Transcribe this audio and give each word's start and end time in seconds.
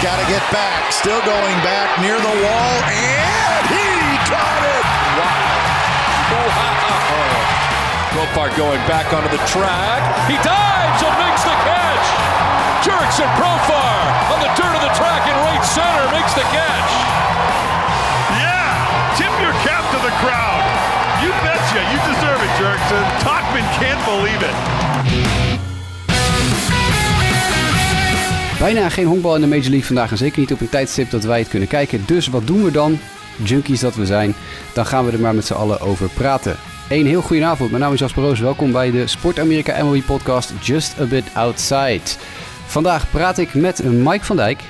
got 0.00 0.16
to 0.16 0.26
get 0.32 0.40
back. 0.48 0.92
Still 0.92 1.20
going 1.28 1.58
back 1.60 2.00
near 2.00 2.16
the 2.16 2.36
wall, 2.40 2.74
and 2.88 3.62
he 3.68 3.84
caught 4.24 4.64
it. 4.64 4.84
Wow. 5.20 5.60
Wow. 6.32 6.80
Profar 8.16 8.48
going 8.56 8.80
back 8.88 9.12
onto 9.12 9.28
the 9.28 9.40
track. 9.44 10.00
He 10.24 10.40
dives 10.40 11.00
and 11.04 11.14
makes 11.20 11.44
the 11.44 11.56
catch. 11.68 12.06
Jerks 12.80 13.20
and 13.20 13.28
Profar 13.36 14.00
on 14.32 14.40
the 14.40 14.48
dirt 14.56 14.72
of 14.72 14.82
the 14.82 14.94
track 14.96 15.20
in 15.28 15.36
right 15.44 15.64
center 15.68 16.04
makes 16.16 16.32
the 16.32 16.48
catch. 16.48 16.90
Yeah, 18.40 18.72
tip 19.20 19.32
your 19.36 19.52
cap 19.60 19.84
to 19.92 20.00
the 20.00 20.14
crowd. 20.24 20.64
You 21.20 21.28
betcha, 21.44 21.80
you 21.92 21.98
deserve 22.08 22.40
it, 22.40 22.52
Jerkson. 22.56 23.04
Talkman 23.20 23.68
can't 23.76 24.00
believe 24.08 24.40
it. 24.40 25.69
Bijna 28.60 28.88
geen 28.88 29.06
honkbal 29.06 29.34
in 29.34 29.40
de 29.40 29.46
Major 29.46 29.68
League 29.68 29.84
vandaag 29.84 30.10
en 30.10 30.16
zeker 30.16 30.40
niet 30.40 30.52
op 30.52 30.60
een 30.60 30.68
tijdstip 30.68 31.10
dat 31.10 31.24
wij 31.24 31.38
het 31.38 31.48
kunnen 31.48 31.68
kijken. 31.68 32.02
Dus 32.06 32.26
wat 32.26 32.46
doen 32.46 32.64
we 32.64 32.70
dan? 32.70 32.98
Junkies 33.42 33.80
dat 33.80 33.94
we 33.94 34.06
zijn, 34.06 34.34
dan 34.74 34.86
gaan 34.86 35.06
we 35.06 35.12
er 35.12 35.20
maar 35.20 35.34
met 35.34 35.46
z'n 35.46 35.52
allen 35.52 35.80
over 35.80 36.08
praten. 36.08 36.56
Een 36.88 37.06
heel 37.06 37.20
goede 37.20 37.44
avond, 37.44 37.70
mijn 37.70 37.82
naam 37.82 37.92
is 37.92 37.98
Jasper 37.98 38.22
Roos. 38.22 38.40
Welkom 38.40 38.72
bij 38.72 38.90
de 38.90 39.06
Sport 39.06 39.38
Amerika 39.38 39.84
MLB 39.84 40.04
podcast 40.06 40.52
Just 40.60 41.00
a 41.00 41.04
Bit 41.04 41.24
Outside. 41.34 42.00
Vandaag 42.66 43.10
praat 43.10 43.38
ik 43.38 43.54
met 43.54 43.84
Mike 43.84 44.24
van 44.24 44.36
Dijk. 44.36 44.62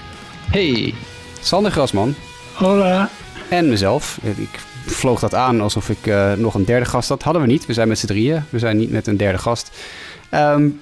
Hey. 0.50 0.94
Sander 1.40 1.72
Grasman. 1.72 2.14
Hola. 2.54 3.08
En 3.48 3.68
mezelf. 3.68 4.18
Ik 4.22 4.60
vloog 4.86 5.20
dat 5.20 5.34
aan 5.34 5.60
alsof 5.60 5.88
ik 5.88 6.06
uh, 6.06 6.32
nog 6.32 6.54
een 6.54 6.64
derde 6.64 6.86
gast 6.86 7.08
had. 7.08 7.22
Hadden 7.22 7.42
we 7.42 7.48
niet. 7.48 7.66
We 7.66 7.72
zijn 7.72 7.88
met 7.88 7.98
z'n 7.98 8.06
drieën. 8.06 8.44
We 8.48 8.58
zijn 8.58 8.76
niet 8.76 8.90
met 8.90 9.06
een 9.06 9.16
derde 9.16 9.38
gast. 9.38 9.70
Um, 10.34 10.80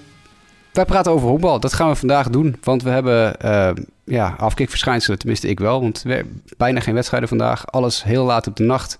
wij 0.72 0.84
praten 0.84 1.12
over 1.12 1.28
honkbal. 1.28 1.60
Dat 1.60 1.72
gaan 1.72 1.88
we 1.88 1.94
vandaag 1.94 2.28
doen. 2.28 2.56
Want 2.62 2.82
we 2.82 2.90
hebben 2.90 3.36
uh, 3.44 3.70
ja, 4.04 4.34
afkikverschijnselen. 4.38 5.18
Tenminste, 5.18 5.48
ik 5.48 5.60
wel. 5.60 5.80
Want 5.80 6.02
we 6.02 6.24
bijna 6.56 6.80
geen 6.80 6.94
wedstrijden 6.94 7.28
vandaag. 7.28 7.66
Alles 7.66 8.02
heel 8.04 8.24
laat 8.24 8.46
op 8.46 8.56
de 8.56 8.62
nacht. 8.62 8.98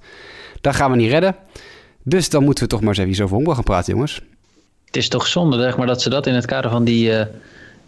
Daar 0.61 0.75
gaan 0.75 0.91
we 0.91 0.97
niet 0.97 1.11
redden. 1.11 1.37
Dus 2.03 2.31
dan 2.31 2.45
moeten 2.45 2.65
we 2.65 2.71
toch 2.71 2.81
maar 2.81 2.89
eens 2.89 2.99
even 2.99 3.25
over 3.25 3.35
honkbal 3.35 3.55
gaan 3.55 3.65
praten, 3.65 3.93
jongens. 3.93 4.23
Het 4.85 4.97
is 4.97 5.09
toch 5.09 5.27
zonde 5.27 5.59
zeg 5.59 5.77
maar, 5.77 5.87
dat 5.87 6.03
ze 6.03 6.11
dat 6.11 6.27
in 6.27 6.35
het 6.35 6.47
kader 6.47 6.71
van 6.71 6.85
die 6.85 7.11
uh, 7.11 7.21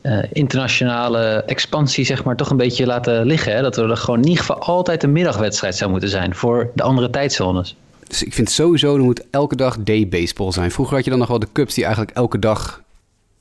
uh, 0.03 0.25
internationale 0.33 1.43
expansie 1.47 2.05
zeg 2.05 2.25
maar, 2.25 2.37
toch 2.37 2.51
een 2.51 2.57
beetje 2.57 2.87
laten 2.87 3.27
liggen. 3.27 3.55
Hè? 3.55 3.63
Dat 3.63 3.77
er 3.77 3.97
gewoon 3.97 4.21
in 4.21 4.29
ieder 4.29 4.45
geval 4.45 4.63
altijd 4.63 5.03
een 5.03 5.13
middagwedstrijd 5.13 5.77
zou 5.77 5.91
moeten 5.91 6.09
zijn 6.09 6.35
voor 6.35 6.71
de 6.75 6.83
andere 6.83 7.11
tijdzones. 7.11 7.77
Dus 8.07 8.23
ik 8.23 8.35
vind 8.35 8.51
sowieso, 8.51 8.95
er 8.95 9.03
moet 9.03 9.25
elke 9.31 9.57
dag 9.57 9.77
day-baseball 9.79 10.53
zijn. 10.53 10.71
Vroeger 10.71 10.95
had 10.95 11.05
je 11.05 11.11
dan 11.11 11.19
nog 11.19 11.29
wel 11.29 11.39
de 11.39 11.53
cups 11.53 11.75
die 11.75 11.85
eigenlijk 11.85 12.17
elke 12.17 12.39
dag 12.39 12.83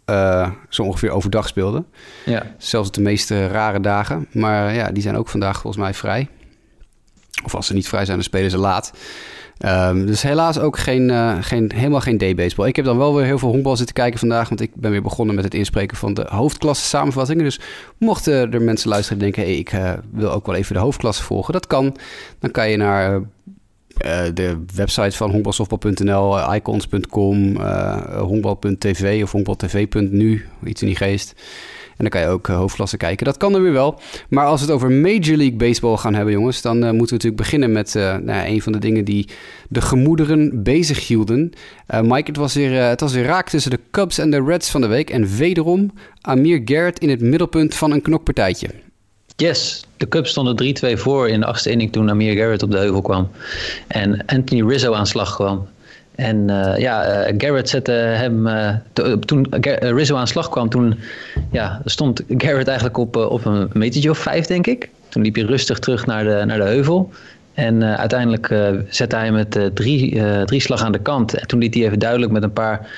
uh, 0.10 0.50
zo 0.70 0.84
ongeveer 0.84 1.10
overdag 1.10 1.48
speelden. 1.48 1.86
Ja. 2.26 2.44
Zelfs 2.58 2.88
op 2.88 2.94
de 2.94 3.02
meest 3.02 3.30
rare 3.30 3.80
dagen. 3.80 4.28
Maar 4.32 4.74
ja, 4.74 4.92
die 4.92 5.04
zijn 5.04 5.18
ook 5.18 5.30
vandaag 5.30 5.62
volgens 5.62 5.84
mij 5.84 5.94
vrij. 5.94 6.28
Of 7.44 7.56
als 7.56 7.68
ze 7.68 7.74
niet 7.74 7.88
vrij 7.88 8.06
zijn, 8.06 8.18
dan 8.18 8.26
spelen 8.26 8.52
ze 8.52 8.58
laat. 8.58 8.94
Um, 9.66 10.06
dus 10.06 10.22
helaas 10.22 10.60
ook 10.60 10.78
geen, 10.78 11.10
uh, 11.10 11.38
geen, 11.42 11.72
helemaal 11.76 12.02
geen 12.02 12.18
day-baseball. 12.18 12.68
Ik 12.68 12.76
heb 12.76 12.86
dan 12.86 12.98
wel 12.98 13.16
weer 13.16 13.26
heel 13.26 13.40
veel 13.40 13.50
honkbal 13.50 13.76
zitten 13.78 13.96
kijken 13.96 14.20
vandaag... 14.20 14.50
want 14.50 14.62
ik 14.62 14.76
ben 14.76 14.92
weer 14.92 15.02
begonnen 15.02 15.36
met 15.36 15.44
het 15.44 15.54
inspreken 15.54 15.98
van 15.98 16.14
de 16.14 16.26
hoofdklasse 16.30 16.86
samenvattingen. 16.86 17.44
Dus 17.44 17.60
mochten 17.98 18.52
er 18.52 18.62
mensen 18.62 18.90
luisteren 18.90 19.20
en 19.20 19.24
denken... 19.24 19.44
Hey, 19.44 19.60
ik 19.60 19.74
uh, 19.74 19.94
wil 20.12 20.32
ook 20.32 20.46
wel 20.46 20.56
even 20.56 20.74
de 20.74 20.80
hoofdklasse 20.80 21.24
volgen, 21.24 21.54
dat 21.54 21.68
kan. 21.68 21.98
Dan 22.40 22.52
kan 22.52 22.70
je 22.70 22.78
naar 22.78 23.22
uh, 24.06 24.22
de 24.34 24.58
website 24.76 25.18
van 25.18 25.32
honkbalsoftbal.nl, 25.32 26.54
icons.com, 26.54 27.56
honkbal.tv 28.18 29.24
of 29.24 29.32
honkbaltv.nu, 29.32 30.46
iets 30.64 30.82
in 30.82 30.88
die 30.88 30.98
geest... 30.98 31.36
En 31.90 32.06
dan 32.06 32.22
kan 32.22 32.30
je 32.30 32.36
ook 32.36 32.48
uh, 32.48 32.56
hoofdklasse 32.56 32.98
kijken. 32.98 33.26
Dat 33.26 33.38
kan 33.38 33.56
er 33.56 33.62
weer 33.62 33.72
wel. 33.72 34.00
Maar 34.30 34.46
als 34.46 34.60
we 34.60 34.66
het 34.66 34.76
over 34.76 34.92
Major 34.92 35.36
League 35.38 35.56
Baseball 35.56 35.98
gaan 35.98 36.14
hebben, 36.14 36.34
jongens, 36.34 36.62
dan 36.62 36.78
moeten 36.78 36.96
we 36.98 36.98
natuurlijk 36.98 37.36
beginnen 37.36 37.72
met 37.72 37.94
nou, 37.94 38.48
een 38.48 38.62
van 38.62 38.72
de 38.72 38.78
dingen 38.78 39.06
die 39.06 39.30
de 39.70 39.82
gemoederen 39.82 40.64
bezig 40.64 41.08
hielden. 41.08 41.52
Mike, 42.02 42.24
het 42.26 42.38
was, 42.38 42.54
weer, 42.54 42.82
het 42.84 43.00
was 43.00 43.14
weer 43.14 43.24
raak 43.24 43.50
tussen 43.50 43.72
de 43.72 43.80
Cubs 43.92 44.18
en 44.18 44.32
de 44.32 44.44
Reds 44.44 44.70
van 44.70 44.82
de 44.82 44.88
week. 44.88 45.10
En 45.10 45.36
wederom 45.38 45.92
Amir 46.22 46.62
Garrett 46.66 47.00
in 47.00 47.10
het 47.10 47.22
middelpunt 47.22 47.76
van 47.76 47.92
een 47.92 48.02
knokpartijtje. 48.02 48.70
Yes, 49.40 49.86
de 49.98 50.08
Cubs 50.08 50.30
stonden 50.30 50.76
3-2 50.96 51.00
voor 51.00 51.30
in 51.30 51.40
de 51.40 51.46
achtste 51.46 51.70
inning 51.72 51.92
toen 51.92 52.10
Amir 52.10 52.36
Garrett 52.38 52.64
op 52.64 52.72
de 52.72 52.78
heuvel 52.78 53.02
kwam. 53.02 53.30
En 53.88 54.26
Anthony 54.26 54.70
Rizzo 54.70 54.94
aan 54.94 55.08
slag 55.08 55.36
kwam. 55.36 55.68
En 56.16 56.50
uh, 56.50 56.78
ja, 56.78 57.28
uh, 57.28 57.34
Garrett 57.38 57.70
zette 57.70 57.92
hem. 57.92 58.48
Uh, 58.48 58.74
toen 59.26 59.48
Rizzo 59.80 60.16
aan 60.16 60.28
slag 60.28 60.50
kwam, 60.50 60.70
toen 60.70 61.00
ja, 61.52 61.82
stond 61.86 62.24
Garrett 62.38 62.68
eigenlijk 62.68 62.98
op, 62.98 63.16
op 63.16 63.46
een 63.46 63.70
metertje 63.74 64.10
of 64.10 64.18
vijf, 64.18 64.46
denk 64.46 64.68
ik. 64.68 64.90
Toen 65.10 65.24
liep 65.24 65.36
hij 65.36 65.44
rustig 65.44 65.80
terug 65.80 66.06
naar 66.06 66.24
de, 66.24 66.44
naar 66.46 66.58
de 66.58 66.64
heuvel. 66.64 67.12
En 67.54 67.84
uiteindelijk 67.84 68.56
zette 68.90 69.16
hij 69.16 69.32
met 69.32 69.60
drie, 69.74 70.22
drie 70.46 70.62
slag 70.62 70.84
aan 70.84 70.92
de 70.92 71.02
kant. 71.02 71.34
En 71.34 71.48
toen 71.48 71.60
liet 71.60 71.74
hij 71.74 71.84
even 71.84 72.00
duidelijk 72.00 72.32
met 72.32 72.44
een 72.44 72.54
paar 72.54 72.90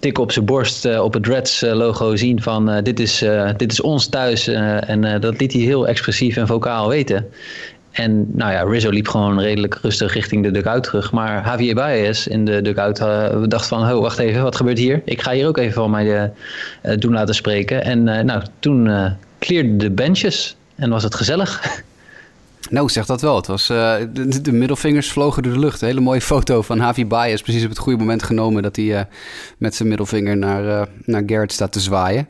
tikken 0.00 0.22
op 0.22 0.32
zijn 0.32 0.44
borst 0.44 0.98
op 0.98 1.14
het 1.14 1.26
Reds 1.26 1.60
logo 1.60 2.16
zien 2.16 2.42
van 2.42 2.80
dit, 2.82 3.00
is, 3.00 3.24
dit 3.56 3.72
is 3.72 3.80
ons 3.80 4.06
thuis. 4.06 4.48
en 4.48 5.20
dat 5.20 5.40
liet 5.40 5.52
hij 5.52 5.62
heel 5.62 5.86
expressief 5.86 6.36
en 6.36 6.46
vocaal 6.46 6.88
weten. 6.88 7.26
En 7.90 8.30
nou 8.32 8.52
ja, 8.52 8.62
Rizzo 8.62 8.90
liep 8.90 9.08
gewoon 9.08 9.40
redelijk 9.40 9.78
rustig 9.82 10.14
richting 10.14 10.42
de 10.42 10.50
dugout 10.50 10.82
terug. 10.82 11.12
Maar 11.12 11.44
Javier 11.44 11.74
Baez 11.74 12.26
in 12.26 12.44
de 12.44 12.62
dugout 12.62 13.00
uh, 13.00 13.42
dacht 13.42 13.66
van... 13.66 13.92
Oh, 13.92 14.00
wacht 14.00 14.18
even, 14.18 14.42
wat 14.42 14.56
gebeurt 14.56 14.78
hier? 14.78 15.02
Ik 15.04 15.22
ga 15.22 15.32
hier 15.32 15.46
ook 15.46 15.58
even 15.58 15.72
van 15.72 15.90
mij 15.90 16.32
doen 16.98 17.12
laten 17.12 17.34
spreken. 17.34 17.84
En 17.84 18.02
nou, 18.02 18.42
toen 18.58 18.90
clearden 19.38 19.78
de 19.78 19.90
benches 19.90 20.56
en 20.74 20.90
was 20.90 21.02
het 21.02 21.14
gezellig. 21.14 21.60
Nou, 22.70 22.88
zeg 22.88 23.06
dat 23.06 23.20
wel. 23.20 23.36
Het 23.36 23.46
was, 23.46 23.66
de, 23.66 24.40
de, 24.42 24.52
middelvingers 24.52 25.12
vlogen 25.12 25.42
door 25.42 25.52
de 25.52 25.58
lucht. 25.58 25.80
Een 25.80 25.88
hele 25.88 26.00
mooie 26.00 26.20
foto 26.20 26.62
van 26.62 26.78
Javi 26.78 27.06
Baez. 27.06 27.42
Precies 27.42 27.62
op 27.64 27.68
het 27.68 27.78
goede 27.78 27.98
moment 27.98 28.22
genomen 28.22 28.62
dat 28.62 28.76
hij 28.76 29.08
met 29.58 29.74
zijn 29.74 29.88
middelvinger 29.88 30.36
naar, 30.36 30.88
naar 31.04 31.22
Garrett 31.26 31.52
staat 31.52 31.72
te 31.72 31.80
zwaaien. 31.80 32.28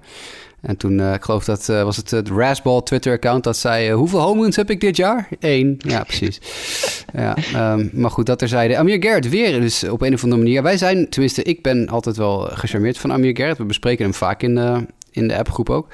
En 0.60 0.76
toen, 0.76 1.12
ik 1.12 1.22
geloof 1.22 1.44
dat 1.44 1.66
was 1.66 1.97
het 1.97 2.10
het 2.10 2.28
Rasball 2.28 2.82
Twitter-account 2.82 3.44
dat 3.44 3.56
zei... 3.56 3.92
Hoeveel 3.92 4.20
home 4.20 4.42
runs 4.42 4.56
heb 4.56 4.70
ik 4.70 4.80
dit 4.80 4.97
jaar? 4.97 5.28
Eén. 5.41 5.74
Ja, 5.78 6.04
precies. 6.04 6.41
ja, 7.12 7.36
um, 7.72 7.91
maar 7.92 8.10
goed, 8.10 8.26
dat 8.26 8.42
er 8.42 8.48
zeiden. 8.48 8.78
Amir 8.78 9.03
Garrett 9.03 9.28
weer 9.28 9.60
dus 9.60 9.84
op 9.84 10.03
een 10.03 10.14
of 10.14 10.22
andere 10.22 10.42
manier. 10.42 10.62
Wij 10.62 10.76
zijn, 10.76 11.08
tenminste, 11.08 11.42
ik 11.42 11.62
ben 11.62 11.88
altijd 11.88 12.16
wel 12.16 12.41
gecharmeerd 12.41 12.98
van 12.98 13.12
Amir 13.12 13.36
Garrett. 13.36 13.58
We 13.58 13.64
bespreken 13.64 14.04
hem 14.04 14.14
vaak 14.14 14.42
in 14.42 14.86
in 15.16 15.28
de 15.28 15.38
appgroep 15.38 15.70
ook. 15.70 15.88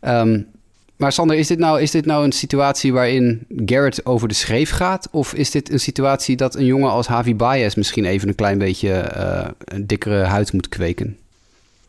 Um, 0.00 0.46
maar 0.98 1.12
Sander, 1.12 1.36
is 1.36 1.46
dit, 1.46 1.58
nou, 1.58 1.80
is 1.80 1.90
dit 1.90 2.06
nou 2.06 2.24
een 2.24 2.32
situatie 2.32 2.92
waarin 2.92 3.46
Garrett 3.66 4.06
over 4.06 4.28
de 4.28 4.34
schreef 4.34 4.70
gaat? 4.70 5.08
Of 5.10 5.34
is 5.34 5.50
dit 5.50 5.70
een 5.70 5.80
situatie 5.80 6.36
dat 6.36 6.54
een 6.56 6.64
jongen 6.64 6.90
als 6.90 7.06
Javi 7.06 7.34
Baez 7.34 7.74
misschien 7.74 8.04
even 8.04 8.28
een 8.28 8.34
klein 8.34 8.58
beetje 8.58 9.12
een 9.64 9.86
dikkere 9.86 10.22
huid 10.22 10.52
moet 10.52 10.68
kweken? 10.68 11.16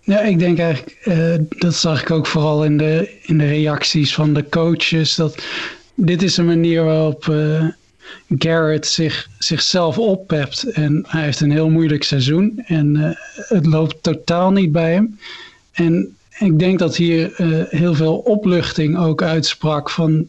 Ja, 0.10 0.22
ik 0.22 0.40
denk 0.40 0.60
eigenlijk, 0.60 0.98
uh, 1.06 1.36
dat 1.50 1.76
zag 1.76 2.02
ik 2.02 2.12
ook 2.12 2.28
vooral 2.28 2.64
in 2.64 2.78
de, 2.78 3.18
in 3.22 3.38
de 3.38 3.48
reacties 3.48 4.14
van 4.14 4.34
de 4.34 4.50
coaches. 4.50 5.16
Dat 5.16 5.44
dit 5.96 6.22
is 6.22 6.38
een 6.38 6.46
manier 6.46 6.84
waarop 6.84 7.26
uh, 7.26 7.66
Garrett 8.38 8.88
zich, 8.88 9.28
zichzelf 9.38 9.98
oppept. 9.98 10.64
En 10.64 11.06
hij 11.08 11.24
heeft 11.24 11.40
een 11.40 11.52
heel 11.52 11.70
moeilijk 11.70 12.04
seizoen. 12.04 12.64
En 12.66 13.18
het 13.36 13.66
loopt 13.66 14.04
totaal 14.04 14.52
niet 14.52 14.72
bij 14.72 14.94
hem. 14.94 15.20
En 15.72 16.18
ik 16.40 16.60
denk 16.60 16.80
dat 16.80 16.96
hier 16.96 17.32
heel 17.70 17.94
veel 17.94 18.18
opluchting 18.18 18.98
ook 18.98 19.22
uitsprak 19.22 19.90
van 19.90 20.28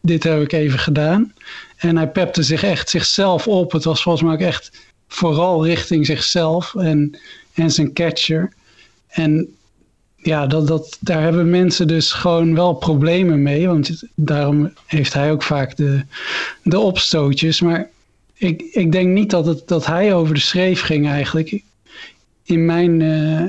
dit 0.00 0.22
heb 0.22 0.42
ik 0.42 0.52
even 0.52 0.78
gedaan. 0.78 1.32
En 1.76 1.96
hij 1.96 2.08
pepte 2.08 2.42
zich 2.42 2.62
echt 2.62 2.90
zichzelf 2.90 3.48
op. 3.48 3.72
Het 3.72 3.84
was 3.84 4.02
volgens 4.02 4.24
mij 4.24 4.34
ook 4.34 4.40
echt 4.40 4.70
vooral 5.08 5.66
richting 5.66 6.06
zichzelf 6.06 6.74
en, 6.74 7.18
en 7.52 7.70
zijn 7.70 7.92
catcher. 7.92 8.52
En 9.08 9.54
ja, 10.16 10.46
dat, 10.46 10.66
dat, 10.66 10.96
daar 11.00 11.22
hebben 11.22 11.50
mensen 11.50 11.86
dus 11.88 12.12
gewoon 12.12 12.54
wel 12.54 12.74
problemen 12.74 13.42
mee. 13.42 13.66
Want 13.66 14.02
daarom 14.14 14.72
heeft 14.86 15.12
hij 15.12 15.30
ook 15.30 15.42
vaak 15.42 15.76
de, 15.76 16.04
de 16.62 16.78
opstootjes. 16.78 17.60
Maar 17.60 17.88
ik, 18.34 18.62
ik 18.62 18.92
denk 18.92 19.08
niet 19.08 19.30
dat, 19.30 19.46
het, 19.46 19.68
dat 19.68 19.86
hij 19.86 20.14
over 20.14 20.34
de 20.34 20.40
schreef 20.40 20.80
ging 20.80 21.08
eigenlijk. 21.08 21.62
In 22.44 22.64
mijn, 22.64 23.00
uh, 23.00 23.42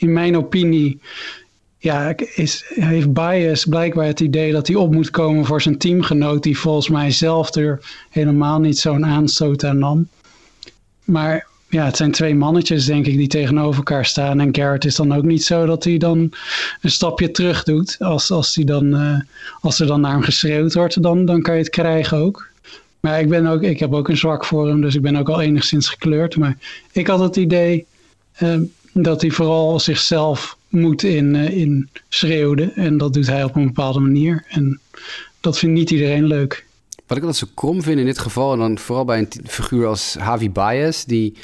in 0.00 0.12
mijn 0.12 0.36
opinie 0.36 1.00
ja, 1.78 2.14
is, 2.34 2.64
heeft 2.68 3.12
Bias 3.12 3.64
blijkbaar 3.64 4.06
het 4.06 4.20
idee 4.20 4.52
dat 4.52 4.66
hij 4.66 4.76
op 4.76 4.92
moet 4.92 5.10
komen 5.10 5.44
voor 5.44 5.62
zijn 5.62 5.78
teamgenoot... 5.78 6.42
die 6.42 6.58
volgens 6.58 6.88
mij 6.88 7.10
zelf 7.10 7.54
er 7.54 7.80
helemaal 8.10 8.60
niet 8.60 8.78
zo'n 8.78 9.06
aanstoot 9.06 9.64
aan 9.64 9.78
nam. 9.78 10.08
Maar 11.04 11.46
ja, 11.68 11.84
het 11.84 11.96
zijn 11.96 12.10
twee 12.10 12.34
mannetjes, 12.34 12.84
denk 12.84 13.06
ik, 13.06 13.16
die 13.16 13.28
tegenover 13.28 13.76
elkaar 13.76 14.04
staan. 14.04 14.40
En 14.40 14.54
Garrett 14.54 14.84
is 14.84 14.96
dan 14.96 15.14
ook 15.14 15.24
niet 15.24 15.44
zo 15.44 15.66
dat 15.66 15.84
hij 15.84 15.98
dan 15.98 16.32
een 16.80 16.90
stapje 16.90 17.30
terug 17.30 17.62
doet. 17.62 17.96
Als, 17.98 18.30
als, 18.30 18.54
hij 18.54 18.64
dan, 18.64 18.86
uh, 18.86 19.20
als 19.60 19.80
er 19.80 19.86
dan 19.86 20.00
naar 20.00 20.12
hem 20.12 20.22
geschreeuwd 20.22 20.74
wordt, 20.74 21.02
dan, 21.02 21.24
dan 21.24 21.42
kan 21.42 21.54
je 21.54 21.60
het 21.60 21.70
krijgen 21.70 22.18
ook. 22.18 22.48
Maar 23.00 23.20
ik, 23.20 23.28
ben 23.28 23.46
ook, 23.46 23.62
ik 23.62 23.78
heb 23.78 23.92
ook 23.92 24.08
een 24.08 24.16
zwak 24.16 24.44
voor 24.44 24.68
hem, 24.68 24.80
dus 24.80 24.94
ik 24.94 25.02
ben 25.02 25.16
ook 25.16 25.28
al 25.28 25.40
enigszins 25.40 25.88
gekleurd. 25.88 26.36
Maar 26.36 26.56
ik 26.92 27.06
had 27.06 27.20
het 27.20 27.36
idee 27.36 27.86
uh, 28.42 28.60
dat 28.92 29.20
hij 29.20 29.30
vooral 29.30 29.80
zichzelf 29.80 30.56
moed 30.68 31.02
in, 31.02 31.34
in 31.34 31.88
schreeuwde. 32.08 32.72
En 32.74 32.98
dat 32.98 33.12
doet 33.12 33.26
hij 33.26 33.44
op 33.44 33.56
een 33.56 33.66
bepaalde 33.66 34.00
manier. 34.00 34.44
En 34.48 34.80
dat 35.40 35.58
vindt 35.58 35.74
niet 35.74 35.90
iedereen 35.90 36.24
leuk. 36.24 36.64
Wat 37.06 37.16
ik 37.18 37.24
altijd 37.24 37.48
zo 37.48 37.54
krom 37.54 37.82
vind 37.82 37.98
in 37.98 38.04
dit 38.04 38.18
geval, 38.18 38.52
en 38.52 38.58
dan 38.58 38.78
vooral 38.78 39.04
bij 39.04 39.18
een 39.18 39.28
figuur 39.46 39.86
als 39.86 40.16
Javi 40.18 40.50
Baez, 40.50 41.04
die 41.04 41.34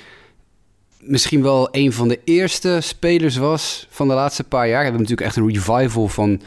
misschien 0.99 1.43
wel 1.43 1.69
een 1.71 1.93
van 1.93 2.09
de 2.09 2.21
eerste 2.25 2.79
spelers 2.83 3.37
was 3.37 3.87
van 3.91 4.09
de 4.09 4.15
laatste 4.15 4.45
paar 4.45 4.69
jaar. 4.69 4.79
We 4.79 4.85
hebben 4.85 5.01
natuurlijk 5.01 5.29
echt 5.29 5.37
een 5.37 5.53
revival 5.53 6.09
van 6.09 6.41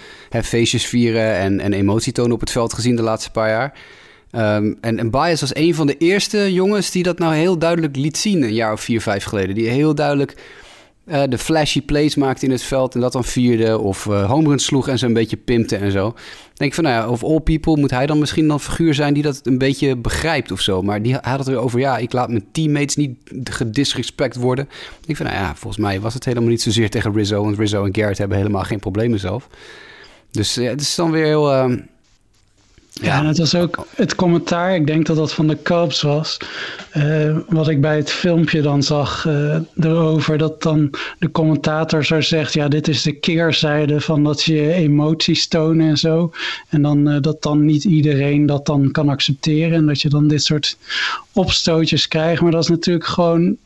feestjes 0.43 0.85
vieren 0.85 1.35
en, 1.35 1.73
en 1.73 2.31
op 2.31 2.39
het 2.39 2.51
veld 2.51 2.73
gezien 2.73 2.95
de 2.95 3.01
laatste 3.01 3.31
paar 3.31 3.49
jaar. 3.49 3.73
Um, 4.31 4.77
en, 4.81 4.99
en 4.99 5.09
Bias 5.09 5.41
was 5.41 5.55
een 5.55 5.75
van 5.75 5.87
de 5.87 5.97
eerste 5.97 6.53
jongens 6.53 6.91
die 6.91 7.03
dat 7.03 7.19
nou 7.19 7.35
heel 7.35 7.57
duidelijk 7.57 7.95
liet 7.95 8.17
zien 8.17 8.43
een 8.43 8.53
jaar 8.53 8.73
of 8.73 8.81
vier, 8.81 9.01
vijf 9.01 9.23
geleden. 9.23 9.55
Die 9.55 9.69
heel 9.69 9.95
duidelijk 9.95 10.35
uh, 11.11 11.23
de 11.29 11.37
flashy 11.37 11.81
plays 11.81 12.15
maakte 12.15 12.45
in 12.45 12.51
het 12.51 12.63
veld 12.63 12.95
en 12.95 13.01
dat 13.01 13.11
dan 13.11 13.23
vierde. 13.23 13.79
Of 13.79 14.05
uh, 14.05 14.53
sloeg 14.55 14.87
en 14.87 14.97
zo 14.97 15.05
een 15.05 15.13
beetje 15.13 15.37
pimpte 15.37 15.75
en 15.75 15.91
zo. 15.91 16.13
denk 16.53 16.73
van, 16.73 16.83
nou 16.83 16.95
ja, 16.95 17.09
of 17.09 17.23
all 17.23 17.39
people 17.39 17.77
moet 17.77 17.91
hij 17.91 18.05
dan 18.05 18.19
misschien 18.19 18.47
dan 18.47 18.59
figuur 18.59 18.93
zijn 18.93 19.13
die 19.13 19.23
dat 19.23 19.39
een 19.43 19.57
beetje 19.57 19.95
begrijpt 19.95 20.51
of 20.51 20.61
zo. 20.61 20.81
Maar 20.81 21.01
die 21.01 21.13
had 21.21 21.39
het 21.39 21.47
weer 21.47 21.57
over, 21.57 21.79
ja, 21.79 21.97
ik 21.97 22.13
laat 22.13 22.29
mijn 22.29 22.45
teammates 22.51 22.95
niet 22.95 23.17
gedisrespect 23.43 24.35
worden. 24.35 24.65
Ik 24.99 25.05
denk 25.05 25.17
van, 25.17 25.25
nou 25.25 25.37
ja, 25.37 25.55
volgens 25.55 25.83
mij 25.83 25.99
was 25.99 26.13
het 26.13 26.25
helemaal 26.25 26.49
niet 26.49 26.61
zozeer 26.61 26.89
tegen 26.89 27.13
Rizzo. 27.13 27.43
Want 27.43 27.57
Rizzo 27.57 27.85
en 27.85 27.95
Garrett 27.95 28.17
hebben 28.17 28.37
helemaal 28.37 28.63
geen 28.63 28.79
problemen 28.79 29.19
zelf. 29.19 29.47
Dus 30.31 30.55
ja, 30.55 30.69
het 30.69 30.81
is 30.81 30.95
dan 30.95 31.11
weer 31.11 31.25
heel... 31.25 31.53
Uh, 31.53 31.75
ja, 33.01 33.19
en 33.19 33.25
het 33.25 33.37
was 33.37 33.55
ook 33.55 33.87
het 33.95 34.15
commentaar, 34.15 34.75
ik 34.75 34.87
denk 34.87 35.05
dat 35.05 35.15
dat 35.15 35.33
van 35.33 35.47
de 35.47 35.61
Cubs 35.61 36.01
was, 36.01 36.37
uh, 36.97 37.37
wat 37.47 37.67
ik 37.67 37.81
bij 37.81 37.95
het 37.95 38.11
filmpje 38.11 38.61
dan 38.61 38.83
zag 38.83 39.25
uh, 39.25 39.57
erover, 39.79 40.37
dat 40.37 40.61
dan 40.61 40.89
de 41.19 41.31
commentator 41.31 42.05
zo 42.05 42.21
zegt, 42.21 42.53
ja, 42.53 42.67
dit 42.67 42.87
is 42.87 43.01
de 43.01 43.11
keerzijde 43.11 44.01
van 44.01 44.23
dat 44.23 44.43
je 44.43 44.73
emoties 44.73 45.47
tonen 45.47 45.89
en 45.89 45.97
zo. 45.97 46.31
En 46.69 46.81
dan 46.81 47.09
uh, 47.09 47.21
dat 47.21 47.41
dan 47.41 47.65
niet 47.65 47.83
iedereen 47.83 48.45
dat 48.45 48.65
dan 48.65 48.91
kan 48.91 49.09
accepteren 49.09 49.77
en 49.77 49.85
dat 49.85 50.01
je 50.01 50.09
dan 50.09 50.27
dit 50.27 50.43
soort 50.43 50.77
opstootjes 51.33 52.07
krijgt. 52.07 52.41
Maar 52.41 52.51
dat 52.51 52.63
is 52.63 52.69
natuurlijk 52.69 53.05
gewoon 53.05 53.57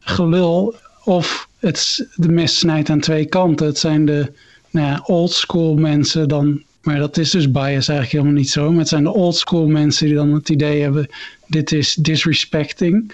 gelul 0.00 0.74
of 1.04 1.48
het, 1.58 2.06
de 2.14 2.28
mes 2.28 2.58
snijdt 2.58 2.90
aan 2.90 3.00
twee 3.00 3.26
kanten. 3.26 3.66
Het 3.66 3.78
zijn 3.78 4.06
de 4.06 4.32
nou 4.70 4.86
ja, 4.86 5.02
old 5.06 5.32
school 5.32 5.74
mensen 5.74 6.28
dan 6.28 6.62
maar 6.82 6.98
dat 6.98 7.16
is 7.16 7.30
dus 7.30 7.50
bias 7.50 7.88
eigenlijk 7.88 8.10
helemaal 8.10 8.32
niet 8.32 8.50
zo. 8.50 8.70
Maar 8.70 8.78
het 8.78 8.88
zijn 8.88 9.04
de 9.04 9.12
old 9.12 9.36
school 9.36 9.66
mensen 9.66 10.06
die 10.06 10.14
dan 10.14 10.32
het 10.32 10.48
idee 10.48 10.82
hebben: 10.82 11.08
dit 11.46 11.72
is 11.72 11.94
disrespecting. 11.94 13.12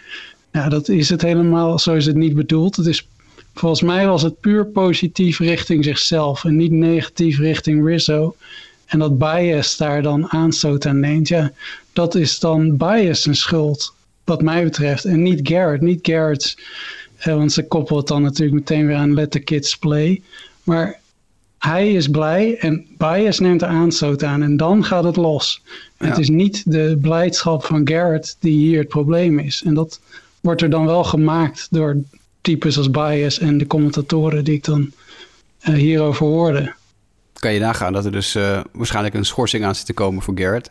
Ja, 0.52 0.68
dat 0.68 0.88
is 0.88 1.08
het 1.08 1.22
helemaal. 1.22 1.78
Zo 1.78 1.94
is 1.94 2.06
het 2.06 2.16
niet 2.16 2.34
bedoeld. 2.34 2.76
Het 2.76 2.86
is, 2.86 3.08
volgens 3.54 3.82
mij 3.82 4.06
was 4.06 4.22
het 4.22 4.40
puur 4.40 4.66
positief 4.66 5.38
richting 5.38 5.84
zichzelf 5.84 6.44
en 6.44 6.56
niet 6.56 6.72
negatief 6.72 7.38
richting 7.38 7.86
Rizzo. 7.86 8.36
En 8.86 8.98
dat 8.98 9.18
bias 9.18 9.76
daar 9.76 10.02
dan 10.02 10.30
aanstoot 10.30 10.86
aan 10.86 11.00
neemt, 11.00 11.28
ja, 11.28 11.52
dat 11.92 12.14
is 12.14 12.38
dan 12.38 12.76
bias 12.76 13.26
een 13.26 13.36
schuld, 13.36 13.94
wat 14.24 14.42
mij 14.42 14.64
betreft. 14.64 15.04
En 15.04 15.22
niet 15.22 15.48
Garrett. 15.48 15.82
Niet 15.82 15.98
Garrett, 16.02 16.56
eh, 17.16 17.34
want 17.34 17.52
ze 17.52 17.66
koppelen 17.66 17.98
het 17.98 18.08
dan 18.08 18.22
natuurlijk 18.22 18.58
meteen 18.58 18.86
weer 18.86 18.96
aan 18.96 19.14
Let 19.14 19.30
the 19.30 19.38
Kids 19.38 19.76
Play. 19.76 20.22
Maar 20.62 21.00
hij 21.58 21.92
is 21.92 22.08
blij 22.08 22.58
en 22.58 22.86
Bias 22.96 23.38
neemt 23.38 23.60
de 23.60 23.66
aanstoot 23.66 24.24
aan 24.24 24.42
en 24.42 24.56
dan 24.56 24.84
gaat 24.84 25.04
het 25.04 25.16
los. 25.16 25.62
Het 25.96 26.18
is 26.18 26.28
niet 26.28 26.72
de 26.72 26.98
blijdschap 27.00 27.64
van 27.64 27.88
Garrett 27.88 28.36
die 28.40 28.58
hier 28.58 28.78
het 28.78 28.88
probleem 28.88 29.38
is. 29.38 29.62
En 29.64 29.74
dat 29.74 30.00
wordt 30.40 30.62
er 30.62 30.70
dan 30.70 30.86
wel 30.86 31.04
gemaakt 31.04 31.66
door 31.70 31.96
types 32.40 32.76
als 32.76 32.90
Bias 32.90 33.38
en 33.38 33.58
de 33.58 33.66
commentatoren 33.66 34.44
die 34.44 34.54
ik 34.54 34.64
dan 34.64 34.92
uh, 35.68 35.74
hierover 35.74 36.26
hoorde. 36.26 36.72
Kan 37.32 37.52
je 37.52 37.60
nagaan 37.60 37.92
dat 37.92 38.04
er 38.04 38.12
dus 38.12 38.36
uh, 38.36 38.60
waarschijnlijk 38.72 39.14
een 39.14 39.24
schorsing 39.24 39.64
aan 39.64 39.74
zit 39.74 39.86
te 39.86 39.92
komen 39.92 40.22
voor 40.22 40.38
Garrett. 40.38 40.70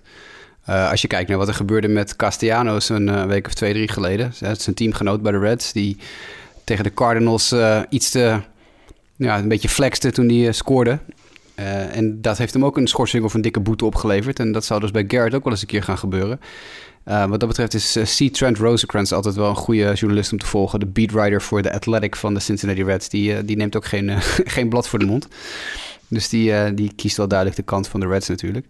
Uh, 0.69 0.89
als 0.91 1.01
je 1.01 1.07
kijkt 1.07 1.29
naar 1.29 1.37
wat 1.37 1.47
er 1.47 1.53
gebeurde 1.53 1.87
met 1.87 2.15
Castellanos 2.15 2.89
een 2.89 3.27
week 3.27 3.45
of 3.45 3.53
twee, 3.53 3.73
drie 3.73 3.87
geleden. 3.87 4.33
Een 4.39 4.73
teamgenoot 4.73 5.21
bij 5.21 5.31
de 5.31 5.39
Reds 5.39 5.71
die 5.71 5.97
tegen 6.63 6.83
de 6.83 6.93
Cardinals 6.93 7.55
iets 7.89 8.09
te 8.09 8.39
ja, 9.17 9.37
een 9.37 9.47
beetje 9.47 9.69
flexte 9.69 10.11
toen 10.11 10.27
hij 10.27 10.37
uh, 10.37 10.51
scoorde. 10.51 10.99
Uh, 11.59 11.95
en 11.95 12.21
dat 12.21 12.37
heeft 12.37 12.53
hem 12.53 12.65
ook 12.65 12.77
een 12.77 12.87
schorsing 12.87 13.23
of 13.23 13.33
een 13.33 13.41
dikke 13.41 13.59
boete 13.59 13.85
opgeleverd. 13.85 14.39
En 14.39 14.51
dat 14.51 14.65
zou 14.65 14.79
dus 14.79 14.91
bij 14.91 15.05
Garrett 15.07 15.35
ook 15.35 15.43
wel 15.43 15.53
eens 15.53 15.61
een 15.61 15.67
keer 15.67 15.83
gaan 15.83 15.97
gebeuren. 15.97 16.39
Uh, 17.05 17.25
wat 17.25 17.39
dat 17.39 17.49
betreft 17.49 17.73
is 17.73 18.17
C. 18.17 18.33
Trent 18.33 18.57
Rosecrans 18.57 19.11
altijd 19.11 19.35
wel 19.35 19.49
een 19.49 19.55
goede 19.55 19.93
journalist 19.93 20.31
om 20.31 20.37
te 20.37 20.45
volgen. 20.45 20.79
De 20.79 20.85
beatwriter 20.85 21.41
voor 21.41 21.61
de 21.61 21.73
Athletic 21.73 22.15
van 22.15 22.33
de 22.33 22.39
Cincinnati 22.39 22.83
Reds. 22.83 23.09
Die, 23.09 23.45
die 23.45 23.55
neemt 23.55 23.75
ook 23.75 23.85
geen, 23.85 24.11
geen 24.55 24.69
blad 24.69 24.87
voor 24.87 24.99
de 24.99 25.05
mond. 25.05 25.27
Dus 26.07 26.29
die, 26.29 26.73
die 26.73 26.91
kiest 26.95 27.17
wel 27.17 27.27
duidelijk 27.27 27.59
de 27.59 27.65
kant 27.65 27.87
van 27.87 27.99
de 27.99 28.07
Reds 28.07 28.27
natuurlijk. 28.27 28.65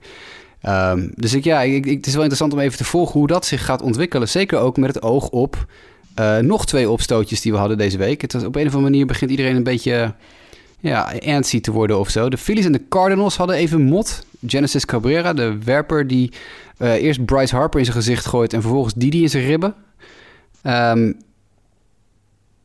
Um, 0.64 1.12
dus 1.16 1.34
ik, 1.34 1.44
ja, 1.44 1.62
ik, 1.62 1.86
ik, 1.86 1.96
het 1.96 2.06
is 2.08 2.14
wel 2.14 2.24
interessant 2.24 2.54
om 2.54 2.60
even 2.60 2.78
te 2.78 2.84
volgen 2.84 3.20
hoe 3.20 3.28
dat 3.28 3.46
zich 3.46 3.66
gaat 3.66 3.82
ontwikkelen. 3.82 4.30
Zeker 4.30 4.60
ook 4.60 4.78
met 4.78 4.94
het 4.94 5.04
oog 5.04 5.30
op 5.30 5.66
uh, 6.20 6.38
nog 6.38 6.66
twee 6.66 6.90
opstootjes 6.90 7.42
die 7.42 7.52
we 7.52 7.58
hadden 7.58 7.78
deze 7.78 7.98
week. 7.98 8.22
Het 8.22 8.34
was, 8.34 8.44
op 8.44 8.56
een 8.56 8.68
of 8.68 8.74
andere 8.74 8.92
manier 8.92 9.06
begint 9.06 9.32
iedereen 9.32 9.56
een 9.56 9.64
beetje 9.64 10.14
ja, 10.80 11.14
antsy 11.26 11.62
te 11.62 11.72
worden 11.72 12.00
of 12.00 12.10
zo. 12.10 12.30
De 12.30 12.38
Phillies 12.38 12.66
en 12.66 12.72
de 12.72 12.88
Cardinals 12.90 13.38
hadden 13.38 13.56
even 13.56 13.82
mot. 13.82 14.26
Genesis 14.48 14.86
Cabrera, 14.86 15.34
de 15.34 15.58
werper 15.64 16.08
die 16.08 16.32
uh, 16.80 16.94
eerst 16.94 17.26
Bryce 17.26 17.56
Harper 17.56 17.80
in 17.80 17.86
zijn 17.86 17.98
gezicht 17.98 18.26
gooit... 18.26 18.54
en 18.54 18.62
vervolgens 18.62 18.94
Didi 18.94 19.22
in 19.22 19.30
zijn 19.30 19.46
ribben. 19.46 19.74
Um, 20.64 21.18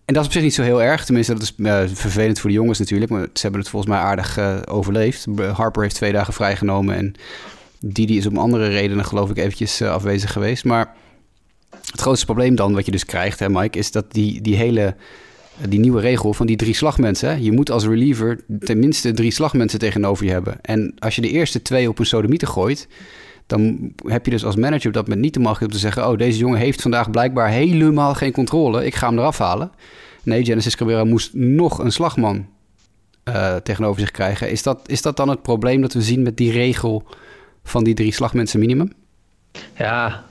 en 0.05 0.15
dat 0.15 0.23
is 0.23 0.27
op 0.27 0.33
zich 0.33 0.43
niet 0.43 0.55
zo 0.55 0.63
heel 0.63 0.83
erg. 0.83 1.05
Tenminste, 1.05 1.33
dat 1.33 1.43
is 1.43 1.55
uh, 1.57 1.83
vervelend 1.87 2.41
voor 2.41 2.51
de 2.51 2.57
jongens 2.57 2.79
natuurlijk. 2.79 3.11
Maar 3.11 3.21
ze 3.33 3.43
hebben 3.43 3.61
het 3.61 3.71
volgens 3.71 3.93
mij 3.93 4.01
aardig 4.01 4.39
overleefd. 4.69 5.27
Harper 5.53 5.83
heeft 5.83 5.95
twee 5.95 6.13
dagen 6.13 6.33
vrijgenomen. 6.33 6.97
En 6.97 7.15
Didi 7.81 8.17
is 8.17 8.27
om 8.27 8.39
andere 8.39 8.69
redenen 8.69 9.05
geloof 9.05 9.31
ik 9.31 9.39
eventjes 9.39 9.83
afwezig 9.83 10.33
geweest. 10.33 10.65
Maar 10.65 10.95
het 11.91 12.01
grootste 12.01 12.25
probleem 12.25 12.55
dan 12.55 12.75
wat 12.75 12.87
je 12.87 12.93
dus 12.93 13.05
krijgt, 13.05 13.39
hè 13.39 13.49
Mike... 13.49 13.79
is 13.79 13.91
dat 13.91 14.13
die, 14.13 14.41
die 14.41 14.57
hele 14.57 14.95
die 15.69 15.81
nieuwe 15.81 16.01
regel 16.01 16.35
van 16.35 16.47
die 16.47 16.57
drie 16.57 16.75
slagmensen. 16.75 17.29
Hè? 17.29 17.35
Je 17.35 17.53
moet 17.53 17.71
als 17.71 17.85
reliever 17.87 18.45
tenminste 18.59 19.13
drie 19.13 19.31
slagmensen 19.31 19.79
tegenover 19.79 20.25
je 20.25 20.31
hebben. 20.31 20.61
En 20.63 20.95
als 20.99 21.15
je 21.15 21.21
de 21.21 21.31
eerste 21.31 21.63
twee 21.63 21.89
op 21.89 21.99
een 21.99 22.07
sodomieter 22.07 22.49
gooit, 22.49 22.89
dan 23.47 23.93
heb 24.07 24.25
je 24.25 24.31
dus 24.31 24.45
als 24.45 24.57
manager 24.57 24.87
op 24.87 24.93
dat 24.93 25.03
moment 25.03 25.21
niet 25.25 25.35
de 25.35 25.41
macht 25.41 25.63
om 25.63 25.69
te 25.69 25.79
zeggen: 25.79 26.09
Oh, 26.09 26.19
deze 26.19 26.39
jongen 26.39 26.59
heeft 26.59 26.83
vandaag 26.83 27.11
blijkbaar 27.11 27.49
helemaal 27.49 28.15
geen 28.15 28.33
controle. 28.33 28.87
Ik 28.87 28.95
ga 28.95 29.09
hem 29.09 29.19
eraf 29.19 29.39
halen. 29.39 29.71
Nee, 30.23 30.45
Genesis 30.45 30.77
Cabrera 30.77 31.05
moest 31.05 31.35
nog 31.35 31.79
een 31.79 31.93
slagman 31.93 32.47
uh, 33.25 33.57
tegenover 33.57 34.01
zich 34.01 34.11
krijgen. 34.11 34.51
Is 34.51 34.63
dat, 34.63 34.81
is 34.87 35.03
dat 35.03 35.17
dan 35.17 35.29
het 35.29 35.43
probleem 35.43 35.81
dat 35.81 35.93
we 35.93 36.03
zien 36.03 36.23
met 36.23 36.37
die 36.37 36.53
regel 36.53 37.05
van 37.65 37.85
die 37.85 37.95
drie 37.95 38.13
slagmensen 38.13 38.61
minimum? 38.61 38.93
Ja, 39.77 40.25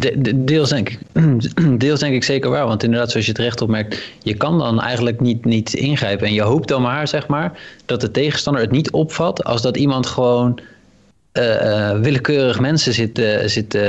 de, 0.00 0.20
de, 0.20 0.44
deels, 0.44 0.68
denk 0.68 0.88
ik, 0.88 0.98
denk 1.98 2.14
ik 2.14 2.24
zeker 2.24 2.50
waar. 2.50 2.66
Want 2.66 2.82
inderdaad, 2.82 3.10
zoals 3.10 3.26
je 3.26 3.32
terecht 3.32 3.60
opmerkt, 3.60 4.02
je 4.22 4.34
kan 4.34 4.58
dan 4.58 4.80
eigenlijk 4.80 5.20
niet, 5.20 5.44
niet 5.44 5.74
ingrijpen. 5.74 6.26
En 6.26 6.32
je 6.32 6.42
hoopt 6.42 6.68
dan 6.68 6.82
maar, 6.82 7.08
zeg 7.08 7.26
maar, 7.26 7.58
dat 7.86 8.00
de 8.00 8.10
tegenstander 8.10 8.62
het 8.62 8.70
niet 8.70 8.90
opvat 8.90 9.44
als 9.44 9.62
dat 9.62 9.76
iemand 9.76 10.06
gewoon 10.06 10.60
uh, 11.32 11.90
willekeurig 11.90 12.60
mensen 12.60 12.92
zitten 12.92 13.50
zit, 13.50 13.74
uh, 13.74 13.82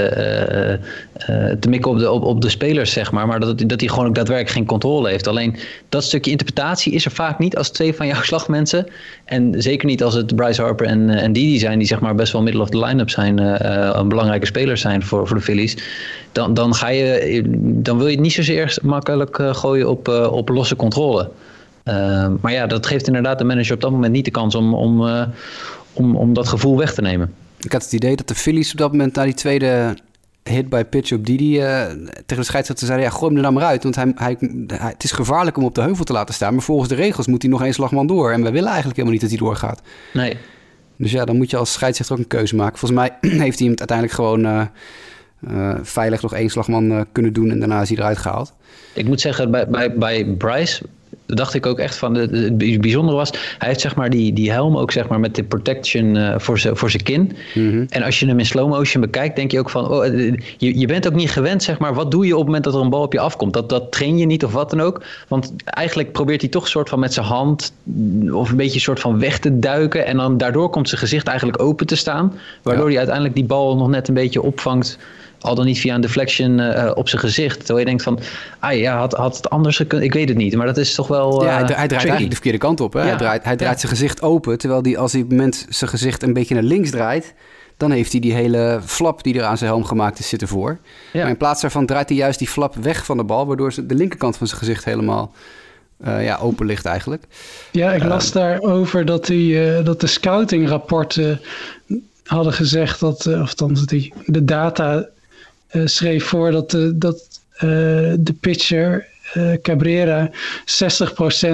te 1.60 1.70
mikken 1.70 1.92
op 1.92 1.98
de, 2.00 2.12
op, 2.12 2.24
op 2.24 2.42
de 2.42 2.50
spelers, 2.50 2.92
zeg 2.92 3.12
maar. 3.12 3.28
Maar 3.28 3.40
dat, 3.40 3.64
dat 3.68 3.80
hij 3.80 3.90
gewoon 3.90 4.08
ook 4.08 4.16
daadwerkelijk 4.16 4.56
geen 4.56 4.66
controle 4.66 5.10
heeft. 5.10 5.28
Alleen 5.28 5.56
dat 5.90 6.04
stukje 6.04 6.32
interpretatie 6.32 6.94
is 6.94 7.06
er 7.06 7.12
vaak 7.12 7.40
niet 7.40 7.58
als 7.58 7.70
twee 7.70 7.94
van 7.94 8.08
jouw 8.08 8.22
slagmensen. 8.32 8.88
En 9.26 9.54
zeker 9.58 9.88
niet 9.88 10.04
als 10.04 10.14
het 10.14 10.36
Bryce 10.36 10.62
Harper 10.62 10.86
en, 10.86 11.10
en 11.10 11.34
Didi 11.34 11.60
zijn, 11.60 11.78
die 11.80 11.88
zeg 11.88 12.00
maar 12.00 12.16
best 12.16 12.32
wel 12.32 12.42
middle 12.42 12.62
of 12.62 12.70
the 12.70 12.86
line-up 12.86 13.10
zijn, 13.10 13.38
een 13.98 14.08
belangrijke 14.08 14.46
spelers 14.46 14.82
zijn 14.82 15.04
voor, 15.04 15.28
voor 15.28 15.38
de 15.38 15.44
Phillies. 15.44 15.78
Dan, 16.32 16.54
dan, 16.54 16.76
ga 16.76 16.88
je, 16.88 17.42
dan 17.64 17.98
wil 17.98 18.08
je 18.08 18.14
het 18.14 18.22
niet 18.22 18.34
zozeer 18.34 18.78
makkelijk 18.82 19.40
gooien 19.52 19.90
op, 19.90 20.08
op 20.32 20.50
losse 20.50 20.76
controle. 20.76 21.30
maar 22.42 22.52
ja, 22.52 22.68
dat 22.68 22.86
geeft 22.86 23.08
inderdaad 23.08 23.38
de 23.38 23.44
manager 23.44 23.74
op 23.74 23.82
dat 23.82 23.92
moment 23.92 24.14
niet 24.14 24.26
de 24.26 24.32
kans 24.32 24.56
om, 24.56 24.74
om, 24.74 25.10
om, 25.94 26.16
om 26.16 26.34
dat 26.34 26.48
gevoel 26.48 26.78
weg 26.78 26.94
te 26.94 27.02
nemen. 27.02 27.34
Ik 27.60 27.72
had 27.72 27.84
het 27.84 27.94
idee 27.94 28.16
dat 28.16 28.28
de 28.28 28.36
Phillies 28.36 28.72
op 28.72 28.78
dat 28.78 28.92
moment 28.92 29.16
na 29.16 29.24
die 29.24 29.34
tweede 29.34 29.96
hit 30.44 30.70
by 30.70 30.84
pitch 30.84 31.12
op 31.12 31.26
Didi 31.26 31.62
uh, 31.62 31.86
tegen 32.26 32.26
de 32.26 32.44
scheidsrechter 32.44 32.88
zeiden... 32.88 33.08
ja, 33.08 33.14
gooi 33.14 33.26
hem 33.26 33.36
er 33.36 33.42
nou 33.42 33.54
maar 33.54 33.64
uit, 33.64 33.84
want 33.84 33.96
hij, 33.96 34.12
hij, 34.16 34.38
het 34.68 35.04
is 35.04 35.12
gevaarlijk 35.12 35.58
om 35.58 35.64
op 35.64 35.76
de 35.76 35.82
heuvel 35.82 36.06
te 36.06 36.14
laten 36.14 36.34
staan... 36.34 36.54
maar 36.54 36.64
volgens 36.64 36.90
de 36.90 36.96
regels 36.96 37.28
moet 37.28 37.42
hij 37.42 37.52
nog 37.52 37.64
één 37.64 37.74
slagman 37.74 38.08
door. 38.08 38.32
En 38.32 38.44
we 38.44 38.52
willen 38.52 38.68
eigenlijk 38.68 38.96
helemaal 38.96 39.12
niet 39.12 39.22
dat 39.22 39.30
hij 39.30 39.40
doorgaat. 39.40 39.82
Nee. 40.14 40.38
Dus 40.96 41.12
ja, 41.12 41.26
dan 41.26 41.38
moet 41.38 41.50
je 41.50 41.58
als 41.58 41.74
scheidsrechter 41.74 42.16
ook 42.16 42.22
een 42.22 42.28
keuze 42.28 42.56
maken. 42.56 42.78
Volgens 42.80 43.00
mij 43.00 43.18
heeft 43.46 43.60
hij 43.60 43.68
hem 43.68 43.78
uiteindelijk 43.78 44.12
gewoon 44.12 44.46
uh, 44.46 44.66
uh, 45.50 45.76
veilig 45.82 46.22
nog 46.22 46.34
één 46.34 46.50
slagman 46.50 47.06
kunnen 47.12 47.34
doen... 47.34 47.52
en 47.52 47.60
daarna 47.60 47.82
is 47.82 47.90
hij 47.90 47.98
eruit 47.98 48.18
gehaald. 48.18 48.54
Ik 48.94 49.08
moet 49.08 49.22
zeggen, 49.22 49.52
bij, 49.52 49.68
bij, 49.68 49.94
bij 49.94 50.26
Bryce 50.26 50.84
Dat 51.32 51.40
dacht 51.40 51.54
ik 51.54 51.66
ook 51.66 51.80
echt 51.80 51.98
van. 51.98 52.16
Het, 52.16 52.58
bijzondere 52.82 53.18
was, 53.18 53.32
hij 53.58 53.68
heeft 53.68 53.82
zeg 53.82 53.96
maar 53.96 54.10
die, 54.10 54.34
die 54.34 54.52
helm 54.52 54.78
ook 54.78 54.92
zeg 54.92 55.08
maar 55.08 55.20
met 55.20 55.36
de 55.36 55.44
protection 55.44 56.16
uh, 56.16 56.34
voor 56.38 56.60
zijn 56.60 56.78
voor 56.78 56.90
zijn 56.90 57.04
kin. 57.04 57.32
Mhm. 57.54 57.86
En 57.90 58.04
als 58.04 58.20
je 58.20 58.28
hem 58.28 58.40
in 58.40 58.46
slow 58.46 58.70
motion 58.70 59.02
bekijkt, 59.02 59.36
denk 59.36 59.52
je 59.52 59.60
ook 59.60 59.70
van, 59.70 59.90
oh, 59.90 60.06
eh, 60.06 60.34
je, 60.58 60.80
je 60.80 60.86
bent 60.86 61.08
ook 61.08 61.14
niet 61.14 61.32
gewend 61.32 61.64
zeg 61.64 61.80
maar. 61.80 61.94
Wat 61.94 62.12
doe 62.12 62.26
je 62.26 62.32
op 62.32 62.38
het 62.38 62.46
moment 62.46 62.64
dat 62.64 62.74
er 62.74 62.82
een 62.82 62.90
bal 62.90 63.02
op 63.02 63.14
je 63.14 63.20
afkomt? 63.20 63.54
Dat, 63.54 63.70
dat 63.70 63.92
train 63.92 64.18
je 64.18 64.26
niet 64.26 64.46
of 64.46 64.52
wat 64.52 64.70
dan 64.70 64.82
ook. 64.82 65.04
Want 65.28 65.54
eigenlijk 65.66 66.12
probeert 66.12 66.42
hij 66.42 66.50
toch 66.50 66.64
een 66.64 66.70
soort 66.70 66.90
van 66.90 67.00
met 67.00 67.14
zijn 67.14 67.26
hand 67.26 67.74
of 68.32 68.50
een 68.50 68.58
beetje 68.58 68.76
een 68.76 68.82
soort 68.82 69.00
van 69.00 69.20
weg 69.20 69.40
te 69.40 69.60
duiken. 69.60 70.06
En 70.06 70.18
dan 70.18 70.38
daardoor 70.38 70.70
komt 70.70 70.90
zijn 70.90 71.02
gezicht 71.02 71.28
eigenlijk 71.28 71.62
open 71.62 71.86
te 71.88 71.96
staan. 71.96 72.34
Waardoor 72.62 72.88
hij 72.88 72.98
uiteindelijk 72.98 73.36
die 73.36 73.46
bal 73.46 73.78
nog 73.78 73.90
net 73.90 74.08
een 74.08 74.14
beetje 74.14 74.42
opvangt 74.42 74.98
al 75.42 75.56
dan 75.56 75.66
niet 75.66 75.80
via 75.80 75.96
een 75.96 76.02
deflection 76.02 76.60
uh, 76.60 76.92
op 76.94 77.10
zijn 77.10 77.22
gezicht. 77.22 77.58
Terwijl 77.58 77.80
je 77.80 77.86
denkt 77.86 78.04
van, 78.04 78.20
ah 78.60 78.78
ja, 78.78 78.98
had, 78.98 79.14
had 79.14 79.36
het 79.38 79.50
anders 79.50 79.76
gekund? 79.78 80.04
Ik 80.04 80.14
weet 80.14 80.28
het 80.30 80.38
niet, 80.38 80.56
maar 80.56 80.66
dat 80.66 80.78
is 80.78 80.94
toch 80.96 81.08
wel 81.08 81.42
uh, 81.44 81.48
Ja, 81.48 81.54
hij, 81.54 81.58
hij 81.58 81.66
draait 81.66 81.78
tricky. 81.90 81.94
eigenlijk 81.96 82.30
de 82.30 82.36
verkeerde 82.36 82.58
kant 82.58 82.82
op. 82.82 82.94
Hè? 82.94 83.00
Ja. 83.02 83.08
Hij 83.08 83.18
draait, 83.18 83.44
hij 83.44 83.56
draait 83.56 83.74
Ja. 83.74 83.80
zijn 83.80 83.92
gezicht 83.92 84.22
open, 84.22 84.58
terwijl 84.58 84.82
hij 84.82 84.98
als 84.98 85.12
hij 85.12 85.22
op 85.22 85.28
het 85.30 85.38
moment 85.38 85.66
zijn 85.70 85.90
gezicht 85.90 86.24
een 86.24 86.34
beetje 86.34 86.54
naar 86.54 86.64
links 86.64 86.90
draait... 86.90 87.34
dan 87.78 87.92
heeft 87.92 88.12
hij 88.12 88.22
die 88.22 88.34
hele 88.34 88.80
flap 88.86 89.24
die 89.24 89.38
er 89.38 89.44
aan 89.44 89.58
zijn 89.58 89.70
helm 89.70 89.86
gemaakt 89.86 90.20
is 90.20 90.30
zitten 90.30 90.48
voor. 90.48 90.78
Ja. 91.14 91.20
Maar 91.22 91.30
in 91.30 91.38
plaats 91.38 91.62
daarvan 91.62 91.86
draait 91.86 92.10
hij 92.10 92.18
juist 92.18 92.40
die 92.40 92.48
flap 92.48 92.76
weg 92.76 93.06
van 93.06 93.18
de 93.18 93.24
bal... 93.24 93.48
waardoor 93.48 93.74
ze- 93.74 93.86
de 93.86 93.96
linkerkant 93.96 94.38
van 94.38 94.48
zijn 94.48 94.60
gezicht 94.60 94.86
helemaal 94.86 95.32
eh, 96.04 96.24
ja, 96.24 96.38
open 96.38 96.66
ligt 96.66 96.86
eigenlijk. 96.86 97.24
Ja, 97.72 97.94
ik 97.94 98.04
las 98.04 98.32
daarover 98.32 99.06
dat, 99.06 99.26
die, 99.26 99.70
eh, 99.76 99.86
dat 99.86 100.00
de 100.02 100.08
scoutingrapporten 100.08 101.42
hadden 102.26 102.54
gezegd 102.54 103.00
dat, 103.00 103.26
eh, 103.26 103.42
of 103.42 103.54
dat 103.54 103.84
die, 103.86 104.14
de 104.26 104.46
data 104.46 104.98
eh, 104.98 105.04
schreef 105.86 106.26
voor 106.26 106.52
dat, 106.52 106.72
de, 106.72 106.98
dat 106.98 107.40
eh, 107.54 107.68
de 108.20 108.36
pitcher 108.40 109.08
eh, 109.34 109.54
Cabrera 109.62 110.30
60% 110.30 110.34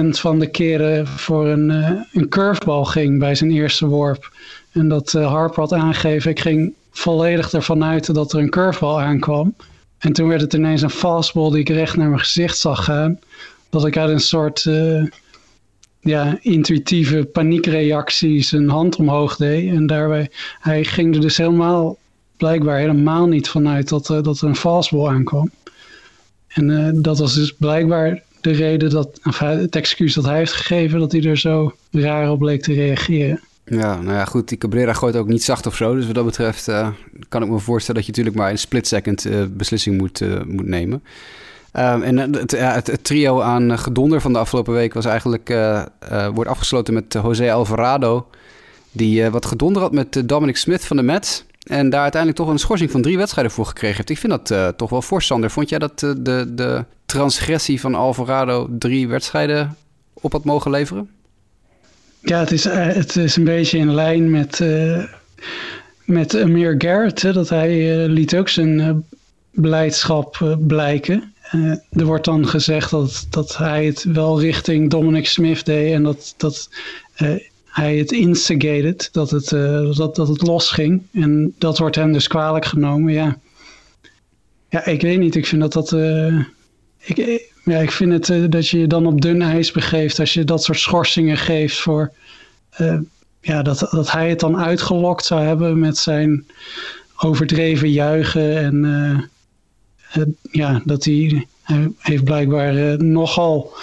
van 0.08 0.38
de 0.38 0.50
keren 0.50 1.06
voor 1.06 1.46
een, 1.46 1.70
eh, 1.70 1.90
een 2.12 2.28
curveball 2.28 2.84
ging 2.84 3.18
bij 3.18 3.34
zijn 3.34 3.50
eerste 3.50 3.86
worp. 3.86 4.32
En 4.72 4.88
dat 4.88 5.14
eh, 5.14 5.30
Harper 5.30 5.60
had 5.60 5.72
aangegeven, 5.72 6.30
ik 6.30 6.40
ging 6.40 6.74
volledig 6.90 7.52
ervan 7.52 7.84
uit 7.84 8.14
dat 8.14 8.32
er 8.32 8.38
een 8.38 8.50
curveball 8.50 9.02
aankwam. 9.02 9.54
En 9.98 10.12
toen 10.12 10.28
werd 10.28 10.40
het 10.40 10.52
ineens 10.52 10.82
een 10.82 10.90
fastball 10.90 11.50
die 11.50 11.60
ik 11.60 11.68
recht 11.68 11.96
naar 11.96 12.08
mijn 12.08 12.20
gezicht 12.20 12.58
zag 12.58 12.84
gaan. 12.84 13.18
Dat 13.70 13.86
ik 13.86 13.96
uit 13.96 14.10
een 14.10 14.20
soort 14.20 14.66
eh, 14.66 15.02
ja, 16.00 16.38
intuïtieve 16.40 17.24
paniekreactie 17.24 18.42
zijn 18.42 18.68
hand 18.68 18.96
omhoog 18.96 19.36
deed. 19.36 19.70
En 19.70 19.86
daarbij, 19.86 20.30
hij 20.60 20.84
ging 20.84 21.14
er 21.14 21.20
dus 21.20 21.36
helemaal, 21.36 21.96
blijkbaar 22.38 22.78
helemaal 22.78 23.26
niet 23.26 23.48
vanuit 23.48 23.88
dat, 23.88 24.10
eh, 24.10 24.22
dat 24.22 24.40
er 24.40 24.48
een 24.48 24.56
fastball 24.56 25.08
aankwam. 25.08 25.50
En 26.48 26.86
eh, 26.86 27.02
dat 27.02 27.18
was 27.18 27.34
dus 27.34 27.52
blijkbaar 27.52 28.22
de 28.40 28.50
reden 28.50 28.90
dat, 28.90 29.20
het 29.22 29.76
excuus 29.76 30.14
dat 30.14 30.24
hij 30.24 30.36
heeft 30.36 30.52
gegeven, 30.52 30.98
dat 30.98 31.12
hij 31.12 31.22
er 31.22 31.38
zo 31.38 31.74
raar 31.90 32.30
op 32.30 32.38
bleek 32.38 32.62
te 32.62 32.72
reageren. 32.72 33.40
Ja, 33.64 34.00
nou 34.00 34.16
ja, 34.16 34.24
goed, 34.24 34.48
die 34.48 34.58
Cabrera 34.58 34.92
gooit 34.92 35.16
ook 35.16 35.28
niet 35.28 35.42
zacht 35.42 35.66
of 35.66 35.76
zo. 35.76 35.94
Dus 35.94 36.06
wat 36.06 36.14
dat 36.14 36.24
betreft 36.24 36.68
eh, 36.68 36.88
kan 37.28 37.42
ik 37.42 37.48
me 37.48 37.58
voorstellen 37.58 38.02
dat 38.02 38.04
je 38.04 38.16
natuurlijk 38.16 38.36
maar 38.36 38.50
een 38.50 38.58
split 38.58 38.86
second 38.86 39.26
beslissing 39.50 39.98
moet, 39.98 40.20
moet 40.46 40.66
nemen. 40.66 41.02
Ehm, 41.72 42.02
en 42.02 42.18
het, 42.18 42.50
het, 42.86 43.04
trio 43.04 43.40
aan 43.40 43.78
gedonder 43.78 44.20
van 44.20 44.32
de 44.32 44.38
afgelopen 44.38 44.72
week 44.72 44.94
was 44.94 45.04
eigenlijk, 45.04 45.54
wordt 46.34 46.50
afgesloten 46.50 46.94
met 46.94 47.12
José 47.12 47.52
Alvarado. 47.52 48.26
Die 48.92 49.30
wat 49.30 49.46
gedonder 49.46 49.82
had 49.82 49.92
met 49.92 50.22
Dominic 50.28 50.56
Smith 50.56 50.84
van 50.84 50.96
de 50.96 51.02
Mets. 51.02 51.44
En 51.68 51.90
daar 51.90 52.02
uiteindelijk 52.02 52.40
toch 52.42 52.50
een 52.50 52.58
schorsing 52.58 52.90
van 52.90 53.02
drie 53.02 53.16
wedstrijden 53.16 53.52
voor 53.52 53.66
gekregen 53.66 53.96
heeft. 53.96 54.10
Ik 54.10 54.18
vind 54.18 54.32
dat 54.32 54.50
eh, 54.50 54.68
toch 54.68 54.90
wel 54.90 55.02
fors, 55.02 55.26
Sander. 55.26 55.50
Vond 55.50 55.68
jij 55.68 55.78
dat 55.78 56.02
eh, 56.02 56.10
de, 56.18 56.54
de 56.54 56.84
transgressie 57.06 57.80
van 57.80 57.94
Alvarado 57.94 58.68
drie 58.78 59.08
wedstrijden 59.08 59.76
op 60.12 60.32
had 60.32 60.44
mogen 60.44 60.70
leveren? 60.70 61.10
Ja, 62.20 62.38
het 62.38 62.50
is, 62.50 62.64
eh, 62.64 62.86
het 62.86 63.16
is 63.16 63.36
een 63.36 63.44
beetje 63.44 63.78
in 63.78 63.94
lijn 63.94 64.30
met, 64.30 64.64
met 66.04 66.36
Amir 66.36 66.74
Garrett. 66.78 67.22
Hè, 67.22 67.32
dat 67.32 67.48
hij 67.48 68.06
liet 68.08 68.36
ook 68.36 68.48
zijn 68.48 69.04
beleidschap 69.50 70.56
blijken. 70.66 71.32
Er 71.90 72.04
wordt 72.04 72.24
dan 72.24 72.48
gezegd 72.48 72.90
dat, 72.90 73.26
dat 73.30 73.56
hij 73.56 73.86
het 73.86 74.04
wel 74.04 74.40
richting 74.40 74.90
Dominic 74.90 75.26
Smith 75.26 75.64
deed. 75.64 75.92
En 75.92 76.02
dat, 76.02 76.34
dat 76.36 76.68
hij 77.78 77.96
het 77.96 78.12
instigated. 78.12 79.08
Dat 79.12 79.30
het, 79.30 79.52
eh, 79.52 79.96
dat, 79.96 80.16
dat 80.16 80.28
het 80.28 80.42
losging. 80.42 81.02
En 81.12 81.54
dat 81.58 81.78
wordt 81.78 81.96
hem 81.96 82.12
dus 82.12 82.26
kwalijk 82.28 82.64
genomen. 82.64 83.12
Ja, 83.12 83.38
ja 84.68 84.86
ik 84.86 85.00
weet 85.00 85.18
niet. 85.18 85.34
Ik 85.34 85.46
vind 85.46 85.60
dat 85.60 85.72
dat... 85.72 85.92
eh, 85.92 86.38
ik, 86.98 87.18
eh, 87.18 87.40
ja, 87.64 87.78
ik 87.78 87.90
vind 87.90 88.26
het 88.26 88.52
dat 88.52 88.68
je 88.68 88.78
je 88.78 88.86
dan 88.86 89.06
op 89.06 89.20
dun 89.20 89.42
ijs 89.42 89.72
begeeft 89.72 90.18
als 90.20 90.34
je 90.34 90.44
dat 90.44 90.62
soort 90.62 90.78
schorsingen 90.78 91.36
geeft 91.36 91.78
voor 91.78 92.12
ja, 93.40 93.62
dat, 93.62 93.88
dat 93.90 94.10
hij 94.12 94.28
het 94.28 94.40
dan 94.40 94.56
uitgelokt 94.56 95.24
zou 95.24 95.42
hebben 95.42 95.78
met 95.78 95.98
zijn 95.98 96.46
overdreven 97.16 97.90
juichen 97.90 98.56
en 98.56 99.30
ja, 100.50 100.82
dat 100.84 101.04
hij, 101.04 101.46
hij 101.62 101.92
heeft 101.98 102.24
blijkbaar 102.24 103.04
nogal 103.04 103.76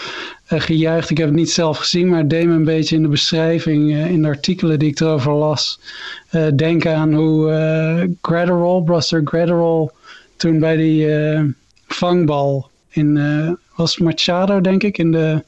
gejuicht. 0.45 1.09
Ik 1.09 1.17
heb 1.17 1.27
het 1.27 1.35
niet 1.35 1.51
zelf 1.51 1.77
gezien, 1.77 2.09
maar 2.09 2.19
het 2.19 2.29
deed 2.29 2.45
me 2.45 2.53
een 2.53 2.63
beetje 2.63 2.95
in 2.95 3.01
de 3.01 3.07
beschrijving, 3.07 3.91
eh, 3.91 4.09
in 4.09 4.21
de 4.21 4.27
artikelen 4.27 4.79
die 4.79 4.89
ik 4.89 4.99
erover 4.99 5.33
las, 5.33 5.79
eh, 6.29 6.47
denken 6.55 6.95
aan 6.95 7.13
hoe 7.13 7.51
eh 7.51 8.09
Gratterall, 8.21 8.83
Buster 8.83 9.21
Gratterall, 9.23 9.89
toen 10.35 10.59
bij 10.59 10.75
die 10.75 11.15
eh, 11.15 11.43
vangbal 11.87 12.69
in, 12.89 13.17
eh, 13.17 13.51
was 13.75 13.97
Machado 13.97 14.61
denk 14.61 14.83
ik, 14.83 14.97
in 14.97 15.11
de, 15.11 15.43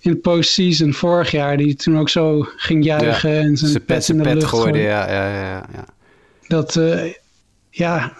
in 0.00 0.10
de 0.10 0.16
postseason 0.16 0.92
vorig 0.92 1.30
jaar, 1.30 1.56
die 1.56 1.74
toen 1.74 1.98
ook 1.98 2.08
zo 2.08 2.46
ging 2.56 2.84
juichen 2.84 3.38
en 3.38 3.56
zijn 3.56 3.70
Zijn 3.70 3.84
pet 3.84 4.08
in 4.08 4.22
de 4.22 4.34
lucht 4.34 4.44
gooide, 4.44 4.78
ja, 4.78 5.10
ja, 5.10 5.28
ja, 5.28 5.66
ja. 5.72 5.84
Dat, 6.46 6.76
eh, 6.76 7.12
ja, 7.70 8.12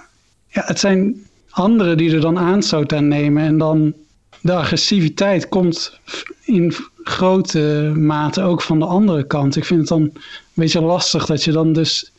ja, 0.49 0.63
het 0.67 0.79
zijn 0.79 1.27
anderen 1.51 1.97
die 1.97 2.15
er 2.15 2.21
dan 2.21 2.39
aanstoot 2.39 2.93
aan 2.93 3.09
nemen. 3.09 3.43
En 3.43 3.59
dan 3.59 3.95
de 4.41 4.55
agressiviteit 4.55 5.49
komt 5.49 5.99
in 6.45 6.75
grote 7.03 7.93
mate 7.97 8.43
ook 8.43 8.63
van 8.63 8.79
de 8.79 8.85
andere 8.85 9.27
kant. 9.27 9.57
Ik 9.57 9.65
vind 9.65 9.81
het 9.81 9.89
dan 9.89 10.03
een 10.03 10.13
beetje 10.55 10.81
lastig 10.81 11.27
dat 11.27 11.45
je 11.45 11.53
dan 11.53 11.73
dus 11.73 12.13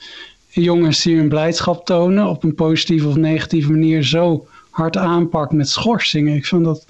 jongens 0.48 1.04
die 1.04 1.16
hun 1.16 1.30
blijdschap 1.30 1.86
tonen 1.86 2.28
op 2.28 2.44
een 2.44 2.56
positieve 2.56 3.08
of 3.08 3.16
negatieve 3.16 3.72
manier 3.72 4.04
zo 4.04 4.48
hard 4.70 4.98
aanpakt 4.98 5.52
met 5.52 5.70
schorsingen. 5.70 6.36
Ik 6.36 6.46
vind 6.46 6.64
dat, 6.64 6.86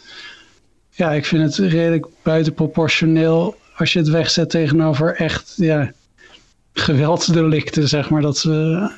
ja, 0.89 1.11
ik 1.11 1.25
vind 1.25 1.43
het 1.57 1.71
redelijk 1.71 2.07
buitenproportioneel 2.21 3.55
als 3.75 3.93
je 3.93 3.99
het 3.99 4.09
wegzet 4.09 4.49
tegenover 4.49 5.15
echt, 5.15 5.53
ja, 5.55 5.91
geweldsdelicten, 6.73 7.87
zeg 7.87 8.09
maar, 8.09 8.21
dat 8.21 8.37
ze 8.37 8.89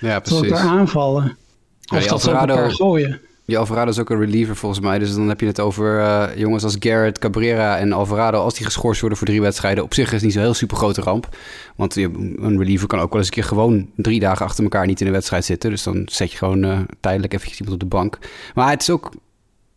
Ja, 0.00 0.20
precies. 0.20 0.50
elkaar 0.50 0.66
aanvallen. 0.66 1.36
Ja, 1.80 1.96
Of 1.96 2.06
dat 2.06 2.22
ze 2.22 2.30
elkaar 2.30 2.70
gooien. 2.70 3.20
Die 3.44 3.58
Alvarado 3.58 3.90
is 3.90 3.98
ook 3.98 4.10
een 4.10 4.18
reliever 4.18 4.56
volgens 4.56 4.80
mij. 4.80 4.98
Dus 4.98 5.14
dan 5.14 5.28
heb 5.28 5.40
je 5.40 5.46
het 5.46 5.60
over 5.60 6.00
eh, 6.00 6.36
jongens 6.36 6.64
als 6.64 6.76
Garrett, 6.78 7.18
Cabrera 7.18 7.78
en 7.78 7.92
Alvarado. 7.92 8.42
Als 8.42 8.54
die 8.54 8.64
geschorst 8.64 9.00
worden 9.00 9.18
voor 9.18 9.26
drie 9.26 9.40
wedstrijden. 9.40 9.84
Op 9.84 9.94
zich 9.94 10.06
is 10.06 10.12
het 10.12 10.22
niet 10.22 10.32
zo'n 10.32 10.42
heel 10.42 10.54
super 10.54 10.76
grote 10.76 11.00
ramp. 11.00 11.36
Want 11.76 11.96
een 11.96 12.58
reliever 12.58 12.88
kan 12.88 13.00
ook 13.00 13.10
wel 13.10 13.18
eens 13.18 13.26
een 13.26 13.34
keer 13.34 13.44
gewoon 13.44 13.90
drie 13.96 14.20
dagen 14.20 14.46
achter 14.46 14.64
elkaar 14.64 14.86
niet 14.86 15.00
in 15.00 15.06
de 15.06 15.12
wedstrijd 15.12 15.44
zitten. 15.44 15.70
Dus 15.70 15.82
dan 15.82 16.02
zet 16.10 16.30
je 16.30 16.38
gewoon 16.38 16.64
eh, 16.64 16.80
tijdelijk 17.00 17.32
eventjes 17.32 17.60
iemand 17.60 17.82
op 17.82 17.90
de 17.90 17.96
bank. 17.96 18.18
Maar 18.54 18.70
het 18.70 18.82
is 18.82 18.90
ook... 18.90 19.12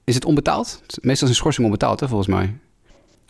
Is 0.04 0.16
het 0.16 0.26
onbetaald? 0.26 0.82
Meestal 1.02 1.28
is 1.28 1.34
een 1.34 1.40
schorsing 1.40 1.66
onbetaald, 1.66 2.00
hè, 2.00 2.08
volgens 2.08 2.30
mij. 2.30 2.56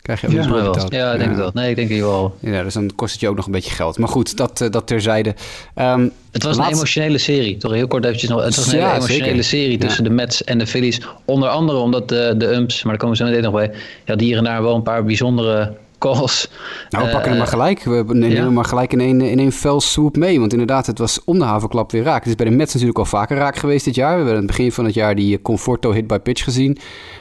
Krijg 0.06 0.22
je 0.22 0.28
ook 0.28 0.34
Ja. 0.34 0.50
wel. 0.52 0.76
Ja, 0.90 1.12
ik 1.12 1.18
denk 1.18 1.30
het 1.30 1.40
wel. 1.40 1.52
Nee, 1.54 1.70
ik 1.70 1.76
denk 1.76 1.90
het 1.90 2.00
wel. 2.00 2.36
Ja, 2.40 2.64
dus 2.64 2.74
dan 2.74 2.92
kost 2.96 3.12
het 3.12 3.22
je 3.22 3.30
ook 3.30 3.36
nog 3.36 3.46
een 3.46 3.52
beetje 3.52 3.72
geld. 3.72 3.98
Maar 3.98 4.08
goed, 4.10 4.38
dat, 4.38 4.62
eh, 4.62 4.70
dat 4.72 4.88
terzijde. 4.88 5.36
Ehm, 5.76 6.08
Het 6.32 6.44
was 6.44 6.58
een 6.58 6.64
emotionele 6.66 7.18
serie. 7.18 7.58
Toch 7.58 7.72
heel 7.72 7.88
kort 7.88 8.06
eventjes 8.06 8.30
nog. 8.30 8.44
Het 8.44 8.56
was 8.56 8.66
een 8.72 8.78
Ja, 8.78 8.84
hele 8.86 8.96
emotionele 8.96 9.28
zeker. 9.30 9.44
serie 9.44 9.78
tussen 9.78 10.04
de 10.04 10.10
Mets 10.10 10.44
en 10.44 10.58
de 10.58 10.68
Phillies. 10.68 11.02
Onder 11.26 11.50
andere 11.50 11.78
omdat 11.78 12.10
de, 12.10 12.34
de 12.38 12.54
umps, 12.54 12.84
maar 12.84 12.92
daar 12.92 13.02
komen 13.02 13.18
we 13.18 13.24
zo 13.24 13.30
meteen 13.30 13.44
nog 13.44 13.54
bij. 13.54 13.72
Ja, 14.06 14.16
die 14.16 14.28
hier 14.28 14.38
en 14.38 14.44
daar 14.44 14.62
wel 14.64 14.76
een 14.76 14.84
paar 14.84 15.04
bijzondere 15.04 15.74
calls. 16.00 16.50
Nou, 16.90 17.04
we 17.04 17.10
Eh, 17.10 17.14
pakken 17.16 17.30
hem 17.30 17.40
maar 17.40 17.48
gelijk. 17.50 17.84
We 17.84 18.04
nemen 18.08 18.30
ja. 18.30 18.44
hem 18.44 18.54
maar 18.54 18.66
gelijk 18.66 18.94
in 18.94 19.00
één, 19.00 19.22
in 19.22 19.40
één 19.40 19.52
fel 19.52 19.82
swoop 19.82 20.18
mee. 20.18 20.40
Want 20.40 20.52
inderdaad, 20.52 20.86
het 20.86 20.98
was 20.98 21.20
om 21.26 21.40
de 21.40 21.46
havenklap 21.46 21.92
weer 21.92 22.04
raak. 22.04 22.20
Het 22.20 22.28
is 22.30 22.36
bij 22.36 22.46
de 22.50 22.56
Mets 22.56 22.72
natuurlijk 22.74 23.00
al 23.00 23.06
vaker 23.06 23.38
raak 23.38 23.56
geweest 23.56 23.86
dit 23.86 23.96
jaar. 23.96 24.10
We 24.10 24.16
hebben 24.16 24.34
aan 24.34 24.38
het 24.40 24.48
begin 24.48 24.72
van 24.72 24.86
het 24.86 24.94
jaar 24.94 25.16
die 25.16 25.42
Conforto 25.42 25.92
hit 25.92 26.08
by 26.08 26.18
pitch 26.18 26.44
gezien. 26.44 26.78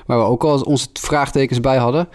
Waar 0.06 0.18
we 0.18 0.24
ook 0.24 0.44
al 0.44 0.60
onze 0.60 0.86
vraagtekens 0.92 1.60
bij 1.60 1.76
hadden. 1.76 2.08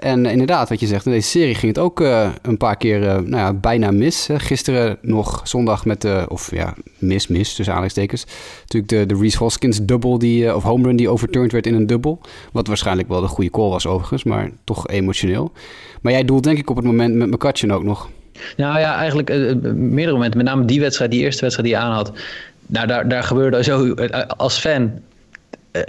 En 0.00 0.26
eh, 0.26 0.32
inderdaad, 0.32 0.68
wat 0.68 0.80
je 0.80 0.86
zegt, 0.86 1.06
in 1.06 1.12
deze 1.12 1.28
serie 1.28 1.54
ging 1.54 1.74
het 1.74 1.84
ook 1.84 2.00
eh, 2.00 2.30
een 2.42 2.56
paar 2.56 2.76
keer 2.76 3.02
eh, 3.02 3.14
nou 3.14 3.36
ja, 3.36 3.52
bijna 3.52 3.90
mis. 3.90 4.28
Gisteren 4.34 4.98
nog 5.02 5.40
zondag 5.44 5.84
met 5.84 6.00
de, 6.00 6.24
of 6.28 6.50
ja, 6.50 6.74
mis, 6.98 7.26
mis, 7.26 7.46
tussen 7.46 7.66
aanhalingstekens. 7.66 8.26
Natuurlijk 8.60 8.92
de, 8.92 9.14
de 9.14 9.20
Reese 9.20 9.38
Hoskins 9.38 9.78
double, 9.82 10.18
die, 10.18 10.54
of 10.54 10.62
home 10.62 10.86
run 10.86 10.96
die 10.96 11.08
overturned 11.08 11.52
werd 11.52 11.66
in 11.66 11.74
een 11.74 11.86
dubbel. 11.86 12.20
Wat 12.52 12.66
waarschijnlijk 12.66 13.08
wel 13.08 13.20
de 13.20 13.26
goede 13.26 13.50
call 13.50 13.68
was 13.68 13.86
overigens, 13.86 14.24
maar 14.24 14.50
toch 14.64 14.88
emotioneel. 14.88 15.52
Maar 16.00 16.12
jij 16.12 16.24
doelt 16.24 16.44
denk 16.44 16.58
ik 16.58 16.70
op 16.70 16.76
het 16.76 16.84
moment 16.84 17.14
met 17.14 17.30
McCutcheon 17.30 17.72
ook 17.72 17.84
nog. 17.84 18.08
Nou 18.56 18.78
ja, 18.78 18.94
eigenlijk 18.96 19.28
meerdere 19.74 20.12
momenten. 20.12 20.36
Met 20.38 20.46
name 20.46 20.64
die 20.64 20.80
wedstrijd, 20.80 21.10
die 21.10 21.20
eerste 21.20 21.40
wedstrijd 21.40 21.68
die 21.68 21.78
je 21.78 21.84
aan 21.84 21.92
had. 21.92 22.12
Nou, 22.66 22.86
daar, 22.86 23.08
daar 23.08 23.22
gebeurde 23.22 23.62
zo. 23.62 23.94
Als 24.36 24.58
fan 24.58 24.92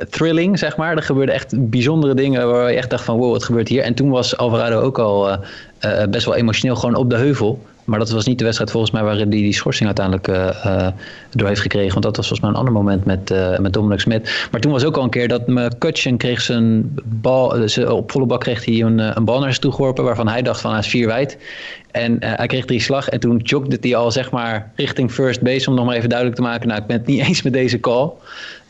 thrilling, 0.10 0.60
zeg 0.60 0.78
maar. 0.78 0.96
Er 0.96 1.04
gebeurden 1.04 1.36
echt 1.36 1.70
bijzondere 1.70 2.14
dingen 2.14 2.52
waar 2.52 2.72
je 2.72 2.78
echt 2.78 2.90
dacht 2.90 3.04
van 3.04 3.18
wow, 3.18 3.32
wat 3.32 3.44
gebeurt 3.44 3.68
hier? 3.68 3.84
En 3.84 3.94
toen 3.94 4.10
was 4.10 4.38
Alvarado 4.38 4.82
ook 4.82 5.00
al 5.00 5.38
best 6.10 6.26
wel 6.26 6.36
emotioneel 6.36 6.76
gewoon 6.76 6.96
op 6.96 7.10
de 7.10 7.16
heuvel. 7.16 7.60
Maar 7.86 8.00
dat 8.00 8.10
was 8.10 8.26
niet 8.26 8.38
de 8.38 8.44
wedstrijd 8.44 8.72
volgens 8.72 8.92
mij 8.92 9.04
waar 9.04 9.16
hij 9.16 9.30
die, 9.30 9.54
schorsing 9.54 9.86
uiteindelijk 9.86 10.54
door 11.30 11.48
heeft 11.48 11.62
gekregen. 11.62 11.92
Want 11.92 12.04
dat 12.04 12.16
was 12.16 12.28
volgens 12.28 12.40
mij 12.40 12.50
een 12.50 12.56
ander 12.56 12.74
moment 12.74 13.06
met, 13.06 13.60
met 13.60 13.74
Dominic 13.74 14.00
Smit. 14.00 14.48
Maar 14.52 14.62
toen 14.62 14.72
was 14.72 14.84
ook 14.84 14.98
al 14.98 15.04
een 15.04 15.10
keer 15.10 15.28
dat 15.28 15.48
McCutcheon 15.48 16.18
kreeg 16.18 16.42
zijn 16.42 16.96
bal. 17.06 17.68
Op 17.88 18.12
volle 18.12 18.26
bak 18.26 18.40
kreeg 18.40 18.66
hij 18.66 18.82
een, 18.82 19.00
een 19.18 19.26
bal 19.26 19.40
naar 19.40 19.54
zich. 19.54 19.78
Waarvan 19.78 20.28
hij 20.28 20.42
dacht 20.42 20.62
van 20.62 20.72
hij 20.72 20.80
is 20.80 20.88
vier 20.88 21.08
wijd. 21.08 21.38
En 21.92 22.18
hij 22.20 22.48
kreeg 22.48 22.66
drie 22.66 22.82
slag. 22.82 23.10
En 23.10 23.20
toen 23.20 23.38
jogde 23.44 23.78
hij 23.82 23.96
al 23.96 24.12
zeg 24.12 24.32
maar 24.32 24.72
richting 24.76 25.12
first 25.12 25.42
base. 25.42 25.70
Om 25.70 25.76
nog 25.76 25.86
maar 25.86 25.96
even 25.96 26.10
duidelijk 26.10 26.38
te 26.38 26.46
maken. 26.46 26.68
Nou 26.68 26.82
ik 26.82 26.88
ben 26.88 26.98
het 26.98 27.06
niet 27.06 27.22
eens 27.28 27.42
met 27.42 27.54
deze 27.54 27.80
call. 27.80 28.12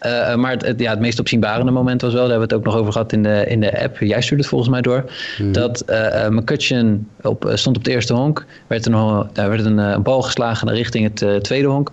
Uh, 0.06 0.36
maar 0.36 0.58
het, 0.58 0.80
ja, 0.80 0.90
het 0.90 1.00
meest 1.00 1.20
opzienbarende 1.20 1.72
moment 1.72 2.02
was 2.02 2.14
wel, 2.14 2.22
daar 2.22 2.32
hebben 2.32 2.48
we 2.48 2.56
het 2.56 2.66
ook 2.66 2.72
nog 2.74 2.82
over 2.82 2.92
gehad 2.92 3.14
in 3.14 3.24
de, 3.24 3.46
in 3.48 3.60
de 3.60 3.84
app. 3.84 3.98
Jij 4.00 4.22
stuurde 4.22 4.44
het 4.44 4.52
volgens 4.52 4.72
mij 4.72 4.82
door. 4.82 5.12
Mm. 5.38 5.52
Dat 5.52 5.84
uh, 5.90 6.28
McCutcheon 6.28 7.08
op, 7.22 7.52
stond 7.54 7.78
op 7.78 7.84
de 7.84 7.92
eerste 7.92 8.14
honk. 8.14 8.46
Werd 8.68 8.86
er 8.86 8.92
daar 9.34 9.50
werd 9.50 9.66
een, 9.66 9.78
een 9.78 10.04
bal 10.04 10.22
geslagen 10.22 10.74
richting 10.74 11.20
het 11.20 11.44
tweede 11.44 11.68
honk. 11.68 11.92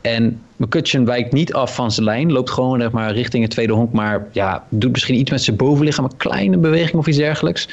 En 0.00 0.40
McCutcheon 0.56 1.04
wijkt 1.04 1.32
niet 1.32 1.52
af 1.52 1.74
van 1.74 1.92
zijn 1.92 2.06
lijn. 2.06 2.32
Loopt 2.32 2.50
gewoon 2.50 2.80
zeg 2.80 2.90
maar, 2.90 3.12
richting 3.12 3.42
het 3.42 3.52
tweede 3.52 3.72
honk. 3.72 3.92
Maar 3.92 4.26
ja, 4.32 4.64
doet 4.68 4.92
misschien 4.92 5.14
iets 5.14 5.30
met 5.30 5.42
zijn 5.42 5.56
bovenlichaam. 5.56 6.04
Een 6.04 6.16
kleine 6.16 6.58
beweging 6.58 6.96
of 6.96 7.06
iets 7.06 7.16
dergelijks. 7.16 7.68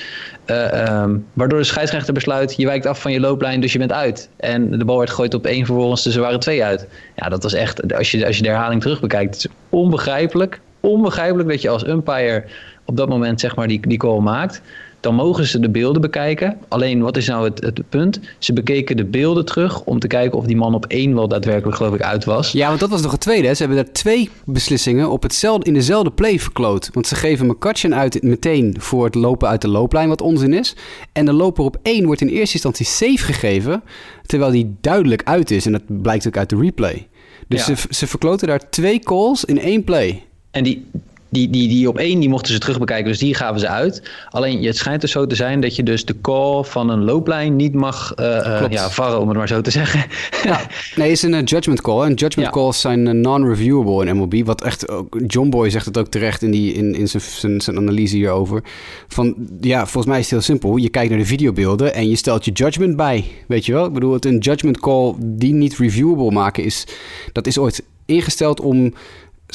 Uh, 0.45 1.01
um, 1.01 1.25
waardoor 1.33 1.59
de 1.59 1.65
scheidsrechter 1.65 2.13
besluit. 2.13 2.55
Je 2.57 2.65
wijkt 2.65 2.85
af 2.85 3.01
van 3.01 3.11
je 3.11 3.19
looplijn, 3.19 3.61
dus 3.61 3.73
je 3.73 3.79
bent 3.79 3.91
uit. 3.91 4.29
En 4.37 4.77
de 4.77 4.85
bal 4.85 4.97
werd 4.97 5.09
gegooid 5.09 5.33
op 5.33 5.45
één 5.45 5.65
vervolgens. 5.65 6.03
Dus 6.03 6.15
er 6.15 6.21
waren 6.21 6.39
twee 6.39 6.63
uit. 6.63 6.87
Ja, 7.15 7.29
dat 7.29 7.43
was 7.43 7.53
echt. 7.53 7.93
Als 7.93 8.11
je, 8.11 8.25
als 8.25 8.37
je 8.37 8.43
de 8.43 8.49
herhaling 8.49 8.81
terug 8.81 8.99
bekijkt. 8.99 9.35
Is 9.35 9.47
onbegrijpelijk. 9.69 10.59
Onbegrijpelijk 10.79 11.49
dat 11.49 11.61
je 11.61 11.69
als 11.69 11.87
umpire 11.87 12.43
op 12.85 12.97
dat 12.97 13.09
moment 13.09 13.39
zeg 13.39 13.55
maar, 13.55 13.67
die, 13.67 13.87
die 13.87 13.97
call 13.97 14.19
maakt 14.19 14.61
dan 15.03 15.15
mogen 15.15 15.47
ze 15.47 15.59
de 15.59 15.69
beelden 15.69 16.01
bekijken. 16.01 16.57
Alleen 16.67 17.01
wat 17.01 17.17
is 17.17 17.27
nou 17.27 17.43
het, 17.43 17.61
het, 17.63 17.89
punt? 17.89 18.19
Ze 18.37 18.53
bekeken 18.53 18.97
de 18.97 19.05
beelden 19.05 19.45
terug 19.45 19.83
om 19.83 19.99
te 19.99 20.07
kijken 20.07 20.37
of 20.37 20.45
die 20.45 20.55
man 20.55 20.73
op 20.73 20.85
één 20.85 21.15
wel 21.15 21.27
daadwerkelijk 21.27 21.77
geloof 21.77 21.93
ik 21.93 22.01
uit 22.01 22.25
was. 22.25 22.51
Ja, 22.51 22.67
want 22.67 22.79
dat 22.79 22.89
was 22.89 23.01
nog 23.01 23.11
het 23.11 23.19
tweede. 23.19 23.47
Hè? 23.47 23.53
Ze 23.53 23.63
hebben 23.63 23.83
daar 23.83 23.93
twee 23.93 24.29
beslissingen 24.45 25.09
op 25.09 25.23
hetzelfde, 25.23 25.65
in 25.65 25.73
dezelfde 25.73 26.11
play 26.11 26.39
verkloot. 26.39 26.89
Want 26.93 27.07
ze 27.07 27.15
geven 27.15 27.47
McCutcheon 27.47 27.95
uit 27.95 28.21
meteen 28.21 28.75
voor 28.79 29.05
het 29.05 29.15
lopen 29.15 29.47
uit 29.47 29.61
de 29.61 29.67
looplijn, 29.67 30.09
wat 30.09 30.21
onzin 30.21 30.53
is. 30.53 30.75
En 31.11 31.25
de 31.25 31.33
loper 31.33 31.63
op 31.63 31.77
één 31.81 32.05
wordt 32.05 32.21
in 32.21 32.27
eerste 32.27 32.53
instantie 32.53 32.85
safe 32.85 33.33
gegeven, 33.33 33.83
terwijl 34.25 34.51
die 34.51 34.75
duidelijk 34.81 35.21
uit 35.23 35.51
is. 35.51 35.65
En 35.65 35.71
dat 35.71 36.01
blijkt 36.01 36.27
ook 36.27 36.37
uit 36.37 36.49
de 36.49 36.57
replay. 36.57 37.07
Dus 37.47 37.65
ze, 37.65 37.75
ze 37.89 38.07
verkloten 38.07 38.47
daar 38.47 38.69
twee 38.69 38.99
calls 38.99 39.45
in 39.45 39.59
één 39.59 39.83
play. 39.83 40.23
En 40.51 40.63
die, 40.63 40.85
die, 41.33 41.49
die, 41.49 41.67
die 41.67 41.87
op 41.87 41.97
één 41.97 42.19
die 42.19 42.29
mochten 42.29 42.53
ze 42.53 42.59
terug 42.59 42.79
bekijken, 42.79 43.07
dus 43.07 43.19
die 43.19 43.35
gaven 43.35 43.59
ze 43.59 43.67
uit. 43.67 44.01
Alleen 44.29 44.63
het 44.63 44.77
schijnt 44.77 45.01
dus 45.01 45.11
zo 45.11 45.27
te 45.27 45.35
zijn 45.35 45.61
dat 45.61 45.75
je 45.75 45.83
dus 45.83 46.05
de 46.05 46.15
call 46.21 46.63
van 46.63 46.89
een 46.89 47.03
looplijn 47.03 47.55
niet 47.55 47.73
mag 47.73 48.13
uh, 48.19 48.63
ja, 48.69 48.89
varren, 48.89 49.19
om 49.19 49.27
het 49.27 49.37
maar 49.37 49.47
zo 49.47 49.61
te 49.61 49.71
zeggen. 49.71 50.05
Ja, 50.43 50.61
nee, 50.95 51.11
is 51.11 51.21
een 51.21 51.43
judgment 51.43 51.81
call. 51.81 52.05
En 52.05 52.13
judgment 52.13 52.49
calls 52.49 52.81
zijn 52.81 53.21
non-reviewable 53.21 54.05
in 54.05 54.17
MLB. 54.17 54.45
Wat 54.45 54.61
echt 54.61 54.89
ook, 54.89 55.19
John 55.27 55.49
Boy 55.49 55.69
zegt 55.69 55.85
het 55.85 55.97
ook 55.97 56.07
terecht 56.07 56.41
in, 56.41 56.51
die, 56.51 56.73
in, 56.73 56.95
in 56.95 57.07
zijn, 57.07 57.61
zijn 57.61 57.77
analyse 57.77 58.15
hierover. 58.15 58.63
Van 59.07 59.35
ja, 59.61 59.79
volgens 59.79 60.05
mij 60.05 60.17
is 60.17 60.23
het 60.23 60.31
heel 60.31 60.41
simpel. 60.41 60.75
Je 60.75 60.89
kijkt 60.89 61.09
naar 61.09 61.19
de 61.19 61.25
videobeelden 61.25 61.93
en 61.93 62.09
je 62.09 62.15
stelt 62.15 62.45
je 62.45 62.51
judgment 62.51 62.95
bij. 62.95 63.25
Weet 63.47 63.65
je 63.65 63.73
wel? 63.73 63.85
Ik 63.85 63.93
bedoel, 63.93 64.13
het 64.13 64.25
een 64.25 64.37
judgment 64.37 64.79
call 64.79 65.13
die 65.19 65.53
niet 65.53 65.77
reviewable 65.77 66.31
maken 66.31 66.63
is. 66.63 66.87
Dat 67.31 67.47
is 67.47 67.57
ooit 67.57 67.83
ingesteld 68.05 68.59
om 68.59 68.93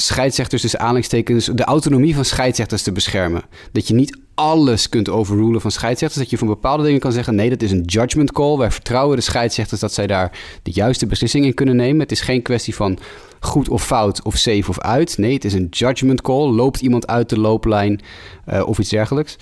scheidsrechters, 0.01 0.61
dus 0.61 0.75
aanleidingstekens, 0.75 1.45
de 1.45 1.63
autonomie 1.63 2.15
van 2.15 2.25
scheidsrechters 2.25 2.81
te 2.81 2.91
beschermen. 2.91 3.43
Dat 3.71 3.87
je 3.87 3.93
niet 3.93 4.17
alles 4.33 4.89
kunt 4.89 5.09
overrulen 5.09 5.61
van 5.61 5.71
scheidsrechters. 5.71 6.21
Dat 6.21 6.31
je 6.31 6.37
van 6.37 6.47
bepaalde 6.47 6.83
dingen 6.83 6.99
kan 6.99 7.11
zeggen: 7.11 7.35
nee, 7.35 7.49
dat 7.49 7.61
is 7.61 7.71
een 7.71 7.83
judgment 7.85 8.31
call. 8.31 8.57
Wij 8.57 8.71
vertrouwen 8.71 9.15
de 9.15 9.23
scheidsrechters 9.23 9.79
dat 9.79 9.93
zij 9.93 10.07
daar 10.07 10.39
de 10.63 10.71
juiste 10.71 11.05
beslissing 11.05 11.45
in 11.45 11.53
kunnen 11.53 11.75
nemen. 11.75 11.99
Het 11.99 12.11
is 12.11 12.21
geen 12.21 12.41
kwestie 12.41 12.75
van 12.75 12.99
goed 13.39 13.69
of 13.69 13.85
fout 13.85 14.23
of 14.23 14.37
safe 14.37 14.69
of 14.69 14.79
uit. 14.79 15.17
Nee, 15.17 15.33
het 15.33 15.45
is 15.45 15.53
een 15.53 15.67
judgment 15.69 16.21
call. 16.21 16.49
Loopt 16.49 16.81
iemand 16.81 17.07
uit 17.07 17.29
de 17.29 17.39
looplijn 17.39 18.01
uh, 18.49 18.67
of 18.67 18.79
iets 18.79 18.89
dergelijks. 18.89 19.37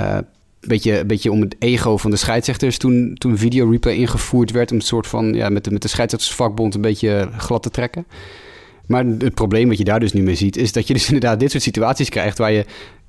Uh, 0.00 0.18
beetje, 0.60 1.04
beetje 1.04 1.32
om 1.32 1.40
het 1.40 1.56
ego 1.58 1.96
van 1.96 2.10
de 2.10 2.16
scheidsrechters 2.16 2.78
toen, 2.78 3.14
toen 3.14 3.38
video 3.38 3.70
replay 3.70 3.94
ingevoerd 3.94 4.50
werd. 4.50 4.70
Om 4.70 4.76
een 4.76 4.82
soort 4.82 5.06
van 5.06 5.34
ja, 5.34 5.48
met, 5.48 5.64
de, 5.64 5.70
met 5.70 5.82
de 5.82 5.88
scheidsrechtersvakbond 5.88 6.74
een 6.74 6.80
beetje 6.80 7.28
glad 7.36 7.62
te 7.62 7.70
trekken. 7.70 8.06
Maar 8.86 9.04
het 9.04 9.34
probleem 9.34 9.68
wat 9.68 9.78
je 9.78 9.84
daar 9.84 10.00
dus 10.00 10.12
nu 10.12 10.22
mee 10.22 10.34
ziet, 10.34 10.56
is 10.56 10.72
dat 10.72 10.86
je 10.86 10.92
dus 10.92 11.06
inderdaad 11.12 11.40
dit 11.40 11.50
soort 11.50 11.62
situaties 11.62 12.08
krijgt 12.08 12.38
waar 12.38 12.52
je, 12.52 12.64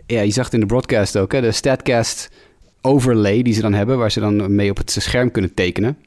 ja, 0.05 0.21
je 0.21 0.31
zag 0.31 0.45
het 0.45 0.53
in 0.53 0.59
de 0.59 0.65
broadcast 0.65 1.17
ook, 1.17 1.31
hè, 1.31 1.41
de 1.41 1.51
statcast 1.51 2.29
overlay 2.81 3.41
die 3.41 3.53
ze 3.53 3.61
dan 3.61 3.73
hebben, 3.73 3.97
waar 3.97 4.11
ze 4.11 4.19
dan 4.19 4.55
mee 4.55 4.69
op 4.69 4.77
het 4.77 4.91
scherm 4.91 5.31
kunnen 5.31 5.53
tekenen. 5.53 5.97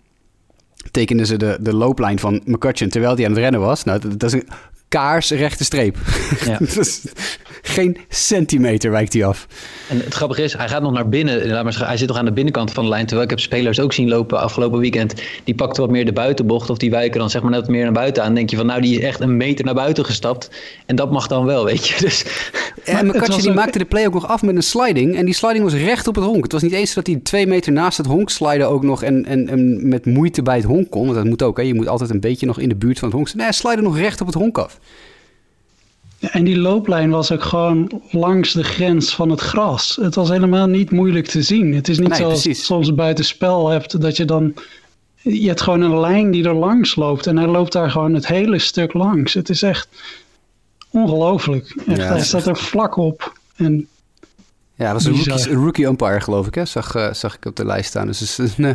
Tekenden 0.91 1.27
ze 1.27 1.37
de, 1.37 1.59
de 1.61 1.75
looplijn 1.75 2.19
van 2.19 2.41
McCutcheon 2.45 2.91
terwijl 2.91 3.15
hij 3.15 3.25
aan 3.25 3.31
het 3.31 3.41
rennen 3.41 3.61
was. 3.61 3.85
Nou, 3.85 4.01
dat, 4.01 4.21
dat 4.21 4.35
is 4.35 4.41
een 4.41 4.49
kaarsrechte 4.89 5.65
streep. 5.65 5.97
Ja. 6.45 6.59
geen 7.63 7.97
centimeter 8.09 8.91
wijkt 8.91 9.13
hij 9.13 9.25
af. 9.25 9.47
En 9.89 9.97
het 9.99 10.15
grappige 10.15 10.43
is, 10.43 10.53
hij 10.53 10.69
gaat 10.69 10.83
nog 10.83 10.93
naar 10.93 11.09
binnen. 11.09 11.49
Laat 11.49 11.63
maar 11.63 11.73
zeggen, 11.73 11.87
hij 11.87 11.97
zit 11.97 12.09
nog 12.09 12.17
aan 12.17 12.25
de 12.25 12.33
binnenkant 12.33 12.73
van 12.73 12.85
de 12.85 12.91
lijn. 12.91 13.07
Terwijl 13.07 13.25
ik 13.25 13.31
heb 13.31 13.41
spelers 13.41 13.81
ook 13.81 13.93
zien 13.93 14.09
lopen 14.09 14.41
afgelopen 14.41 14.79
weekend. 14.79 15.15
Die 15.45 15.55
pakten 15.55 15.83
wat 15.83 15.91
meer 15.91 16.05
de 16.05 16.13
buitenbocht. 16.13 16.71
Of 16.71 16.79
die 16.79 16.91
wijken 16.91 17.19
dan 17.19 17.31
zeg 17.31 17.43
maar 17.43 17.51
net 17.51 17.61
wat 17.61 17.71
meer 17.71 17.85
naar 17.85 17.93
buiten 17.93 18.23
aan. 18.23 18.29
Dan 18.29 18.37
denk 18.37 18.51
je 18.51 18.57
van, 18.57 18.67
nou 18.67 18.81
die 18.81 18.99
is 18.99 19.05
echt 19.05 19.21
een 19.21 19.37
meter 19.37 19.65
naar 19.65 19.75
buiten 19.75 20.05
gestapt. 20.05 20.51
En 20.87 20.97
dat 20.97 21.11
mag 21.11 21.27
dan 21.27 21.45
wel, 21.45 21.65
weet 21.65 21.89
je. 21.89 22.01
Dus, 22.01 22.25
en 22.85 23.07
McCutcheon 23.07 23.41
die 23.41 23.53
maakte 23.53 23.79
de 23.79 23.85
play 23.85 24.07
ook 24.07 24.15
nog 24.15 24.29
af 24.29 24.43
met 24.43 24.57
een 24.57 24.63
sliding. 24.63 25.17
En 25.17 25.25
die 25.25 25.35
sliding 25.35 25.65
was 25.65 25.75
recht 25.75 26.07
op 26.07 26.15
het 26.15 26.25
honk. 26.25 26.43
Het 26.43 26.53
was 26.53 26.63
niet 26.63 26.73
eens 26.73 26.95
dat 26.95 27.07
hij 27.07 27.21
twee 27.23 27.47
meter 27.47 27.73
naast 27.73 27.97
het 27.97 28.07
honk 28.07 28.31
slide 28.31 28.65
ook 28.65 28.83
nog. 28.83 29.03
En, 29.03 29.25
en, 29.27 29.49
en 29.49 29.89
met 29.89 30.07
moeite 30.07 30.43
bij 30.43 30.57
het 30.57 30.65
honk 30.65 30.91
kon. 30.91 31.05
Want 31.05 31.17
dat 31.17 31.25
moet 31.25 31.43
ook, 31.43 31.57
hè. 31.57 31.63
Je 31.63 31.75
moet 31.75 31.89
altijd 31.89 32.11
een 32.11 32.21
beetje 32.21 32.47
nog 32.47 32.59
in 32.59 32.69
de 32.69 32.77
buurt 32.77 32.99
van 32.99 33.09
het 33.09 33.17
honk. 33.17 33.35
Nee, 33.35 33.45
hij 33.45 33.55
slide 33.55 33.83
nog 33.83 33.99
recht 33.99 34.21
op 34.21 34.27
het 34.27 34.37
honk 34.37 34.59
af. 34.59 34.79
En 36.21 36.45
die 36.45 36.59
looplijn 36.59 37.11
was 37.11 37.33
ook 37.33 37.43
gewoon 37.43 38.03
langs 38.11 38.53
de 38.53 38.65
grens 38.65 39.15
van 39.15 39.31
het 39.31 39.41
gras. 39.41 39.99
Het 40.01 40.15
was 40.15 40.29
helemaal 40.29 40.67
niet 40.67 40.91
moeilijk 40.91 41.27
te 41.27 41.43
zien. 41.43 41.75
Het 41.75 41.89
is 41.89 41.99
niet 41.99 42.15
zoals 42.15 42.43
je 42.43 42.55
soms 42.55 42.95
buiten 42.95 43.25
spel 43.25 43.69
hebt 43.69 44.01
dat 44.01 44.17
je 44.17 44.25
dan... 44.25 44.55
Je 45.23 45.49
hebt 45.49 45.61
gewoon 45.61 45.81
een 45.81 46.01
lijn 46.01 46.31
die 46.31 46.45
er 46.45 46.55
langs 46.55 46.97
loopt. 46.97 47.27
En 47.27 47.37
hij 47.37 47.47
loopt 47.47 47.73
daar 47.73 47.91
gewoon 47.91 48.15
het 48.15 48.27
hele 48.27 48.59
stuk 48.59 48.93
langs. 48.93 49.35
Het 49.35 49.49
is 49.49 49.63
echt 49.63 49.89
ongelooflijk. 50.91 51.75
Echt, 51.87 51.99
ja, 51.99 52.07
hij 52.07 52.25
staat 52.25 52.47
er 52.47 52.57
vlak 52.57 52.97
op. 52.97 53.39
En 53.57 53.87
ja, 54.75 54.93
dat 54.93 55.03
was 55.03 55.05
een 55.05 55.25
rookie, 55.25 55.55
rookie, 55.55 55.87
umpire, 55.87 56.21
geloof 56.21 56.47
ik. 56.47 56.55
Hè? 56.55 56.65
Zag, 56.65 56.97
uh, 56.97 57.13
zag 57.13 57.37
ik 57.37 57.45
op 57.45 57.57
de 57.57 57.67
lijst 57.67 57.89
staan. 57.89 58.07
Dus 58.07 58.21
het 58.21 58.39
is 58.39 58.59
uh, 58.59 58.71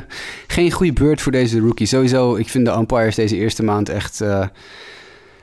geen 0.47 0.71
goede 0.71 0.93
beurt 0.93 1.21
voor 1.21 1.31
deze 1.31 1.59
rookie. 1.59 1.87
Sowieso, 1.87 2.35
ik 2.35 2.49
vind 2.49 2.65
de 2.65 2.77
umpires 2.77 3.15
deze 3.15 3.35
eerste 3.35 3.63
maand 3.63 3.89
echt... 3.89 4.21
Uh, 4.21 4.47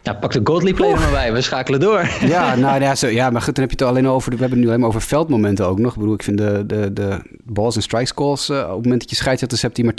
ja, 0.02 0.12
pak 0.14 0.32
de 0.32 0.42
play 0.42 0.90
er 0.90 0.98
maar 0.98 1.10
bij. 1.10 1.32
We 1.32 1.40
schakelen 1.40 1.80
door. 1.80 2.08
Ja, 2.20 2.54
nou 2.56 2.80
ja, 2.80 2.94
zo, 2.94 3.06
ja, 3.06 3.30
maar 3.30 3.42
goed, 3.42 3.54
dan 3.54 3.64
heb 3.64 3.78
je 3.78 3.84
het 3.84 3.94
alleen 3.94 4.08
over... 4.08 4.30
We 4.30 4.38
hebben 4.38 4.50
het 4.50 4.58
nu 4.58 4.66
alleen 4.66 4.80
maar 4.80 4.88
over 4.88 5.02
veldmomenten 5.02 5.66
ook 5.66 5.78
nog. 5.78 5.92
Ik 5.92 5.98
bedoel, 5.98 6.14
ik 6.14 6.22
vind 6.22 6.38
de, 6.38 6.64
de, 6.66 6.92
de 6.92 7.18
balls 7.44 7.76
en 7.76 7.82
strikes 7.82 8.14
calls... 8.14 8.50
Uh, 8.50 8.56
op 8.58 8.62
het 8.62 8.82
moment 8.82 9.00
dat 9.00 9.10
je 9.10 9.16
scheidsrechters 9.16 9.62
hebt 9.62 9.76
die 9.76 9.84
maar 9.84 9.94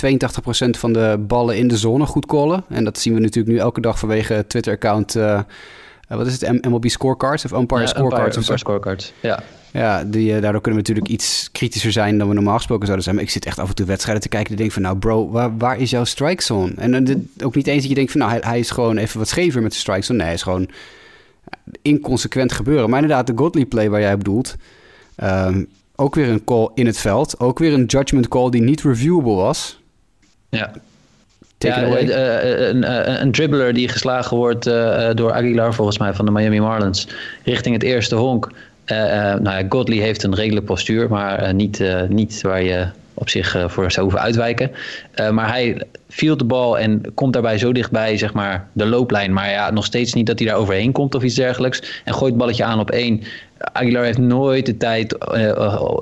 82% 0.65 0.69
van 0.69 0.93
de 0.93 1.23
ballen 1.27 1.57
in 1.57 1.67
de 1.67 1.77
zone 1.77 2.05
goed 2.05 2.25
callen. 2.25 2.63
En 2.69 2.83
dat 2.83 2.99
zien 2.99 3.13
we 3.13 3.19
natuurlijk 3.19 3.55
nu 3.55 3.59
elke 3.59 3.81
dag 3.81 3.99
vanwege 3.99 4.45
Twitter-account... 4.47 5.15
Uh, 5.15 5.39
wat 6.17 6.27
is 6.27 6.41
het? 6.41 6.65
MLB 6.65 6.87
scorecards 6.87 7.45
of 7.45 7.51
umpire 7.51 7.81
ja, 7.81 7.87
scorecards? 7.87 8.37
Umpire, 8.37 8.57
scorecards, 8.57 9.13
ja. 9.19 9.43
Ja, 9.71 10.03
die, 10.03 10.35
uh, 10.35 10.41
daardoor 10.41 10.61
kunnen 10.61 10.83
we 10.83 10.89
natuurlijk 10.89 11.07
iets 11.07 11.49
kritischer 11.51 11.91
zijn 11.91 12.17
dan 12.17 12.27
we 12.27 12.33
normaal 12.33 12.55
gesproken 12.55 12.85
zouden 12.85 13.03
zijn. 13.03 13.15
Maar 13.15 13.25
ik 13.25 13.31
zit 13.31 13.45
echt 13.45 13.59
af 13.59 13.69
en 13.69 13.75
toe 13.75 13.85
wedstrijden 13.85 14.23
te 14.23 14.29
kijken 14.29 14.51
en 14.51 14.57
denk 14.57 14.71
van... 14.71 14.81
nou 14.81 14.97
bro, 14.97 15.29
waar, 15.29 15.57
waar 15.57 15.77
is 15.77 15.89
jouw 15.89 16.03
strike 16.03 16.43
zone? 16.43 16.73
En 16.75 17.09
uh, 17.09 17.15
ook 17.45 17.55
niet 17.55 17.67
eens 17.67 17.81
dat 17.81 17.89
je 17.89 17.95
denkt 17.95 18.11
van... 18.11 18.19
nou, 18.19 18.31
hij, 18.31 18.41
hij, 18.43 18.59
is 18.59 18.69
gewoon 18.69 18.97
even 18.97 19.19
wat 19.19 19.27
schever 19.27 19.61
met 19.61 19.71
de 19.71 19.77
strike 19.77 20.01
zone. 20.01 20.17
Nee, 20.17 20.27
hij 20.27 20.35
is 20.35 20.43
gewoon 20.43 20.69
inconsequent 21.81 22.51
gebeuren. 22.51 22.89
Maar 22.89 23.01
inderdaad, 23.01 23.27
de 23.27 23.33
Godly 23.35 23.65
play 23.65 23.89
waar 23.89 24.01
jij 24.01 24.17
bedoelt... 24.17 24.55
Um, 25.23 25.67
ook 25.95 26.15
weer 26.15 26.29
een 26.29 26.43
call 26.43 26.69
in 26.73 26.85
het 26.85 26.97
veld. 26.97 27.39
Ook 27.39 27.59
weer 27.59 27.73
een 27.73 27.85
judgment 27.85 28.27
call 28.27 28.49
die 28.49 28.61
niet 28.61 28.81
reviewable 28.81 29.35
was. 29.35 29.79
Ja. 30.49 30.71
Ja, 31.67 31.87
uh, 31.87 32.67
een, 32.67 33.21
een, 33.21 33.31
dribbler 33.31 33.73
die 33.73 33.87
geslagen 33.87 34.37
wordt 34.37 34.63
door 35.13 35.31
Aguilar 35.33 35.73
volgens 35.73 35.97
mij 35.97 36.13
van 36.13 36.25
de 36.25 36.31
Miami 36.31 36.59
Marlins 36.59 37.07
richting 37.43 37.75
het 37.75 37.83
eerste 37.83 38.15
honk. 38.15 38.51
Nou 38.87 39.43
ja, 39.43 39.65
Godley 39.69 39.97
heeft 39.97 40.23
een 40.23 40.35
redelijk 40.35 40.65
postuur, 40.65 41.09
maar 41.09 41.53
niet, 41.53 41.83
niet 42.09 42.41
waar 42.41 42.63
je 42.63 42.87
op 43.13 43.29
zich 43.29 43.65
voor 43.67 43.91
zou 43.91 44.05
hoeven 44.05 44.23
uitwijken. 44.23 44.71
maar 45.31 45.49
hij 45.49 45.81
viel 46.09 46.37
de 46.37 46.43
bal 46.43 46.79
en 46.79 47.01
komt 47.13 47.33
daarbij 47.33 47.57
zo 47.57 47.71
dichtbij, 47.71 48.17
zeg 48.17 48.33
maar, 48.33 48.67
de 48.73 48.85
looplijn. 48.85 49.33
Maar 49.33 49.49
ja, 49.49 49.71
nog 49.71 49.85
steeds 49.85 50.13
niet 50.13 50.27
dat 50.27 50.39
hij 50.39 50.47
daar 50.47 50.57
overheen 50.57 50.91
komt 50.91 51.15
of 51.15 51.23
iets 51.23 51.35
dergelijks. 51.35 52.01
En 52.03 52.13
gooit 52.13 52.29
het 52.29 52.37
balletje 52.37 52.63
aan 52.63 52.79
op 52.79 52.91
één. 52.91 53.21
Aguilar 53.57 54.03
heeft 54.03 54.17
nooit 54.17 54.65
de 54.65 54.77
tijd 54.77 55.15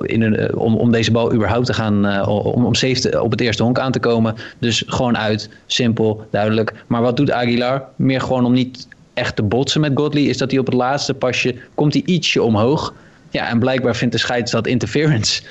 in 0.02 0.22
een, 0.22 0.56
om, 0.56 0.76
om 0.76 0.92
deze 0.92 1.10
bal 1.10 1.32
überhaupt 1.32 1.66
te 1.66 1.74
gaan, 1.74 2.26
om, 2.26 2.64
om 2.64 2.74
safe 2.74 3.22
op 3.22 3.30
het 3.30 3.40
eerste 3.40 3.62
honk 3.62 3.78
aan 3.78 3.92
te 3.92 4.00
komen. 4.00 4.34
Dus 4.58 4.84
gewoon 4.86 5.18
uit, 5.18 5.48
simpel, 5.66 6.26
duidelijk. 6.30 6.72
Maar 6.86 7.02
wat 7.02 7.16
doet 7.16 7.30
Aguilar? 7.30 7.84
Meer 7.96 8.20
gewoon 8.20 8.44
om 8.44 8.52
niet 8.52 8.88
echt 9.14 9.36
te 9.36 9.42
botsen 9.42 9.80
met 9.80 9.92
Godley, 9.94 10.22
is 10.22 10.38
dat 10.38 10.50
hij 10.50 10.60
op 10.60 10.66
het 10.66 10.74
laatste 10.74 11.14
pasje 11.14 11.54
komt 11.74 11.92
hij 11.92 12.02
ietsje 12.04 12.42
omhoog. 12.42 12.94
Ja, 13.30 13.48
en 13.48 13.58
blijkbaar 13.58 13.96
vindt 13.96 14.14
de 14.14 14.20
scheids 14.20 14.50
dat 14.50 14.66
interference. 14.66 15.42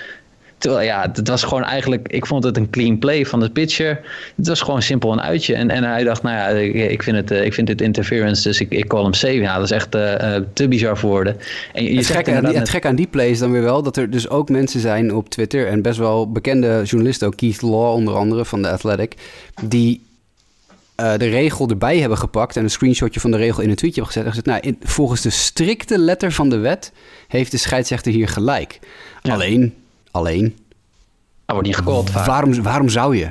Terwijl 0.61 0.85
ja, 0.85 1.09
het 1.13 1.27
was 1.27 1.43
gewoon 1.43 1.63
eigenlijk, 1.63 2.07
ik 2.07 2.25
vond 2.25 2.43
het 2.43 2.57
een 2.57 2.69
clean 2.69 2.99
play 2.99 3.25
van 3.25 3.39
de 3.39 3.49
pitcher. 3.49 3.99
Het 4.35 4.47
was 4.47 4.61
gewoon 4.61 4.81
simpel 4.81 5.11
een 5.11 5.21
uitje. 5.21 5.55
En, 5.55 5.69
en 5.69 5.83
hij 5.83 6.03
dacht, 6.03 6.23
nou 6.23 6.35
ja, 6.35 6.47
ik 6.87 7.03
vind 7.03 7.15
het, 7.15 7.31
ik 7.31 7.53
vind 7.53 7.67
het 7.67 7.81
interference, 7.81 8.43
dus 8.43 8.59
ik, 8.59 8.69
ik 8.69 8.87
call 8.87 9.03
hem 9.03 9.13
safe. 9.13 9.33
Ja, 9.33 9.55
dat 9.55 9.63
is 9.63 9.71
echt 9.71 9.95
uh, 9.95 10.35
te 10.53 10.67
bizar 10.67 10.97
voor 10.97 11.09
woorden. 11.09 11.37
En 11.73 11.83
je 11.83 11.89
het, 11.89 12.25
die, 12.25 12.57
het 12.57 12.69
gek 12.69 12.85
aan 12.85 12.95
die 12.95 13.07
play 13.07 13.29
is 13.29 13.39
dan 13.39 13.51
weer 13.51 13.61
wel 13.61 13.83
dat 13.83 13.97
er 13.97 14.09
dus 14.09 14.29
ook 14.29 14.49
mensen 14.49 14.79
zijn 14.79 15.15
op 15.15 15.29
Twitter 15.29 15.67
en 15.67 15.81
best 15.81 15.97
wel 15.97 16.31
bekende 16.31 16.81
journalisten, 16.83 17.27
ook 17.27 17.35
Keith 17.35 17.61
Law 17.61 17.93
onder 17.93 18.15
andere 18.15 18.45
van 18.45 18.61
de 18.61 18.69
Athletic, 18.69 19.15
die 19.63 20.01
uh, 20.99 21.17
de 21.17 21.29
regel 21.29 21.69
erbij 21.69 21.99
hebben 21.99 22.17
gepakt 22.17 22.55
en 22.55 22.63
een 22.63 22.69
screenshotje 22.69 23.19
van 23.19 23.31
de 23.31 23.37
regel 23.37 23.63
in 23.63 23.69
een 23.69 23.75
tweetje 23.75 24.01
hebben 24.01 24.13
gezet. 24.13 24.33
En 24.33 24.41
gezegd, 24.41 24.63
nou, 24.63 24.75
in, 24.75 24.89
volgens 24.89 25.21
de 25.21 25.29
strikte 25.29 25.97
letter 25.97 26.31
van 26.31 26.49
de 26.49 26.57
wet 26.57 26.91
heeft 27.27 27.51
de 27.51 27.57
scheidsrechter 27.57 28.11
hier 28.11 28.27
gelijk. 28.27 28.79
Ja. 29.21 29.33
Alleen, 29.33 29.73
alleen. 30.11 30.57
Wordt 31.45 31.67
niet 31.67 31.75
gecallt 31.75 32.11
Waarom, 32.11 32.61
waarom 32.61 32.89
zou 32.89 33.17
je? 33.17 33.29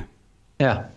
Ja. 0.56 0.90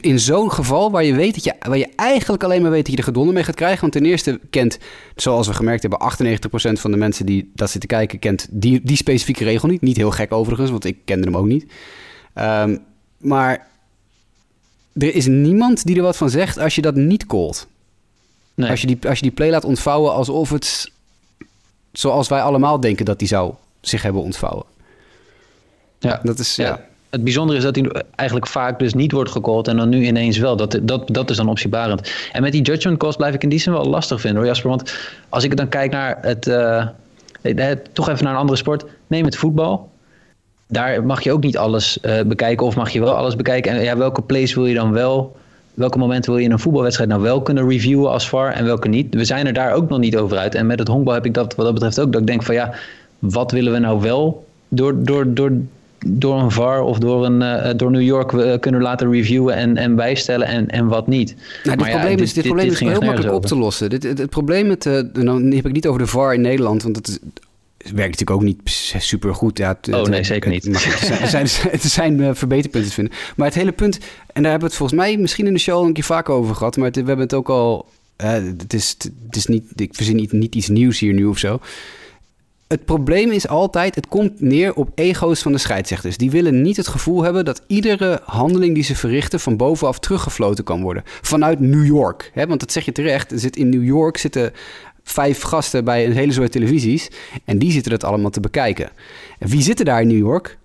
In 0.00 0.20
zo'n 0.20 0.52
geval 0.52 0.90
waar 0.90 1.04
je, 1.04 1.14
weet 1.14 1.34
dat 1.34 1.44
je, 1.44 1.54
waar 1.60 1.78
je 1.78 1.88
eigenlijk 1.96 2.44
alleen 2.44 2.62
maar 2.62 2.70
weet 2.70 2.82
dat 2.82 2.92
je 2.92 2.96
er 2.96 3.04
gedonder 3.04 3.34
mee 3.34 3.44
gaat 3.44 3.54
krijgen. 3.54 3.80
Want 3.80 3.92
ten 3.92 4.04
eerste 4.04 4.40
kent, 4.50 4.78
zoals 5.16 5.46
we 5.46 5.54
gemerkt 5.54 5.82
hebben, 5.82 6.12
98% 6.78 6.80
van 6.80 6.90
de 6.90 6.96
mensen 6.96 7.26
die 7.26 7.50
dat 7.54 7.70
zitten 7.70 7.88
kijken, 7.88 8.18
kent 8.18 8.46
die, 8.50 8.80
die 8.82 8.96
specifieke 8.96 9.44
regel 9.44 9.68
niet. 9.68 9.80
Niet 9.80 9.96
heel 9.96 10.10
gek 10.10 10.32
overigens, 10.32 10.70
want 10.70 10.84
ik 10.84 10.96
kende 11.04 11.26
hem 11.26 11.36
ook 11.36 11.46
niet. 11.46 11.72
Um, 12.34 12.78
maar 13.18 13.66
er 14.92 15.14
is 15.14 15.26
niemand 15.26 15.84
die 15.84 15.96
er 15.96 16.02
wat 16.02 16.16
van 16.16 16.30
zegt 16.30 16.58
als 16.58 16.74
je 16.74 16.82
dat 16.82 16.94
niet 16.94 17.26
callt. 17.26 17.66
Nee. 18.54 18.70
Als, 18.70 18.80
je 18.80 18.86
die, 18.86 18.98
als 19.08 19.18
je 19.18 19.24
die 19.24 19.34
play 19.34 19.50
laat 19.50 19.64
ontvouwen 19.64 20.12
alsof 20.12 20.50
het 20.50 20.90
zoals 21.92 22.28
wij 22.28 22.42
allemaal 22.42 22.80
denken 22.80 23.04
dat 23.04 23.18
die 23.18 23.28
zou 23.28 23.54
zich 23.80 24.02
hebben 24.02 24.22
ontvouwen. 24.22 24.64
Ja, 26.02 26.20
dat 26.22 26.38
is, 26.38 26.56
ja. 26.56 26.80
Het 27.10 27.24
bijzondere 27.24 27.58
is 27.58 27.64
dat 27.64 27.76
hij 27.76 28.04
eigenlijk 28.14 28.48
vaak 28.50 28.78
dus 28.78 28.94
niet 28.94 29.12
wordt 29.12 29.30
gecallt 29.30 29.68
en 29.68 29.76
dan 29.76 29.88
nu 29.88 30.04
ineens 30.04 30.38
wel. 30.38 30.56
Dat, 30.56 30.78
dat, 30.82 31.08
dat 31.08 31.30
is 31.30 31.36
dan 31.36 31.48
optiebarend. 31.48 32.12
En 32.32 32.42
met 32.42 32.52
die 32.52 32.62
judgment 32.62 32.98
calls 32.98 33.16
blijf 33.16 33.34
ik 33.34 33.42
in 33.42 33.48
die 33.48 33.58
zin 33.58 33.72
wel 33.72 33.84
lastig 33.84 34.20
vinden 34.20 34.38
hoor 34.38 34.48
Jasper. 34.48 34.70
Want 34.70 34.94
als 35.28 35.44
ik 35.44 35.56
dan 35.56 35.68
kijk 35.68 35.90
naar 35.90 36.18
het, 36.20 36.46
uh, 36.46 37.70
toch 37.92 38.08
even 38.08 38.24
naar 38.24 38.32
een 38.32 38.38
andere 38.38 38.58
sport. 38.58 38.84
Neem 39.06 39.24
het 39.24 39.36
voetbal 39.36 39.90
daar 40.72 41.04
mag 41.04 41.22
je 41.22 41.32
ook 41.32 41.42
niet 41.42 41.56
alles 41.56 41.98
uh, 42.02 42.20
bekijken 42.22 42.66
of 42.66 42.76
mag 42.76 42.90
je 42.90 43.00
wel 43.00 43.14
alles 43.14 43.36
bekijken. 43.36 43.72
En 43.72 43.82
ja, 43.82 43.96
welke 43.96 44.22
plays 44.22 44.54
wil 44.54 44.66
je 44.66 44.74
dan 44.74 44.92
wel, 44.92 45.36
welke 45.74 45.98
momenten 45.98 46.30
wil 46.30 46.40
je 46.40 46.46
in 46.46 46.52
een 46.52 46.58
voetbalwedstrijd 46.58 47.10
nou 47.10 47.22
wel 47.22 47.42
kunnen 47.42 47.68
reviewen 47.68 48.10
als 48.10 48.28
VAR 48.28 48.52
en 48.52 48.64
welke 48.64 48.88
niet. 48.88 49.14
We 49.14 49.24
zijn 49.24 49.46
er 49.46 49.52
daar 49.52 49.72
ook 49.72 49.88
nog 49.88 49.98
niet 49.98 50.16
over 50.16 50.36
uit. 50.36 50.54
En 50.54 50.66
met 50.66 50.78
het 50.78 50.88
honkbal 50.88 51.14
heb 51.14 51.26
ik 51.26 51.34
dat 51.34 51.54
wat 51.54 51.64
dat 51.64 51.74
betreft 51.74 52.00
ook. 52.00 52.12
Dat 52.12 52.20
ik 52.20 52.26
denk 52.26 52.42
van 52.42 52.54
ja, 52.54 52.74
wat 53.18 53.50
willen 53.50 53.72
we 53.72 53.78
nou 53.78 54.00
wel 54.00 54.44
door, 54.68 55.04
door, 55.04 55.34
door, 55.34 55.52
door 56.06 56.40
een 56.40 56.50
VAR 56.50 56.82
of 56.82 56.98
door, 56.98 57.24
een, 57.24 57.40
uh, 57.40 57.70
door 57.76 57.90
New 57.90 58.02
York 58.02 58.32
uh, 58.32 58.58
kunnen 58.58 58.82
laten 58.82 59.10
reviewen 59.10 59.54
en, 59.54 59.76
en 59.76 59.96
bijstellen 59.96 60.46
en, 60.46 60.68
en 60.68 60.86
wat 60.86 61.06
niet. 61.06 61.34
Nou, 61.64 61.76
dit 61.76 61.90
probleem 61.90 62.18
is, 62.18 62.32
dit, 62.32 62.44
probleem 62.44 62.70
is 62.70 62.80
heel 62.80 63.00
makkelijk 63.00 63.34
op 63.34 63.46
te 63.46 63.56
lossen. 63.56 63.90
Dit, 63.90 64.02
het, 64.02 64.18
het 64.18 64.30
probleem 64.30 64.66
met, 64.66 64.86
uh, 64.86 65.00
nou 65.12 65.54
heb 65.54 65.66
ik 65.66 65.72
niet 65.72 65.86
over 65.86 66.00
de 66.00 66.06
VAR 66.06 66.34
in 66.34 66.40
Nederland, 66.40 66.82
want 66.82 66.94
dat 66.94 67.08
is 67.08 67.18
werkt 67.82 68.20
natuurlijk 68.20 68.30
ook 68.30 68.42
niet 68.42 68.60
super 68.98 69.34
goed. 69.34 69.58
Ja, 69.58 69.78
oh 69.90 70.02
nee, 70.02 70.24
zeker 70.24 70.50
niet. 70.50 70.66
er 70.66 71.28
zijn, 71.28 71.48
zijn 71.80 72.18
uh, 72.18 72.30
verbeterpunten 72.32 72.88
te 72.90 72.94
vinden. 72.94 73.14
Maar 73.36 73.46
het 73.46 73.56
hele 73.56 73.72
punt, 73.72 73.98
en 74.32 74.42
daar 74.42 74.50
hebben 74.50 74.60
we 74.60 74.66
het 74.66 74.74
volgens 74.74 75.00
mij 75.00 75.16
misschien 75.16 75.46
in 75.46 75.52
de 75.52 75.58
show 75.58 75.86
een 75.86 75.92
keer 75.92 76.04
vaker 76.04 76.34
over 76.34 76.54
gehad, 76.54 76.76
maar 76.76 76.90
we 76.90 76.98
hebben 76.98 77.18
het 77.18 77.34
ook 77.34 77.48
al. 77.48 77.88
Uh, 78.22 78.30
het, 78.32 78.74
is, 78.74 78.96
het 79.26 79.36
is 79.36 79.46
niet, 79.46 79.64
ik 79.74 79.94
verzin 79.94 80.16
niet, 80.16 80.32
niet 80.32 80.54
iets 80.54 80.68
nieuws 80.68 80.98
hier 80.98 81.14
nu 81.14 81.24
of 81.24 81.38
zo. 81.38 81.60
Het 82.72 82.84
probleem 82.84 83.30
is 83.30 83.48
altijd, 83.48 83.94
het 83.94 84.08
komt 84.08 84.40
neer 84.40 84.74
op 84.74 84.90
ego's 84.94 85.42
van 85.42 85.52
de 85.52 85.58
scheidsrechters. 85.58 86.16
Die 86.16 86.30
willen 86.30 86.62
niet 86.62 86.76
het 86.76 86.88
gevoel 86.88 87.22
hebben 87.22 87.44
dat 87.44 87.62
iedere 87.66 88.20
handeling 88.24 88.74
die 88.74 88.82
ze 88.82 88.96
verrichten 88.96 89.40
van 89.40 89.56
bovenaf 89.56 89.98
teruggefloten 89.98 90.64
kan 90.64 90.82
worden. 90.82 91.02
Vanuit 91.04 91.60
New 91.60 91.86
York. 91.86 92.30
Hè? 92.34 92.46
Want 92.46 92.60
dat 92.60 92.72
zeg 92.72 92.84
je 92.84 92.92
terecht. 92.92 93.32
Er 93.32 93.38
zit 93.38 93.56
in 93.56 93.68
New 93.68 93.84
York 93.84 94.16
zitten 94.16 94.52
vijf 95.02 95.42
gasten 95.42 95.84
bij 95.84 96.06
een 96.06 96.12
hele 96.12 96.32
soort 96.32 96.52
televisies. 96.52 97.10
En 97.44 97.58
die 97.58 97.72
zitten 97.72 97.92
het 97.92 98.04
allemaal 98.04 98.30
te 98.30 98.40
bekijken. 98.40 98.90
En 99.38 99.48
wie 99.48 99.62
zitten 99.62 99.84
daar 99.84 100.00
in 100.00 100.08
New 100.08 100.18
York? 100.18 100.58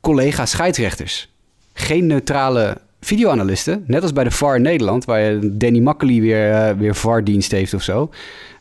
Collega 0.00 0.46
scheidsrechters. 0.46 1.28
Geen 1.72 2.06
neutrale 2.06 2.80
videoanalisten. 3.00 3.84
Net 3.86 4.02
als 4.02 4.12
bij 4.12 4.24
de 4.24 4.30
VAR 4.30 4.60
Nederland, 4.60 5.04
waar 5.04 5.38
Danny 5.42 5.78
Makkely 5.78 6.20
weer, 6.20 6.50
uh, 6.50 6.70
weer 6.70 6.94
VAR-dienst 6.94 7.50
heeft 7.50 7.74
of 7.74 7.82
zo. 7.82 8.10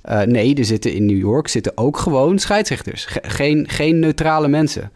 Uh, 0.06 0.22
nee, 0.22 0.56
er 0.56 0.66
zitten 0.66 0.94
in 0.94 1.06
New 1.06 1.18
York 1.18 1.48
zitten 1.48 1.78
ook 1.78 1.98
gewoon 1.98 2.40
scheidsrechters. 2.40 3.06
geen, 3.22 3.70
geen 3.70 4.00
neutrale 4.00 4.48
mensen. 4.48 4.92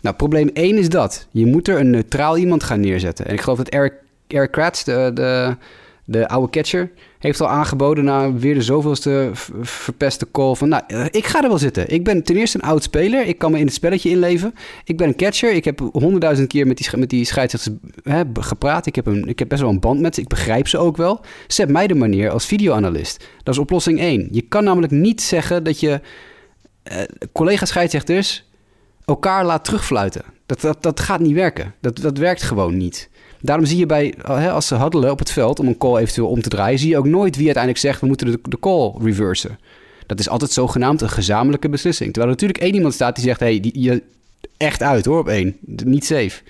Nou, 0.00 0.16
probleem 0.16 0.50
1 0.52 0.76
is 0.76 0.88
dat. 0.88 1.26
Je 1.30 1.46
moet 1.46 1.68
er 1.68 1.80
een 1.80 1.90
neutraal 1.90 2.36
iemand 2.36 2.62
gaan 2.62 2.80
neerzetten. 2.80 3.26
En 3.26 3.34
ik 3.34 3.40
geloof 3.40 3.58
dat 3.58 3.68
Eric, 3.68 3.92
Eric 4.26 4.50
Kratz, 4.50 4.82
de, 4.82 5.10
de, 5.14 5.56
de 6.04 6.28
oude 6.28 6.50
catcher, 6.50 6.90
heeft 7.18 7.40
al 7.40 7.48
aangeboden 7.48 8.04
na 8.04 8.32
weer 8.32 8.54
de 8.54 8.62
zoveelste 8.62 9.30
verpeste 9.60 10.30
call 10.30 10.54
van... 10.54 10.68
Nou, 10.68 10.82
eh, 10.86 11.04
ik 11.10 11.26
ga 11.26 11.42
er 11.42 11.48
wel 11.48 11.58
zitten. 11.58 11.88
Ik 11.88 12.04
ben 12.04 12.22
ten 12.22 12.36
eerste 12.36 12.58
een 12.58 12.68
oud 12.68 12.82
speler. 12.82 13.26
Ik 13.26 13.38
kan 13.38 13.50
me 13.50 13.58
in 13.58 13.64
het 13.64 13.74
spelletje 13.74 14.10
inleven. 14.10 14.54
Ik 14.84 14.96
ben 14.96 15.08
een 15.08 15.16
catcher. 15.16 15.52
Ik 15.52 15.64
heb 15.64 15.78
honderdduizend 15.78 16.48
keer 16.48 16.66
met 16.66 16.76
die, 16.76 16.96
met 16.96 17.10
die 17.10 17.24
scheidsrechters 17.24 17.76
gepraat. 18.34 18.86
Ik 18.86 18.94
heb, 18.94 19.06
een, 19.06 19.28
ik 19.28 19.38
heb 19.38 19.48
best 19.48 19.60
wel 19.60 19.70
een 19.70 19.80
band 19.80 20.00
met 20.00 20.14
ze. 20.14 20.20
Ik 20.20 20.28
begrijp 20.28 20.68
ze 20.68 20.78
ook 20.78 20.96
wel. 20.96 21.20
Zet 21.46 21.68
mij 21.68 21.86
de 21.86 21.94
manier 21.94 22.30
als 22.30 22.46
videoanalist. 22.46 23.28
Dat 23.42 23.54
is 23.54 23.60
oplossing 23.60 24.00
één. 24.00 24.28
Je 24.30 24.42
kan 24.42 24.64
namelijk 24.64 24.92
niet 24.92 25.22
zeggen 25.22 25.64
dat 25.64 25.80
je 25.80 26.00
uh, 26.92 26.98
collega-scheidsrechters 27.32 28.46
elkaar 29.04 29.44
laat 29.44 29.64
terugfluiten. 29.64 30.22
Dat, 30.46 30.60
dat, 30.60 30.82
dat 30.82 31.00
gaat 31.00 31.20
niet 31.20 31.34
werken. 31.34 31.74
Dat, 31.80 31.96
dat 31.96 32.18
werkt 32.18 32.42
gewoon 32.42 32.76
niet. 32.76 33.08
Daarom 33.40 33.64
zie 33.66 33.78
je 33.78 33.86
bij, 33.86 34.14
hè, 34.22 34.50
als 34.50 34.66
ze 34.66 34.74
huddelen 34.74 35.10
op 35.10 35.18
het 35.18 35.30
veld 35.30 35.58
om 35.58 35.66
een 35.66 35.78
call 35.78 35.96
eventueel 35.96 36.28
om 36.28 36.42
te 36.42 36.48
draaien, 36.48 36.78
zie 36.78 36.88
je 36.88 36.98
ook 36.98 37.06
nooit 37.06 37.36
wie 37.36 37.44
uiteindelijk 37.44 37.84
zegt 37.84 38.00
we 38.00 38.06
moeten 38.06 38.26
de, 38.26 38.38
de 38.42 38.58
call 38.58 38.92
reversen. 39.02 39.58
Dat 40.06 40.18
is 40.18 40.28
altijd 40.28 40.50
zogenaamd 40.50 41.00
een 41.00 41.10
gezamenlijke 41.10 41.68
beslissing. 41.68 42.12
Terwijl 42.12 42.32
er 42.32 42.40
natuurlijk 42.40 42.60
één 42.60 42.74
iemand 42.74 42.94
staat 42.94 43.14
die 43.14 43.24
zegt: 43.24 43.40
hé, 43.40 43.46
hey, 43.46 43.70
je 43.72 44.02
echt 44.56 44.82
uit 44.82 45.04
hoor 45.04 45.18
op 45.18 45.28
één. 45.28 45.56
Niet 45.84 46.04
safe. 46.04 46.42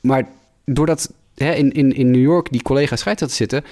Maar 0.00 0.28
doordat 0.64 1.12
hè, 1.34 1.52
in, 1.52 1.72
in, 1.72 1.92
in 1.92 2.10
New 2.10 2.22
York 2.22 2.48
die 2.50 2.62
collega's 2.62 3.00
scheidsrechters 3.00 3.36
zitten, 3.36 3.64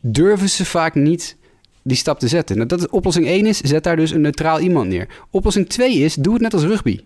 durven 0.00 0.48
ze 0.48 0.64
vaak 0.64 0.94
niet 0.94 1.36
die 1.82 1.96
stap 1.96 2.18
te 2.18 2.28
zetten. 2.28 2.56
Nou, 2.56 2.68
dat 2.68 2.80
is 2.80 2.88
oplossing 2.88 3.26
1 3.26 3.46
is, 3.46 3.60
zet 3.60 3.84
daar 3.84 3.96
dus 3.96 4.10
een 4.10 4.20
neutraal 4.20 4.60
iemand 4.60 4.88
neer. 4.88 5.08
Oplossing 5.30 5.68
2 5.68 5.94
is, 5.94 6.14
doe 6.14 6.32
het 6.32 6.42
net 6.42 6.54
als 6.54 6.62
rugby. 6.62 7.00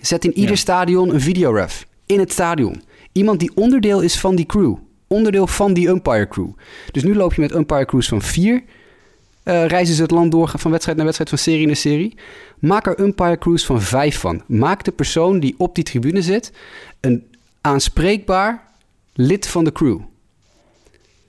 Zet 0.00 0.24
in 0.24 0.38
ieder 0.38 0.56
stadion 0.56 1.14
een 1.14 1.20
videoref. 1.20 1.86
In 2.06 2.18
het 2.18 2.32
stadion. 2.32 2.82
Iemand 3.18 3.40
die 3.40 3.50
onderdeel 3.54 4.00
is 4.00 4.20
van 4.20 4.36
die 4.36 4.46
crew. 4.46 4.74
Onderdeel 5.06 5.46
van 5.46 5.72
die 5.72 5.88
umpire 5.88 6.28
crew. 6.28 6.48
Dus 6.92 7.02
nu 7.02 7.14
loop 7.14 7.34
je 7.34 7.40
met 7.40 7.54
umpire 7.54 7.84
crews 7.84 8.08
van 8.08 8.22
vier. 8.22 8.54
Uh, 8.54 9.66
reizen 9.66 9.94
ze 9.94 10.02
het 10.02 10.10
land 10.10 10.30
door 10.30 10.52
van 10.56 10.70
wedstrijd 10.70 10.96
naar 10.96 11.06
wedstrijd, 11.06 11.30
van 11.30 11.52
serie 11.52 11.66
naar 11.66 11.76
serie. 11.76 12.14
Maak 12.58 12.86
er 12.86 13.00
umpire 13.00 13.38
crews 13.38 13.66
van 13.66 13.82
vijf 13.82 14.18
van. 14.18 14.42
Maak 14.46 14.84
de 14.84 14.92
persoon 14.92 15.40
die 15.40 15.54
op 15.58 15.74
die 15.74 15.84
tribune 15.84 16.22
zit 16.22 16.52
een 17.00 17.24
aanspreekbaar 17.60 18.68
lid 19.14 19.46
van 19.46 19.64
de 19.64 19.72
crew. 19.72 19.98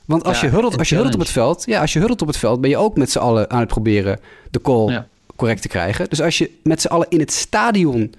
Want 0.05 0.23
als, 0.23 0.41
je, 0.41 0.47
huddelt, 0.47 0.77
als 0.77 0.89
je 0.89 0.95
huddelt 0.95 1.15
op 1.15 1.21
het 1.21 1.29
veld, 1.29 1.63
ja, 1.65 1.81
als 1.81 1.93
je 1.93 1.99
huddelt 1.99 2.21
op 2.21 2.27
het 2.27 2.37
veld, 2.37 2.61
ben 2.61 2.69
je 2.69 2.77
ook 2.77 2.97
met 2.97 3.11
z'n 3.11 3.19
allen 3.19 3.49
aan 3.49 3.59
het 3.59 3.67
proberen 3.67 4.19
de 4.51 4.61
call 4.61 5.05
correct 5.35 5.61
te 5.61 5.67
krijgen. 5.67 6.09
Dus 6.09 6.21
als 6.21 6.37
je 6.37 6.51
met 6.63 6.81
z'n 6.81 6.87
allen 6.87 7.07
in 7.09 7.19
het 7.19 7.31
stadion 7.31 8.13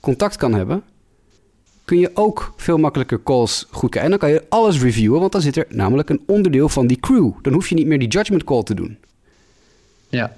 contact 0.00 0.36
kan 0.36 0.54
hebben, 0.54 0.82
kun 1.84 1.98
je 1.98 2.10
ook 2.14 2.52
veel 2.56 2.78
makkelijker 2.78 3.22
calls 3.22 3.66
goed 3.70 3.90
krijgen. 3.90 4.12
En 4.12 4.18
dan 4.18 4.28
kan 4.28 4.38
je 4.38 4.46
alles 4.48 4.82
reviewen, 4.82 5.20
want 5.20 5.32
dan 5.32 5.40
zit 5.40 5.56
er 5.56 5.66
namelijk 5.68 6.10
een 6.10 6.20
onderdeel 6.26 6.68
van 6.68 6.86
die 6.86 7.00
crew. 7.00 7.30
Dan 7.42 7.52
hoef 7.52 7.68
je 7.68 7.74
niet 7.74 7.86
meer 7.86 7.98
die 7.98 8.08
judgment 8.08 8.44
call 8.44 8.62
te 8.62 8.74
doen. 8.74 8.98
Ja. 10.08 10.36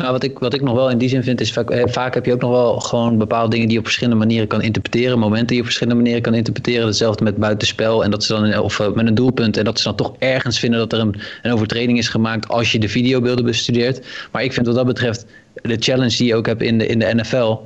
Nou, 0.00 0.12
wat 0.12 0.22
ik, 0.22 0.38
wat 0.38 0.54
ik 0.54 0.62
nog 0.62 0.74
wel 0.74 0.90
in 0.90 0.98
die 0.98 1.08
zin 1.08 1.22
vind, 1.22 1.40
is 1.40 1.52
vaak, 1.52 1.70
eh, 1.70 1.82
vaak 1.86 2.14
heb 2.14 2.26
je 2.26 2.32
ook 2.32 2.40
nog 2.40 2.50
wel 2.50 2.80
gewoon 2.80 3.18
bepaalde 3.18 3.50
dingen 3.50 3.64
die 3.64 3.72
je 3.72 3.78
op 3.78 3.84
verschillende 3.84 4.18
manieren 4.18 4.48
kan 4.48 4.62
interpreteren. 4.62 5.18
Momenten 5.18 5.46
die 5.46 5.54
je 5.56 5.60
op 5.60 5.66
verschillende 5.66 6.00
manieren 6.00 6.22
kan 6.22 6.34
interpreteren. 6.34 6.86
Hetzelfde 6.86 7.24
met 7.24 7.36
buitenspel 7.36 8.04
en 8.04 8.10
dat 8.10 8.24
ze 8.24 8.32
dan, 8.32 8.58
of 8.58 8.78
uh, 8.78 8.92
met 8.92 9.06
een 9.06 9.14
doelpunt. 9.14 9.56
En 9.56 9.64
dat 9.64 9.78
ze 9.78 9.84
dan 9.84 9.96
toch 9.96 10.14
ergens 10.18 10.58
vinden 10.58 10.78
dat 10.78 10.92
er 10.92 10.98
een, 10.98 11.14
een 11.42 11.52
overtreding 11.52 11.98
is 11.98 12.08
gemaakt 12.08 12.48
als 12.48 12.72
je 12.72 12.78
de 12.78 12.88
videobeelden 12.88 13.44
bestudeert. 13.44 14.06
Maar 14.32 14.42
ik 14.42 14.52
vind 14.52 14.66
wat 14.66 14.74
dat 14.74 14.86
betreft 14.86 15.26
de 15.62 15.76
challenge 15.78 16.16
die 16.16 16.26
je 16.26 16.34
ook 16.34 16.46
hebt 16.46 16.62
in 16.62 16.78
de, 16.78 16.86
in 16.86 16.98
de 16.98 17.14
NFL 17.14 17.56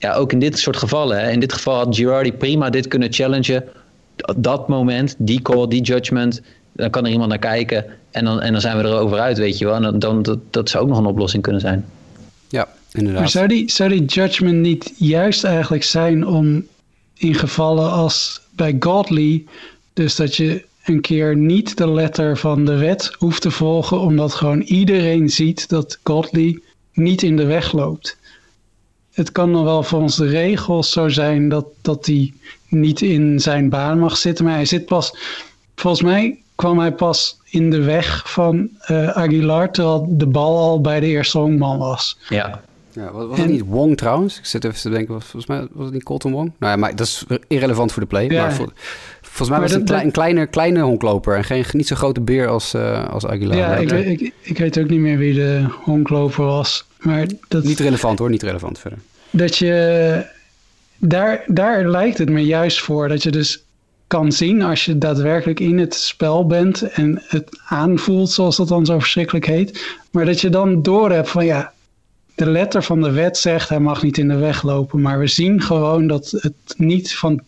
ja, 0.00 0.14
ook 0.14 0.32
in 0.32 0.38
dit 0.38 0.58
soort 0.58 0.76
gevallen. 0.76 1.20
Hè, 1.20 1.30
in 1.30 1.40
dit 1.40 1.52
geval 1.52 1.76
had 1.76 1.96
Girardi 1.96 2.32
prima 2.32 2.70
dit 2.70 2.88
kunnen 2.88 3.12
challengen. 3.12 3.64
Dat 4.36 4.68
moment, 4.68 5.14
die 5.18 5.42
call, 5.42 5.68
die 5.68 5.82
judgment. 5.82 6.42
Dan 6.72 6.90
kan 6.90 7.04
er 7.04 7.12
iemand 7.12 7.28
naar 7.28 7.38
kijken. 7.38 7.84
En 8.10 8.24
dan, 8.24 8.40
en 8.40 8.52
dan 8.52 8.60
zijn 8.60 8.76
we 8.76 8.84
erover 8.84 9.18
uit, 9.18 9.38
weet 9.38 9.58
je 9.58 9.64
wel. 9.64 9.74
En 9.74 9.82
dan, 9.82 9.98
dan, 9.98 10.22
dat, 10.22 10.38
dat 10.50 10.68
zou 10.68 10.82
ook 10.82 10.88
nog 10.88 10.98
een 10.98 11.06
oplossing 11.06 11.42
kunnen 11.42 11.60
zijn. 11.60 11.84
Ja, 12.48 12.68
inderdaad. 12.92 13.20
Maar 13.20 13.30
zou 13.30 13.48
die, 13.48 13.70
zou 13.70 13.90
die 13.90 14.04
judgment 14.04 14.58
niet 14.58 14.92
juist 14.96 15.44
eigenlijk 15.44 15.84
zijn 15.84 16.26
om 16.26 16.66
in 17.14 17.34
gevallen 17.34 17.90
als 17.90 18.40
bij 18.50 18.76
Godly... 18.78 19.44
dus 19.92 20.16
dat 20.16 20.36
je 20.36 20.64
een 20.84 21.00
keer 21.00 21.36
niet 21.36 21.76
de 21.76 21.90
letter 21.90 22.36
van 22.36 22.64
de 22.64 22.76
wet 22.76 23.14
hoeft 23.18 23.42
te 23.42 23.50
volgen, 23.50 24.00
omdat 24.00 24.34
gewoon 24.34 24.60
iedereen 24.60 25.28
ziet 25.28 25.68
dat 25.68 25.98
Godley 26.02 26.60
niet 26.92 27.22
in 27.22 27.36
de 27.36 27.44
weg 27.44 27.72
loopt. 27.72 28.18
Het 29.12 29.32
kan 29.32 29.52
dan 29.52 29.64
wel 29.64 29.82
volgens 29.82 30.16
de 30.16 30.26
regels 30.26 30.92
zo 30.92 31.08
zijn 31.08 31.48
dat, 31.48 31.66
dat 31.80 32.06
hij 32.06 32.32
niet 32.68 33.00
in 33.00 33.40
zijn 33.40 33.68
baan 33.68 33.98
mag 33.98 34.16
zitten, 34.16 34.44
maar 34.44 34.54
hij 34.54 34.64
zit 34.64 34.86
pas, 34.86 35.16
volgens 35.74 36.02
mij 36.02 36.38
kwam 36.54 36.78
hij 36.78 36.92
pas 36.92 37.38
in 37.44 37.70
de 37.70 37.82
weg 37.82 38.30
van 38.30 38.68
uh, 38.90 39.08
Aguilar, 39.08 39.70
terwijl 39.72 40.06
de 40.10 40.26
bal 40.26 40.58
al 40.58 40.80
bij 40.80 41.00
de 41.00 41.06
eerste 41.06 41.38
honkman 41.38 41.78
was. 41.78 42.18
Ja. 42.28 42.60
Ja, 42.92 43.12
was, 43.12 43.26
was 43.26 43.38
het 43.38 43.48
niet 43.48 43.64
Wong 43.66 43.96
trouwens? 43.96 44.38
Ik 44.38 44.44
zit 44.44 44.64
even 44.64 44.80
te 44.80 44.90
denken, 44.90 45.20
volgens 45.20 45.46
mij 45.46 45.66
was 45.72 45.84
het 45.84 45.94
niet 45.94 46.02
Colton 46.02 46.32
Wong? 46.32 46.52
Nou 46.58 46.72
ja, 46.72 46.78
maar 46.78 46.96
dat 46.96 47.06
is 47.06 47.24
irrelevant 47.48 47.92
voor 47.92 48.02
de 48.02 48.08
play. 48.08 48.28
Ja. 48.28 48.42
Maar 48.42 48.52
voor, 48.52 48.72
volgens 49.20 49.48
mij 49.48 49.60
was 49.60 49.70
het 49.70 49.80
een, 49.80 49.86
klein, 49.86 50.06
een 50.06 50.12
kleine, 50.12 50.46
kleine 50.46 50.80
honkloper 50.80 51.36
en 51.36 51.44
geen, 51.44 51.64
niet 51.72 51.86
zo'n 51.86 51.96
grote 51.96 52.20
beer 52.20 52.48
als, 52.48 52.74
uh, 52.74 53.08
als 53.08 53.26
Aguilar. 53.26 53.56
Ja, 53.56 53.76
ik, 53.76 53.88
weet, 53.88 54.20
ik, 54.20 54.32
ik 54.40 54.58
weet 54.58 54.78
ook 54.78 54.88
niet 54.88 55.00
meer 55.00 55.18
wie 55.18 55.34
de 55.34 55.64
honkloper 55.84 56.44
was. 56.44 56.84
Maar 57.00 57.26
dat, 57.48 57.64
niet 57.64 57.80
relevant 57.80 58.18
hoor, 58.18 58.30
niet 58.30 58.42
relevant 58.42 58.78
verder. 58.78 58.98
Dat 59.30 59.56
je, 59.56 60.24
daar, 60.96 61.44
daar 61.46 61.88
lijkt 61.88 62.18
het 62.18 62.28
me 62.28 62.44
juist 62.44 62.80
voor, 62.80 63.08
dat 63.08 63.22
je 63.22 63.30
dus 63.30 63.62
kan 64.06 64.32
zien 64.32 64.62
als 64.62 64.84
je 64.84 64.98
daadwerkelijk 64.98 65.60
in 65.60 65.78
het 65.78 65.94
spel 65.94 66.46
bent 66.46 66.82
en 66.82 67.22
het 67.26 67.60
aanvoelt, 67.64 68.30
zoals 68.30 68.56
dat 68.56 68.68
dan 68.68 68.86
zo 68.86 68.98
verschrikkelijk 68.98 69.46
heet. 69.46 69.96
Maar 70.10 70.24
dat 70.24 70.40
je 70.40 70.48
dan 70.48 70.82
door 70.82 71.10
hebt 71.10 71.30
van 71.30 71.44
ja, 71.44 71.72
de 72.34 72.50
letter 72.50 72.82
van 72.82 73.00
de 73.00 73.10
wet 73.10 73.38
zegt 73.38 73.68
hij 73.68 73.80
mag 73.80 74.02
niet 74.02 74.18
in 74.18 74.28
de 74.28 74.36
weg 74.36 74.62
lopen. 74.62 75.00
Maar 75.00 75.18
we 75.18 75.26
zien 75.26 75.62
gewoon 75.62 76.06
dat 76.06 76.30
het 76.36 76.74
niet 76.76 77.14
van. 77.14 77.40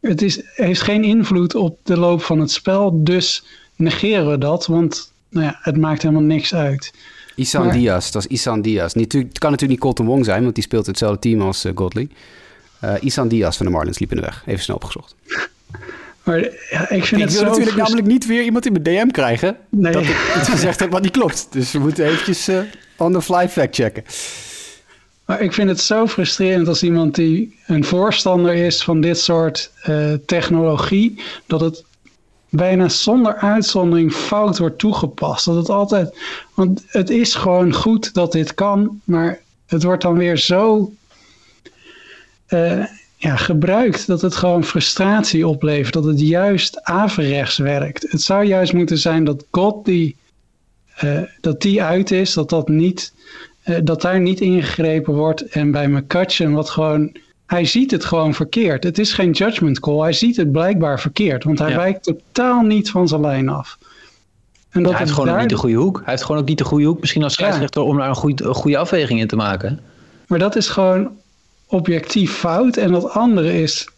Het 0.00 0.22
is, 0.22 0.42
heeft 0.54 0.80
geen 0.80 1.04
invloed 1.04 1.54
op 1.54 1.78
de 1.82 1.96
loop 1.96 2.22
van 2.22 2.40
het 2.40 2.50
spel. 2.50 3.04
Dus 3.04 3.44
negeren 3.76 4.30
we 4.30 4.38
dat, 4.38 4.66
want 4.66 5.12
nou 5.28 5.46
ja, 5.46 5.58
het 5.62 5.76
maakt 5.76 6.02
helemaal 6.02 6.22
niks 6.22 6.54
uit. 6.54 6.92
Isan 7.34 7.64
maar, 7.64 7.74
Diaz, 7.74 8.10
dat 8.10 8.22
is 8.22 8.28
Isan 8.28 8.62
Diaz. 8.62 8.92
Niet, 8.92 9.12
het 9.12 9.38
kan 9.38 9.50
natuurlijk 9.50 9.80
niet 9.80 9.80
Colton 9.80 10.06
Wong 10.06 10.24
zijn, 10.24 10.42
want 10.42 10.54
die 10.54 10.64
speelt 10.64 10.86
hetzelfde 10.86 11.18
team 11.18 11.40
als 11.40 11.64
uh, 11.64 11.72
Godley. 11.74 12.08
Uh, 12.84 12.94
Isan 13.00 13.28
Diaz 13.28 13.56
van 13.56 13.66
de 13.66 13.72
Marlins 13.72 13.98
liep 13.98 14.10
in 14.10 14.16
de 14.16 14.22
weg. 14.22 14.42
Even 14.46 14.62
snel 14.62 14.76
opgezocht. 14.76 15.14
Maar 16.22 16.38
ja, 16.70 16.90
ik 16.90 17.04
vind 17.04 17.22
ik 17.22 17.28
wil 17.28 17.44
natuurlijk 17.44 17.76
namelijk 17.76 18.06
niet 18.06 18.26
weer 18.26 18.42
iemand 18.42 18.66
in 18.66 18.72
mijn 18.72 18.84
DM 18.84 19.08
krijgen 19.10 19.56
Nee. 19.68 19.92
dat 19.92 20.02
ik 20.02 20.34
iets 20.38 20.48
gezegd 20.48 20.80
heb 20.80 20.90
wat 20.90 21.02
niet 21.02 21.10
klopt. 21.10 21.46
Dus 21.50 21.72
we 21.72 21.78
moeten 21.78 22.04
eventjes 22.04 22.48
uh, 22.48 22.58
on 22.96 23.12
the 23.12 23.22
fly 23.22 23.48
fact 23.48 23.74
checken. 23.74 24.04
Maar 25.24 25.40
ik 25.40 25.52
vind 25.52 25.68
het 25.68 25.80
zo 25.80 26.06
frustrerend 26.06 26.68
als 26.68 26.82
iemand 26.82 27.14
die 27.14 27.56
een 27.66 27.84
voorstander 27.84 28.54
is 28.54 28.82
van 28.82 29.00
dit 29.00 29.18
soort 29.18 29.70
uh, 29.88 30.12
technologie, 30.26 31.22
dat 31.46 31.60
het 31.60 31.84
bijna 32.52 32.88
zonder 32.88 33.34
uitzondering 33.34 34.12
fout 34.12 34.58
wordt 34.58 34.78
toegepast. 34.78 35.44
Dat 35.44 35.56
het 35.56 35.68
altijd, 35.68 36.18
want 36.54 36.84
het 36.86 37.10
is 37.10 37.34
gewoon 37.34 37.72
goed 37.72 38.14
dat 38.14 38.32
dit 38.32 38.54
kan, 38.54 39.00
maar 39.04 39.40
het 39.66 39.82
wordt 39.82 40.02
dan 40.02 40.16
weer 40.16 40.36
zo 40.36 40.92
uh, 42.48 42.84
ja, 43.16 43.36
gebruikt 43.36 44.06
dat 44.06 44.22
het 44.22 44.34
gewoon 44.34 44.64
frustratie 44.64 45.48
oplevert, 45.48 45.94
dat 45.94 46.04
het 46.04 46.20
juist 46.20 46.82
averechts 46.82 47.58
werkt. 47.58 48.10
Het 48.10 48.22
zou 48.22 48.44
juist 48.44 48.72
moeten 48.72 48.98
zijn 48.98 49.24
dat 49.24 49.44
God 49.50 49.84
die, 49.84 50.16
uh, 51.04 51.22
dat 51.40 51.60
die 51.60 51.82
uit 51.82 52.10
is, 52.10 52.32
dat 52.32 52.50
dat 52.50 52.68
niet 52.68 53.12
uh, 53.64 53.78
dat 53.84 54.02
daar 54.02 54.20
niet 54.20 54.40
ingegrepen 54.40 55.14
wordt. 55.14 55.42
En 55.42 55.70
bij 55.70 55.88
McCutcheon, 55.88 56.52
wat 56.52 56.70
gewoon. 56.70 57.16
Hij 57.52 57.64
ziet 57.64 57.90
het 57.90 58.04
gewoon 58.04 58.34
verkeerd. 58.34 58.84
Het 58.84 58.98
is 58.98 59.12
geen 59.12 59.30
judgment 59.30 59.80
call. 59.80 60.00
Hij 60.00 60.12
ziet 60.12 60.36
het 60.36 60.52
blijkbaar 60.52 61.00
verkeerd. 61.00 61.44
Want 61.44 61.58
hij 61.58 61.70
Ja. 61.70 61.76
wijkt 61.76 62.02
totaal 62.02 62.62
niet 62.62 62.90
van 62.90 63.08
zijn 63.08 63.20
lijn 63.20 63.48
af. 63.48 63.78
En 64.70 64.84
hij 64.84 64.96
heeft 64.98 65.10
gewoon 65.10 65.26
ook 65.28 65.32
daar- 65.32 65.40
niet 65.40 65.50
de 65.50 65.56
goede 65.56 65.74
hoek. 65.76 65.96
Hij 65.96 66.04
heeft 66.06 66.22
gewoon 66.24 66.40
ook 66.40 66.48
niet 66.48 66.58
de 66.58 66.64
goede 66.64 66.84
hoek, 66.84 67.00
misschien 67.00 67.22
als 67.22 67.32
Ja. 67.34 67.38
scheidsrechter, 67.38 67.82
om 67.82 67.96
daar 67.96 68.08
een 68.08 68.14
goede, 68.14 68.44
een 68.44 68.54
goede 68.54 68.76
afweging 68.78 69.20
in 69.20 69.26
te 69.26 69.36
maken. 69.36 69.80
Maar 70.26 70.38
dat 70.38 70.56
is 70.56 70.68
gewoon 70.68 71.10
objectief 71.66 72.32
fout. 72.32 72.76
En 72.76 72.92
dat 72.92 73.10
andere 73.10 73.62
is, 73.62 73.88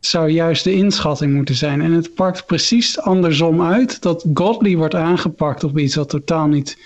zou 0.00 0.28
juist 0.28 0.64
de 0.64 0.72
inschatting 0.72 1.34
moeten 1.34 1.54
zijn. 1.54 1.80
En 1.82 1.92
het 1.92 2.14
pakt 2.14 2.46
precies 2.46 3.00
andersom 3.00 3.62
uit. 3.62 4.02
Dat 4.02 4.24
Godley 4.34 4.76
wordt 4.76 4.94
aangepakt 4.94 5.64
op 5.64 5.78
iets 5.78 5.94
wat 5.94 6.08
totaal 6.08 6.46
niet 6.46 6.78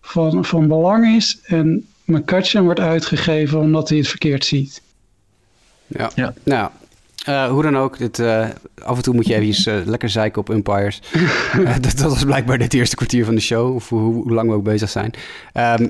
van, 0.00 0.44
van 0.44 0.68
belang 0.68 1.16
is. 1.16 1.38
En 1.44 1.86
McCutcheon 2.04 2.64
wordt 2.64 2.80
uitgegeven 2.80 3.60
omdat 3.60 3.88
hij 3.88 3.98
het 3.98 4.08
verkeerd 4.08 4.44
ziet. 4.44 4.84
Ja. 5.86 6.10
Ja. 6.14 6.32
Nou, 6.42 6.70
eh, 7.24 7.48
hoe 7.48 7.62
dan 7.62 7.76
ook, 7.78 7.98
dit, 7.98 8.18
eh, 8.18 8.46
af 8.84 8.96
en 8.96 9.02
toe 9.02 9.14
moet 9.14 9.26
je 9.26 9.34
even 9.34 9.80
eh, 9.80 9.86
lekker 9.86 10.08
zeiken 10.08 10.40
op 10.40 10.48
umpires. 10.50 11.00
Dat, 11.80 11.98
dat 11.98 12.10
was 12.10 12.24
blijkbaar 12.24 12.58
dit 12.58 12.74
eerste 12.74 12.96
kwartier 12.96 13.24
van 13.24 13.34
de 13.34 13.40
show, 13.40 13.74
of 13.74 13.88
hoe, 13.88 14.14
hoe 14.14 14.32
lang 14.32 14.48
we 14.48 14.54
ook 14.54 14.64
bezig 14.64 14.90
zijn. 14.90 15.10
Ehm, 15.52 15.86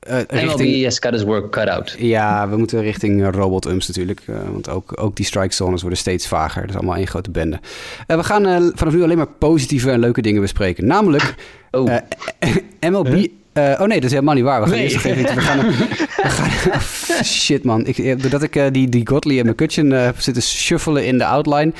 eh, 0.00 0.16
MLB 0.16 0.30
richting, 0.30 0.84
has 0.84 0.98
got 0.98 1.12
his 1.12 1.22
work 1.22 1.50
cut 1.50 1.68
out. 1.68 1.94
ja, 1.98 2.48
we 2.48 2.56
moeten 2.56 2.80
richting 2.82 3.22
eh, 3.22 3.28
robot-umps 3.30 3.88
natuurlijk. 3.88 4.22
eh, 4.26 4.34
want 4.52 4.68
ook, 4.68 4.92
ook 5.02 5.16
die 5.16 5.26
strike 5.26 5.54
zones 5.54 5.80
worden 5.80 5.98
steeds 5.98 6.26
vager. 6.28 6.60
Dat 6.60 6.70
is 6.70 6.76
allemaal 6.76 6.96
één 6.96 7.06
grote 7.06 7.30
bende. 7.30 7.60
We 8.06 8.24
gaan 8.24 8.46
eh, 8.46 8.62
vanaf 8.74 8.94
nu 8.94 9.02
alleen 9.02 9.16
maar 9.16 9.26
positieve 9.38 9.90
en 9.90 10.00
leuke 10.00 10.22
dingen 10.22 10.40
bespreken. 10.40 10.86
Namelijk 10.86 11.34
Oh, 11.70 11.96
MLB... 12.90 13.26
eh, 13.52 13.80
oh 13.80 13.86
nee, 13.86 13.96
dat 13.96 14.04
is 14.04 14.10
helemaal 14.10 14.34
niet 14.34 14.44
waar. 14.44 14.60
We 14.62 14.66
gaan 14.66 14.76
Nee. 14.76 14.82
eerst 14.82 14.94
nog 14.94 15.04
even... 15.04 15.34
We 15.34 15.40
gaan, 15.40 15.58
we 15.66 16.28
gaan, 16.28 16.72
oh, 16.72 17.22
shit 17.22 17.64
man. 17.64 17.86
Ik, 17.86 17.98
eh, 17.98 18.18
doordat 18.18 18.42
ik 18.42 18.56
eh, 18.56 18.66
die, 18.72 18.88
die 18.88 19.06
Godley 19.08 19.38
en 19.38 19.46
McCutcheon 19.46 19.92
eh, 19.92 20.04
heb 20.04 20.20
zitten 20.20 20.42
shuffelen 20.42 21.06
in 21.06 21.18
de 21.18 21.24
outline... 21.24 21.72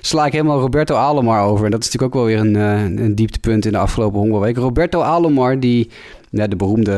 sla 0.00 0.26
ik 0.26 0.32
helemaal 0.32 0.60
Roberto 0.60 0.94
Alomar 0.94 1.42
over. 1.42 1.64
En 1.64 1.70
dat 1.70 1.80
is 1.80 1.86
natuurlijk 1.86 2.14
ook 2.14 2.22
wel 2.22 2.30
weer 2.30 2.46
een, 2.46 2.54
een 3.04 3.14
dieptepunt 3.14 3.66
in 3.66 3.72
de 3.72 3.78
afgelopen 3.78 4.18
honkbalweek. 4.18 4.56
Roberto 4.56 5.00
Alomar, 5.00 5.60
die 5.60 5.90
ja, 6.30 6.46
de 6.46 6.56
beroemde 6.56 6.92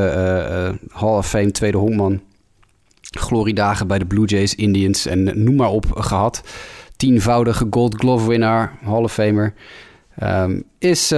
Hall 0.90 1.16
of 1.16 1.28
Fame 1.28 1.50
tweede 1.50 1.76
honkman... 1.76 2.20
gloriedagen 3.00 3.86
bij 3.86 3.98
de 3.98 4.06
Blue 4.06 4.26
Jays, 4.26 4.54
Indians 4.54 5.06
en 5.06 5.44
noem 5.44 5.56
maar 5.56 5.70
op 5.70 5.84
gehad. 5.94 6.42
Tienvoudige 6.96 7.66
Gold 7.70 7.94
Glove 7.94 8.28
winnaar, 8.28 8.78
Hall 8.84 9.02
of 9.02 9.12
Famer... 9.12 9.54
Ehm, 10.18 10.60
is 10.78 11.12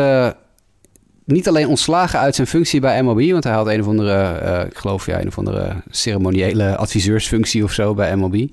niet 1.24 1.48
alleen 1.48 1.68
ontslagen 1.68 2.18
uit 2.18 2.34
zijn 2.34 2.46
functie 2.46 2.80
bij 2.80 3.02
MLB, 3.02 3.30
want 3.30 3.44
hij 3.44 3.52
had 3.52 3.66
een 3.66 3.80
of 3.80 3.86
andere, 3.86 4.22
eh, 4.22 4.66
ik 4.66 4.76
geloof 4.76 5.06
ja, 5.06 5.20
een 5.20 5.26
of 5.26 5.38
andere 5.38 5.82
ceremoniële 5.90 6.76
adviseursfunctie 6.76 7.64
of 7.64 7.72
zo 7.72 7.94
bij 7.94 8.16
MLB. 8.16 8.46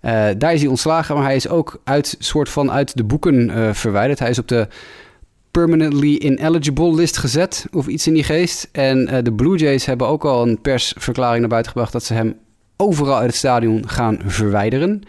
Eh, 0.00 0.24
daar 0.38 0.52
is 0.52 0.60
hij 0.60 0.68
ontslagen, 0.68 1.14
maar 1.14 1.24
hij 1.24 1.36
is 1.36 1.48
ook 1.48 1.80
uit 1.84 2.16
soort 2.18 2.48
van 2.48 2.70
uit 2.70 2.96
de 2.96 3.04
boeken 3.04 3.50
eh, 3.50 3.72
verwijderd. 3.72 4.18
Hij 4.18 4.30
is 4.30 4.38
op 4.38 4.48
de 4.48 4.68
permanently 5.50 6.16
ineligible 6.16 6.94
list 6.94 7.16
gezet 7.16 7.66
of 7.72 7.86
iets 7.86 8.06
in 8.06 8.14
die 8.14 8.24
geest. 8.24 8.68
En 8.72 9.24
de 9.24 9.32
Blue 9.32 9.56
Jays 9.58 9.84
hebben 9.84 10.06
ook 10.06 10.24
al 10.24 10.46
een 10.46 10.60
persverklaring 10.60 11.40
naar 11.40 11.48
buiten 11.48 11.72
gebracht 11.72 11.92
dat 11.92 12.04
ze 12.04 12.14
hem 12.14 12.36
overal 12.76 13.16
uit 13.16 13.26
het 13.26 13.34
stadion 13.34 13.88
gaan 13.88 14.18
verwijderen. 14.24 15.02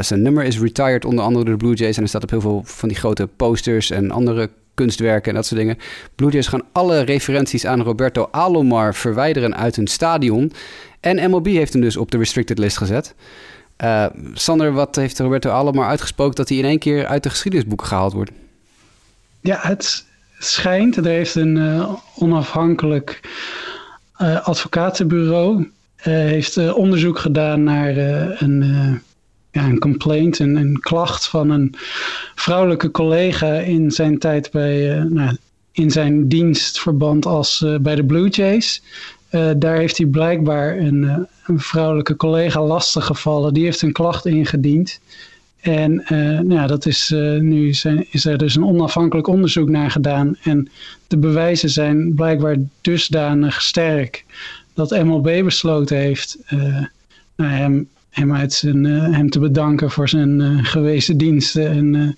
Zijn 0.00 0.22
nummer 0.22 0.44
is 0.44 0.60
retired 0.60 1.04
onder 1.04 1.24
andere 1.24 1.44
door 1.44 1.58
de 1.58 1.64
Blue 1.64 1.74
Jays 1.74 1.96
en 1.96 2.02
er 2.02 2.08
staat 2.08 2.22
op 2.22 2.30
heel 2.30 2.40
veel 2.40 2.62
van 2.64 2.88
die 2.88 2.98
grote 2.98 3.26
posters 3.26 3.90
en 3.90 4.10
andere 4.10 4.50
kunstwerken 4.74 5.28
en 5.30 5.34
dat 5.34 5.46
soort 5.46 5.60
dingen. 5.60 5.78
Blue 6.14 6.42
gaan 6.42 6.62
alle 6.72 7.00
referenties 7.00 7.66
aan 7.66 7.82
Roberto 7.82 8.28
Alomar 8.30 8.94
verwijderen 8.94 9.56
uit 9.56 9.76
hun 9.76 9.86
stadion. 9.86 10.52
En 11.00 11.30
MLB 11.30 11.46
heeft 11.46 11.72
hem 11.72 11.82
dus 11.82 11.96
op 11.96 12.10
de 12.10 12.18
restricted 12.18 12.58
list 12.58 12.76
gezet. 12.76 13.14
Eh, 13.76 14.06
Sander, 14.32 14.72
wat 14.72 14.96
heeft 14.96 15.18
Roberto 15.18 15.50
Alomar 15.50 15.88
uitgesproken 15.88 16.34
dat 16.34 16.48
hij 16.48 16.58
in 16.58 16.64
één 16.64 16.78
keer 16.78 17.06
uit 17.06 17.22
de 17.22 17.30
geschiedenisboeken 17.30 17.86
gehaald 17.86 18.12
wordt? 18.12 18.30
Ja, 19.40 19.58
het 19.60 20.04
schijnt. 20.38 20.96
Er 20.96 21.04
heeft 21.04 21.34
een 21.34 21.56
eh, 21.56 21.94
onafhankelijk 22.18 23.20
eh, 24.16 24.46
advocatenbureau 24.46 25.70
heeft 25.96 26.72
onderzoek 26.72 27.18
gedaan 27.18 27.62
naar 27.62 27.96
een, 27.96 29.02
een 29.62 29.78
complaint, 29.78 30.38
een, 30.38 30.56
een 30.56 30.80
klacht 30.80 31.26
van 31.26 31.50
een 31.50 31.74
vrouwelijke 32.34 32.90
collega 32.90 33.52
in 33.52 33.90
zijn 33.90 34.18
tijd 34.18 34.50
bij, 34.50 34.96
eh, 34.96 35.04
nou, 35.04 35.36
in 35.72 35.90
zijn 35.90 36.28
dienstverband 36.28 37.26
als 37.26 37.62
eh, 37.62 37.76
bij 37.78 37.94
de 37.94 38.04
Blue 38.04 38.28
Jays. 38.28 38.82
Eh, 39.28 39.50
daar 39.56 39.76
heeft 39.76 39.96
hij 39.96 40.06
blijkbaar 40.06 40.78
een, 40.78 41.26
een 41.46 41.60
vrouwelijke 41.60 42.16
collega 42.16 42.62
lastiggevallen. 42.62 43.54
Die 43.54 43.64
heeft 43.64 43.82
een 43.82 43.92
klacht 43.92 44.26
ingediend. 44.26 45.00
En 45.60 46.04
nou 46.08 46.52
ja, 46.52 46.66
dat 46.66 46.86
is, 46.86 47.08
nu 47.40 47.68
is 48.10 48.24
er 48.24 48.38
dus 48.38 48.54
een 48.54 48.64
onafhankelijk 48.64 49.26
onderzoek 49.26 49.68
naar 49.68 49.90
gedaan. 49.90 50.36
En 50.42 50.68
de 51.08 51.16
bewijzen 51.16 51.70
zijn 51.70 52.14
blijkbaar 52.14 52.56
dusdanig 52.80 53.62
sterk 53.62 54.24
dat 54.74 55.04
MLB 55.04 55.42
besloten 55.44 55.96
heeft 55.96 56.38
eh, 56.46 56.84
nou, 57.36 57.50
hem, 57.50 57.88
hem, 58.14 58.34
uit 58.34 58.52
zijn, 58.52 58.86
eh, 58.86 59.10
hem 59.10 59.30
te 59.30 59.38
bedanken 59.38 59.90
voor 59.90 60.08
zijn 60.08 60.40
eh, 60.40 60.58
gewezen 60.62 61.16
diensten. 61.16 61.70
En, 61.70 61.94
eh, 61.94 62.08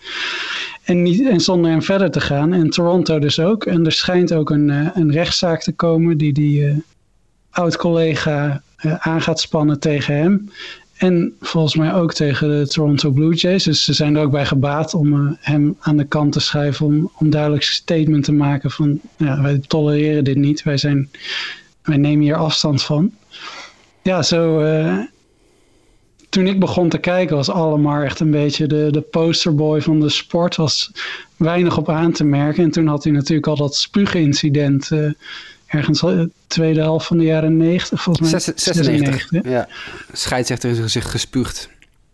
en, 0.85 1.03
niet, 1.03 1.29
en 1.29 1.41
zonder 1.41 1.71
hem 1.71 1.83
verder 1.83 2.11
te 2.11 2.21
gaan. 2.21 2.53
En 2.53 2.71
Toronto 2.71 3.19
dus 3.19 3.41
ook. 3.41 3.65
En 3.65 3.85
er 3.85 3.93
schijnt 3.93 4.33
ook 4.33 4.51
een, 4.51 4.69
een 4.95 5.13
rechtszaak 5.13 5.63
te 5.63 5.73
komen 5.73 6.19
die 6.19 6.33
die 6.33 6.85
oud-collega 7.57 8.63
eh, 8.77 8.95
aan 8.99 9.23
gaat 9.23 9.41
spannen 9.41 9.81
tegen 9.81 10.15
hem. 10.15 10.51
En 10.97 11.37
volgens 11.41 11.77
mij 11.77 11.95
ook 11.95 12.15
tegen 12.15 12.49
de 12.49 12.69
Toronto 12.69 13.11
Blue 13.11 13.35
Jays. 13.35 13.65
Dus 13.65 13.85
ze 13.85 13.93
zijn 13.93 14.17
er 14.17 14.23
ook 14.23 14.31
bij 14.31 14.47
gebaat 14.47 14.95
om 14.95 15.37
hem 15.41 15.77
aan 15.81 15.97
de 15.97 16.05
kant 16.05 16.33
te 16.33 16.41
schuiven. 16.41 16.87
Om, 16.87 17.11
om 17.19 17.31
duidelijk 17.31 17.63
statement 17.63 18.25
te 18.25 18.33
maken 18.33 18.71
van 18.71 19.01
ja, 19.17 19.43
wij 19.43 19.59
tolereren 19.67 20.25
dit 20.25 20.37
niet. 20.37 20.63
Wij, 20.63 20.77
zijn, 20.77 21.11
wij 21.83 21.97
nemen 21.97 22.25
hier 22.25 22.37
afstand 22.37 22.83
van. 22.83 23.13
Ja, 24.03 24.23
zo. 24.23 24.61
Toen 26.37 26.47
ik 26.47 26.61
begon 26.61 26.89
te 26.89 26.99
kijken 26.99 27.37
was 27.37 27.51
Allemar 27.51 28.05
echt 28.05 28.21
een 28.21 28.31
beetje 28.31 28.67
de, 28.67 28.89
de 28.91 29.01
posterboy 29.01 29.81
van 29.83 30.01
de 30.01 30.09
sport. 30.09 30.57
Was 30.57 30.91
weinig 31.37 31.79
op 31.79 31.89
aan 31.89 32.13
te 32.13 32.25
merken. 32.25 32.65
En 32.65 32.71
toen 32.71 32.87
had 32.87 33.05
hij 33.05 33.13
natuurlijk 33.13 33.47
al 33.47 33.57
dat 33.57 33.77
spuugincident. 33.77 34.91
Uh, 34.91 35.11
ergens 35.67 36.01
de 36.01 36.31
tweede 36.47 36.81
helft 36.81 37.07
van 37.07 37.19
de 37.19 37.25
jaren 37.25 37.57
90, 37.57 38.03
volgens 38.03 38.31
mij. 38.31 38.41
96, 38.41 38.75
96 38.75 39.51
ja. 39.53 39.69
Scheidsrechter 40.13 40.71
is 40.71 40.93
zich 40.93 41.11
gespuugd. 41.11 41.69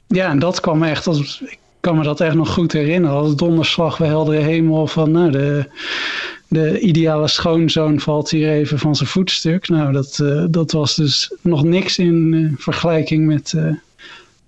Ja, 0.07 0.31
en 0.31 0.39
dat 0.39 0.61
kwam 0.61 0.83
echt 0.83 1.07
als... 1.07 1.41
Ik 1.41 1.59
kan 1.81 1.97
me 1.97 2.03
dat 2.03 2.21
echt 2.21 2.35
nog 2.35 2.53
goed 2.53 2.73
herinneren. 2.73 3.17
Als 3.17 3.37
donderslag 3.37 3.99
bij 3.99 4.09
heldere 4.09 4.41
hemel 4.41 4.87
van... 4.87 5.11
Nou, 5.11 5.31
de, 5.31 5.69
de 6.49 6.81
ideale 6.81 7.29
schoonzoon 7.29 8.01
valt 8.01 8.31
hier 8.31 8.51
even 8.51 8.79
van 8.79 8.97
zijn 8.97 9.09
voetstuk. 9.09 9.69
Nou, 9.69 9.93
dat, 9.93 10.19
uh, 10.23 10.45
dat 10.51 10.73
was 10.73 10.95
dus 10.95 11.35
nog 11.41 11.65
niks 11.65 11.99
in 11.99 12.33
uh, 12.33 12.53
vergelijking 12.57 13.27
met 13.27 13.53
uh, 13.57 13.73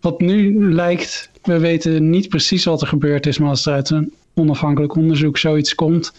wat 0.04 0.20
nu 0.20 0.72
lijkt. 0.74 1.30
We 1.42 1.58
weten 1.58 2.10
niet 2.10 2.28
precies 2.28 2.64
wat 2.64 2.80
er 2.80 2.86
gebeurd 2.86 3.26
is, 3.26 3.38
maar 3.38 3.48
als 3.48 3.66
er 3.66 3.72
uit 3.72 3.90
een 3.90 4.12
onafhankelijk 4.34 4.96
onderzoek 4.96 5.38
zoiets 5.38 5.74
komt 5.74 6.12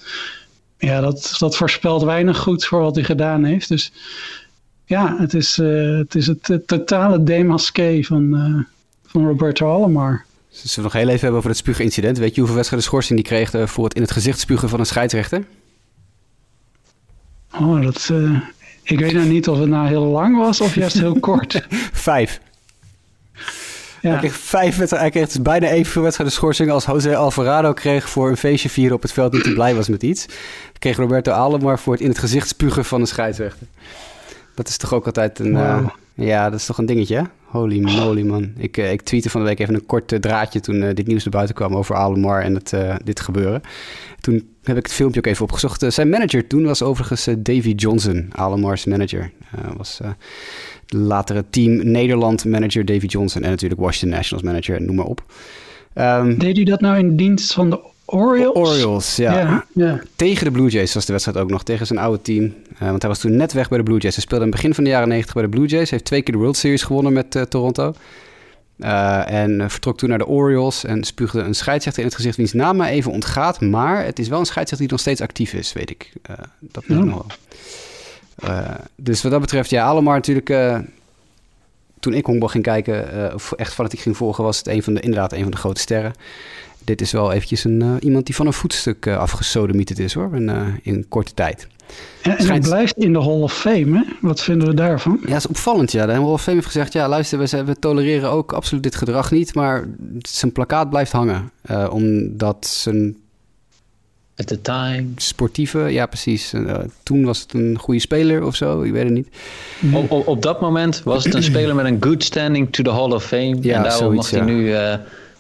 ja, 0.78 1.02
dat, 1.02 1.36
dat 1.38 1.56
voorspelt 1.58 2.04
weinig 2.04 2.38
goed 2.38 2.66
voor 2.66 2.82
wat 2.82 2.96
hij 2.96 3.04
gedaan 3.04 3.44
heeft. 3.44 3.68
Dus 3.68 3.92
ja, 4.86 5.16
het 5.20 5.34
is, 5.34 5.58
uh, 5.58 5.98
het, 5.98 6.16
is 6.16 6.28
het, 6.28 6.48
het 6.48 6.68
totale 6.68 7.24
demasqué 7.24 8.04
van, 8.04 8.34
uh, 8.34 8.64
van 9.06 9.28
Roberto 9.28 9.70
Alomar. 9.70 10.26
Zullen 10.50 10.76
we 10.76 10.82
nog 10.82 10.94
heel 10.94 11.08
even 11.08 11.20
hebben 11.20 11.38
over 11.38 11.50
het 11.50 11.60
spuugincident? 11.60 12.18
Weet 12.18 12.30
je 12.30 12.38
hoeveel 12.38 12.56
wedstrijden 12.56 12.90
schorsing 12.90 13.20
die 13.20 13.28
kreeg 13.28 13.54
uh, 13.54 13.68
voor 13.68 13.84
het 13.84 13.94
in 13.94 14.02
het 14.02 14.12
gezicht 14.12 14.40
spugen 14.40 14.70
van 14.70 14.80
een 14.80 14.86
scheidsrechter? 14.86 15.44
Oh, 17.60 17.82
dat, 17.82 18.12
ik 18.84 19.00
weet 19.00 19.14
nou 19.14 19.28
niet 19.28 19.48
of 19.48 19.60
het 19.60 19.70
nou 19.70 19.88
heel 19.88 20.04
lang 20.04 20.38
was 20.38 20.62
of 20.62 20.76
juist 20.76 21.00
heel 21.00 21.20
kort. 21.20 21.66
Vijf. 22.10 22.40
Ja. 24.06 24.12
Hij 24.12 24.20
kreeg 24.20 24.36
vijf 24.36 24.90
Hij 24.90 25.10
kreeg 25.10 25.26
dus 25.26 25.42
bijna 25.42 25.68
evenveel 25.68 26.02
wedstrijden 26.02 26.36
schorsing 26.36 26.72
als 26.72 26.86
Jose 26.86 27.16
Alvarado 27.16 27.74
kreeg 27.74 28.10
voor 28.10 28.30
een 28.30 28.38
feestje 28.38 28.70
vieren 28.70 28.96
op 28.96 29.02
het 29.02 29.12
veld. 29.12 29.34
Niet 29.34 29.44
hij 29.44 29.54
blij 29.54 29.76
was 29.76 29.88
met 29.88 30.04
iets. 30.04 30.26
Kreeg 30.80 30.98
Roberto 30.98 31.32
Alomar 31.32 31.80
voor 31.80 31.94
het 31.94 32.02
in 32.02 32.10
het 32.10 32.18
gezicht 32.18 32.48
spugen 32.48 32.86
van 32.86 33.02
een 33.02 33.08
scheidsrechter. 33.08 33.68
Dat 34.56 34.68
is 34.68 34.78
toch 34.78 34.94
ook 34.94 35.06
altijd 35.06 35.40
een... 35.40 35.52
Wow. 35.52 35.82
Uh, 35.82 35.88
ja, 36.28 36.50
dat 36.50 36.60
is 36.60 36.66
toch 36.66 36.78
een 36.78 36.86
dingetje, 36.86 37.16
hè? 37.16 37.22
Holy 37.44 37.80
moly, 37.80 38.22
man. 38.22 38.54
Ik, 38.58 38.78
uh, 38.78 38.92
ik 38.92 39.02
tweette 39.02 39.30
van 39.30 39.42
de 39.42 39.48
week 39.48 39.60
even 39.60 39.74
een 39.74 39.86
kort 39.86 40.12
uh, 40.12 40.20
draadje 40.20 40.60
toen 40.60 40.80
dit 40.94 41.08
nieuws 41.08 41.24
naar 41.24 41.34
buiten 41.34 41.56
kwam 41.56 41.76
over 41.76 41.96
Alomar 41.96 42.42
en 42.42 42.54
het, 42.54 42.74
dit 43.04 43.20
gebeuren. 43.20 43.62
Toen 44.20 44.48
heb 44.64 44.78
ik 44.78 44.84
het 44.84 44.94
filmpje 44.94 45.20
ook 45.20 45.26
even 45.26 45.44
opgezocht. 45.44 45.86
zijn 45.88 46.10
manager 46.10 46.48
toen 46.48 46.66
was 46.66 46.82
overigens 46.82 47.28
Davy 47.38 47.74
Johnson, 47.76 48.30
Alomar's 48.32 48.86
manager. 48.86 49.32
was 49.78 50.00
de 50.86 50.98
latere 50.98 51.44
team 51.50 51.92
Nederland 51.92 52.46
manager 52.46 52.86
Davy 52.86 53.06
Johnson 53.06 53.42
en 53.42 53.50
natuurlijk 53.50 53.82
Washington 53.82 54.18
Nationals 54.18 54.46
manager, 54.46 54.82
noem 54.82 54.96
maar 54.96 55.06
op. 55.06 55.24
Um, 55.96 56.38
Deed 56.38 56.58
u 56.58 56.64
dat 56.64 56.82
nou 56.82 56.98
in 56.98 57.16
dienst 57.16 57.54
van 57.54 57.70
de 57.70 57.80
Orioles? 58.06 58.56
Orioles, 58.56 59.16
ja. 59.16 59.34
ja, 59.34 59.66
ja. 59.74 60.02
Tegen 60.16 60.46
de 60.46 60.52
Blue 60.52 60.70
Jays 60.70 60.94
was 60.94 61.06
de 61.06 61.12
wedstrijd 61.12 61.38
ook 61.38 61.50
nog, 61.50 61.64
tegen 61.64 61.88
zijn 61.88 62.00
oude 62.00 62.22
team. 62.22 62.44
Uh, 62.44 62.80
want 62.80 63.02
hij 63.02 63.12
was 63.12 63.20
toen 63.20 63.36
net 63.36 63.54
weg 63.54 63.70
bij 63.70 63.78
de 63.78 63.84
Blue 63.84 64.00
Jays. 64.00 64.16
Hij 64.16 64.24
speelde 64.24 64.46
in 64.46 64.52
het 64.52 64.60
begin 64.62 64.76
van 64.76 64.84
de 64.84 64.90
jaren 64.90 65.08
90 65.08 65.34
bij 65.34 65.44
de 65.44 65.50
Blue 65.50 65.68
Jays. 65.68 65.90
Heeft 65.90 66.06
twee 66.06 66.22
keer 66.22 66.34
de 66.34 66.40
World 66.40 66.58
Series 66.58 66.84
gewonnen 66.84 67.14
met 67.14 67.36
uh, 67.36 67.42
Toronto. 67.42 67.94
Uh, 68.78 69.32
en 69.32 69.70
vertrok 69.70 69.98
toen 69.98 70.10
naar 70.10 70.18
de 70.18 70.28
Orioles 70.28 70.84
en 70.84 71.04
spuugde 71.04 71.42
een 71.42 71.56
scheidsrechter 71.56 72.02
in 72.02 72.08
het 72.08 72.18
gezicht 72.18 72.38
wiens 72.38 72.54
naam 72.54 72.78
me 72.78 72.88
even 72.88 73.12
ontgaat. 73.12 73.62
Maar 73.62 74.06
het 74.06 74.20
is 74.20 74.28
wel 74.28 74.40
een 74.40 74.46
scheidsrechter 74.46 74.88
die 74.88 74.98
nog 74.98 75.00
steeds 75.00 75.22
actief 75.22 75.54
is, 75.54 75.74
weet 75.74 75.90
ik. 75.90 76.12
dat 76.60 76.84
weet 76.86 76.98
ik 76.98 77.04
nog 77.04 77.14
wel. 77.14 77.26
Uh, 78.44 78.70
dus 78.96 79.22
wat 79.22 79.32
dat 79.32 79.42
betreft, 79.42 79.70
ja, 79.70 79.88
allemaal 79.88 80.14
natuurlijk. 80.14 80.50
Uh, 80.50 80.80
toen 82.00 82.14
ik 82.14 82.26
honkbal 82.26 82.48
ging 82.48 82.64
kijken, 82.64 83.16
uh, 83.16 83.34
of 83.34 83.52
echt 83.52 83.74
fanatiek 83.74 84.00
ging 84.00 84.18
volgen, 84.18 84.44
was 84.44 84.58
het 84.58 84.68
een 84.68 84.84
van 84.84 84.94
de, 84.94 85.00
inderdaad 85.00 85.34
een 85.34 85.42
van 85.42 85.52
de 85.52 85.58
grote 85.58 85.82
sterren. 85.82 86.14
Dit 86.84 87.02
is 87.02 87.12
wel 87.12 87.32
eventjes 87.32 87.64
een, 87.64 87.98
iemand 88.00 88.26
die 88.26 88.36
van 88.36 88.46
een 88.46 88.54
voetstuk 88.54 89.08
afgesodemieterd 89.08 90.00
is 90.00 90.14
hoor, 90.14 90.36
in, 90.36 90.80
in 90.82 91.06
korte 91.08 91.34
tijd. 91.34 91.68
En, 92.22 92.38
en 92.38 92.48
hij 92.48 92.60
blijft 92.60 92.98
in 92.98 93.14
de 93.14 93.20
Hall 93.20 93.42
of 93.42 93.54
Fame, 93.54 93.98
hè? 93.98 94.04
Wat 94.22 94.42
vinden 94.42 94.68
we 94.68 94.74
daarvan? 94.74 95.18
Ja, 95.22 95.28
dat 95.28 95.38
is 95.38 95.48
opvallend, 95.48 95.92
ja. 95.92 96.06
De 96.06 96.12
Hall 96.12 96.24
of 96.24 96.42
Fame 96.42 96.56
heeft 96.56 96.72
gezegd, 96.72 96.94
ja, 96.94 97.08
luister, 97.08 97.40
we, 97.40 97.64
we 97.64 97.80
tolereren 97.80 98.30
ook 98.30 98.54
absoluut 98.54 98.84
dit 98.84 98.96
gedrag 98.96 99.32
niet, 99.32 99.56
maar 99.56 99.88
zijn 100.22 100.52
plakkaat 100.52 100.90
blijft 100.90 101.12
hangen. 101.12 101.52
omdat 101.92 102.68
zijn 102.68 103.18
At 104.38 104.48
the 104.48 104.62
time. 104.62 105.06
Sportieve, 105.16 105.80
ja 105.80 106.06
precies. 106.06 106.54
Uh, 106.54 106.74
toen 107.04 107.26
was 107.26 107.40
het 107.42 107.54
een 107.54 107.78
goede 107.80 108.00
speler 108.00 108.46
of 108.46 108.56
zo, 108.56 108.82
ik 108.82 108.92
weet 108.92 109.04
het 109.04 109.14
niet. 109.14 109.28
Op, 109.94 110.12
op, 110.12 110.28
op, 110.28 110.42
dat 110.42 110.62
moment 110.62 111.02
was 111.04 111.24
het 111.24 111.34
een 111.34 111.44
speler 111.54 111.76
met 111.76 111.86
een 111.86 111.98
good 112.00 112.24
standing 112.24 112.74
to 112.74 112.84
the 112.84 112.92
Hall 112.92 113.12
of 113.12 113.26
Fame. 113.26 113.58
Ja, 113.62 113.76
en 113.76 113.84
daarom 113.84 114.16
mag 114.16 114.30
hij 114.30 114.40
ja. 114.40 114.46
nu 114.46 114.62
uh, 114.62 114.94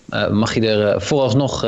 uh, 0.10 0.30
mag 0.30 0.54
hij 0.54 0.70
er 0.70 1.02
vooralsnog 1.02 1.66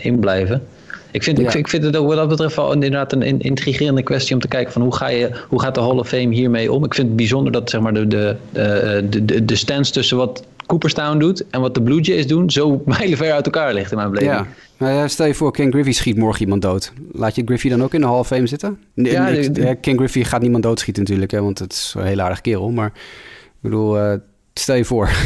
in 0.00 0.18
blijven. 0.18 0.62
Ik 1.10 1.22
vind, 1.22 1.38
ja. 1.38 1.48
ik, 1.48 1.54
ik, 1.54 1.68
vind 1.68 1.84
het 1.84 1.96
ook 1.96 2.06
wat 2.06 2.16
dat 2.16 2.28
betreft 2.28 2.56
wel 2.56 2.72
inderdaad 2.72 3.12
een 3.12 3.40
intrigerende 3.40 4.02
kwestie 4.02 4.34
om 4.34 4.40
te 4.40 4.48
kijken 4.48 4.72
van 4.72 4.82
hoe, 4.82 4.94
ga 4.94 5.08
je, 5.08 5.30
hoe 5.48 5.60
gaat 5.60 5.74
de 5.74 5.80
Hall 5.80 5.98
of 5.98 6.08
Fame 6.08 6.34
hiermee 6.34 6.72
om. 6.72 6.84
Ik 6.84 6.94
vind 6.94 7.06
het 7.06 7.16
bijzonder 7.16 7.52
dat 7.52 7.70
zeg 7.70 7.80
maar, 7.80 7.94
de, 7.94 8.06
de, 8.06 8.36
de, 8.52 9.24
de, 9.24 9.44
de 9.44 9.56
stands 9.56 9.90
tussen 9.90 10.16
wat 10.16 10.42
Cooperstown 10.68 11.18
doet 11.18 11.44
en 11.50 11.60
wat 11.60 11.74
de 11.74 11.82
Blue 11.82 12.00
Jays 12.00 12.26
doen 12.26 12.50
zo 12.50 12.82
mijlenver 12.86 13.32
uit 13.32 13.44
elkaar 13.44 13.74
ligt 13.74 13.90
in 13.90 13.96
mijn 13.96 14.10
beleving. 14.10 14.34
Ja. 14.34 14.46
Nou, 14.76 15.08
stel 15.08 15.26
je 15.26 15.34
voor, 15.34 15.52
Ken 15.52 15.70
Griffey 15.70 15.92
schiet 15.92 16.16
morgen 16.16 16.40
iemand 16.40 16.62
dood. 16.62 16.92
Laat 17.12 17.34
je 17.34 17.42
Griffey 17.44 17.70
dan 17.70 17.82
ook 17.82 17.94
in 17.94 18.00
de 18.00 18.06
Hall 18.06 18.18
of 18.18 18.26
Fame 18.26 18.46
zitten? 18.46 18.78
Nee, 18.94 19.12
ja, 19.12 19.30
de, 19.30 19.76
Ken 19.80 19.96
Griffey 19.96 20.24
gaat 20.24 20.40
niemand 20.40 20.62
doodschieten 20.62 21.02
natuurlijk, 21.02 21.30
hè, 21.30 21.42
want 21.42 21.58
het 21.58 21.72
is 21.72 21.94
een 21.96 22.06
heel 22.06 22.20
aardig 22.20 22.40
kerel. 22.40 22.70
Maar 22.70 22.86
ik 22.86 23.60
bedoel, 23.60 23.96
uh, 23.96 24.12
stel 24.54 24.74
je 24.76 24.84
voor. 24.84 25.10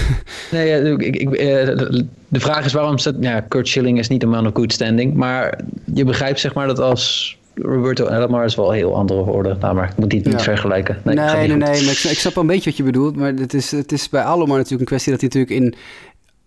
Nee, 0.50 0.92
ik, 0.92 1.16
ik, 1.16 1.30
uh, 1.30 1.36
de 2.28 2.40
vraag 2.40 2.64
is 2.64 2.72
waarom 2.72 2.98
staat... 2.98 3.14
Ja, 3.20 3.40
Kurt 3.40 3.68
Schilling 3.68 3.98
is 3.98 4.08
niet 4.08 4.22
een 4.22 4.28
man 4.28 4.46
of 4.46 4.52
good 4.54 4.72
standing. 4.72 5.14
Maar 5.14 5.58
je 5.94 6.04
begrijpt 6.04 6.40
zeg 6.40 6.54
maar 6.54 6.66
dat 6.66 6.78
als 6.78 7.36
Roberto 7.54 8.06
Alomar 8.06 8.44
is 8.44 8.54
wel 8.54 8.68
een 8.68 8.74
heel 8.74 8.96
andere 8.96 9.20
orde. 9.20 9.56
Nou, 9.60 9.74
maar 9.74 9.88
ik 9.88 9.96
moet 9.96 10.10
die 10.10 10.20
niet 10.24 10.32
ja. 10.32 10.38
vergelijken. 10.38 11.00
Nee, 11.04 11.14
nee, 11.14 11.34
nee, 11.34 11.46
nee, 11.46 11.58
maar 11.58 11.70
ik, 11.70 11.98
ik 11.98 12.18
snap 12.18 12.34
wel 12.34 12.44
een 12.44 12.50
beetje 12.50 12.70
wat 12.70 12.76
je 12.76 12.82
bedoelt. 12.82 13.16
Maar 13.16 13.32
het 13.32 13.54
is, 13.54 13.70
het 13.70 13.92
is 13.92 14.08
bij 14.08 14.22
Alomar 14.22 14.56
natuurlijk 14.56 14.80
een 14.80 14.86
kwestie 14.86 15.12
dat 15.12 15.20
hij 15.20 15.30
natuurlijk 15.30 15.60
in... 15.60 15.74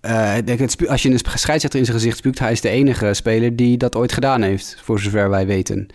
Uh, 0.02 0.90
als 0.90 1.04
je 1.04 1.10
een 1.10 1.20
scheidsrechter 1.20 1.80
in 1.80 1.86
zijn 1.86 1.98
gezicht 1.98 2.18
spuukt, 2.18 2.40
hij 2.40 2.52
is 2.52 2.62
de 2.62 2.70
enige 2.70 3.14
speler 3.14 3.56
die 3.56 3.78
dat 3.78 3.96
ooit 3.96 4.12
gedaan 4.12 4.42
heeft, 4.42 4.78
voor 4.84 5.00
zover 5.00 5.30
wij 5.30 5.46
weten. 5.46 5.88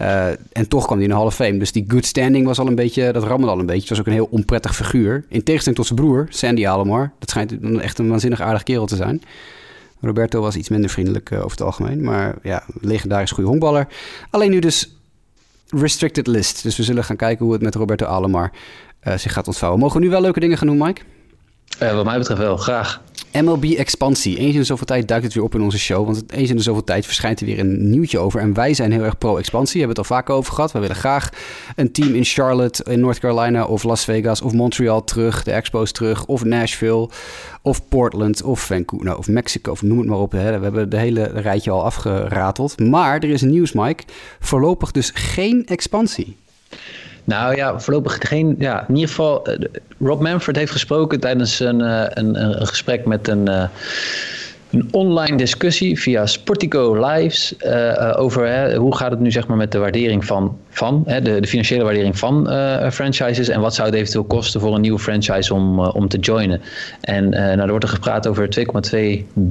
Uh, 0.00 0.26
en 0.28 0.68
toch 0.68 0.84
kwam 0.84 0.96
hij 0.96 1.06
in 1.06 1.10
de 1.10 1.16
Hall 1.16 1.26
of 1.26 1.34
Fame. 1.34 1.58
Dus 1.58 1.72
die 1.72 1.84
good 1.88 2.04
standing 2.04 2.46
was 2.46 2.58
al 2.58 2.66
een 2.66 2.74
beetje, 2.74 3.12
dat 3.12 3.24
rammelde 3.24 3.52
al 3.52 3.58
een 3.58 3.66
beetje. 3.66 3.80
Het 3.80 3.90
was 3.90 4.00
ook 4.00 4.06
een 4.06 4.12
heel 4.12 4.28
onprettig 4.30 4.76
figuur. 4.76 5.24
In 5.28 5.42
tegenstelling 5.42 5.76
tot 5.76 5.86
zijn 5.86 5.98
broer, 5.98 6.26
Sandy 6.28 6.66
Alomar. 6.66 7.12
Dat 7.18 7.30
schijnt 7.30 7.54
echt 7.80 7.98
een 7.98 8.08
waanzinnig 8.08 8.40
aardig 8.40 8.62
kerel 8.62 8.86
te 8.86 8.96
zijn. 8.96 9.22
Roberto 10.00 10.40
was 10.40 10.56
iets 10.56 10.68
minder 10.68 10.90
vriendelijk 10.90 11.30
uh, 11.30 11.38
over 11.38 11.50
het 11.50 11.60
algemeen. 11.60 12.02
Maar 12.02 12.34
ja, 12.42 12.64
legendarisch 12.80 13.30
goede 13.30 13.48
honkballer. 13.48 13.86
Alleen 14.30 14.50
nu 14.50 14.58
dus 14.58 14.96
restricted 15.68 16.26
list. 16.26 16.62
Dus 16.62 16.76
we 16.76 16.82
zullen 16.82 17.04
gaan 17.04 17.16
kijken 17.16 17.44
hoe 17.44 17.54
het 17.54 17.62
met 17.62 17.74
Roberto 17.74 18.06
Alomar 18.06 18.52
uh, 19.06 19.16
zich 19.16 19.32
gaat 19.32 19.46
ontvouwen. 19.46 19.80
Mogen 19.80 19.98
we 19.98 20.04
nu 20.04 20.10
wel 20.10 20.20
leuke 20.20 20.40
dingen 20.40 20.58
gaan 20.58 20.66
doen, 20.66 20.78
Mike? 20.78 21.02
Uh, 21.82 21.94
wat 21.94 22.04
mij 22.04 22.18
betreft 22.18 22.40
wel, 22.40 22.56
graag. 22.56 23.02
MLB 23.42 23.64
Expansie. 23.64 24.38
Eens 24.38 24.52
in 24.52 24.60
de 24.60 24.64
zoveel 24.64 24.86
tijd 24.86 25.08
duikt 25.08 25.24
het 25.24 25.34
weer 25.34 25.42
op 25.42 25.54
in 25.54 25.62
onze 25.62 25.78
show. 25.78 26.04
Want 26.04 26.32
eens 26.32 26.50
in 26.50 26.56
de 26.56 26.62
zoveel 26.62 26.84
tijd 26.84 27.06
verschijnt 27.06 27.40
er 27.40 27.46
weer 27.46 27.58
een 27.58 27.90
nieuwtje 27.90 28.18
over. 28.18 28.40
En 28.40 28.54
wij 28.54 28.74
zijn 28.74 28.92
heel 28.92 29.02
erg 29.02 29.18
pro-expansie. 29.18 29.80
We 29.80 29.86
hebben 29.86 30.02
het 30.02 30.10
al 30.10 30.16
vaak 30.16 30.30
over 30.30 30.52
gehad. 30.52 30.72
We 30.72 30.78
willen 30.78 30.96
graag 30.96 31.30
een 31.76 31.92
team 31.92 32.14
in 32.14 32.24
Charlotte, 32.24 32.84
in 32.84 33.00
North 33.00 33.18
Carolina 33.18 33.64
of 33.64 33.82
Las 33.82 34.04
Vegas 34.04 34.42
of 34.42 34.52
Montreal 34.52 35.04
terug. 35.04 35.42
De 35.42 35.50
Expos 35.50 35.92
terug. 35.92 36.26
Of 36.26 36.44
Nashville 36.44 37.08
of 37.62 37.88
Portland 37.88 38.42
of 38.42 38.60
Vancouver 38.60 39.06
nou, 39.06 39.18
of 39.18 39.28
Mexico 39.28 39.70
of 39.70 39.82
noem 39.82 39.98
het 39.98 40.08
maar 40.08 40.18
op. 40.18 40.32
Hè. 40.32 40.58
We 40.58 40.64
hebben 40.64 40.90
de 40.90 40.98
hele 40.98 41.24
rijtje 41.24 41.70
al 41.70 41.84
afgerateld. 41.84 42.80
Maar 42.80 43.14
er 43.14 43.30
is 43.30 43.42
nieuws, 43.42 43.72
Mike. 43.72 44.02
Voorlopig 44.40 44.90
dus 44.90 45.10
geen 45.14 45.66
expansie. 45.66 46.36
Nou 47.26 47.56
ja, 47.56 47.78
voorlopig 47.80 48.18
geen. 48.20 48.54
Ja, 48.58 48.84
in 48.88 48.94
ieder 48.94 49.08
geval, 49.08 49.50
uh, 49.50 49.56
Rob 50.00 50.20
Manfred 50.22 50.56
heeft 50.56 50.72
gesproken 50.72 51.20
tijdens 51.20 51.60
een, 51.60 51.80
uh, 51.80 52.04
een, 52.08 52.42
een, 52.42 52.66
gesprek 52.66 53.06
met 53.06 53.28
een, 53.28 53.48
uh, 53.48 53.64
een 54.70 54.88
online 54.90 55.36
discussie 55.36 56.00
via 56.00 56.26
Sportico 56.26 57.06
Lives 57.06 57.54
over 58.16 58.74
hoe 58.74 58.96
gaat 58.96 59.10
het 59.10 59.20
nu 59.20 59.30
zeg 59.30 59.46
maar 59.46 59.56
met 59.56 59.72
de 59.72 59.78
waardering 59.78 60.24
van 60.24 60.58
van, 60.76 61.02
hè, 61.06 61.22
de, 61.22 61.40
de, 61.40 61.46
financiële 61.46 61.84
waardering 61.84 62.18
van 62.18 62.52
uh, 62.52 62.90
franchises 62.90 63.48
en 63.48 63.60
wat 63.60 63.74
zou 63.74 63.88
het 63.88 63.96
eventueel 63.96 64.24
kosten 64.24 64.60
voor 64.60 64.74
een 64.74 64.80
nieuwe 64.80 64.98
franchise 64.98 65.54
om, 65.54 65.78
uh, 65.78 65.94
om 65.94 66.08
te 66.08 66.18
joinen. 66.18 66.60
En 67.00 67.24
uh, 67.24 67.40
nou, 67.40 67.60
er 67.60 67.68
wordt 67.68 67.84
er 67.84 67.90
gepraat 67.90 68.26
over 68.26 68.48
2,2 68.92 69.42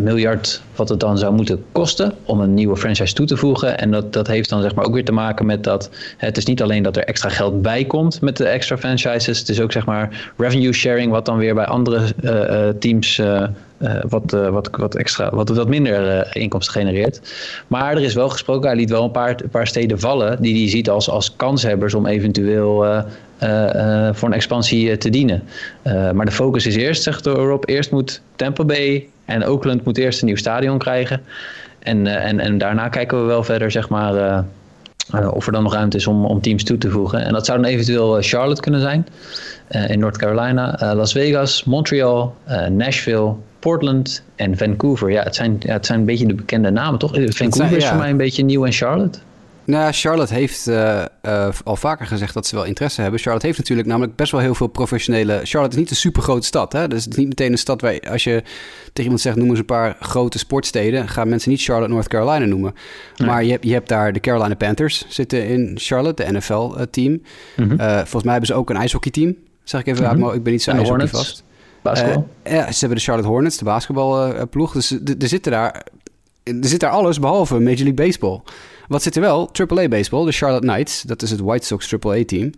miljard 0.00 0.62
wat 0.76 0.88
het 0.88 1.00
dan 1.00 1.18
zou 1.18 1.34
moeten 1.34 1.64
kosten 1.72 2.14
om 2.24 2.40
een 2.40 2.54
nieuwe 2.54 2.76
franchise 2.76 3.14
toe 3.14 3.26
te 3.26 3.36
voegen. 3.36 3.78
En 3.78 3.90
dat, 3.90 4.12
dat 4.12 4.26
heeft 4.26 4.48
dan 4.48 4.62
zeg 4.62 4.74
maar 4.74 4.84
ook 4.84 4.94
weer 4.94 5.04
te 5.04 5.12
maken 5.12 5.46
met 5.46 5.64
dat 5.64 5.90
het 6.16 6.36
is 6.36 6.44
niet 6.44 6.62
alleen 6.62 6.82
dat 6.82 6.96
er 6.96 7.04
extra 7.04 7.28
geld 7.28 7.62
bij 7.62 7.84
komt 7.84 8.20
met 8.20 8.36
de 8.36 8.44
extra 8.44 8.78
franchises, 8.78 9.38
het 9.38 9.48
is 9.48 9.60
ook 9.60 9.72
zeg 9.72 9.86
maar 9.86 10.32
revenue 10.36 10.72
sharing 10.72 11.10
wat 11.10 11.26
dan 11.26 11.36
weer 11.36 11.54
bij 11.54 11.66
andere 11.66 12.14
teams 12.78 13.20
wat, 14.08 14.30
wat, 14.30 14.70
wat, 14.70 14.94
extra, 14.94 15.30
wat, 15.30 15.48
wat 15.48 15.68
minder 15.68 16.36
inkomsten 16.36 16.72
genereert. 16.80 17.20
Maar 17.66 17.92
er 17.96 18.02
is 18.02 18.14
wel 18.14 18.28
gesproken, 18.28 18.68
hij 18.68 18.76
liet 18.76 18.90
wel 18.90 19.04
een 19.04 19.10
paar, 19.10 19.36
paar 19.50 19.66
steden 19.66 20.00
vallen 20.00 20.42
die 20.42 20.51
hij 20.58 20.68
ziet 20.68 20.90
als, 20.90 21.10
als 21.10 21.36
kanshebbers 21.36 21.94
om 21.94 22.06
eventueel 22.06 23.04
voor 24.12 24.28
een 24.28 24.34
expansie 24.34 24.96
te 24.96 25.10
dienen. 25.10 25.42
maar 26.14 26.24
de 26.24 26.32
focus 26.32 26.66
is 26.66 26.76
eerst, 26.76 27.02
zegt 27.02 27.26
Rob, 27.26 27.62
eerst 27.68 27.90
moet 27.90 28.22
Tampa 28.36 28.64
Bay 28.64 29.08
en 29.24 29.46
Oakland 29.46 29.84
moet 29.84 29.98
eerst 29.98 30.20
een 30.20 30.26
nieuw 30.26 30.36
stadion 30.36 30.78
krijgen. 30.78 31.20
En, 31.78 32.06
en, 32.06 32.40
en 32.40 32.58
daarna 32.58 32.88
kijken 32.88 33.20
we 33.20 33.26
wel 33.26 33.44
verder, 33.44 33.70
zeg 33.70 33.88
maar. 33.88 34.44
of 35.32 35.46
er 35.46 35.52
dan 35.52 35.62
nog 35.62 35.74
ruimte 35.74 35.96
is 35.96 36.06
om, 36.06 36.24
om 36.24 36.40
teams 36.40 36.64
toe 36.64 36.78
te 36.78 36.90
voegen. 36.90 37.24
En 37.24 37.32
dat 37.32 37.46
zou 37.46 37.60
dan 37.60 37.70
eventueel 37.70 38.18
Charlotte 38.20 38.60
kunnen 38.62 38.80
zijn 38.80 39.06
in 39.88 39.98
North 39.98 40.18
Carolina, 40.18 40.94
Las 40.94 41.12
Vegas, 41.12 41.64
Montreal, 41.64 42.34
Nashville, 42.70 43.34
Portland 43.62 44.22
en 44.36 44.56
Vancouver. 44.56 45.10
Ja, 45.10 45.22
het 45.22 45.34
zijn, 45.34 45.56
ja, 45.60 45.72
het 45.72 45.86
zijn 45.86 45.98
een 45.98 46.04
beetje 46.04 46.26
de 46.26 46.34
bekende 46.34 46.70
namen, 46.70 46.98
toch? 46.98 47.10
Vancouver 47.10 47.52
zijn, 47.52 47.70
ja. 47.70 47.76
is 47.76 47.86
voor 47.86 47.98
mij 47.98 48.10
een 48.10 48.16
beetje 48.16 48.44
nieuw 48.44 48.64
en 48.66 48.72
Charlotte. 48.72 49.18
Nou, 49.64 49.92
Charlotte 49.92 50.34
heeft 50.34 50.68
uh, 50.68 51.04
uh, 51.22 51.48
al 51.64 51.76
vaker 51.76 52.06
gezegd 52.06 52.34
dat 52.34 52.46
ze 52.46 52.54
wel 52.54 52.64
interesse 52.64 53.00
hebben. 53.00 53.20
Charlotte 53.20 53.46
heeft 53.46 53.58
natuurlijk 53.58 53.88
namelijk 53.88 54.16
best 54.16 54.32
wel 54.32 54.40
heel 54.40 54.54
veel 54.54 54.66
professionele... 54.66 55.40
Charlotte 55.44 55.74
is 55.74 55.80
niet 55.82 55.90
een 55.90 55.96
supergrote 55.96 56.46
stad, 56.46 56.72
hè? 56.72 56.88
Dus 56.88 57.04
het 57.04 57.12
is 57.12 57.18
niet 57.18 57.28
meteen 57.28 57.52
een 57.52 57.58
stad 57.58 57.80
waar... 57.80 58.00
Als 58.00 58.24
je 58.24 58.42
tegen 58.82 59.02
iemand 59.02 59.20
zegt, 59.20 59.36
noem 59.36 59.48
eens 59.48 59.58
een 59.58 59.64
paar 59.64 59.96
grote 60.00 60.38
sportsteden... 60.38 61.08
gaan 61.08 61.28
mensen 61.28 61.50
niet 61.50 61.62
Charlotte, 61.62 61.92
North 61.92 62.08
Carolina 62.08 62.44
noemen. 62.44 62.74
Nee. 63.16 63.28
Maar 63.28 63.44
je 63.44 63.50
hebt, 63.50 63.64
je 63.64 63.72
hebt 63.72 63.88
daar 63.88 64.12
de 64.12 64.20
Carolina 64.20 64.54
Panthers 64.54 65.04
zitten 65.08 65.46
in 65.46 65.72
Charlotte, 65.74 66.24
de 66.24 66.32
NFL-team. 66.32 67.12
Mm 67.56 67.68
-hmm. 67.68 67.80
uh, 67.80 67.94
volgens 67.94 68.22
mij 68.22 68.32
hebben 68.32 68.50
ze 68.50 68.54
ook 68.54 68.70
een 68.70 68.76
ijshockeyteam. 68.76 69.36
Zeg 69.64 69.80
ik 69.80 69.86
even 69.86 69.98
mm 69.98 70.08
-hmm. 70.08 70.16
uit, 70.16 70.26
maar 70.26 70.34
ik 70.36 70.42
ben 70.42 70.52
niet 70.52 70.62
zo 70.62 70.70
ijshockey 70.70 71.08
vast. 71.08 71.44
Basketbal? 71.82 72.28
Ja, 72.44 72.72
ze 72.72 72.78
hebben 72.78 72.98
de 72.98 73.04
Charlotte 73.04 73.28
Hornets, 73.28 73.56
de 73.58 73.64
basketbalploeg. 73.64 74.72
dus 74.72 74.90
er 74.90 75.28
zitten 75.28 75.52
daar, 75.52 75.86
er 76.42 76.54
zit 76.60 76.80
daar 76.80 76.90
alles 76.90 77.18
behalve 77.18 77.54
Major 77.54 77.76
League 77.76 77.94
Baseball. 77.94 78.40
Wat 78.88 79.02
zit 79.02 79.14
er 79.14 79.20
wel? 79.20 79.50
AAA 79.52 79.88
Baseball, 79.88 80.24
de 80.24 80.32
Charlotte 80.32 80.66
Knights. 80.66 81.02
Dat 81.02 81.22
is 81.22 81.30
het 81.30 81.40
White 81.40 81.66
Sox 81.66 81.94
AAA-team. 81.94 82.50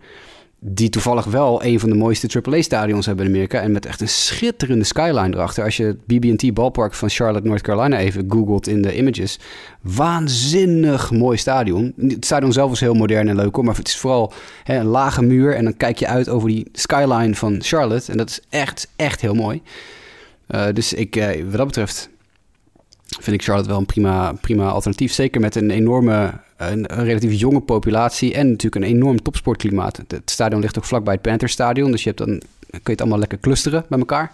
Die 0.59 0.89
toevallig 0.89 1.25
wel 1.25 1.63
een 1.63 1.79
van 1.79 1.89
de 1.89 1.95
mooiste 1.95 2.41
AAA-stadions 2.41 3.05
hebben 3.05 3.25
in 3.25 3.31
Amerika. 3.31 3.61
En 3.61 3.71
met 3.71 3.85
echt 3.85 4.01
een 4.01 4.07
schitterende 4.07 4.83
skyline 4.83 5.35
erachter. 5.35 5.63
Als 5.63 5.77
je 5.77 5.83
het 5.83 6.05
BB&T 6.05 6.53
ballpark 6.53 6.93
van 6.93 7.09
Charlotte, 7.09 7.47
North 7.47 7.61
Carolina 7.61 7.97
even 7.97 8.25
googelt 8.29 8.67
in 8.67 8.81
de 8.81 8.97
images. 8.97 9.39
Waanzinnig 9.81 11.11
mooi 11.11 11.37
stadion. 11.37 11.93
Het 11.97 12.25
stadion 12.25 12.53
zelf 12.53 12.71
is 12.71 12.79
heel 12.79 12.93
modern 12.93 13.27
en 13.27 13.35
leuk 13.35 13.55
hoor. 13.55 13.65
Maar 13.65 13.75
het 13.75 13.87
is 13.87 13.97
vooral 13.97 14.33
hè, 14.63 14.77
een 14.77 14.85
lage 14.85 15.23
muur. 15.23 15.55
En 15.55 15.63
dan 15.63 15.77
kijk 15.77 15.97
je 15.97 16.07
uit 16.07 16.29
over 16.29 16.49
die 16.49 16.67
skyline 16.71 17.35
van 17.35 17.61
Charlotte. 17.61 18.11
En 18.11 18.17
dat 18.17 18.29
is 18.29 18.39
echt, 18.49 18.87
echt 18.95 19.21
heel 19.21 19.35
mooi. 19.35 19.61
Uh, 20.47 20.65
dus 20.73 20.93
ik, 20.93 21.15
uh, 21.15 21.27
wat 21.43 21.57
dat 21.57 21.65
betreft 21.65 22.09
vind 23.05 23.35
ik 23.35 23.43
Charlotte 23.43 23.69
wel 23.69 23.77
een 23.77 23.85
prima, 23.85 24.33
prima 24.33 24.69
alternatief. 24.69 25.13
Zeker 25.13 25.41
met 25.41 25.55
een 25.55 25.71
enorme, 25.71 26.33
een, 26.57 26.97
een, 26.97 27.05
relatief 27.05 27.39
jonge 27.39 27.61
populatie 27.61 28.33
en 28.33 28.47
natuurlijk 28.47 28.75
een 28.75 28.91
enorm 28.91 29.21
topsportklimaat. 29.21 30.01
Het 30.07 30.29
stadion 30.29 30.61
ligt 30.61 30.77
ook 30.77 30.85
vlakbij 30.85 31.13
het 31.13 31.21
Panther 31.21 31.49
Stadion, 31.49 31.91
dus 31.91 32.03
je 32.03 32.11
hebt 32.11 32.25
dan, 32.25 32.41
kun 32.69 32.81
je 32.83 32.91
het 32.91 33.01
allemaal 33.01 33.19
lekker 33.19 33.39
clusteren 33.39 33.85
bij 33.89 33.99
elkaar. 33.99 34.31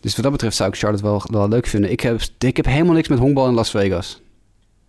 Dus 0.00 0.14
wat 0.14 0.22
dat 0.22 0.32
betreft 0.32 0.56
zou 0.56 0.68
ik 0.68 0.78
Charlotte 0.78 1.04
wel, 1.04 1.22
wel 1.30 1.48
leuk 1.48 1.66
vinden. 1.66 1.90
Ik 1.90 2.00
heb, 2.00 2.20
ik 2.38 2.56
heb 2.56 2.66
helemaal 2.66 2.94
niks 2.94 3.08
met 3.08 3.18
honkbal 3.18 3.48
in 3.48 3.54
Las 3.54 3.70
Vegas. 3.70 4.20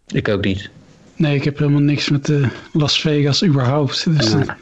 Ik 0.08 0.28
ook 0.28 0.44
niet. 0.44 0.70
Nee, 1.16 1.36
ik 1.36 1.44
heb 1.44 1.58
helemaal 1.58 1.82
niks 1.82 2.10
met 2.10 2.30
uh, 2.30 2.50
Las 2.74 3.00
Vegas 3.00 3.44
überhaupt. 3.44 4.18
Dus, 4.18 4.32
ja. 4.32 4.58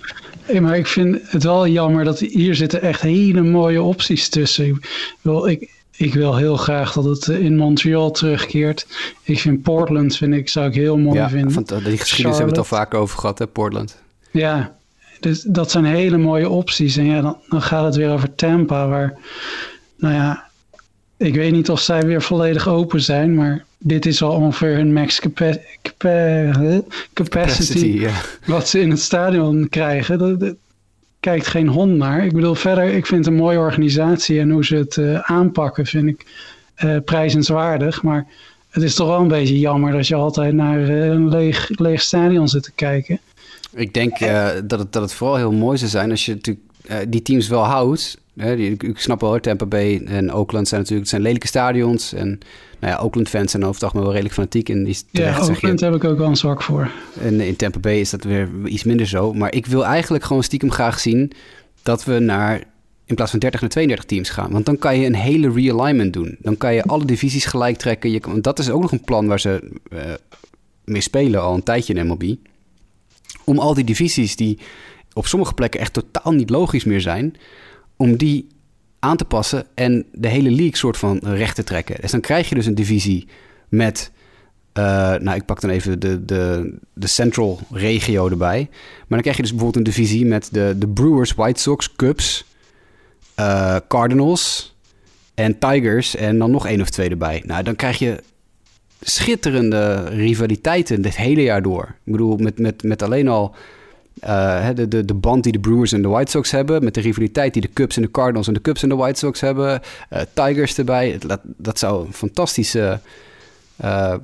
uh, 0.48 0.60
maar 0.60 0.78
ik 0.78 0.88
vind 0.88 1.32
het 1.32 1.44
wel 1.44 1.68
jammer 1.68 2.04
dat 2.04 2.20
hier 2.20 2.56
zitten 2.56 2.82
echt 2.82 3.02
hele 3.02 3.42
mooie 3.42 3.82
opties 3.82 4.30
tussen. 4.30 4.66
Ik, 4.66 5.16
wel, 5.22 5.50
ik, 5.50 5.70
ik 5.98 6.14
wil 6.14 6.36
heel 6.36 6.58
graag 6.58 6.94
dat 6.94 7.04
het 7.04 7.28
eh, 7.28 7.40
in 7.40 7.58
Montreal 7.58 8.12
terugkeert. 8.12 8.88
Ik 9.24 9.40
vind 9.40 9.62
Portland, 9.62 10.16
vind 10.16 10.34
ik, 10.34 10.50
zou 10.50 10.68
ik 10.68 10.74
heel 10.74 10.98
mooi 10.98 11.18
ja, 11.18 11.30
vinden. 11.30 11.52
Van, 11.52 11.64
die 11.64 11.78
geschiedenis 11.78 12.10
Charlotte. 12.10 12.28
hebben 12.28 12.54
we 12.54 12.62
het 12.62 12.72
al 12.72 12.78
vaak 12.78 12.94
over 12.94 13.20
gehad, 13.20 13.40
hè, 13.40 13.48
Portland. 13.48 13.98
Ja, 14.32 14.76
dus 15.20 15.42
dat 15.42 15.72
zijn 15.72 15.86
hele 15.86 16.18
mooie 16.18 16.50
opties. 16.50 16.98
En 16.98 17.06
ja, 17.06 17.22
dan, 17.22 17.38
dan 17.50 17.62
gaat 17.62 17.86
het 17.86 17.96
weer 17.96 18.12
over 18.12 18.36
Tampa, 18.36 18.88
waar, 18.88 19.18
nou 19.98 20.14
ja, 20.14 20.44
ik 21.18 21.36
weet 21.36 21.52
niet 21.52 21.70
of 21.70 21.80
zij 21.80 22.02
weer 22.02 22.22
volledig 22.22 22.68
open 22.68 23.02
zijn, 23.02 23.36
maar 23.36 23.66
dit 23.78 24.06
is 24.06 24.22
al 24.22 24.32
ongeveer 24.32 24.76
hun 24.76 24.94
max 24.94 25.20
capa 25.20 25.58
capa 25.82 26.52
capacity, 26.52 26.84
capacity 27.14 27.86
ja. 27.86 28.12
wat 28.46 28.68
ze 28.68 28.80
in 28.80 28.90
het 28.90 29.00
stadion 29.00 29.70
krijgen. 29.70 30.18
Dat, 30.18 30.40
dat, 30.40 30.56
kijkt 31.26 31.48
geen 31.48 31.68
hond 31.68 31.96
naar. 31.96 32.26
Ik 32.26 32.34
bedoel, 32.34 32.56
verder, 32.56 32.84
ik 32.84 33.06
vind 33.06 33.26
het 33.26 33.34
een 33.34 33.42
mooie 33.42 33.58
organisatie 33.58 34.40
en 34.40 34.50
hoe 34.50 34.66
ze 34.66 34.76
het 34.76 34.96
uh, 34.96 35.20
aanpakken, 35.20 35.86
vind 35.86 36.08
ik 36.08 36.26
uh, 36.84 36.98
prijzenswaardig. 37.06 38.04
Maar 38.04 38.28
het 38.70 38.84
is 38.84 38.96
toch 38.96 39.08
wel 39.08 39.20
een 39.20 39.28
beetje 39.28 39.60
jammer 39.60 39.92
dat 39.92 40.08
je 40.08 40.16
altijd 40.16 40.54
naar 40.54 40.80
uh, 40.80 41.06
een 41.06 41.30
leeg, 41.30 41.70
leeg 41.70 42.02
stadion 42.02 42.48
zit 42.48 42.64
te 42.64 42.72
kijken. 42.72 43.20
Ik 43.74 43.94
denk 43.94 44.20
dat, 44.70 44.80
het, 44.80 44.94
dat 44.94 45.02
het 45.02 45.14
vooral 45.14 45.36
heel 45.36 45.52
mooi 45.52 45.78
zou 45.78 45.90
zijn 45.90 46.12
als 46.12 46.26
je 46.26 46.34
natuurlijk 46.34 46.66
die 47.12 47.22
teams 47.22 47.48
wel 47.48 47.64
houdt. 47.64 48.18
Ik, 48.36 48.94
snap 49.00 49.22
wel, 49.22 49.40
Tampa 49.40 49.66
Bay 49.66 50.02
en 50.06 50.34
Oakland 50.34 50.68
zijn 50.68 50.82
natuurlijk 50.82 51.10
zijn 51.10 51.22
lelijke 51.22 51.48
stadions. 51.48 52.14
En 52.14 52.40
nou 52.80 52.94
ja, 52.94 53.00
Oakland-fans 53.00 53.52
zijn 53.52 53.66
over 53.66 53.84
het 53.84 53.94
wel 53.94 54.12
redelijk 54.12 54.34
fanatiek. 54.34 54.70
En 54.70 54.84
die 54.84 54.98
terecht, 55.12 55.46
ja, 55.46 55.54
Oakland 55.54 55.80
heb 55.80 55.96
ik 55.96 56.04
ook 56.04 56.18
wel 56.18 56.28
een 56.28 56.36
zwak 56.36 56.62
voor. 56.62 56.92
En 57.20 57.42
in 57.42 57.56
Tampa 57.56 57.80
Bay 57.80 58.00
is 58.00 58.10
dat 58.10 58.24
weer 58.24 58.50
iets 58.66 58.84
minder 58.84 59.08
zo. 59.08 59.34
Maar 59.34 59.54
ik 59.54 59.66
wil 59.66 59.86
eigenlijk 59.86 60.24
gewoon 60.24 60.44
stiekem 60.44 60.72
graag 60.72 61.00
zien 61.00 61.32
dat 61.84 62.04
we 62.04 62.20
naar 62.20 62.64
in 63.06 63.16
plaats 63.16 63.32
van 63.32 63.40
30 63.40 63.62
naar 63.62 63.70
32 63.70 64.06
teams 64.06 64.30
gaan. 64.30 64.52
Want 64.52 64.66
dan 64.66 64.78
kan 64.78 65.00
je 65.00 65.06
een 65.06 65.16
hele 65.16 65.52
realignment 65.52 66.14
doen. 66.14 66.36
Dan 66.40 66.58
kan 66.58 66.74
je 66.74 66.84
alle 66.84 67.06
divisies 67.06 67.46
gelijk 67.46 67.78
trekken. 67.78 68.12
Je, 68.12 68.20
want 68.20 68.44
dat 68.44 68.60
is 68.60 68.70
ook 68.70 68.82
nog 68.82 68.92
een 68.92 69.04
plan 69.04 69.28
waar 69.28 69.40
ze 69.40 69.72
uh, 69.94 70.00
mee 70.84 71.02
spelen 71.02 71.42
al 71.42 71.54
een 71.54 71.64
tijdje 71.64 71.94
in 71.94 72.08
MLB. 72.08 72.36
Om 73.44 73.60
al 73.60 73.74
die 73.74 73.84
divisies 73.84 74.36
die 74.36 74.60
op 75.14 75.28
sommige 75.28 75.54
plekken 75.54 75.80
echt 75.80 75.94
totaal 75.94 76.32
niet 76.32 76.50
logisch 76.50 76.84
meer 76.84 77.02
zijn... 77.02 77.36
om 77.98 78.18
die 78.18 78.48
aan 79.00 79.18
te 79.18 79.26
passen 79.26 79.66
en 79.76 80.06
de 80.12 80.28
hele 80.28 80.50
league 80.50 80.78
soort 80.78 80.98
van 80.98 81.20
recht 81.24 81.56
te 81.56 81.64
trekken. 81.64 82.02
Dus 82.02 82.12
dan 82.12 82.22
krijg 82.22 82.50
je 82.50 82.56
dus 82.56 82.66
een 82.66 82.76
divisie 82.76 83.28
met... 83.70 84.12
Uh, 84.78 84.84
nou, 85.16 85.36
ik 85.36 85.46
pak 85.46 85.62
dan 85.62 85.70
even 85.70 86.00
de, 86.00 86.26
de, 86.26 86.74
de 86.94 87.08
Central 87.08 87.60
regio 87.72 88.30
erbij. 88.30 88.68
Maar 88.70 89.06
dan 89.08 89.22
krijg 89.22 89.36
je 89.36 89.42
dus 89.42 89.52
bijvoorbeeld 89.52 89.88
een 89.88 89.94
divisie 89.94 90.26
met 90.26 90.50
de, 90.52 90.76
de 90.78 90.88
Brewers, 90.88 91.34
White 91.34 91.62
Sox, 91.62 91.96
Cubs, 91.96 92.46
uh, 93.40 93.76
Cardinals 93.88 94.76
en 95.34 95.60
Tigers 95.60 96.16
en 96.16 96.38
dan 96.38 96.52
nog 96.52 96.68
één 96.68 96.82
of 96.82 96.90
twee 96.90 97.10
erbij. 97.10 97.44
Nou, 97.46 97.64
dan 97.64 97.76
krijg 97.76 98.00
je 98.00 98.24
schitterende 99.02 100.04
rivaliteiten 100.10 101.02
dit 101.02 101.16
hele 101.16 101.42
jaar 101.42 101.62
door. 101.62 101.96
Ik 102.04 102.12
bedoel, 102.12 102.38
met, 102.38 102.60
met, 102.60 102.84
met 102.84 103.02
alleen 103.02 103.28
al 103.28 103.56
uh, 104.24 104.70
de, 104.76 104.88
de, 104.88 105.06
de 105.06 105.14
band 105.14 105.44
die 105.44 105.52
de 105.52 105.60
Brewers 105.60 105.92
en 105.92 106.02
de 106.02 106.08
White 106.08 106.32
Sox 106.32 106.52
hebben... 106.52 106.84
met 106.84 106.94
de 106.94 107.02
rivaliteit 107.02 107.54
die 107.54 107.62
de 107.62 107.74
Cubs 107.74 107.96
en 107.96 108.02
de 108.02 108.12
Cardinals 108.12 108.48
en 108.48 108.54
de 108.54 108.62
Cubs 108.62 108.84
en 108.84 108.90
de 108.90 108.96
White 108.96 109.20
Sox 109.20 109.42
hebben... 109.42 109.82
Uh, 110.14 110.22
Tigers 110.34 110.78
erbij, 110.78 111.18
dat, 111.28 111.42
dat 111.44 111.80
zou 111.80 112.06
een 112.06 112.14
fantastische 112.14 113.00
uh, 113.84 114.16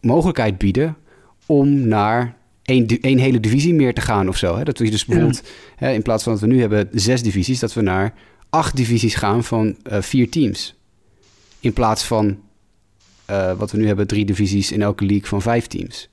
mogelijkheid 0.00 0.58
bieden... 0.58 0.96
om 1.46 1.88
naar 1.88 2.36
één, 2.62 2.86
één 3.00 3.18
hele 3.18 3.40
divisie 3.40 3.74
meer 3.74 3.94
te 3.94 4.00
gaan 4.00 4.28
of 4.28 4.36
zo. 4.36 4.56
Hè? 4.56 4.64
Dat 4.64 4.78
we 4.78 4.90
dus 4.90 5.04
bijvoorbeeld, 5.04 5.42
ja. 5.44 5.86
hè, 5.86 5.92
in 5.92 6.02
plaats 6.02 6.22
van 6.22 6.32
dat 6.32 6.40
we 6.40 6.46
nu 6.46 6.60
hebben 6.60 6.88
zes 6.92 7.22
divisies... 7.22 7.58
dat 7.58 7.74
we 7.74 7.80
naar 7.80 8.14
acht 8.50 8.76
divisies 8.76 9.14
gaan 9.14 9.44
van 9.44 9.76
vier 9.84 10.30
teams. 10.30 10.74
In 11.60 11.72
plaats 11.72 12.04
van 12.04 12.38
wat 13.56 13.70
we 13.70 13.78
nu 13.78 13.86
hebben, 13.86 14.06
drie 14.06 14.24
divisies 14.24 14.72
in 14.72 14.82
elke 14.82 15.04
league 15.04 15.26
van 15.28 15.42
vijf 15.42 15.66
teams. 15.66 16.08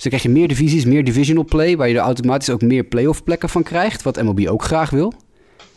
Dus 0.00 0.10
dan 0.10 0.18
krijg 0.18 0.34
je 0.34 0.40
meer 0.40 0.48
divisies, 0.48 0.84
meer 0.84 1.04
divisional 1.04 1.44
play, 1.44 1.76
waar 1.76 1.88
je 1.88 1.94
er 1.94 2.00
automatisch 2.00 2.50
ook 2.50 2.62
meer 2.62 2.84
playoff 2.84 3.24
plekken 3.24 3.48
van 3.48 3.62
krijgt, 3.62 4.02
wat 4.02 4.22
MLB 4.22 4.46
ook 4.48 4.62
graag 4.62 4.90
wil. 4.90 5.12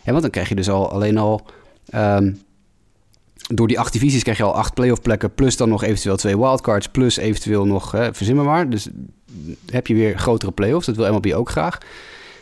En 0.04 0.12
want 0.12 0.22
dan 0.22 0.32
krijg 0.32 0.50
je 0.50 0.56
dus 0.56 0.70
al 0.70 0.92
alleen 0.92 1.18
al 1.18 1.46
um, 1.96 2.42
door 3.48 3.68
die 3.68 3.80
acht 3.80 3.94
divisies 3.94 4.24
krijg 4.24 4.38
je 4.38 4.44
al 4.44 4.56
acht 4.56 4.74
playoff 4.74 5.02
plekken, 5.02 5.34
plus 5.34 5.58
dan 5.58 5.70
nog 5.70 5.84
eventueel 5.84 6.18
twee 6.18 6.38
wildcards, 6.38 6.88
plus 6.88 7.18
eventueel 7.18 7.66
nog, 7.66 7.92
hè, 7.92 8.14
verzin 8.14 8.36
maar 8.36 8.46
maar. 8.46 8.70
Dus 8.70 8.88
heb 9.72 9.88
je 9.88 9.94
weer 9.94 10.18
grotere 10.18 10.52
playoffs, 10.52 10.86
dat 10.86 10.96
wil 10.96 11.14
MLB 11.14 11.34
ook 11.34 11.50
graag. 11.50 11.78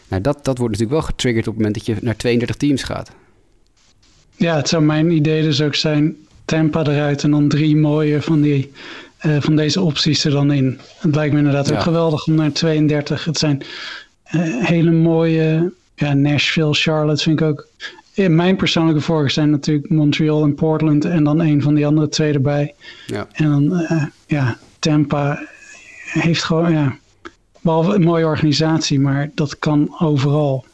Nou, 0.07 0.21
dat, 0.21 0.45
dat 0.45 0.57
wordt 0.57 0.73
natuurlijk 0.73 1.01
wel 1.01 1.09
getriggerd 1.09 1.47
op 1.47 1.53
het 1.53 1.63
moment 1.63 1.85
dat 1.85 1.95
je 1.95 2.03
naar 2.05 2.15
32 2.15 2.55
teams 2.55 2.83
gaat. 2.83 3.11
Ja, 4.35 4.55
het 4.55 4.69
zou 4.69 4.83
mijn 4.83 5.11
idee 5.11 5.41
dus 5.41 5.61
ook 5.61 5.75
zijn, 5.75 6.15
Tampa 6.45 6.83
eruit 6.83 7.23
en 7.23 7.31
dan 7.31 7.47
drie 7.47 7.75
mooie 7.75 8.21
van 8.21 8.41
die 8.41 8.71
eh, 9.21 9.37
van 9.39 9.55
deze 9.55 9.81
opties 9.81 10.25
er 10.25 10.31
dan 10.31 10.51
in. 10.51 10.79
Het 10.99 11.15
lijkt 11.15 11.31
me 11.33 11.39
inderdaad 11.39 11.67
Ja. 11.69 11.75
ook 11.75 11.81
geweldig 11.81 12.25
om 12.27 12.35
naar 12.35 12.51
32. 12.51 13.25
Het 13.25 13.37
zijn 13.37 13.61
eh, 14.23 14.39
hele 14.65 14.91
mooie, 14.91 15.71
ja, 15.95 16.13
Nashville, 16.13 16.73
Charlotte 16.73 17.23
vind 17.23 17.39
ik 17.39 17.45
ook. 17.47 17.67
In 18.13 18.35
mijn 18.35 18.55
persoonlijke 18.55 19.01
voorkeur 19.01 19.29
zijn 19.29 19.49
natuurlijk 19.49 19.89
Montreal 19.89 20.43
en 20.43 20.55
Portland 20.55 21.05
en 21.05 21.23
dan 21.23 21.39
een 21.39 21.61
van 21.61 21.73
die 21.73 21.85
andere 21.85 22.09
twee 22.09 22.33
erbij. 22.33 22.73
Ja. 23.07 23.27
En 23.31 23.49
dan, 23.51 23.75
eh, 23.79 24.03
ja, 24.27 24.57
Tampa 24.79 25.43
heeft 26.05 26.43
gewoon, 26.43 26.71
ja, 26.71 26.95
behalve 27.61 27.93
een 27.95 28.03
mooie 28.03 28.25
organisatie, 28.25 28.99
maar 28.99 29.31
dat 29.35 29.59
kan 29.59 29.95
overal. 29.99 30.65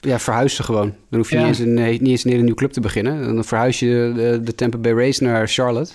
Ja, 0.00 0.18
verhuizen 0.18 0.64
gewoon. 0.64 0.94
Dan 1.10 1.18
hoef 1.18 1.30
je 1.30 1.36
Ja. 1.36 1.40
niet, 1.46 1.58
eens 1.58 1.58
een, 1.66 1.74
niet 1.74 2.08
eens 2.08 2.24
een 2.24 2.30
hele 2.30 2.42
nieuwe 2.42 2.58
club 2.58 2.72
te 2.72 2.80
beginnen. 2.80 3.34
Dan 3.34 3.44
verhuis 3.44 3.78
je 3.78 4.12
de, 4.16 4.40
de 4.44 4.54
Tampa 4.54 4.78
Bay 4.78 4.92
Rays 4.92 5.18
naar 5.18 5.48
Charlotte. 5.48 5.92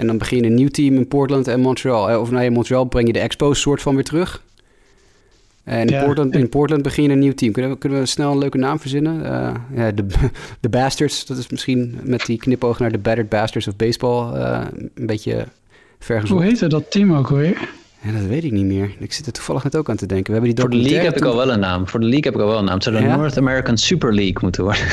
En 0.00 0.06
dan 0.06 0.18
begin 0.18 0.38
je 0.38 0.44
een 0.44 0.54
nieuw 0.54 0.68
team 0.68 0.94
in 0.94 1.08
Portland 1.08 1.48
en 1.48 1.60
Montreal. 1.60 2.10
Eh, 2.10 2.20
Of 2.20 2.30
nou, 2.30 2.44
in 2.44 2.52
Montreal 2.52 2.84
breng 2.84 3.06
je 3.06 3.12
de 3.12 3.18
Expos 3.18 3.60
soort 3.60 3.82
van 3.82 3.94
weer 3.94 4.04
terug. 4.04 4.42
En 5.64 5.86
in, 5.86 5.88
Ja. 5.94 6.04
Portland, 6.04 6.34
in 6.34 6.48
Portland 6.58 6.82
begin 6.82 7.04
je 7.04 7.10
een 7.10 7.18
nieuw 7.18 7.34
team. 7.34 7.52
Kunnen 7.52 7.70
we, 7.70 7.78
kunnen 7.78 7.98
we 8.00 8.06
snel 8.06 8.32
een 8.32 8.38
leuke 8.38 8.58
naam 8.58 8.80
verzinnen? 8.80 9.24
Eh, 9.24 9.54
ja, 9.74 9.90
de, 9.90 10.06
de 10.60 10.68
Bastards. 10.68 11.26
Dat 11.26 11.38
is 11.38 11.48
misschien 11.48 11.98
met 12.02 12.26
die 12.26 12.38
knipoog 12.38 12.78
naar 12.78 12.92
de 12.92 12.98
Battered 12.98 13.28
Bastards 13.28 13.68
of 13.68 13.76
baseball 13.76 14.34
eh, 14.34 14.60
een 14.94 15.06
beetje 15.06 15.46
vergezocht. 15.98 16.40
Hoe 16.40 16.48
heette 16.50 16.66
dat 16.66 16.90
team 16.90 17.14
ook 17.14 17.30
alweer? 17.30 17.68
Ja, 18.02 18.12
dat 18.12 18.22
weet 18.28 18.44
ik 18.44 18.52
niet 18.52 18.64
meer. 18.64 18.90
Ik 18.98 19.12
zit 19.12 19.26
er 19.26 19.32
toevallig 19.32 19.64
net 19.64 19.76
ook 19.76 19.88
aan 19.90 19.96
te 19.96 20.06
denken. 20.06 20.26
We 20.26 20.32
hebben 20.32 20.54
die 20.54 20.60
Voor 20.64 20.70
de 20.70 20.76
league 20.82 21.04
heb 21.04 21.16
ik 21.16 21.24
al 21.24 21.36
wel 21.36 21.52
een 21.52 21.60
naam. 21.60 21.88
Voor 21.88 22.00
de 22.00 22.06
league 22.06 22.24
heb 22.24 22.34
ik 22.34 22.40
al 22.40 22.46
wel 22.48 22.58
een 22.58 22.64
naam. 22.64 22.74
Het 22.74 22.82
zou 22.82 22.96
de 22.96 23.02
Ja? 23.02 23.16
North 23.16 23.36
American 23.38 23.76
Super 23.78 24.14
League 24.14 24.36
moeten 24.40 24.62
worden. 24.64 24.82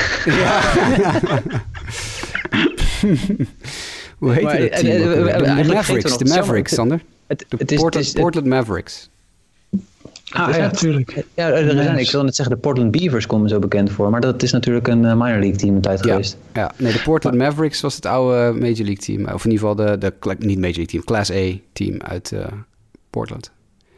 Hoe 4.18 4.32
heet 4.34 4.44
Maar, 4.44 4.60
dat 4.60 4.70
eh, 4.70 4.80
team? 4.80 4.98
De- 4.98 5.74
Mavericks, 5.74 6.18
de 6.18 6.26
Mavericks, 6.26 6.74
Sander. 6.74 7.02
Het, 7.28 7.46
De 7.50 7.56
het 7.58 7.72
is, 7.72 7.78
Portland, 7.80 8.06
het 8.06 8.16
is- 8.16 8.22
Portland 8.22 8.48
Mavericks. 8.48 9.10
Ah 10.30 10.56
ja, 10.56 10.70
tuurlijk. 10.70 11.26
Ja, 11.34 11.50
er 11.50 12.00
ik 12.00 12.12
wil 12.12 12.24
net 12.24 12.36
zeggen, 12.36 12.56
de 12.56 12.62
Portland 12.62 12.92
Beavers 12.92 13.26
komen 13.26 13.50
zo 13.50 13.60
bekend 13.60 13.92
voor. 13.92 14.10
Maar 14.10 14.22
dat 14.22 14.44
is 14.44 14.52
natuurlijk 14.52 14.88
een 14.88 15.06
eh, 15.06 15.12
minor 15.14 15.40
league 15.40 15.56
team 15.56 15.76
een 15.76 15.82
tijd 15.82 16.04
Ja, 16.06 16.12
geweest. 16.12 16.38
ja, 16.54 16.72
nee, 16.78 16.92
de 16.94 17.02
Portland 17.02 17.38
Mavericks 17.38 17.82
was 17.82 17.96
het 17.96 18.06
oude 18.06 18.52
Major 18.60 18.76
League 18.86 18.96
team. 18.98 19.22
Of 19.34 19.46
in 19.46 19.52
ieder 19.52 19.68
geval 19.68 19.76
de, 19.76 19.98
de 19.98 20.14
niet 20.40 20.60
Major 20.60 20.76
League 20.76 20.86
team, 20.86 21.04
Class 21.04 21.32
A 21.32 21.52
team 21.74 22.02
uit 22.02 22.32
eh, 22.32 22.46
Portland. 23.10 23.52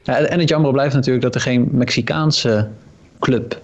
Ja, 0.03 0.17
en 0.17 0.39
het 0.39 0.49
jammer 0.49 0.71
blijft 0.71 0.93
natuurlijk 0.95 1.23
dat 1.23 1.35
er 1.35 1.41
geen 1.41 1.67
Mexicaanse 1.71 2.67
club 3.19 3.61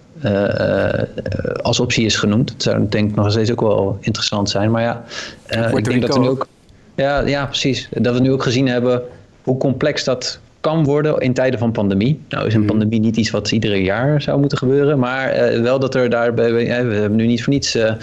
als 1.62 1.80
optie 1.80 2.06
is 2.06 2.16
genoemd. 2.16 2.48
Dat 2.52 2.62
zou 2.64 2.86
denk 2.90 3.10
ik 3.10 3.16
nog 3.16 3.32
steeds 3.32 3.52
ook 3.52 3.62
wel 3.62 3.98
interessant 4.02 4.50
zijn. 4.50 4.72
Maar 4.72 4.82
ja, 4.82 5.04
eh, 5.46 5.72
ik 5.74 5.84
denk 5.86 6.02
dat 6.02 6.14
we 6.14 6.20
nu 6.20 6.28
ook... 6.28 6.48
Ja, 6.96 7.20
ja, 7.22 7.46
precies. 7.46 7.90
Dat 7.92 8.14
we 8.14 8.20
nu 8.22 8.32
ook 8.32 8.44
gezien 8.44 8.68
hebben 8.68 9.02
hoe 9.44 9.58
complex 9.58 10.04
dat 10.04 10.40
kan 10.60 10.84
worden 10.84 11.18
in 11.20 11.34
tijden 11.34 11.60
van 11.60 11.72
pandemie. 11.72 12.20
Nou 12.30 12.48
is 12.48 12.54
een 12.54 12.60
Mhm. 12.60 12.70
pandemie 12.70 13.00
niet 13.00 13.18
iets 13.18 13.30
wat 13.32 13.52
iedere 13.52 13.82
jaar 13.82 14.22
zou 14.22 14.40
moeten 14.40 14.58
gebeuren. 14.58 15.00
Maar 15.00 15.30
eh, 15.30 15.62
wel 15.62 15.80
dat 15.80 15.96
er 15.96 16.10
daarbij... 16.10 16.54
We 16.54 16.64
hebben 16.64 17.16
nu 17.16 17.26
niet 17.26 17.44
voor 17.44 17.54
niets 17.54 17.76
eh 17.76 17.94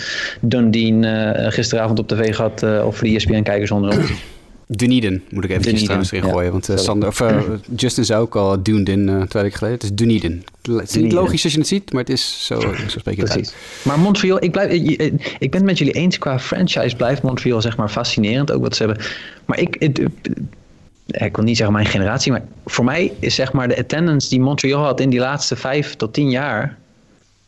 Dundee 0.40 1.00
eh, 1.00 1.52
gisteravond 1.52 1.98
op 1.98 2.08
tv 2.08 2.34
gehad. 2.34 2.62
eh 2.62 2.82
of 2.86 2.96
voor 2.96 3.08
de 3.08 3.14
ESPN-kijkers 3.14 3.70
onder 3.70 3.98
ons. 3.98 4.12
Dunedin 4.78 5.22
moet 5.30 5.44
ik 5.44 5.50
eventjes 5.50 5.82
trouwens 5.82 6.12
erin 6.12 6.26
ja. 6.26 6.32
gooien. 6.32 6.52
Want 6.52 6.68
eh. 6.68 6.76
Sander, 6.76 7.08
of, 7.08 7.20
eh, 7.20 7.40
Justin 7.76 8.04
zei 8.04 8.20
ook 8.20 8.36
al 8.36 8.62
Dunedin 8.62 9.08
eh 9.08 9.22
twee 9.22 9.42
weken 9.42 9.58
geleden. 9.58 9.78
Het 9.78 9.90
is 9.90 9.94
Dunedin. 9.94 10.44
Het 10.62 10.88
is 10.88 11.02
niet 11.02 11.12
logisch 11.12 11.44
als 11.44 11.52
je 11.52 11.58
het 11.58 11.68
ziet, 11.68 11.92
maar 11.92 12.00
het 12.00 12.10
is 12.10 12.46
zo, 12.46 12.60
zo 12.60 12.98
spreek 12.98 13.16
je 13.16 13.22
het 13.22 13.32
Precies. 13.32 13.52
uit. 13.52 13.84
Maar 13.84 13.98
Montreal, 13.98 14.44
ik, 14.44 14.52
blijf, 14.52 14.72
ik, 15.38 15.50
ben 15.50 15.60
het 15.60 15.62
met 15.62 15.78
jullie 15.78 15.92
eens 15.92 16.18
qua 16.18 16.38
franchise 16.38 16.96
blijft 16.96 17.22
Montreal 17.22 17.60
zeg 17.60 17.76
maar 17.76 17.88
fascinerend. 17.88 18.52
Ook 18.52 18.62
wat 18.62 18.76
ze 18.76 18.84
hebben. 18.84 19.04
Maar 19.44 19.58
ik, 19.58 19.76
het, 19.78 19.98
eh, 19.98 21.26
ik 21.26 21.36
wil 21.36 21.44
niet 21.44 21.56
zeggen 21.56 21.74
mijn 21.74 21.86
generatie, 21.86 22.32
maar 22.32 22.44
voor 22.64 22.84
mij 22.84 23.12
is 23.18 23.34
zeg 23.34 23.52
maar 23.52 23.68
de 23.68 23.78
attendance 23.78 24.28
die 24.28 24.40
Montreal 24.40 24.84
had 24.84 25.00
in 25.00 25.10
die 25.10 25.20
laatste 25.20 25.56
vijf 25.56 25.96
tot 25.96 26.12
tien 26.12 26.30
jaar, 26.30 26.78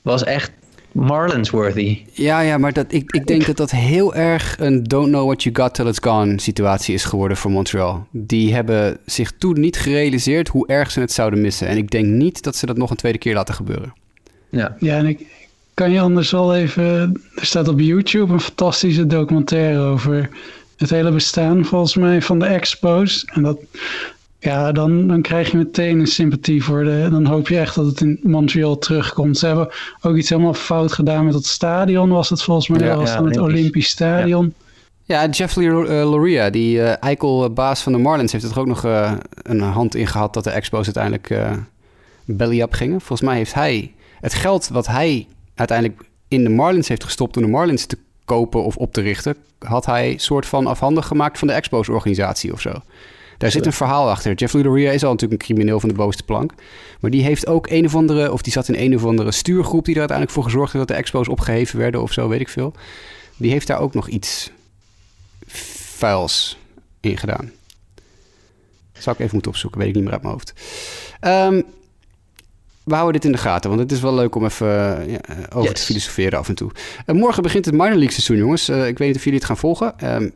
was 0.03 0.25
echt 0.25 0.51
Marlins-worthy. 0.95 1.99
Ja, 2.13 2.41
ja, 2.41 2.59
maar 2.59 2.73
dat, 2.73 2.87
ik, 2.89 3.13
ik 3.13 3.27
denk 3.27 3.47
dat 3.47 3.57
dat 3.57 3.71
heel 3.71 4.15
erg 4.15 4.57
een 4.59 4.83
don't 4.83 5.09
know 5.09 5.25
what 5.25 5.43
you 5.43 5.55
got 5.55 5.75
till 5.75 5.87
it's 5.87 5.99
gone 6.03 6.41
situatie 6.41 6.95
is 6.95 7.05
geworden 7.05 7.37
voor 7.37 7.51
Montreal. 7.51 8.07
Die 8.11 8.55
hebben 8.55 8.99
zich 9.07 9.33
toen 9.39 9.61
niet 9.61 9.77
gerealiseerd 9.77 10.49
hoe 10.49 10.67
erg 10.67 10.91
ze 10.91 11.01
het 11.01 11.13
zouden 11.13 11.41
missen. 11.41 11.67
En 11.67 11.77
ik 11.77 11.91
denk 11.91 12.07
niet 12.07 12.43
dat 12.43 12.57
ze 12.57 12.67
dat 12.67 12.77
nog 12.77 12.91
een 12.91 12.97
tweede 12.97 13.19
keer 13.19 13.35
laten 13.35 13.55
gebeuren. 13.55 13.93
Ja. 14.49 14.77
Ja, 14.79 14.97
en 14.97 15.07
ik 15.07 15.27
kan 15.75 15.91
je 15.91 16.01
anders 16.01 16.31
wel 16.31 16.55
even. 16.55 17.23
Er 17.35 17.47
staat 17.47 17.69
op 17.69 17.81
YouTube 17.81 18.33
een 18.33 18.41
fantastische 18.41 19.07
documentaire 19.07 19.79
over 19.79 20.29
het 20.77 20.91
hele 20.91 21.11
bestaan, 21.11 21.65
volgens 21.65 21.97
mij, 21.97 22.23
van 22.23 22.39
de 22.39 22.47
Expos. 22.47 23.25
En 23.25 23.43
dat. 23.43 23.59
Ja, 24.45 24.73
dan, 24.73 25.09
dan 25.09 25.23
krijg 25.23 25.51
je 25.51 25.57
meteen 25.57 25.99
een 25.99 26.07
sympathie 26.07 26.65
voor 26.65 26.85
de. 26.85 27.09
Dan 27.11 27.27
hoop 27.27 27.49
je 27.49 27.59
echt 27.59 27.75
dat 27.75 27.87
het 27.87 28.01
in 28.01 28.21
Montreal 28.23 28.79
terugkomt. 28.79 29.39
Ze 29.39 29.47
hebben 29.47 29.69
ook 30.03 30.17
iets 30.17 30.29
helemaal 30.29 30.55
fout 30.55 30.93
gedaan 30.93 31.25
met 31.25 31.35
het 31.35 31.47
stadion, 31.47 32.11
was 32.11 32.31
het 32.31 32.43
volgens 32.43 32.69
mij. 32.69 32.81
Ja, 32.81 32.89
dat 32.89 32.97
was 32.97 33.09
ja, 33.11 33.17
dan 33.17 33.25
het 33.25 33.37
Olympisch. 33.37 33.61
Olympisch 33.61 33.89
Stadion. 33.89 34.55
Ja, 35.05 35.29
Jeffrey 35.29 35.67
uh, 35.67 36.11
Loria, 36.11 36.51
die 36.51 36.77
uh, 36.77 37.03
eikel-baas 37.03 37.83
van 37.83 37.93
de 37.93 37.99
Marlins, 37.99 38.33
heeft 38.33 38.45
er 38.45 38.59
ook 38.59 38.67
nog 38.67 38.85
uh, 38.85 39.13
een 39.43 39.61
hand 39.61 39.95
in 39.95 40.07
gehad 40.07 40.35
dat 40.35 40.45
de 40.45 40.51
Expos 40.51 40.85
uiteindelijk 40.85 41.31
uh, 41.31 41.53
belly-up 42.25 42.73
gingen. 42.73 43.01
Volgens 43.01 43.29
mij 43.29 43.37
heeft 43.37 43.55
hij 43.55 43.93
het 44.21 44.35
geld 44.35 44.69
wat 44.69 44.87
hij 44.87 45.27
uiteindelijk 45.55 46.03
in 46.29 46.45
de 46.45 46.51
Marlins 46.51 46.89
heeft 46.89 47.05
gestopt 47.05 47.37
om 47.37 47.43
de 47.43 47.49
Marlins 47.49 47.87
te 47.87 47.99
kopen 48.25 48.65
of 48.65 48.77
op 48.77 48.93
te 48.93 49.01
richten, 49.01 49.37
had 49.59 49.87
hij 49.87 50.15
soort 50.17 50.47
van 50.47 50.67
afhandig 50.67 51.07
gemaakt 51.07 51.39
van 51.39 51.49
de 51.49 51.55
Expos-organisatie 51.55 52.53
of 52.53 52.61
zo. 52.61 52.73
Daar 53.45 53.53
zit 53.53 53.67
een 53.67 53.73
verhaal 53.73 54.11
achter. 54.11 54.35
Jeff 54.35 54.53
Ludoria 54.53 54.91
is 54.91 55.05
al 55.05 55.11
natuurlijk 55.11 55.41
een 55.41 55.47
crimineel 55.47 55.81
van 55.81 55.89
de 55.89 55.95
bovenste 55.95 56.23
plank. 56.23 56.53
Maar 57.01 57.11
die 57.11 57.23
heeft 57.23 57.47
ook 57.47 57.71
een 57.71 57.85
of 57.85 57.95
andere, 57.95 58.33
of 58.33 58.43
die 58.43 58.53
zat 58.53 58.69
in 58.69 58.75
een 58.75 58.95
of 58.95 59.05
andere 59.05 59.33
stuurgroep 59.33 59.85
die 59.85 59.95
er 59.95 60.01
uiteindelijk 60.01 60.39
voor 60.39 60.47
gezorgd 60.47 60.73
heeft 60.73 60.87
dat 60.87 60.97
de 60.97 61.03
Expos 61.03 61.29
opgeheven 61.29 61.79
werden 61.79 62.03
of 62.03 62.13
zo, 62.13 62.29
weet 62.29 62.41
ik 62.41 62.49
veel. 62.49 62.75
Die 63.37 63.51
heeft 63.51 63.67
daar 63.67 63.81
ook 63.81 63.95
nog 63.95 64.09
iets 64.09 64.51
vuils 65.47 66.59
in 67.01 67.17
gedaan. 67.17 67.51
Zou 68.93 69.17
ik 69.17 69.21
even 69.21 69.35
moeten 69.35 69.51
opzoeken, 69.51 69.81
weet 69.81 69.89
ik 69.89 69.95
niet 69.95 70.05
meer 70.05 70.13
uit 70.13 70.23
mijn 70.23 70.35
hoofd. 70.35 70.53
Um, 71.21 71.65
we 72.85 72.95
houden 72.95 73.13
dit 73.13 73.25
in 73.25 73.33
de 73.33 73.43
gaten, 73.43 73.71
want 73.71 73.83
het 73.83 73.93
is 73.93 74.01
wel 74.01 74.15
leuk 74.15 74.35
om 74.35 74.45
even 74.45 74.67
uh, 74.67 75.13
ja, 75.13 75.21
over 75.53 75.71
yes. 75.71 75.81
te 75.81 75.87
filosoferen 75.87 76.39
af 76.39 76.49
en 76.49 76.55
toe. 76.55 76.71
Uh, 77.07 77.17
morgen 77.17 77.43
begint 77.43 77.65
het 77.65 77.75
minor 77.75 77.89
league 77.89 78.11
seizoen, 78.11 78.37
jongens. 78.37 78.69
Uh, 78.69 78.87
ik 78.87 78.99
weet 78.99 79.09
niet 79.09 79.17
of 79.17 79.25
jullie 79.25 79.39
het 79.39 79.49
gaan 79.49 79.57
volgen. 79.57 80.15
Um, 80.15 80.33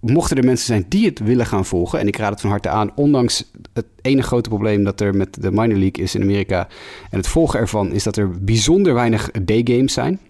mochten 0.00 0.36
er 0.36 0.44
mensen 0.44 0.66
zijn 0.66 0.86
die 0.88 1.06
het 1.06 1.18
willen 1.18 1.46
gaan 1.46 1.64
volgen, 1.64 1.98
en 1.98 2.06
ik 2.06 2.16
raad 2.16 2.30
het 2.30 2.40
van 2.40 2.50
harte 2.50 2.68
aan, 2.68 2.92
ondanks 2.94 3.50
het 3.72 3.86
ene 4.02 4.22
grote 4.22 4.48
probleem 4.48 4.84
dat 4.84 5.00
er 5.00 5.14
met 5.14 5.42
de 5.42 5.50
minor 5.50 5.78
league 5.78 6.04
is 6.04 6.14
in 6.14 6.22
Amerika 6.22 6.68
en 7.10 7.18
het 7.18 7.28
volgen 7.28 7.60
ervan, 7.60 7.92
is 7.92 8.02
dat 8.02 8.16
er 8.16 8.30
bijzonder 8.44 8.94
weinig 8.94 9.30
daygames 9.30 9.92
zijn. 9.92 10.20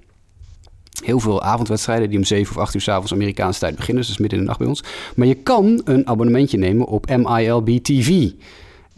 Heel 1.05 1.21
veel 1.21 1.43
avondwedstrijden 1.43 2.09
die 2.09 2.19
om 2.19 2.25
7 2.25 2.57
of 2.57 2.63
8 2.63 2.75
uur 2.75 2.81
s 2.81 2.89
avonds 2.89 3.13
Amerikaanse 3.13 3.61
tijd 3.61 3.77
beginnen, 3.77 4.07
dus 4.07 4.19
midden 4.19 4.39
in 4.39 4.45
de 4.45 4.51
nacht 4.51 4.61
bij 4.61 4.69
ons. 4.69 4.85
Maar 5.17 5.27
je 5.27 5.35
kan 5.35 5.81
een 5.85 6.07
abonnementje 6.07 6.59
nemen 6.59 6.87
op 6.87 7.17
MILB 7.17 7.69
TV. 7.69 8.31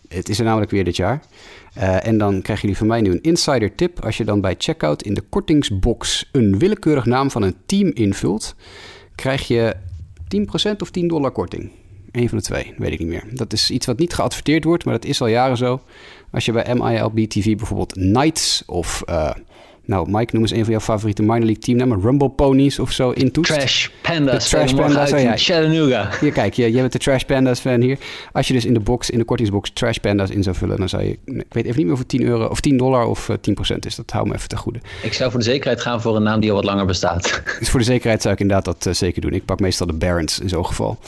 Het 0.08 0.28
is 0.28 0.38
er 0.38 0.44
namelijk 0.44 0.70
weer 0.70 0.84
dit 0.84 0.96
jaar. 0.96 1.22
Uh, 1.78 2.06
en 2.06 2.18
dan 2.18 2.42
krijgen 2.42 2.60
jullie 2.60 2.76
van 2.76 2.86
mij 2.86 3.00
nu 3.00 3.10
een 3.10 3.22
insider 3.22 3.74
tip. 3.74 4.04
Als 4.04 4.16
je 4.16 4.24
dan 4.24 4.40
bij 4.40 4.54
checkout 4.58 5.02
in 5.02 5.14
de 5.14 5.20
kortingsbox 5.20 6.28
een 6.32 6.58
willekeurig 6.58 7.04
naam 7.04 7.30
van 7.30 7.42
een 7.42 7.56
team 7.66 7.90
invult, 7.94 8.54
krijg 9.14 9.48
je 9.48 9.76
10% 10.37 10.76
of 10.79 10.91
10 10.91 11.09
dollar 11.09 11.31
korting. 11.31 11.70
Eén 12.12 12.29
van 12.29 12.39
de 12.39 12.45
twee, 12.45 12.74
weet 12.76 12.93
ik 12.93 12.99
niet 12.99 13.09
meer. 13.09 13.24
Dat 13.31 13.53
is 13.53 13.70
iets 13.70 13.87
wat 13.87 13.99
niet 13.99 14.14
geadverteerd 14.14 14.64
wordt, 14.64 14.85
maar 14.85 14.95
dat 14.95 15.05
is 15.05 15.20
al 15.20 15.26
jaren 15.26 15.57
zo. 15.57 15.81
Als 16.31 16.45
je 16.45 16.53
bij 16.53 16.74
MILB 16.74 17.29
TV 17.29 17.57
bijvoorbeeld 17.57 17.93
Knights 17.93 18.62
of... 18.66 19.03
Uh, 19.09 19.31
nou, 19.89 20.11
Mike, 20.11 20.32
noem 20.32 20.43
eens 20.43 20.53
een 20.53 20.62
van 20.62 20.70
jouw 20.70 20.80
favoriete 20.80 21.22
minor 21.22 21.39
league 21.39 21.59
teamnamen. 21.59 22.01
Rumble 22.01 22.28
Ponies 22.28 22.78
of 22.78 22.93
zo 22.93 23.11
intoetst. 23.11 23.53
Trash 23.53 23.89
Pandas. 24.03 24.45
De 24.45 24.57
Trash 24.57 24.72
Pandas. 24.72 25.12
Oh, 25.12 25.20
ja. 25.20 25.36
Chattanooga. 25.36 26.11
Hier, 26.20 26.32
kijk, 26.32 26.55
je, 26.55 26.72
je 26.72 26.80
bent 26.80 26.93
de 26.93 26.99
Trash 26.99 27.22
Pandas 27.22 27.61
fan 27.61 27.80
hier. 27.80 27.99
Als 28.32 28.47
je 28.49 28.53
dus 28.53 28.64
in 28.64 28.74
de 28.74 28.80
box, 28.80 29.11
in 29.11 29.18
de 29.18 29.24
kortingsbox 29.24 29.70
Trash 29.72 29.97
Pandas 29.97 30.30
in 30.30 30.43
zou 30.43 30.57
vullen, 30.57 30.76
dan 30.78 30.89
zou 30.89 31.03
je... 31.03 31.18
Ik 31.24 31.45
weet 31.49 31.64
even 31.64 31.76
niet 31.76 31.84
meer 31.84 31.93
of 31.93 31.99
het 31.99 32.09
10 32.09 32.22
euro 32.22 32.47
of 32.47 32.61
10 32.61 32.76
dollar 32.76 33.07
of 33.07 33.28
uh, 33.28 33.36
10% 33.74 33.76
is. 33.78 33.95
Dat 33.95 34.11
hou 34.11 34.28
me 34.28 34.34
even 34.34 34.49
te 34.49 34.57
goede. 34.57 34.78
Ik 35.03 35.12
zou 35.12 35.30
voor 35.30 35.41
de 35.41 35.47
zekerheid 35.47 35.80
gaan 35.80 36.01
voor 36.01 36.16
een 36.16 36.22
naam 36.22 36.41
die 36.41 36.51
al 36.51 36.57
wat 36.57 36.64
langer 36.64 36.86
bestaat. 36.86 37.43
Dus 37.59 37.70
voor 37.70 37.80
de 37.80 37.86
zekerheid 37.86 38.22
zou 38.22 38.34
ik 38.34 38.41
inderdaad 38.41 38.64
dat 38.64 38.86
uh, 38.86 38.93
zeker 38.93 39.20
doen. 39.20 39.32
Ik 39.32 39.45
pak 39.45 39.61
meestal 39.61 39.86
de 39.86 39.93
Barons 39.93 40.39
in 40.39 40.49
zo'n 40.49 40.66
geval. 40.66 40.99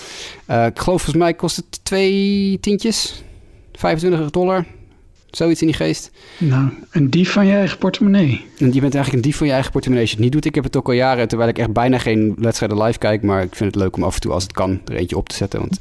Uh, 0.51 0.67
ik 0.67 0.79
geloof 0.79 1.03
volgens 1.03 1.23
mij 1.25 1.35
kost 1.35 1.57
het 1.57 1.81
twee 1.83 2.59
tientjes. 2.61 3.23
25 3.73 4.31
dollar. 4.31 4.65
Zoiets 5.31 5.61
in 5.61 5.67
die 5.67 5.77
geest. 5.77 6.11
Nou, 6.39 6.69
een 6.91 7.11
dief 7.11 7.33
van 7.33 7.47
je 7.47 7.53
eigen 7.53 7.79
portemonnee. 7.79 8.45
En 8.59 8.73
je 8.73 8.81
bent 8.81 8.95
eigenlijk 8.95 9.13
een 9.13 9.31
dief 9.31 9.37
van 9.37 9.47
je 9.47 9.53
eigen 9.53 9.71
portemonnee 9.71 10.05
als 10.05 10.11
je 10.11 10.17
het 10.17 10.25
niet 10.25 10.35
doet. 10.35 10.45
Ik 10.45 10.55
heb 10.55 10.65
het 10.65 10.77
ook 10.77 10.87
al 10.87 10.95
jaren, 10.95 11.29
terwijl 11.29 11.51
ik 11.51 11.59
echt 11.59 11.73
bijna 11.73 11.99
geen 11.99 12.35
wedstrijden 12.39 12.83
live 12.83 12.99
kijk. 12.99 13.23
Maar 13.23 13.43
ik 13.43 13.55
vind 13.55 13.75
het 13.75 13.83
leuk 13.83 13.97
om 13.97 14.03
af 14.03 14.15
en 14.15 14.21
toe, 14.21 14.33
als 14.33 14.43
het 14.43 14.53
kan, 14.53 14.81
er 14.85 14.97
eentje 14.97 15.17
op 15.17 15.29
te 15.29 15.35
zetten. 15.35 15.61
Want 15.61 15.79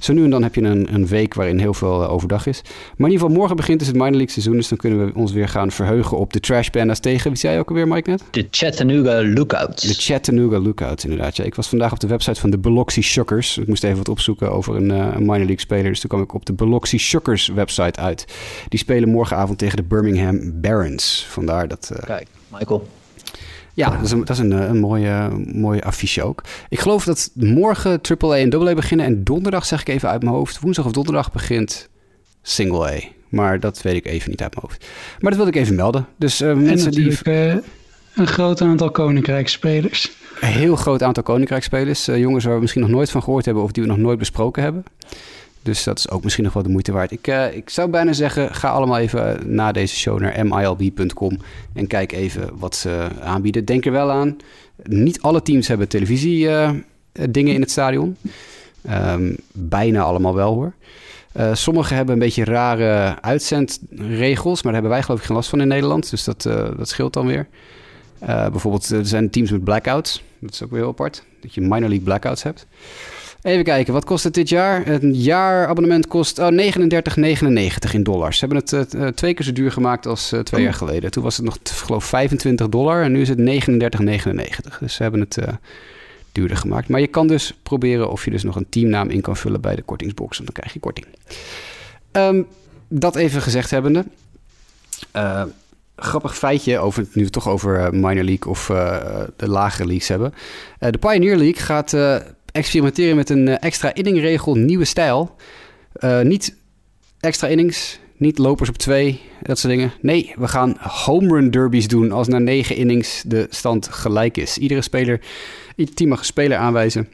Zo 0.00 0.12
nu 0.12 0.24
en 0.24 0.30
dan 0.30 0.42
heb 0.42 0.54
je 0.54 0.62
een, 0.62 0.94
een 0.94 1.06
week 1.06 1.34
waarin 1.34 1.58
heel 1.58 1.74
veel 1.74 2.02
eh, 2.02 2.12
overdag 2.12 2.46
is. 2.46 2.60
Maar 2.62 3.08
in 3.08 3.12
ieder 3.12 3.20
geval, 3.20 3.36
morgen 3.36 3.56
begint 3.56 3.78
dus 3.78 3.88
het 3.88 3.96
minor 3.96 4.10
league 4.10 4.30
seizoen. 4.30 4.56
Dus 4.56 4.68
dan 4.68 4.78
kunnen 4.78 5.06
we 5.06 5.14
ons 5.14 5.32
weer 5.32 5.48
gaan 5.48 5.70
verheugen 5.70 6.18
op 6.18 6.32
de 6.32 6.40
Trash 6.40 6.68
Pandas 6.68 6.98
tegen... 7.00 7.30
Wie 7.30 7.38
zei 7.38 7.54
je 7.54 7.60
ook 7.60 7.68
alweer, 7.68 7.88
Mike, 7.88 8.10
net? 8.10 8.22
De 8.30 8.46
Chattanooga 8.50 9.24
Lookouts. 9.24 9.82
De 9.82 9.94
Chattanooga 9.94 10.58
Lookouts, 10.58 11.04
inderdaad. 11.04 11.36
Ja, 11.36 11.44
ik 11.44 11.54
was 11.54 11.68
vandaag 11.68 11.92
op 11.92 12.00
de 12.00 12.06
website 12.06 12.40
van 12.40 12.50
de 12.50 12.58
Biloxi 12.58 13.02
Shockers. 13.02 13.58
Ik 13.58 13.66
moest 13.66 13.84
even 13.84 13.96
wat 13.96 14.08
opzoeken 14.08 14.52
over 14.52 14.76
een, 14.76 14.90
uh, 14.90 14.96
een 14.96 15.20
minor 15.20 15.36
league 15.36 15.60
speler. 15.60 15.90
Dus 15.90 16.00
toen 16.00 16.10
kwam 16.10 16.22
ik 16.22 16.34
op 16.34 16.46
de 16.46 16.52
Biloxi 16.52 16.98
Shockers 16.98 17.48
website 17.48 18.00
uit. 18.00 18.24
Die 18.68 18.78
spelen 18.78 19.08
morgenavond 19.08 19.58
tegen 19.58 19.76
de 19.76 19.82
Birmingham 19.82 20.60
Barons. 20.60 21.26
Vandaar 21.28 21.68
dat... 21.68 21.90
Uh, 21.92 21.98
Kijk, 21.98 22.26
Michael. 22.48 22.86
Ja, 23.80 23.90
dat 23.90 24.04
is 24.04 24.10
een, 24.10 24.18
dat 24.18 24.30
is 24.30 24.38
een, 24.38 24.50
een 24.50 24.78
mooie, 24.78 25.30
mooie 25.52 25.82
affiche 25.82 26.22
ook. 26.22 26.42
Ik 26.68 26.80
geloof 26.80 27.04
dat 27.04 27.30
morgen 27.34 28.00
AAA 28.18 28.36
en 28.36 28.54
AA 28.54 28.74
beginnen. 28.74 29.06
En 29.06 29.24
donderdag, 29.24 29.66
zeg 29.66 29.80
ik 29.80 29.88
even 29.88 30.08
uit 30.08 30.22
mijn 30.22 30.34
hoofd, 30.34 30.60
woensdag 30.60 30.84
of 30.84 30.92
donderdag 30.92 31.32
begint 31.32 31.88
Single 32.42 32.90
A. 32.90 33.00
Maar 33.28 33.60
dat 33.60 33.82
weet 33.82 33.94
ik 33.94 34.06
even 34.06 34.30
niet 34.30 34.42
uit 34.42 34.54
mijn 34.54 34.66
hoofd. 34.66 34.86
Maar 35.18 35.30
dat 35.30 35.40
wilde 35.40 35.58
ik 35.58 35.64
even 35.64 35.74
melden. 35.74 36.06
Dus 36.16 36.40
uh, 36.40 36.54
mensen 36.54 36.90
die... 36.90 37.18
Uh, 37.24 37.54
een 38.14 38.26
groot 38.26 38.60
aantal 38.60 38.90
Koninkrijksspelers. 38.90 40.10
Een 40.40 40.48
heel 40.48 40.76
groot 40.76 41.02
aantal 41.02 41.22
Koninkrijksspelers. 41.22 42.08
Uh, 42.08 42.18
jongens 42.18 42.44
waar 42.44 42.54
we 42.54 42.60
misschien 42.60 42.82
nog 42.82 42.90
nooit 42.90 43.10
van 43.10 43.22
gehoord 43.22 43.44
hebben 43.44 43.62
of 43.62 43.72
die 43.72 43.82
we 43.82 43.88
nog 43.88 43.98
nooit 43.98 44.18
besproken 44.18 44.62
hebben. 44.62 44.84
Dus 45.62 45.84
dat 45.84 45.98
is 45.98 46.10
ook 46.10 46.22
misschien 46.22 46.44
nog 46.44 46.52
wel 46.52 46.62
de 46.62 46.68
moeite 46.68 46.92
waard. 46.92 47.10
Ik, 47.10 47.26
uh, 47.26 47.54
ik 47.54 47.70
zou 47.70 47.90
bijna 47.90 48.12
zeggen, 48.12 48.54
ga 48.54 48.68
allemaal 48.68 48.98
even 48.98 49.54
na 49.54 49.72
deze 49.72 49.96
show 49.96 50.20
naar 50.20 50.46
milb.com 50.46 51.38
en 51.74 51.86
kijk 51.86 52.12
even 52.12 52.58
wat 52.58 52.76
ze 52.76 53.08
aanbieden. 53.20 53.64
Denk 53.64 53.86
er 53.86 53.92
wel 53.92 54.10
aan, 54.10 54.36
niet 54.82 55.22
alle 55.22 55.42
teams 55.42 55.68
hebben 55.68 55.88
televisie 55.88 56.44
uh, 56.44 56.70
dingen 57.12 57.54
in 57.54 57.60
het 57.60 57.70
stadion. 57.70 58.16
Um, 58.90 59.36
bijna 59.52 60.02
allemaal 60.02 60.34
wel 60.34 60.54
hoor. 60.54 60.72
Uh, 61.36 61.54
sommige 61.54 61.94
hebben 61.94 62.14
een 62.14 62.20
beetje 62.20 62.44
rare 62.44 63.22
uitzendregels, 63.22 64.62
maar 64.62 64.72
daar 64.72 64.80
hebben 64.82 64.90
wij 64.90 65.02
geloof 65.02 65.20
ik 65.20 65.26
geen 65.26 65.36
last 65.36 65.48
van 65.48 65.60
in 65.60 65.68
Nederland. 65.68 66.10
Dus 66.10 66.24
dat, 66.24 66.42
dat 66.76 66.88
scheelt 66.88 67.12
dan 67.12 67.26
weer. 67.26 67.46
bijvoorbeeld, 68.18 68.88
er 68.88 69.06
zijn 69.06 69.30
teams 69.30 69.50
met 69.50 69.64
blackouts. 69.64 70.22
Dat 70.38 70.52
is 70.52 70.62
ook 70.62 70.70
weer 70.70 70.80
heel 70.80 70.88
apart. 70.88 71.24
Dat 71.40 71.54
je 71.54 71.60
minor 71.60 71.88
league 71.88 72.00
blackouts 72.00 72.42
hebt. 72.42 72.66
Even 73.42 73.64
kijken, 73.64 73.92
wat 73.92 74.04
kost 74.04 74.24
het 74.24 74.34
dit 74.34 74.48
jaar? 74.48 74.86
Een 74.86 75.14
jaarabonnement 75.14 76.06
kost 76.06 76.38
oh, 76.38 76.50
39,99 76.50 77.90
in 77.92 78.02
dollars. 78.02 78.38
Ze 78.38 78.46
hebben 78.46 78.64
het 78.64 78.94
uh, 78.94 79.06
twee 79.06 79.34
keer 79.34 79.44
zo 79.44 79.52
duur 79.52 79.72
gemaakt 79.72 80.06
als 80.06 80.32
uh, 80.32 80.40
twee 80.40 80.60
oh. 80.60 80.66
jaar 80.66 80.76
geleden. 80.76 81.10
Toen 81.10 81.22
was 81.22 81.36
het 81.36 81.44
nog, 81.46 81.58
geloof 81.62 82.04
25 82.04 82.68
dollar 82.68 83.02
en 83.02 83.12
nu 83.12 83.20
is 83.20 83.28
het 83.28 83.38
39,99. 83.38 84.78
Dus 84.80 84.94
ze 84.94 85.02
hebben 85.02 85.20
het 85.20 85.36
uh, 85.36 85.48
duurder 86.32 86.56
gemaakt. 86.56 86.88
Maar 86.88 87.00
je 87.00 87.06
kan 87.06 87.26
dus 87.26 87.54
proberen 87.62 88.10
of 88.10 88.24
je 88.24 88.30
dus 88.30 88.42
nog 88.42 88.56
een 88.56 88.68
teamnaam 88.68 89.08
in 89.08 89.20
kan 89.20 89.36
vullen 89.36 89.60
bij 89.60 89.76
de 89.76 89.82
kortingsbox. 89.82 90.38
En 90.38 90.44
dan 90.44 90.54
krijg 90.54 90.72
je 90.72 90.80
korting. 90.80 91.06
Um, 92.12 92.46
dat 92.88 93.16
even 93.16 93.42
gezegd 93.42 93.70
hebbende. 93.70 94.04
grappig 95.96 96.36
feitje, 96.36 96.78
over, 96.78 97.02
nu 97.02 97.08
we 97.12 97.20
het 97.20 97.32
toch 97.32 97.48
over 97.48 97.94
minor 97.94 98.24
league 98.24 98.50
of 98.50 98.66
de 99.36 99.48
lagere 99.48 99.86
leagues 99.86 100.08
hebben. 100.08 100.34
de 100.78 100.98
Pioneer 100.98 101.36
League 101.36 101.62
gaat 101.62 101.92
experimenteren 102.52 103.16
met 103.16 103.30
een 103.30 103.58
extra 103.58 103.94
inningregel, 103.94 104.54
nieuwe 104.54 104.84
stijl. 104.84 105.36
Uh, 106.00 106.20
niet 106.20 106.54
extra 107.20 107.48
innings, 107.48 107.98
niet 108.16 108.38
lopers 108.38 108.68
op 108.68 108.76
twee, 108.76 109.20
dat 109.42 109.58
soort 109.58 109.72
dingen. 109.72 109.92
Nee, 110.00 110.34
we 110.38 110.48
gaan 110.48 110.76
home 110.80 111.26
run 111.26 111.50
derbies 111.50 111.88
doen 111.88 112.12
als 112.12 112.28
na 112.28 112.38
negen 112.38 112.76
innings 112.76 113.22
de 113.26 113.46
stand 113.50 113.88
gelijk 113.88 114.36
is. 114.36 114.58
Iedere 114.58 114.82
speler, 114.82 115.20
ieder 115.76 115.94
team 115.94 116.08
mag 116.10 116.18
een 116.18 116.24
speler 116.24 116.58
aanwijzen. 116.58 117.08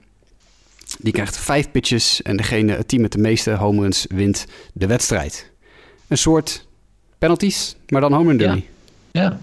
Die 0.99 1.13
krijgt 1.13 1.39
vijf 1.39 1.71
pitches 1.71 2.23
en 2.23 2.37
degene, 2.37 2.73
het 2.73 2.89
team 2.89 3.03
met 3.03 3.13
de 3.13 3.19
meeste 3.19 3.51
home 3.51 3.81
runs 3.81 4.07
wint 4.09 4.47
de 4.73 4.87
wedstrijd. 4.87 5.51
Een 6.09 6.19
soort 6.19 6.67
penalties, 7.19 7.77
maar 7.89 8.01
dan 8.01 8.13
home 8.13 8.29
run 8.29 8.37
derby. 8.37 8.65
Ja. 9.11 9.23
ja. 9.23 9.41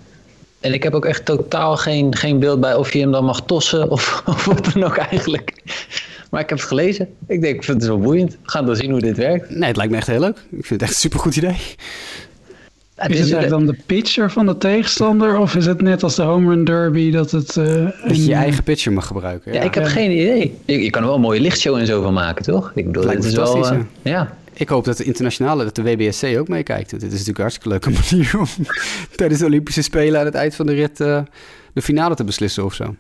En 0.64 0.74
ik 0.74 0.84
heb 0.84 0.94
ook 0.94 1.06
echt 1.06 1.26
totaal 1.26 1.78
geen, 1.78 2.16
geen 2.16 2.40
beeld 2.40 2.60
bij 2.60 2.76
of 2.76 2.94
je 2.94 3.00
hem 3.00 3.12
dan 3.12 3.26
mag 3.26 3.42
tossen 3.42 3.90
of, 3.92 4.24
of 4.26 4.46
wat 4.46 4.74
dan 4.74 4.84
ook 4.84 4.98
eigenlijk. 4.98 5.54
Maar 6.30 6.42
ik 6.42 6.50
heb 6.50 6.58
het 6.58 6.68
gelezen. 6.68 7.10
Ik 7.28 7.42
denk, 7.42 7.56
ik 7.56 7.64
vind 7.64 7.78
het 7.78 7.90
wel 7.90 8.00
boeiend. 8.00 8.32
We 8.32 8.38
gaan 8.50 8.66
dan 8.66 8.76
zien 8.76 8.92
hoe 8.92 9.00
dit 9.00 9.18
werkt. 9.18 9.50
Nee, 9.50 9.68
het 9.68 9.76
lijkt 9.76 9.92
me 9.92 9.98
echt 9.98 10.08
heel 10.08 10.20
leuk. 10.20 10.38
Ik 10.38 10.66
vind 10.66 10.70
het 10.70 10.82
echt 10.82 10.92
een 10.92 10.98
supergoed 10.98 11.36
idee. 11.36 11.58
Ja, 12.96 13.08
is 13.08 13.32
het 13.32 13.50
dan 13.50 13.66
de 13.66 13.78
pitcher 13.86 14.32
van 14.32 14.46
de 14.46 14.58
tegenstander? 14.58 15.38
Of 15.38 15.56
is 15.56 15.66
het 15.66 15.82
net 15.82 16.04
als 16.04 16.16
de 16.16 16.22
home 16.22 16.50
run 16.50 16.64
derby 16.64 17.12
dat 17.12 17.32
het... 17.32 17.56
Uh, 17.56 17.66
dat 18.08 18.16
je 18.16 18.26
je 18.26 18.34
eigen 18.34 18.64
pitcher 18.64 18.94
mag 18.94 19.08
gebruiken. 19.08 19.54
Ja, 19.54 19.60
ja 19.60 19.66
ik 19.66 19.74
heb 19.74 19.84
ja. 19.84 19.90
geen 19.90 20.12
idee. 20.12 20.58
Je, 20.66 20.84
je, 20.84 20.90
kan 20.90 21.02
er 21.02 21.08
wel 21.08 21.16
een 21.16 21.22
mooie 21.24 21.40
lichtshow 21.40 21.76
en 21.76 21.86
zo 21.86 22.02
van 22.02 22.14
maken, 22.14 22.44
toch? 22.44 22.72
Ik 22.76 22.86
bedoel, 22.86 23.10
het 23.10 23.24
is 23.24 23.34
wel... 23.34 23.74
Uh, 23.74 23.80
ja. 24.02 24.38
Ik 24.54 24.70
hoop 24.70 24.86
dat 24.86 24.98
de 24.98 25.04
internationale, 25.04 25.64
dat 25.64 25.76
de 25.76 25.84
WBSC 25.84 26.24
ook 26.38 26.48
meekijkt. 26.48 26.90
Dit 26.90 27.02
is 27.04 27.10
natuurlijk 27.10 27.38
een 27.38 27.44
hartstikke 27.44 27.70
leuke 27.70 27.90
manier 28.12 28.40
om 28.40 28.66
tijdens 29.16 29.40
de 29.40 29.46
Olympische 29.46 29.82
Spelen 29.82 30.20
aan 30.20 30.26
het 30.26 30.36
eind 30.36 30.56
van 30.56 30.66
de 30.66 30.74
rit 30.74 31.00
uh, 31.00 31.22
de 31.74 31.82
finale 31.82 32.16
te 32.16 32.24
beslissen 32.24 32.66
of 32.66 32.74
zo. 32.74 32.96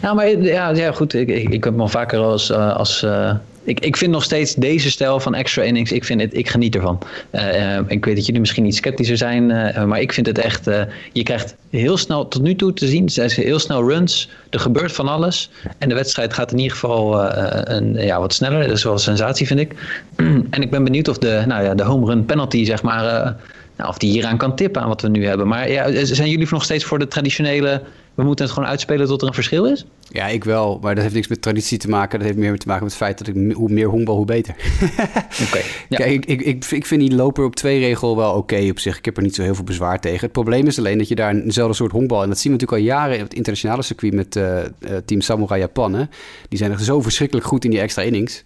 Nou, 0.00 0.14
maar 0.14 0.38
ja, 0.38 0.68
ja 0.68 0.92
goed. 0.92 1.14
Ik, 1.14 1.28
ik, 1.28 1.48
ik 1.48 1.64
heb 1.64 1.74
me 1.74 1.88
vaker 1.88 2.18
als. 2.18 2.50
Uh, 2.50 2.76
als 2.76 3.02
uh, 3.02 3.34
ik, 3.62 3.80
ik 3.80 3.96
vind 3.96 4.12
nog 4.12 4.22
steeds 4.22 4.54
deze 4.54 4.90
stijl 4.90 5.20
van 5.20 5.34
extra 5.34 5.62
innings. 5.62 5.92
Ik, 5.92 6.04
vind 6.04 6.20
het, 6.20 6.36
ik 6.36 6.48
geniet 6.48 6.74
ervan. 6.74 6.98
Uh, 7.32 7.78
ik 7.86 8.04
weet 8.04 8.16
dat 8.16 8.26
jullie 8.26 8.40
misschien 8.40 8.66
iets 8.66 8.76
sceptischer 8.76 9.16
zijn. 9.16 9.46
maar 9.88 10.00
ik 10.00 10.12
vind 10.12 10.26
het 10.26 10.38
echt. 10.38 10.64
je 11.12 11.22
krijgt 11.22 11.54
heel 11.70 11.96
snel 11.96 12.28
tot 12.28 12.42
nu 12.42 12.54
toe 12.54 12.72
te 12.72 12.86
zien. 12.86 13.08
Zijn 13.08 13.30
heel 13.30 13.58
snel 13.58 13.88
runs. 13.88 14.28
Er 14.50 14.60
gebeurt 14.60 14.92
van 14.92 15.08
alles. 15.08 15.50
En 15.78 15.88
de 15.88 15.94
wedstrijd 15.94 16.34
gaat 16.34 16.52
in 16.52 16.58
ieder 16.58 16.72
geval 16.72 17.32
een, 17.68 17.94
ja, 17.94 18.20
wat 18.20 18.32
sneller. 18.32 18.66
Dat 18.66 18.76
is 18.76 18.84
wel 18.84 18.92
een 18.92 18.98
sensatie, 18.98 19.46
vind 19.46 19.60
ik. 19.60 19.74
en 20.50 20.62
ik 20.62 20.70
ben 20.70 20.84
benieuwd 20.84 21.08
of 21.08 21.18
de, 21.18 21.42
nou 21.46 21.64
ja, 21.64 21.74
de 21.74 21.82
home 21.82 22.06
run 22.06 22.24
penalty, 22.24 22.64
zeg 22.64 22.82
maar. 22.82 23.36
nou, 23.76 23.88
of 23.88 23.98
die 23.98 24.10
hieraan 24.10 24.36
kan 24.36 24.56
tippen 24.56 24.82
aan 24.82 24.88
wat 24.88 25.02
we 25.02 25.08
nu 25.08 25.26
hebben. 25.26 25.48
Maar 25.48 25.70
ja, 25.70 26.04
zijn 26.04 26.30
jullie 26.30 26.48
nog 26.50 26.64
steeds 26.64 26.84
voor 26.84 26.98
de 26.98 27.08
traditionele 27.08 27.82
we 28.20 28.26
moeten 28.26 28.44
het 28.44 28.54
gewoon 28.54 28.68
uitspelen 28.68 29.06
tot 29.06 29.22
er 29.22 29.28
een 29.28 29.34
verschil 29.34 29.66
is? 29.66 29.84
Ja, 30.08 30.26
ik 30.26 30.44
wel. 30.44 30.78
Maar 30.82 30.94
dat 30.94 31.02
heeft 31.02 31.14
niks 31.14 31.28
met 31.28 31.42
traditie 31.42 31.78
te 31.78 31.88
maken. 31.88 32.18
Dat 32.18 32.28
heeft 32.28 32.38
meer 32.38 32.58
te 32.58 32.66
maken 32.66 32.82
met 32.82 32.92
het 32.92 33.02
feit 33.02 33.18
dat 33.18 33.26
ik 33.26 33.52
hoe 33.54 33.68
meer 33.68 33.88
honkbal, 33.88 34.16
hoe 34.16 34.24
beter. 34.24 34.54
Oké. 35.46 35.60
ja. 35.88 35.96
Kijk, 35.96 36.10
ik, 36.10 36.24
ik, 36.24 36.40
ik, 36.40 36.64
ik, 36.70 36.86
vind 36.86 37.00
die 37.00 37.14
loper 37.14 37.44
op 37.44 37.56
twee 37.56 37.78
regel 37.78 38.16
wel 38.16 38.30
oké 38.30 38.38
okay 38.38 38.70
op 38.70 38.78
zich. 38.78 38.98
Ik 38.98 39.04
heb 39.04 39.16
er 39.16 39.22
niet 39.22 39.34
zo 39.34 39.42
heel 39.42 39.54
veel 39.54 39.64
bezwaar 39.64 40.00
tegen. 40.00 40.20
Het 40.20 40.32
probleem 40.32 40.66
is 40.66 40.78
alleen 40.78 40.98
dat 40.98 41.08
je 41.08 41.14
daar 41.14 41.34
eenzelfde 41.34 41.74
soort 41.74 41.92
honkbal... 41.92 42.22
en 42.22 42.28
dat 42.28 42.38
zien 42.38 42.52
we 42.52 42.58
natuurlijk 42.58 42.88
al 42.88 42.96
jaren 42.96 43.16
in 43.16 43.22
het 43.22 43.34
internationale 43.34 43.82
circuit... 43.82 44.14
met 44.14 44.36
uh, 44.36 44.58
team 45.04 45.20
Samurai 45.20 45.60
Japan. 45.60 45.94
Hè? 45.94 46.04
Die 46.48 46.58
zijn 46.58 46.70
er 46.72 46.80
zo 46.80 47.00
verschrikkelijk 47.00 47.46
goed 47.46 47.64
in 47.64 47.70
die 47.70 47.80
extra 47.80 48.02
innings. 48.02 48.44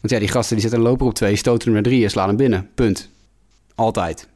Want 0.00 0.12
ja, 0.12 0.18
die 0.18 0.28
gasten 0.28 0.56
die 0.56 0.62
zetten 0.64 0.80
een 0.80 0.90
loper 0.90 1.06
op 1.06 1.14
twee... 1.14 1.36
stoten 1.36 1.64
hem 1.64 1.72
naar 1.72 1.82
drie 1.82 2.04
en 2.04 2.10
slaan 2.10 2.28
hem 2.28 2.36
binnen. 2.36 2.68
Punt. 2.74 3.10
Altijd. 3.74 4.28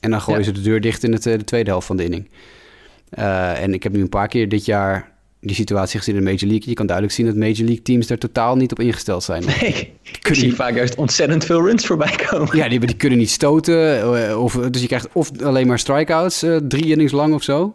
En 0.00 0.10
dan 0.10 0.20
gooien 0.20 0.40
ja. 0.40 0.46
ze 0.46 0.52
de 0.52 0.60
deur 0.60 0.80
dicht 0.80 1.04
in 1.04 1.12
het, 1.12 1.22
de 1.22 1.44
tweede 1.44 1.70
helft 1.70 1.86
van 1.86 1.96
de 1.96 2.04
inning. 2.04 2.28
Uh, 3.18 3.62
en 3.62 3.74
ik 3.74 3.82
heb 3.82 3.92
nu 3.92 4.00
een 4.00 4.08
paar 4.08 4.28
keer 4.28 4.48
dit 4.48 4.64
jaar 4.64 5.12
die 5.40 5.54
situatie 5.54 5.98
gezien 5.98 6.14
in 6.14 6.24
de 6.24 6.30
Major 6.30 6.48
League. 6.48 6.68
Je 6.68 6.74
kan 6.74 6.86
duidelijk 6.86 7.16
zien 7.16 7.26
dat 7.26 7.34
Major 7.34 7.64
League 7.64 7.82
teams 7.82 8.10
er 8.10 8.18
totaal 8.18 8.56
niet 8.56 8.72
op 8.72 8.80
ingesteld 8.80 9.22
zijn. 9.22 9.44
Nee, 9.44 9.92
ik 10.20 10.28
zie 10.32 10.54
vaak 10.54 10.74
juist 10.74 10.94
ontzettend 10.94 11.44
veel 11.44 11.66
runs 11.66 11.86
voorbij 11.86 12.16
komen. 12.26 12.56
Ja, 12.56 12.68
die, 12.68 12.78
die 12.78 12.96
kunnen 12.96 13.18
niet 13.18 13.30
stoten. 13.30 14.38
Of, 14.40 14.52
dus 14.52 14.80
je 14.80 14.86
krijgt 14.86 15.08
of 15.12 15.42
alleen 15.42 15.66
maar 15.66 15.78
strikeouts, 15.78 16.42
uh, 16.42 16.56
drie 16.56 16.86
innings 16.86 17.12
lang 17.12 17.34
of 17.34 17.42
zo. 17.42 17.74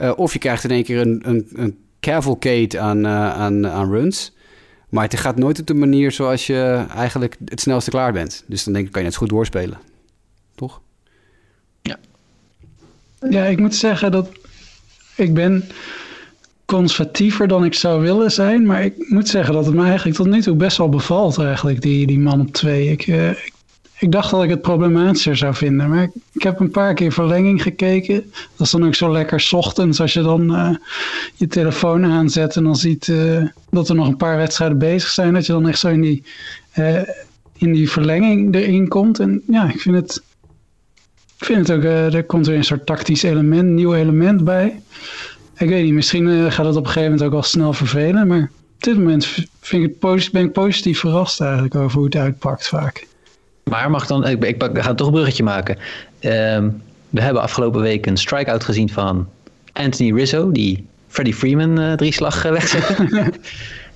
Uh, 0.00 0.12
of 0.16 0.32
je 0.32 0.38
krijgt 0.38 0.64
in 0.64 0.70
één 0.70 0.84
keer 0.84 1.00
een, 1.00 1.20
een, 1.24 1.48
een 1.52 1.78
cavalcade 2.00 2.80
aan, 2.80 2.98
uh, 2.98 3.30
aan, 3.30 3.68
aan 3.68 3.90
runs. 3.90 4.32
Maar 4.88 5.04
het 5.04 5.18
gaat 5.18 5.36
nooit 5.36 5.60
op 5.60 5.66
de 5.66 5.74
manier 5.74 6.12
zoals 6.12 6.46
je 6.46 6.86
eigenlijk 6.94 7.36
het 7.44 7.60
snelste 7.60 7.90
klaar 7.90 8.12
bent. 8.12 8.44
Dus 8.46 8.64
dan 8.64 8.72
denk 8.72 8.86
ik, 8.86 8.92
kan 8.92 9.00
je 9.00 9.06
net 9.06 9.16
zo 9.16 9.22
goed 9.22 9.32
doorspelen. 9.32 9.78
Toch? 10.54 10.80
Ja. 11.82 11.96
Ja, 13.30 13.44
ik 13.44 13.58
moet 13.58 13.74
zeggen 13.74 14.12
dat 14.12 14.30
ik 15.18 15.34
ben 15.34 15.64
conservatiever 16.64 17.48
dan 17.48 17.64
ik 17.64 17.74
zou 17.74 18.00
willen 18.00 18.30
zijn. 18.30 18.66
Maar 18.66 18.84
ik 18.84 18.94
moet 19.08 19.28
zeggen 19.28 19.54
dat 19.54 19.66
het 19.66 19.74
me 19.74 19.84
eigenlijk 19.84 20.16
tot 20.16 20.26
nu 20.26 20.42
toe 20.42 20.56
best 20.56 20.76
wel 20.76 20.88
bevalt 20.88 21.38
eigenlijk, 21.38 21.80
die, 21.80 22.06
die 22.06 22.18
man 22.18 22.40
op 22.40 22.52
twee. 22.52 22.90
Ik, 22.90 23.06
uh, 23.06 23.30
ik, 23.98 24.12
dacht 24.12 24.30
dat 24.30 24.42
ik 24.42 24.50
het 24.50 24.62
problematischer 24.62 25.36
zou 25.36 25.54
vinden. 25.54 25.88
Maar 25.90 26.10
ik, 26.32 26.42
heb 26.42 26.60
een 26.60 26.70
paar 26.70 26.94
keer 26.94 27.12
verlenging 27.12 27.62
gekeken. 27.62 28.30
Dat 28.56 28.66
is 28.66 28.70
dan 28.70 28.86
ook 28.86 28.94
zo 28.94 29.12
lekker 29.12 29.48
ochtends 29.50 30.00
als 30.00 30.12
je 30.12 30.22
dan 30.22 30.54
uh, 30.54 30.70
je 31.34 31.46
telefoon 31.46 32.04
aanzet 32.04 32.56
en 32.56 32.64
dan 32.64 32.76
ziet 32.76 33.06
uh, 33.06 33.42
dat 33.70 33.88
er 33.88 33.94
nog 33.94 34.08
een 34.08 34.16
paar 34.16 34.36
wedstrijden 34.36 34.78
bezig 34.78 35.10
zijn. 35.10 35.34
Dat 35.34 35.46
je 35.46 35.52
dan 35.52 35.68
echt 35.68 35.78
zo 35.78 35.88
in 35.88 36.00
die, 36.00 36.22
in 37.56 37.72
die 37.72 37.90
verlenging 37.90 38.54
erin 38.54 38.88
komt. 38.88 39.18
En 39.18 39.42
ja, 39.46 39.68
ik 39.68 39.80
vind 39.80 39.96
het 39.96 40.22
ik 41.38 41.44
vind 41.44 41.68
het 41.68 41.76
ook, 41.76 41.82
uh, 41.82 42.14
er 42.14 42.24
komt 42.24 42.46
weer 42.46 42.56
een 42.56 42.64
soort 42.64 42.86
tactisch 42.86 43.22
element, 43.22 43.68
nieuw 43.68 43.94
element 43.94 44.44
bij. 44.44 44.80
Ik 45.56 45.68
weet 45.68 45.84
niet, 45.84 45.92
misschien 45.92 46.26
uh, 46.26 46.50
gaat 46.50 46.66
het 46.66 46.76
op 46.76 46.84
een 46.84 46.90
gegeven 46.90 47.10
moment 47.10 47.28
ook 47.28 47.34
al 47.34 47.42
snel 47.42 47.72
vervelen. 47.72 48.26
Maar 48.26 48.50
op 48.76 48.82
dit 48.82 48.96
moment 48.96 49.26
vind 49.60 49.84
ik 49.84 49.96
het 50.00 50.32
ben 50.32 50.44
ik 50.44 50.52
positief 50.52 50.98
verrast 50.98 51.40
eigenlijk 51.40 51.74
over 51.74 51.96
hoe 51.96 52.04
het 52.04 52.16
uitpakt 52.16 52.68
vaak. 52.68 53.06
Maar 53.64 53.90
mag 53.90 54.06
dan, 54.06 54.26
ik, 54.26 54.44
ik, 54.44 54.62
ik 54.62 54.82
ga 54.82 54.94
toch 54.94 55.06
een 55.06 55.12
bruggetje 55.12 55.42
maken. 55.42 55.76
Um, 56.20 56.82
we 57.10 57.20
hebben 57.20 57.42
afgelopen 57.42 57.80
week 57.80 58.06
een 58.06 58.16
strikeout 58.16 58.64
gezien 58.64 58.88
van 58.88 59.28
Anthony 59.72 60.14
Rizzo, 60.14 60.52
die 60.52 60.86
Freddie 61.08 61.34
Freeman 61.34 61.80
uh, 61.80 61.92
drie 61.92 62.12
slag 62.12 62.42
wegzette. 62.42 63.08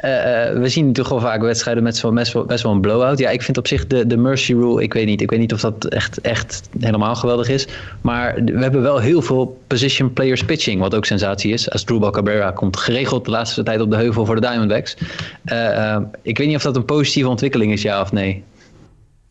eh, 0.02 0.48
eh, 0.48 0.58
we 0.58 0.68
zien 0.68 0.92
toch 0.92 1.08
wel 1.08 1.20
vaak 1.20 1.40
wedstrijden 1.40 1.82
met 1.82 1.96
zo 1.96 2.12
best, 2.12 2.32
wel, 2.32 2.44
best 2.44 2.62
wel 2.62 2.72
een 2.72 2.80
blowout. 2.80 3.18
Ja, 3.18 3.30
ik 3.30 3.42
vind 3.42 3.58
op 3.58 3.66
zich 3.66 3.86
de, 3.86 4.06
de 4.06 4.16
mercy 4.16 4.52
rule, 4.52 4.82
ik 4.82 4.92
weet 4.92 5.06
niet. 5.06 5.20
Ik 5.20 5.30
weet 5.30 5.38
niet 5.38 5.52
of 5.52 5.60
dat 5.60 5.84
echt, 5.84 6.20
echt 6.20 6.68
helemaal 6.80 7.14
geweldig 7.14 7.48
is. 7.48 7.66
Maar 8.00 8.34
we 8.44 8.62
hebben 8.62 8.82
wel 8.82 8.98
heel 8.98 9.22
veel 9.22 9.60
position 9.66 10.12
players 10.12 10.44
pitching, 10.44 10.80
wat 10.80 10.94
ook 10.94 11.04
sensatie 11.04 11.52
is. 11.52 11.70
Als 11.70 11.84
Drew 11.84 12.10
Cabrera 12.10 12.50
komt 12.50 12.76
geregeld 12.76 13.24
de 13.24 13.30
laatste 13.30 13.62
tijd 13.62 13.80
op 13.80 13.90
de 13.90 13.96
heuvel 13.96 14.26
voor 14.26 14.34
de 14.34 14.40
Diamondbacks. 14.40 14.96
Uh, 15.44 15.98
ik 16.22 16.38
weet 16.38 16.46
niet 16.46 16.56
of 16.56 16.62
dat 16.62 16.76
een 16.76 16.84
positieve 16.84 17.28
ontwikkeling 17.28 17.72
is, 17.72 17.82
ja 17.82 18.00
of 18.00 18.12
nee. 18.12 18.44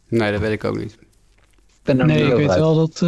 Nee, 0.08 0.32
dat 0.32 0.42
weet 0.42 0.52
ik 0.52 0.64
ook 0.64 0.78
niet. 0.78 0.98
Ben 1.84 1.98
nee, 1.98 2.26
ik 2.26 2.36
weet 2.36 2.50
uit. 2.50 2.60
wel 2.60 2.76
dat... 2.76 3.04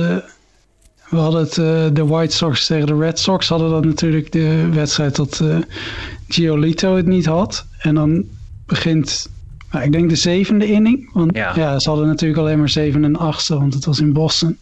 we 1.14 1.20
hadden 1.20 1.42
het, 1.42 1.96
de 1.96 2.06
White 2.06 2.36
Sox 2.36 2.66
tegen 2.66 2.88
de 2.88 2.98
Red 2.98 3.20
Sox 3.20 3.48
hadden 3.48 3.70
dat 3.70 3.86
natuurlijk 3.86 4.32
de 4.32 4.70
wedstrijd 4.72 5.16
dat 5.16 5.44
Giolito 6.28 6.96
het 6.96 7.06
niet 7.06 7.26
had. 7.26 7.66
En 7.80 7.96
dan 7.96 8.26
begint, 8.66 9.30
nou, 9.72 9.86
ik 9.86 9.92
denk 9.92 10.10
de 10.10 10.16
zevende 10.16 10.66
inning. 10.66 11.10
Want 11.14 11.36
ja. 11.36 11.80
ze 11.80 11.90
hadden 11.90 12.08
natuurlijk 12.08 12.40
alleen 12.40 12.58
maar 12.58 12.70
zeven 12.70 13.04
en 13.04 13.16
achtste, 13.16 13.58
want 13.58 13.74
het 13.74 13.86
was 13.86 14.00
in 14.00 14.14
Boston. 14.14 14.58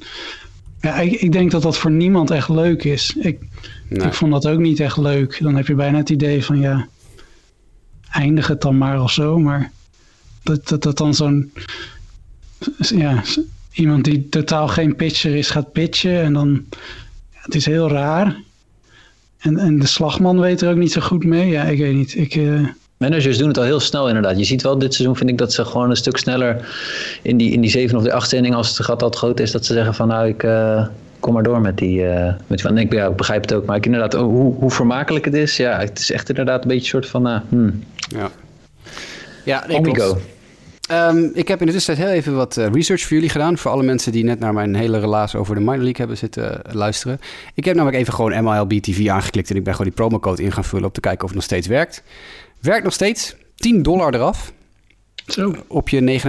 Ja, 0.81 0.95
ik, 0.95 1.11
ik 1.11 1.31
denk 1.31 1.51
dat 1.51 1.61
dat 1.61 1.77
voor 1.77 1.91
niemand 1.91 2.31
echt 2.31 2.49
leuk 2.49 2.83
is. 2.83 3.15
Ik, 3.19 3.39
ik 3.89 4.13
vond 4.13 4.31
dat 4.31 4.47
ook 4.47 4.59
niet 4.59 4.79
echt 4.79 4.97
leuk. 4.97 5.37
Dan 5.41 5.55
heb 5.55 5.67
je 5.67 5.75
bijna 5.75 5.97
het 5.97 6.09
idee 6.09 6.45
van 6.45 6.59
ja, 6.59 6.87
eindig 8.11 8.47
het 8.47 8.61
dan 8.61 8.77
maar 8.77 9.01
of 9.01 9.11
zo. 9.11 9.39
Maar 9.39 9.71
dat 10.43 10.67
dat, 10.67 10.83
dat 10.83 10.97
dan 10.97 11.13
zo'n, 11.13 11.51
ja, 12.77 13.23
iemand 13.73 14.03
die 14.03 14.29
totaal 14.29 14.67
geen 14.67 14.95
pitcher 14.95 15.35
is 15.35 15.49
gaat 15.49 15.71
pitchen. 15.71 16.21
En 16.21 16.33
dan, 16.33 16.65
het 17.31 17.55
is 17.55 17.65
heel 17.65 17.89
raar. 17.89 18.35
En, 19.39 19.57
en 19.57 19.79
de 19.79 19.87
slagman 19.87 20.39
weet 20.39 20.61
er 20.61 20.69
ook 20.69 20.77
niet 20.77 20.91
zo 20.91 21.01
goed 21.01 21.23
mee. 21.23 21.49
Ja, 21.49 21.63
ik 21.63 21.79
weet 21.79 21.95
niet. 21.95 22.15
Ik, 22.15 22.35
uh... 22.35 22.67
Managers 22.97 23.37
doen 23.37 23.47
het 23.47 23.57
al 23.57 23.63
heel 23.63 23.79
snel 23.79 24.07
inderdaad. 24.07 24.37
Je 24.37 24.43
ziet 24.43 24.61
wel 24.61 24.77
dit 24.77 24.93
seizoen 24.93 25.17
vind 25.17 25.29
ik 25.29 25.37
dat 25.37 25.53
ze 25.53 25.65
gewoon 25.65 25.89
een 25.89 25.95
stuk 25.95 26.17
sneller 26.17 26.67
in 27.21 27.37
die, 27.37 27.51
in 27.51 27.61
die 27.61 27.69
zeven 27.69 27.97
of 27.97 28.03
de 28.03 28.13
achtste 28.13 28.35
inning 28.35 28.55
als 28.55 28.67
het 28.67 28.85
gat 28.85 29.03
al 29.03 29.09
groot 29.09 29.39
is, 29.39 29.51
dat 29.51 29.65
ze 29.65 29.73
zeggen 29.73 29.93
van 29.93 30.07
nou 30.07 30.27
ik 30.27 30.43
uh, 30.43 30.87
kom 31.19 31.33
maar 31.33 31.43
door 31.43 31.61
met 31.61 31.77
die. 31.77 31.99
Uh, 31.99 32.33
met 32.47 32.61
van, 32.61 32.77
ik, 32.77 32.93
ja, 32.93 33.07
ik 33.07 33.15
begrijp 33.15 33.41
het 33.41 33.53
ook, 33.53 33.65
maar 33.65 33.75
ik 33.75 33.85
inderdaad 33.85 34.13
oh, 34.13 34.21
hoe, 34.21 34.55
hoe 34.55 34.71
vermakelijk 34.71 35.25
het 35.25 35.33
is. 35.33 35.57
Ja, 35.57 35.79
het 35.79 35.99
is 35.99 36.11
echt 36.11 36.29
inderdaad 36.29 36.61
een 36.61 36.67
beetje 36.67 36.83
een 36.83 37.03
soort 37.03 37.07
van. 37.07 37.27
Uh, 37.27 37.39
hmm. 37.49 37.83
Ja. 38.09 38.29
Ja, 39.45 39.65
nee, 39.67 39.81
klopt. 39.81 40.21
Um, 40.91 41.31
ik 41.33 41.47
heb 41.47 41.59
in 41.59 41.65
de 41.65 41.71
tussentijd 41.71 42.07
heel 42.07 42.17
even 42.17 42.35
wat 42.35 42.57
uh, 42.57 42.67
research 42.71 43.01
voor 43.01 43.13
jullie 43.13 43.29
gedaan. 43.29 43.57
Voor 43.57 43.71
alle 43.71 43.83
mensen 43.83 44.11
die 44.11 44.23
net 44.23 44.39
naar 44.39 44.53
mijn 44.53 44.75
hele 44.75 44.99
relaas 44.99 45.35
over 45.35 45.55
de 45.55 45.61
minor 45.61 45.77
league 45.77 45.97
hebben 45.97 46.17
zitten 46.17 46.61
uh, 46.67 46.73
luisteren. 46.73 47.19
Ik 47.53 47.65
heb 47.65 47.75
namelijk 47.75 48.01
even 48.01 48.13
gewoon 48.13 48.43
MLB 48.43 48.71
TV 48.81 49.07
aangeklikt. 49.07 49.49
En 49.49 49.55
ik 49.55 49.63
ben 49.63 49.73
gewoon 49.73 49.87
die 49.87 49.95
promocode 49.95 50.43
in 50.43 50.51
gaan 50.51 50.63
vullen 50.63 50.85
om 50.85 50.91
te 50.91 50.99
kijken 50.99 51.21
of 51.21 51.27
het 51.27 51.35
nog 51.35 51.43
steeds 51.43 51.67
werkt. 51.67 52.03
Werkt 52.61 52.83
nog 52.83 52.93
steeds. 52.93 53.35
10 53.55 53.83
dollar 53.83 54.13
eraf. 54.13 54.53
Zo. 55.27 55.55
Op 55.67 55.89
je 55.89 56.21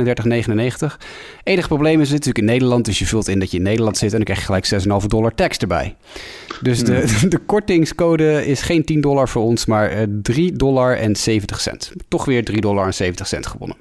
39,99. 0.91 0.97
Enige 1.43 1.69
probleem 1.69 2.01
is 2.01 2.11
natuurlijk 2.11 2.39
in 2.39 2.45
Nederland. 2.45 2.85
Dus 2.85 2.99
je 2.99 3.07
vult 3.07 3.29
in 3.29 3.39
dat 3.39 3.51
je 3.51 3.57
in 3.57 3.63
Nederland 3.63 3.97
zit 3.97 4.11
en 4.11 4.17
dan 4.17 4.25
krijg 4.25 4.39
je 4.39 4.45
gelijk 4.45 5.01
6,5 5.03 5.07
dollar 5.07 5.35
tax 5.35 5.59
erbij. 5.59 5.97
Dus 6.61 6.85
de, 6.85 7.17
hmm. 7.21 7.29
de 7.35 7.39
kortingscode 7.39 8.47
is 8.47 8.63
geen 8.63 8.85
10 8.85 9.01
dollar 9.01 9.29
voor 9.29 9.43
ons, 9.43 9.67
maar 9.67 10.07
3 10.23 10.51
eh, 10.51 10.57
dollar 10.57 10.97
en 10.97 11.17
70 11.17 11.61
cent. 11.61 11.93
Toch 12.09 12.25
weer 12.25 12.45
3 12.45 12.61
dollar 12.61 12.87
en 12.87 12.95
70 12.95 13.27
cent 13.27 13.47
gewonnen. 13.47 13.77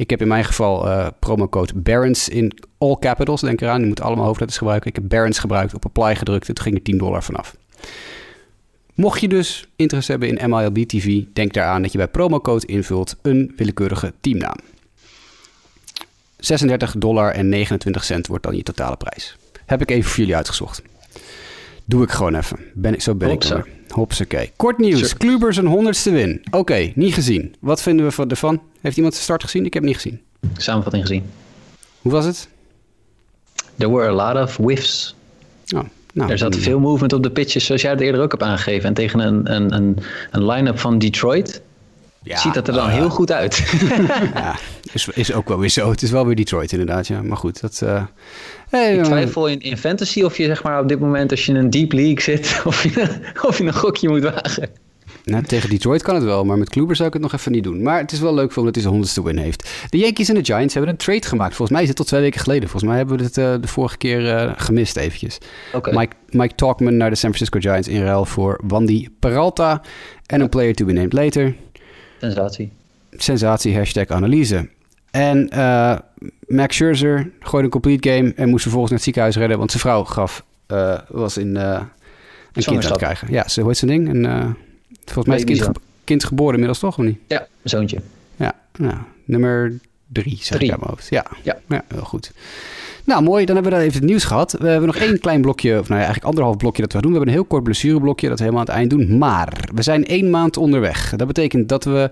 Ik 0.00 0.10
heb 0.10 0.20
in 0.20 0.28
mijn 0.28 0.44
geval 0.44 0.86
uh, 0.86 1.06
promocode 1.18 1.74
Barons 1.74 2.28
in 2.28 2.52
all 2.78 2.96
capitals. 3.00 3.40
Denk 3.40 3.60
eraan, 3.60 3.80
je 3.80 3.86
moet 3.86 4.00
allemaal 4.00 4.24
hoofdletters 4.24 4.58
gebruiken. 4.58 4.88
Ik 4.88 4.94
heb 4.94 5.08
Barons 5.08 5.38
gebruikt, 5.38 5.74
op 5.74 5.84
apply 5.84 6.16
gedrukt 6.16 6.46
toen 6.46 6.58
ging 6.60 6.74
er 6.74 6.82
10 6.82 6.98
dollar 6.98 7.22
vanaf. 7.22 7.56
Mocht 8.94 9.20
je 9.20 9.28
dus 9.28 9.68
interesse 9.76 10.10
hebben 10.10 10.28
in 10.28 10.50
MLB 10.50 10.78
TV, 10.78 11.22
denk 11.32 11.52
daaraan 11.52 11.82
dat 11.82 11.92
je 11.92 11.98
bij 11.98 12.08
promocode 12.08 12.66
invult 12.66 13.16
een 13.22 13.52
willekeurige 13.56 14.12
teamnaam. 14.20 14.56
36 16.36 16.94
dollar 16.98 17.32
en 17.32 17.48
29 17.48 18.04
cent 18.04 18.26
wordt 18.26 18.44
dan 18.44 18.56
je 18.56 18.62
totale 18.62 18.96
prijs. 18.96 19.36
Heb 19.66 19.80
ik 19.80 19.90
even 19.90 20.10
voor 20.10 20.18
jullie 20.18 20.36
uitgezocht. 20.36 20.82
Doe 21.84 22.02
ik 22.02 22.10
gewoon 22.10 22.34
even. 22.34 22.58
Ben 22.74 22.94
ik, 22.94 23.00
zo 23.00 23.14
ben 23.14 23.28
Hopsa. 23.28 23.56
ik. 23.56 23.79
Hopsakee. 23.92 24.52
Kort 24.56 24.78
nieuws. 24.78 24.98
Sure. 24.98 25.16
Klubers 25.16 25.56
een 25.56 25.66
honderdste 25.66 26.10
win. 26.10 26.42
Oké, 26.50 26.92
niet 26.94 27.14
gezien. 27.14 27.54
Wat 27.60 27.82
vinden 27.82 28.06
we 28.06 28.26
ervan? 28.26 28.60
Heeft 28.80 28.96
iemand 28.96 29.14
de 29.14 29.20
start 29.20 29.42
gezien? 29.42 29.64
Ik 29.64 29.74
heb 29.74 29.82
niet 29.82 29.94
gezien. 29.94 30.20
Samenvatting 30.56 31.06
gezien. 31.06 31.24
Hoe 32.00 32.12
was 32.12 32.24
het? 32.24 32.48
There 33.76 33.92
were 33.92 34.08
a 34.08 34.12
lot 34.12 34.48
of 34.48 34.56
whiffs. 34.56 35.14
Oh, 35.74 35.80
nou, 36.12 36.30
er 36.30 36.38
zat 36.38 36.56
veel 36.56 36.78
movement 36.78 37.12
op 37.12 37.22
de 37.22 37.30
pitches, 37.30 37.64
zoals 37.64 37.82
jij 37.82 37.90
het 37.90 38.00
eerder 38.00 38.20
ook 38.20 38.30
hebt 38.30 38.42
aangegeven. 38.42 38.88
En 38.88 38.94
tegen 38.94 39.20
een, 39.20 39.54
een, 39.54 39.74
een, 39.74 39.98
een 40.30 40.46
line-up 40.46 40.78
van 40.78 40.98
Detroit 40.98 41.62
ja, 42.22 42.38
ziet 42.38 42.54
dat 42.54 42.68
er 42.68 42.74
dan 42.74 42.88
heel 42.88 43.10
goed 43.10 43.32
uit. 43.32 43.56
ja, 44.34 44.56
is, 44.92 45.08
is 45.08 45.32
ook 45.32 45.48
wel 45.48 45.58
weer 45.58 45.68
zo. 45.68 45.90
Het 45.90 46.02
is 46.02 46.10
wel 46.10 46.26
weer 46.26 46.36
Detroit 46.36 46.72
inderdaad, 46.72 47.06
ja. 47.06 47.22
Maar 47.22 47.36
goed, 47.36 47.60
dat... 47.60 47.80
Uh, 47.84 48.02
hey, 48.70 48.96
ik 48.96 49.04
twijfel 49.04 49.48
in, 49.48 49.60
in 49.60 49.76
fantasy 49.76 50.22
of 50.22 50.36
je 50.36 50.44
zeg 50.44 50.62
maar 50.62 50.80
op 50.80 50.88
dit 50.88 51.00
moment 51.00 51.30
als 51.30 51.46
je 51.46 51.52
in 51.52 51.58
een 51.58 51.70
deep 51.70 51.92
league 51.92 52.20
zit... 52.20 52.60
of 52.64 52.82
je, 52.82 53.18
of 53.42 53.58
je 53.58 53.64
een 53.64 53.74
gokje 53.74 54.08
moet 54.08 54.22
wagen. 54.22 54.68
Nou, 55.24 55.44
tegen 55.44 55.70
Detroit 55.70 56.02
kan 56.02 56.14
het 56.14 56.24
wel, 56.24 56.44
maar 56.44 56.58
met 56.58 56.68
Kluber 56.68 56.96
zou 56.96 57.08
ik 57.08 57.14
het 57.14 57.22
nog 57.22 57.32
even 57.32 57.52
niet 57.52 57.64
doen. 57.64 57.82
Maar 57.82 57.98
het 57.98 58.12
is 58.12 58.20
wel 58.20 58.34
leuk 58.34 58.52
voor 58.52 58.64
dat 58.64 58.72
hij 58.72 58.82
zijn 58.82 58.94
honderdste 58.94 59.24
win 59.24 59.36
heeft. 59.36 59.70
De 59.88 59.98
Yankees 59.98 60.28
en 60.28 60.34
de 60.34 60.44
Giants 60.44 60.74
hebben 60.74 60.92
een 60.92 60.98
trade 60.98 61.26
gemaakt. 61.26 61.54
Volgens 61.54 61.70
mij 61.70 61.82
is 61.82 61.88
het 61.88 61.96
tot 61.96 62.06
twee 62.06 62.20
weken 62.20 62.40
geleden. 62.40 62.68
Volgens 62.68 62.90
mij 62.90 62.96
hebben 62.98 63.18
we 63.18 63.24
het 63.24 63.36
uh, 63.36 63.54
de 63.60 63.68
vorige 63.68 63.96
keer 63.96 64.20
uh, 64.20 64.52
gemist 64.56 64.96
eventjes. 64.96 65.38
Okay. 65.72 65.94
Mike, 65.94 66.16
Mike 66.28 66.54
Talkman 66.54 66.96
naar 66.96 67.10
de 67.10 67.16
San 67.16 67.34
Francisco 67.34 67.60
Giants 67.60 67.88
in 67.88 68.02
ruil 68.02 68.24
voor 68.24 68.60
Wandy 68.62 69.08
Peralta 69.18 69.82
en 70.26 70.40
een 70.40 70.48
player 70.48 70.74
to 70.74 70.84
be 70.84 70.92
named 70.92 71.12
later. 71.12 71.54
Sensatie. 72.20 72.72
Sensatie, 73.10 73.76
hashtag 73.76 74.06
analyse. 74.06 74.68
En 75.10 75.50
uh, 75.54 75.98
Max 76.46 76.76
Scherzer 76.76 77.30
gooide 77.40 77.64
een 77.66 77.72
complete 77.72 78.08
game 78.10 78.32
en 78.36 78.48
moest 78.48 78.62
vervolgens 78.62 78.90
naar 78.90 79.00
het 79.00 79.08
ziekenhuis 79.08 79.36
redden, 79.36 79.58
want 79.58 79.70
zijn 79.70 79.82
vrouw 79.82 80.04
gaf, 80.04 80.44
was 81.08 81.36
in 81.36 81.56
een 81.56 81.88
kind 82.52 82.84
aan 82.84 82.90
het 82.90 82.96
krijgen. 82.96 83.32
Ja, 83.32 83.48
ze 83.48 83.62
hoort 83.62 83.76
zijn 83.76 83.90
ding. 83.90 84.08
En 84.08 84.56
Volgens 85.04 85.26
mij 85.26 85.36
is 85.36 85.58
het 85.58 85.66
kind, 85.66 85.78
kind, 86.04 86.24
geboren 86.24 86.52
inmiddels 86.52 86.78
toch, 86.78 86.98
of 86.98 87.04
niet? 87.04 87.18
Ja, 87.26 87.46
zoontje. 87.62 88.00
Ja, 88.36 88.54
nou, 88.76 88.96
nummer 89.24 89.78
drie, 90.06 90.38
zeg 90.40 90.56
drie. 90.56 90.68
ik 90.68 90.72
aan 90.74 90.78
mijn 90.80 90.90
hoofd. 90.90 91.08
Ja, 91.10 91.26
ja. 91.42 91.58
ja, 91.68 91.84
heel 91.88 92.04
goed. 92.04 92.32
Nou, 93.04 93.22
mooi. 93.22 93.44
Dan 93.44 93.54
hebben 93.54 93.72
we 93.72 93.78
dan 93.78 93.88
even 93.88 94.00
het 94.00 94.10
nieuws 94.10 94.24
gehad. 94.24 94.52
We 94.52 94.68
hebben 94.68 94.86
nog 94.86 94.96
één 94.96 95.18
klein 95.20 95.40
blokje, 95.40 95.70
of 95.70 95.88
nou 95.88 96.00
ja, 96.00 96.06
eigenlijk 96.06 96.24
anderhalf 96.24 96.56
blokje 96.56 96.82
dat 96.82 96.92
we 96.92 97.00
doen. 97.00 97.10
We 97.10 97.16
hebben 97.16 97.34
een 97.34 97.40
heel 97.40 97.48
kort 97.48 97.62
blessureblokje 97.62 98.28
dat 98.28 98.38
we 98.38 98.44
helemaal 98.44 98.66
aan 98.66 98.74
het 98.74 98.78
eind 98.78 98.90
doen. 98.90 99.18
Maar 99.18 99.68
we 99.74 99.82
zijn 99.82 100.06
één 100.06 100.30
maand 100.30 100.56
onderweg. 100.56 101.16
Dat 101.16 101.26
betekent 101.26 101.68
dat 101.68 101.84
we... 101.84 102.10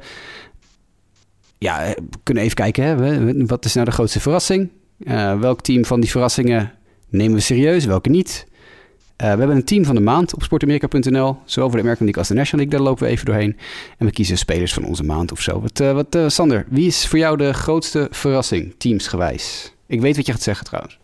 Ja, 1.58 1.94
we 1.96 2.18
kunnen 2.22 2.42
even 2.42 2.56
kijken. 2.56 2.84
Hè. 2.84 3.46
Wat 3.46 3.64
is 3.64 3.74
nou 3.74 3.86
de 3.86 3.92
grootste 3.92 4.20
verrassing? 4.20 4.70
Uh, 4.98 5.40
welk 5.40 5.60
team 5.60 5.84
van 5.84 6.00
die 6.00 6.10
verrassingen 6.10 6.72
nemen 7.08 7.34
we 7.34 7.40
serieus? 7.40 7.84
Welke 7.84 8.08
niet? 8.08 8.46
Uh, 8.48 9.32
we 9.32 9.38
hebben 9.38 9.56
een 9.56 9.64
team 9.64 9.84
van 9.84 9.94
de 9.94 10.00
maand 10.00 10.34
op 10.34 10.42
sportamerika.nl. 10.42 11.36
Zowel 11.44 11.68
voor 11.68 11.78
de 11.78 11.82
American 11.82 12.04
League 12.04 12.16
als 12.16 12.28
de 12.28 12.34
National 12.34 12.64
League. 12.64 12.78
Daar 12.78 12.88
lopen 12.88 13.04
we 13.04 13.10
even 13.10 13.26
doorheen. 13.26 13.56
En 13.98 14.06
we 14.06 14.12
kiezen 14.12 14.38
spelers 14.38 14.72
van 14.72 14.84
onze 14.84 15.04
maand 15.04 15.32
of 15.32 15.40
zo. 15.40 15.60
Wat, 15.60 15.80
uh, 15.80 15.92
wat 15.92 16.14
uh, 16.14 16.28
Sander, 16.28 16.64
wie 16.68 16.86
is 16.86 17.06
voor 17.06 17.18
jou 17.18 17.36
de 17.36 17.52
grootste 17.52 18.08
verrassing, 18.10 18.74
teamsgewijs? 18.78 19.72
Ik 19.86 20.00
weet 20.00 20.16
wat 20.16 20.26
je 20.26 20.32
gaat 20.32 20.42
zeggen 20.42 20.66
trouwens. 20.66 20.98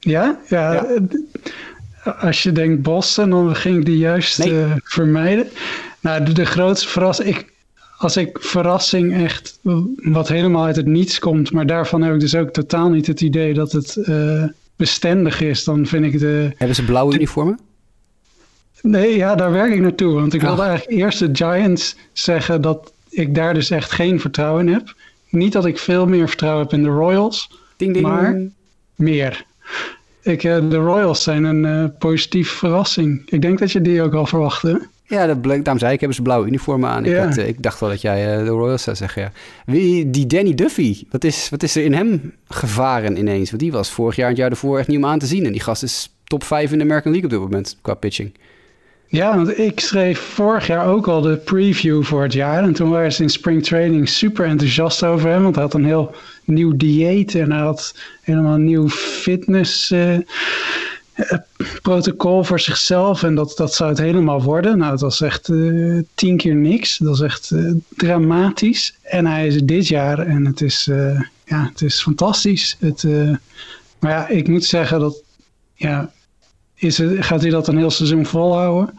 Ja, 0.00 0.38
ja. 0.48 0.72
ja. 0.72 1.00
Als 2.20 2.42
je 2.42 2.52
denkt 2.52 2.82
Boston, 2.82 3.30
dan 3.30 3.56
ging 3.56 3.78
ik 3.78 3.84
die 3.84 3.98
juist 3.98 4.38
nee. 4.38 4.64
vermijden. 4.84 5.48
Nou, 6.00 6.24
de, 6.24 6.32
de 6.32 6.44
grootste 6.46 6.88
verrassing... 6.88 7.28
Ik, 7.28 7.52
als 7.96 8.16
ik 8.16 8.38
verrassing 8.40 9.14
echt 9.14 9.58
wat 9.94 10.28
helemaal 10.28 10.64
uit 10.64 10.76
het 10.76 10.86
niets 10.86 11.18
komt... 11.18 11.52
maar 11.52 11.66
daarvan 11.66 12.02
heb 12.02 12.14
ik 12.14 12.20
dus 12.20 12.34
ook 12.34 12.50
totaal 12.50 12.90
niet 12.90 13.06
het 13.06 13.20
idee 13.20 13.54
dat 13.54 13.72
het 13.72 13.98
bestendig 14.76 15.40
is, 15.40 15.64
dan 15.64 15.86
vind 15.86 16.04
ik 16.04 16.18
de... 16.18 16.50
Hebben 16.56 16.76
ze 16.76 16.84
blauwe 16.84 17.14
uniformen? 17.14 17.58
Nee, 18.82 19.16
ja, 19.16 19.34
daar 19.34 19.52
werk 19.52 19.72
ik 19.72 19.80
naartoe. 19.80 20.14
Want 20.14 20.34
ik 20.34 20.40
wilde 20.40 20.62
ah. 20.62 20.68
eigenlijk 20.68 20.98
eerst 20.98 21.18
de 21.18 21.28
Giants 21.32 21.96
zeggen 22.12 22.62
dat 22.62 22.92
ik 23.08 23.34
daar 23.34 23.54
dus 23.54 23.70
echt 23.70 23.90
geen 23.90 24.20
vertrouwen 24.20 24.66
in 24.66 24.72
heb. 24.72 24.94
Niet 25.28 25.52
dat 25.52 25.66
ik 25.66 25.78
veel 25.78 26.06
meer 26.06 26.28
vertrouwen 26.28 26.62
heb 26.62 26.72
in 26.72 26.82
de 26.82 26.88
Royals, 26.88 27.50
ding, 27.76 27.92
ding. 27.92 28.06
maar 28.06 28.40
meer. 28.94 29.44
Ik, 30.22 30.44
uh, 30.44 30.70
de 30.70 30.76
Royals 30.76 31.22
zijn 31.22 31.44
een 31.44 31.64
uh, 31.64 31.88
positieve 31.98 32.54
verrassing. 32.54 33.30
Ik 33.30 33.42
denk 33.42 33.58
dat 33.58 33.72
je 33.72 33.80
die 33.80 34.02
ook 34.02 34.14
al 34.14 34.26
verwachtte. 34.26 34.88
Ja, 35.08 35.26
dat 35.26 35.40
bleek, 35.40 35.64
daarom 35.64 35.78
zei 35.78 35.92
ik, 35.92 35.98
hebben 35.98 36.16
ze 36.16 36.22
blauwe 36.22 36.46
uniformen 36.46 36.90
aan. 36.90 37.04
Ik, 37.04 37.16
had, 37.16 37.36
eh, 37.36 37.48
ik 37.48 37.62
dacht 37.62 37.80
wel 37.80 37.88
dat 37.88 38.00
jij 38.00 38.38
uh, 38.38 38.44
de 38.44 38.50
Royals 38.50 38.82
zou 38.82 38.96
zeggen, 38.96 39.22
ja. 39.22 39.32
Wie, 39.66 40.10
die 40.10 40.26
Danny 40.26 40.54
Duffy, 40.54 41.04
wat 41.10 41.24
is, 41.24 41.48
wat 41.48 41.62
is 41.62 41.76
er 41.76 41.84
in 41.84 41.92
hem 41.92 42.32
gevaren 42.48 43.18
ineens? 43.18 43.50
Want 43.50 43.62
die 43.62 43.72
was 43.72 43.90
vorig 43.90 44.16
jaar 44.16 44.24
en 44.24 44.30
het 44.30 44.40
jaar 44.40 44.50
ervoor 44.50 44.78
echt 44.78 44.88
niet 44.88 44.96
om 44.96 45.06
aan 45.06 45.18
te 45.18 45.26
zien. 45.26 45.44
En 45.44 45.52
die 45.52 45.60
gast 45.60 45.82
is 45.82 46.10
top 46.24 46.44
5 46.44 46.72
in 46.72 46.78
de 46.78 46.84
American 46.84 47.12
League 47.12 47.30
op 47.30 47.34
dit 47.36 47.44
moment 47.44 47.78
qua 47.82 47.94
pitching. 47.94 48.32
Ja, 49.08 49.36
want 49.36 49.58
ik 49.58 49.80
schreef 49.80 50.18
vorig 50.18 50.66
jaar 50.66 50.86
ook 50.86 51.08
al 51.08 51.20
de 51.20 51.36
preview 51.36 52.02
voor 52.02 52.22
het 52.22 52.32
jaar. 52.32 52.62
En 52.62 52.72
toen 52.72 52.90
waren 52.90 53.12
ze 53.12 53.22
in 53.22 53.30
spring 53.30 53.64
training 53.64 54.08
super 54.08 54.46
enthousiast 54.46 55.04
over 55.04 55.30
hem. 55.30 55.42
Want 55.42 55.54
hij 55.54 55.64
had 55.64 55.74
een 55.74 55.84
heel 55.84 56.14
nieuw 56.44 56.76
dieet 56.76 57.34
en 57.34 57.52
hij 57.52 57.60
had 57.60 57.98
helemaal 58.22 58.54
een 58.54 58.64
nieuw 58.64 58.88
fitness... 58.88 59.90
Uh, 59.90 60.14
eh, 60.14 60.20
protocol 61.82 62.44
voor 62.44 62.60
zichzelf 62.60 63.22
en 63.22 63.34
dat, 63.34 63.52
dat 63.56 63.74
zou 63.74 63.90
het 63.90 63.98
helemaal 63.98 64.42
worden. 64.42 64.78
Nou, 64.78 64.90
dat 64.90 65.00
was 65.00 65.20
echt 65.20 65.48
eh, 65.48 65.98
tien 66.14 66.36
keer 66.36 66.54
niks. 66.54 66.98
Dat 66.98 67.14
is 67.14 67.20
echt 67.20 67.50
eh, 67.50 67.72
dramatisch. 67.96 68.98
En 69.02 69.26
hij 69.26 69.46
is 69.46 69.62
dit 69.62 69.88
jaar 69.88 70.18
en 70.18 70.44
het 70.44 70.60
is, 70.60 70.88
eh, 70.88 71.20
ja, 71.44 71.68
het 71.68 71.80
is 71.82 72.02
fantastisch. 72.02 72.76
Het, 72.80 73.04
maar 73.98 74.10
ja, 74.10 74.28
ik 74.28 74.48
moet 74.48 74.64
zeggen 74.64 75.00
dat, 75.00 75.22
ja, 75.74 76.10
is 76.74 76.98
het, 76.98 77.24
gaat 77.24 77.40
hij 77.40 77.50
dat 77.50 77.68
een 77.68 77.76
heel 77.76 77.90
seizoen 77.90 78.26
volhouden? 78.26 78.98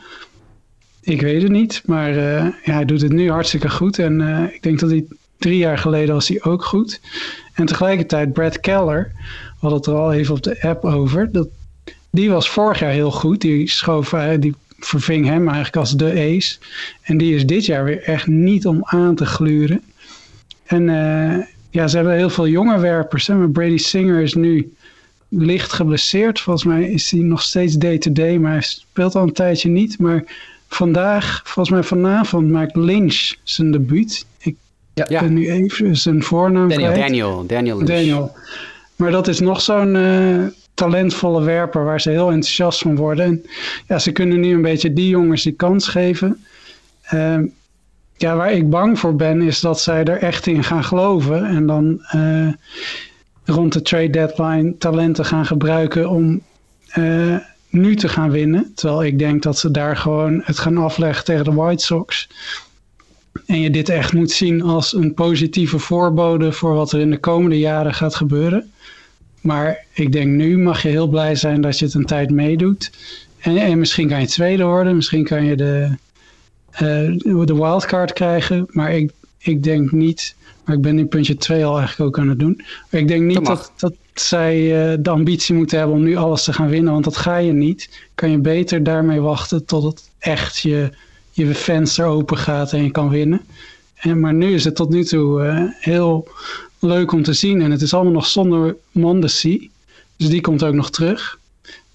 Ik 1.02 1.22
weet 1.22 1.42
het 1.42 1.52
niet, 1.52 1.82
maar 1.86 2.14
ja, 2.14 2.54
hij 2.62 2.86
doet 2.86 3.02
het 3.02 3.12
nu 3.12 3.32
hartstikke 3.32 3.70
goed. 3.70 4.00
En 4.00 4.22
ik 4.54 4.64
denk 4.64 4.80
dat 4.80 4.90
hij 4.90 5.06
drie 5.38 5.58
jaar 5.58 5.78
geleden 5.78 6.14
was 6.14 6.28
hij 6.28 6.44
ook 6.44 6.64
goed. 6.64 7.00
En 7.54 7.66
tegelijkertijd 7.66 8.34
Brad 8.34 8.60
Keller, 8.60 9.12
hadden 9.60 9.80
het 9.80 9.88
er 9.88 9.96
al 9.96 10.14
even 10.14 10.36
op 10.36 10.44
de 10.44 10.62
app 10.62 10.86
over. 10.86 11.32
Dat, 11.32 11.48
die 12.12 12.30
was 12.30 12.50
vorig 12.50 12.80
jaar 12.80 12.92
heel 12.92 13.12
goed. 13.12 13.42
Die 13.42 13.70
schoof, 13.70 14.14
eh, 14.14 14.30
die 14.40 14.54
verving 14.80 15.26
hem 15.26 15.46
eigenlijk 15.46 15.76
als 15.78 15.92
de 15.92 16.12
ace. 16.36 16.58
En 17.02 17.18
die 17.18 17.36
is 17.36 17.46
dit 17.46 17.66
jaar 17.66 17.84
weer 17.84 18.04
echt 18.04 18.28
niet 18.28 18.68
om 18.68 18.80
aan 18.84 19.16
te 19.16 19.26
gluren. 19.26 19.82
En 20.66 20.90
eh, 20.90 21.46
ja, 21.70 21.88
ze 21.88 21.96
hebben 21.96 22.16
heel 22.16 22.30
veel 22.30 22.48
jonge 22.48 22.80
werpers. 22.80 23.28
Hè? 23.28 23.36
Maar 23.36 23.50
Brady 23.50 23.78
Singer 23.78 24.22
is 24.22 24.34
nu 24.34 24.74
licht 25.30 25.74
geblesseerd. 25.74 26.40
Volgens 26.40 26.66
mij 26.66 26.84
is 26.90 27.12
hij 27.12 27.20
nog 27.20 27.42
steeds 27.42 27.74
day-to-day, 27.76 28.38
maar 28.38 28.52
hij 28.52 28.62
speelt 28.62 29.16
al 29.16 29.24
een 29.24 29.34
tijdje 29.34 29.70
niet. 29.70 30.00
Maar 30.00 30.24
vandaag, 30.70 31.42
volgens 31.44 31.70
mij 31.70 31.84
vanavond, 31.84 32.50
maakt 32.50 32.76
Lynch 32.76 33.34
zijn 33.44 33.72
debuut. 33.72 34.26
Ik 34.38 34.56
Ja. 34.94 35.20
ben 35.20 35.34
nu 35.34 35.52
even 35.52 35.98
zijn 35.98 36.24
voornaam 36.24 36.70
Daniel. 36.70 36.92
kwijt. 36.92 37.06
Daniel, 37.08 37.46
Daniel 37.48 37.76
Lynch. 37.78 37.90
Daniel. 37.90 38.36
Maar 38.96 39.12
dat 39.12 39.28
is 39.28 39.40
nog 39.40 39.62
zo'n 39.62 39.96
eh, 39.96 40.44
talentvolle 40.78 41.44
werper 41.44 41.84
waar 41.84 42.02
ze 42.02 42.10
heel 42.10 42.32
enthousiast 42.32 42.80
van 42.80 42.96
worden. 42.96 43.26
En 43.26 43.46
ja, 43.88 44.00
ze 44.00 44.12
kunnen 44.12 44.40
nu 44.40 44.54
een 44.54 44.62
beetje 44.62 44.94
die 44.94 45.10
jongens 45.10 45.44
die 45.44 45.54
kans 45.54 45.88
geven. 45.88 46.46
Ehm, 47.02 47.46
ja, 48.18 48.36
waar 48.36 48.52
ik 48.52 48.70
bang 48.70 49.00
voor 49.00 49.16
ben 49.16 49.42
is 49.42 49.60
dat 49.60 49.80
zij 49.80 50.04
er 50.04 50.18
echt 50.18 50.48
in 50.48 50.64
gaan 50.64 50.84
geloven. 50.84 51.46
En 51.46 51.66
dan 51.66 52.02
eh, 52.02 52.48
rond 53.46 53.74
de 53.74 53.82
trade 53.82 54.10
deadline 54.10 54.78
talenten 54.78 55.26
gaan 55.26 55.46
gebruiken 55.46 56.10
om 56.10 56.42
eh, 56.88 57.36
nu 57.70 57.96
te 57.96 58.10
gaan 58.10 58.32
winnen. 58.32 58.72
Terwijl 58.76 59.04
ik 59.04 59.20
denk 59.20 59.44
dat 59.44 59.58
ze 59.58 59.72
daar 59.72 59.98
gewoon 59.98 60.42
het 60.44 60.60
gaan 60.60 60.78
afleggen 60.78 61.26
tegen 61.26 61.46
de 61.46 61.54
White 61.54 61.84
Sox. 61.84 62.30
En 63.46 63.62
je 63.62 63.70
dit 63.70 63.90
echt 63.90 64.14
moet 64.14 64.32
zien 64.32 64.62
als 64.62 64.94
een 64.94 65.14
positieve 65.14 65.80
voorbode 65.80 66.52
voor 66.52 66.74
wat 66.74 66.92
er 66.92 67.00
in 67.00 67.12
de 67.12 67.20
komende 67.20 67.60
jaren 67.60 67.94
gaat 67.94 68.16
gebeuren. 68.16 68.72
Maar 69.48 69.86
ik 69.94 70.12
denk 70.12 70.28
nu 70.32 70.58
mag 70.58 70.82
je 70.82 70.90
heel 70.90 71.08
blij 71.08 71.36
zijn 71.36 71.62
dat 71.62 71.80
je 71.80 71.86
het 71.86 71.94
een 71.94 72.06
tijd 72.06 72.30
meedoet. 72.30 72.92
En, 73.40 73.58
en 73.58 73.80
misschien 73.80 74.08
kan 74.08 74.20
je 74.20 74.28
tweede 74.28 74.64
worden, 74.64 74.96
misschien 74.96 75.24
kan 75.24 75.46
je 75.46 75.56
de, 75.56 75.98
eh, 76.72 77.46
de 77.46 77.56
wildcard 77.56 78.14
krijgen. 78.14 78.66
Maar 78.70 78.94
ik, 78.94 79.12
ik 79.38 79.64
denk 79.64 79.92
niet, 79.92 80.36
maar 80.66 80.76
ik 80.76 80.82
ben 80.82 80.96
nu 80.96 81.06
puntje 81.06 81.36
2 81.36 81.66
al 81.66 81.78
eigenlijk 81.78 82.10
ook 82.10 82.20
aan 82.20 82.30
het 82.30 82.40
doen. 82.40 82.62
Maar 82.92 83.02
ik 83.02 83.08
denk 83.08 83.24
niet 83.24 83.46
dat, 83.46 83.72
dat 83.78 83.94
zij 84.14 84.56
eh, 84.56 84.98
de 85.00 85.10
ambitie 85.10 85.56
moeten 85.56 85.78
hebben 85.78 85.96
om 85.96 86.04
nu 86.04 86.16
alles 86.16 86.44
te 86.44 86.54
gaan 86.54 86.70
winnen. 86.70 86.94
Want 86.94 87.04
dat 87.04 87.18
ga 87.18 87.38
je 87.38 87.54
niet. 87.54 88.08
Kan 88.16 88.32
je 88.32 88.38
beter 88.38 88.84
daarmee 88.84 89.20
wachten 89.20 89.66
tot 89.66 89.84
het 89.84 90.10
echt 90.20 90.58
je, 90.58 90.90
je 91.32 91.56
venster 91.56 92.06
open 92.06 92.38
gaat 92.38 92.74
en 92.74 92.84
je 92.84 92.92
kan 92.92 93.10
winnen. 93.10 93.42
En, 93.96 94.20
maar 94.20 94.34
nu 94.34 94.54
is 94.54 94.64
het 94.64 94.76
tot 94.76 94.90
nu 94.90 95.04
toe 95.04 95.44
eh, 95.44 95.64
heel 95.80 96.28
leuk 96.88 97.12
om 97.12 97.24
te 97.24 97.34
zien. 97.34 97.62
En 97.62 97.72
het 97.72 97.82
is 97.82 97.94
allemaal 97.94 98.14
nog 98.14 98.26
zonder 98.26 98.76
Mondesi. 98.92 99.70
Dus 100.18 100.30
die 100.30 100.42
komt 100.42 100.64
ook 100.64 100.74
nog 100.74 100.90
terug. 100.90 101.40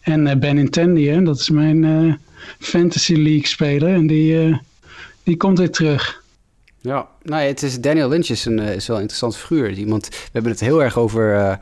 En 0.01 0.27
eh, 0.27 0.37
Ben 0.37 0.59
Intendi, 0.59 1.09
hè, 1.09 1.23
dat 1.23 1.39
is 1.39 1.51
mijn 1.51 1.85
eh, 1.85 2.15
Fantasy 2.59 3.15
League 3.15 3.47
speler. 3.47 3.95
En 3.95 4.07
die, 4.07 4.41
eh, 4.41 4.57
die 5.23 5.37
komt 5.37 5.59
weer 5.59 5.71
terug. 5.71 6.23
Ja, 6.83 7.09
nou 7.23 7.43
het 7.43 7.63
is 7.63 7.81
Daniel 7.81 8.09
Lynch 8.09 8.29
is, 8.29 8.45
een, 8.45 8.59
is 8.59 8.87
wel 8.87 8.97
een 8.97 9.03
interessante 9.03 9.39
figuur. 9.39 9.73
Iemand, 9.73 10.09
we 10.09 10.31
hebben 10.33 10.51
het 10.51 10.61
heel 10.61 10.83
erg 10.83 10.99
over, 10.99 11.35
eh, 11.35 11.55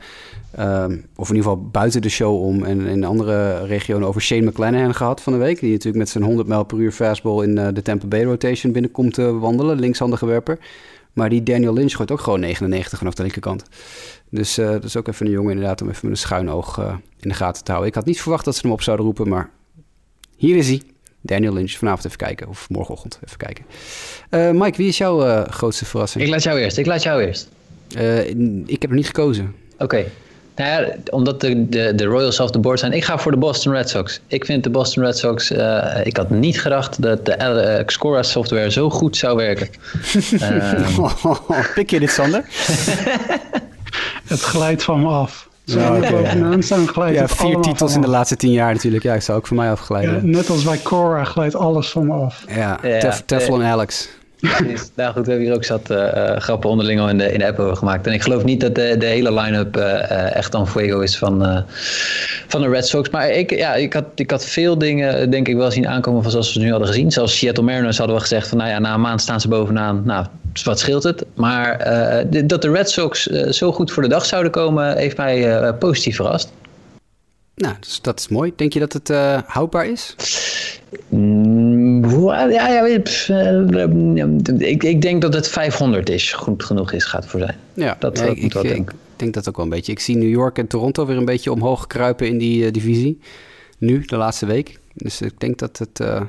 ehm, 0.51 0.97
of 1.15 1.29
in 1.29 1.35
ieder 1.35 1.49
geval 1.49 1.69
buiten 1.71 2.01
de 2.01 2.09
show 2.09 2.43
om 2.43 2.63
en 2.63 2.81
in 2.87 3.03
andere 3.03 3.65
regionen 3.65 4.07
over 4.07 4.21
Shane 4.21 4.45
McClanahan 4.45 4.95
gehad 4.95 5.21
van 5.21 5.33
de 5.33 5.39
week. 5.39 5.59
Die 5.59 5.71
natuurlijk 5.71 5.97
met 5.97 6.09
zijn 6.09 6.23
100 6.23 6.47
mijl 6.47 6.63
per 6.63 6.77
uur 6.77 6.91
fastball 6.91 7.43
in 7.43 7.55
de 7.55 7.81
Tampa 7.81 8.07
Bay 8.07 8.23
rotation 8.23 8.71
binnenkomt 8.71 9.13
te 9.13 9.33
wandelen, 9.33 9.79
linkshandige 9.79 10.25
werper. 10.25 10.57
Maar 11.13 11.29
die 11.29 11.43
Daniel 11.43 11.73
Lynch 11.73 11.95
gooit 11.95 12.11
ook 12.11 12.19
gewoon 12.19 12.39
99 12.39 12.97
vanaf 12.97 13.13
de 13.13 13.21
linkerkant. 13.21 13.63
Dus 14.29 14.57
eh, 14.57 14.69
dat 14.69 14.83
is 14.83 14.97
ook 14.97 15.07
even 15.07 15.25
een 15.25 15.31
jongen 15.31 15.51
inderdaad 15.51 15.81
om 15.81 15.89
even 15.89 15.99
met 16.01 16.11
een 16.11 16.21
schuin 16.21 16.49
oog 16.49 16.77
eh, 16.77 16.95
in 17.19 17.29
de 17.29 17.35
gaten 17.35 17.63
te 17.63 17.71
houden. 17.71 17.89
Ik 17.89 17.95
had 17.95 18.05
niet 18.05 18.21
verwacht 18.21 18.45
dat 18.45 18.55
ze 18.55 18.61
hem 18.61 18.71
op 18.71 18.81
zouden 18.81 19.05
roepen, 19.05 19.29
maar 19.29 19.49
hier 20.37 20.57
is 20.57 20.67
hij. 20.67 20.81
Daniel 21.23 21.53
Lynch, 21.53 21.71
vanavond 21.71 22.05
even 22.05 22.17
kijken. 22.17 22.47
Of 22.47 22.69
morgenochtend 22.69 23.19
even 23.25 23.37
kijken. 23.37 23.65
Eh, 24.29 24.51
Mike, 24.51 24.77
wie 24.77 24.87
is 24.87 24.97
jouw 24.97 25.45
grootste 25.45 25.85
verrassing? 25.85 26.23
Ik 26.23 26.29
laat 26.29 26.43
jou 26.43 26.59
eerst. 26.59 26.77
Ik 26.77 26.85
laat 26.85 27.03
jou 27.03 27.23
eerst. 27.23 27.49
Ik 28.65 28.81
heb 28.81 28.89
nog 28.89 28.99
niet 28.99 29.05
gekozen. 29.05 29.55
Oké. 29.77 30.05
Nou 30.55 30.69
ja, 30.83 30.93
omdat 31.09 31.41
de, 31.41 31.69
de, 31.69 31.95
de 31.95 32.03
Royals 32.05 32.39
off 32.39 32.51
the 32.51 32.59
board 32.59 32.79
zijn. 32.79 32.91
Ik 32.93 33.03
ga 33.03 33.17
voor 33.17 33.31
de 33.31 33.37
Boston 33.37 33.73
Red 33.73 33.89
Sox. 33.89 34.19
Ik 34.27 34.45
vind 34.45 34.63
de 34.63 34.69
Boston 34.69 35.03
Red 35.03 35.17
Sox... 35.17 35.51
eh, 35.51 35.85
ik 36.03 36.17
had 36.17 36.29
niet 36.29 36.61
gedacht 36.61 37.01
dat 37.01 37.25
de 37.25 37.75
uh, 37.79 37.85
Xcora 37.85 38.23
software 38.23 38.71
zo 38.71 38.89
goed 38.89 39.17
zou 39.17 39.35
werken. 39.37 39.67
Ehm, 40.39 41.01
Pik 41.75 41.89
je 41.89 41.99
dit, 41.99 42.09
Sander? 42.11 42.43
Het 44.27 44.41
glijdt 44.41 44.83
van 44.83 45.01
me 45.01 45.07
af. 45.07 45.49
Zo 45.65 45.99
bovenaan 45.99 46.63
staan 46.63 46.87
glijdt 46.87 47.17
Ja, 47.17 47.27
vier 47.27 47.59
titels 47.59 47.91
van 47.93 48.01
in 48.01 48.01
de 48.01 48.07
laatste 48.13 48.35
tien 48.35 48.51
jaar 48.51 48.73
natuurlijk. 48.73 49.03
Ja, 49.03 49.13
ik 49.13 49.21
zou 49.21 49.37
ook 49.37 49.47
voor 49.47 49.55
mij 49.57 49.65
Ja, 49.65 49.71
afgeleiden. 49.71 50.29
net 50.29 50.49
als 50.49 50.63
bij 50.63 50.79
Cora 50.83 51.23
glijdt 51.23 51.55
alles 51.55 51.89
van 51.89 52.05
me 52.07 52.13
af. 52.13 52.43
Ja, 52.47 52.79
Ja, 52.83 52.99
Tef- 52.99 53.23
Teflon 53.25 53.63
Alex. 53.63 54.09
Nou 54.95 55.13
goed, 55.13 55.25
we 55.25 55.31
hebben 55.31 55.39
hier 55.39 55.53
ook 55.53 55.63
zat 55.63 55.89
eh, 55.89 56.37
grappen 56.37 56.69
onderling 56.69 56.99
al 56.99 57.09
in 57.09 57.17
de, 57.17 57.31
in 57.31 57.39
de 57.39 57.47
app 57.47 57.59
over 57.59 57.75
gemaakt. 57.77 58.07
En 58.07 58.13
ik 58.13 58.21
geloof 58.21 58.43
niet 58.43 58.61
dat 58.61 58.75
de, 58.75 58.95
de 58.97 59.05
hele 59.05 59.33
line-up 59.33 59.77
eh, 59.77 60.35
echt 60.35 60.51
dan 60.51 60.67
fuego 60.67 60.99
is 60.99 61.17
van, 61.17 61.65
van 62.47 62.61
de 62.61 62.69
Red 62.69 62.87
Sox. 62.87 63.09
Maar 63.09 63.29
ik, 63.29 63.51
ja, 63.55 63.73
ik, 63.75 63.93
had, 63.93 64.05
ik 64.15 64.31
had 64.31 64.45
veel 64.45 64.77
dingen 64.77 65.29
denk 65.29 65.47
ik 65.47 65.55
wel 65.55 65.71
zien 65.71 65.87
aankomen 65.87 66.21
van 66.21 66.31
zoals 66.31 66.53
we 66.53 66.59
nu 66.59 66.69
hadden 66.69 66.87
gezien. 66.87 67.11
Zelfs 67.11 67.37
Seattle 67.37 67.63
Mariners 67.63 67.97
hadden 67.97 68.15
we 68.15 68.21
gezegd 68.21 68.47
van 68.47 68.57
nou 68.57 68.69
ja, 68.69 68.79
na 68.79 68.93
een 68.93 69.01
maand 69.01 69.21
staan 69.21 69.41
ze 69.41 69.47
bovenaan. 69.47 70.01
Nou, 70.05 70.25
wat 70.63 70.79
scheelt 70.79 71.03
het? 71.03 71.25
Maar 71.33 71.77
de- 72.29 72.45
dat 72.45 72.61
de 72.61 72.71
Red 72.71 72.89
Sox 72.89 73.23
zo 73.49 73.71
goed 73.71 73.91
voor 73.91 74.03
de 74.03 74.09
dag 74.09 74.25
zouden 74.25 74.51
komen, 74.51 74.97
heeft 74.97 75.17
mij 75.17 75.73
positief 75.73 76.15
verrast. 76.15 76.51
Nou, 77.55 77.75
dus 77.79 78.01
dat 78.01 78.19
is 78.19 78.27
mooi. 78.27 78.53
Denk 78.55 78.73
je 78.73 78.79
dat 78.79 78.93
het 78.93 79.11
houdbaar 79.45 79.85
is? 79.85 80.15
Mm, 81.07 81.60
Ja, 82.09 82.67
ja, 82.67 82.99
pff, 82.99 83.29
eh, 83.29 84.69
ik, 84.69 84.83
ik 84.83 85.01
denk 85.01 85.21
dat 85.21 85.33
het 85.33 85.47
500 85.47 86.09
is, 86.09 86.33
goed 86.33 86.63
genoeg 86.63 86.91
is, 86.91 87.03
gaat 87.03 87.25
voor 87.25 87.39
zijn. 87.39 87.55
Ja, 87.73 87.95
Dat 87.99 88.21
moet 88.21 88.37
ik, 88.37 88.53
wel 88.53 88.63
ik, 88.63 88.69
denken. 88.69 88.95
ik 88.95 89.19
denk 89.19 89.33
dat 89.33 89.49
ook 89.49 89.55
wel 89.55 89.65
een 89.65 89.71
beetje. 89.71 89.91
Ik 89.91 89.99
zie 89.99 90.17
New 90.17 90.29
York 90.29 90.57
en 90.57 90.67
Toronto 90.67 91.05
weer 91.05 91.17
een 91.17 91.25
beetje 91.25 91.51
omhoog 91.51 91.87
kruipen 91.87 92.27
in 92.27 92.37
die 92.37 92.65
eh, 92.65 92.71
divisie. 92.71 93.19
Nu, 93.77 94.05
de 94.05 94.15
laatste 94.17 94.45
week. 94.45 94.79
Dus 94.93 95.21
ik 95.21 95.39
denk 95.39 95.57
dat 95.57 95.77
het 95.77 95.99
eh, 95.99 96.21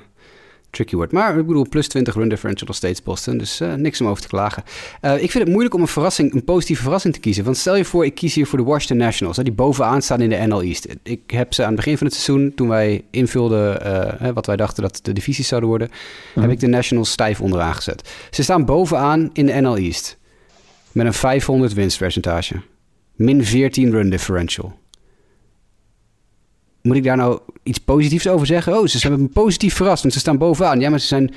tricky 0.73 0.97
wordt. 0.97 1.13
Maar 1.13 1.39
ik 1.39 1.47
bedoel, 1.47 1.69
plus 1.69 1.89
20 1.89 2.15
run 2.15 2.29
differential 2.29 2.67
nog 2.67 2.77
steeds 2.77 3.03
Boston. 3.03 3.39
Dus 3.39 3.61
eh, 3.61 3.75
niks 3.75 4.01
om 4.01 4.07
over 4.07 4.23
te 4.23 4.29
klagen. 4.29 4.63
Eh, 5.01 5.13
ik 5.13 5.31
vind 5.31 5.45
het 5.45 5.49
moeilijk 5.49 5.75
om 5.75 5.81
een 5.81 5.89
verrassing, 5.89 6.35
een 6.35 6.45
positieve 6.45 6.83
verrassing 6.83 7.15
te 7.15 7.21
kiezen. 7.21 7.45
Want 7.45 7.57
stel 7.57 7.77
je 7.77 7.85
voor, 7.85 8.05
ik 8.05 8.15
kies 8.15 8.35
hier 8.35 8.47
voor 8.47 8.59
de 8.59 8.65
Washington 8.65 8.97
Nationals. 8.97 9.37
Hè, 9.37 9.43
die 9.43 9.53
bovenaan 9.53 10.03
staan 10.03 10.21
in 10.21 10.29
de 10.29 10.37
NL 10.37 10.63
East. 10.63 10.87
Ik 11.03 11.31
heb 11.31 11.55
ze 11.55 11.63
aan 11.63 11.67
het 11.67 11.77
begin 11.77 11.99
van 11.99 12.07
het 12.07 12.17
seizoen, 12.17 12.55
toen 12.55 12.69
wij 12.69 13.05
invulden 13.11 13.85
eh, 14.21 14.31
wat 14.35 14.47
wij 14.47 14.57
dachten 14.57 14.83
dat 14.83 15.01
de 15.03 15.13
divisies 15.13 15.49
zouden 15.49 15.69
worden, 15.69 15.91
heb 16.35 16.51
ik 16.51 16.61
de 16.61 16.67
Nationals 16.67 17.11
stijf 17.11 17.41
onderaan 17.41 17.75
gezet. 17.75 18.11
Ze 18.31 18.43
staan 18.43 18.65
bovenaan 18.65 19.31
in 19.33 19.47
de 19.47 19.61
NL 19.61 19.77
East. 19.77 20.19
Met 20.93 21.07
een 21.07 21.15
500 21.15 21.73
winstpercentage. 21.73 22.61
Min 23.15 23.45
14 23.45 23.91
run 23.91 24.11
differential. 24.11 24.81
Moet 26.83 26.97
ik 26.97 27.05
daar 27.05 27.17
nou 27.17 27.41
iets 27.63 27.79
positiefs 27.79 28.29
over 28.29 28.47
zeggen? 28.47 28.79
Oh, 28.79 28.87
ze 28.87 28.99
zijn 28.99 29.21
me 29.21 29.29
positief 29.29 29.75
verrast, 29.75 30.03
want 30.03 30.15
ze 30.15 30.21
staan 30.21 30.39
bovenaan. 30.39 30.81
Ja, 30.81 30.91
maar 30.91 31.01
ze 31.01 31.07
zijn 31.07 31.35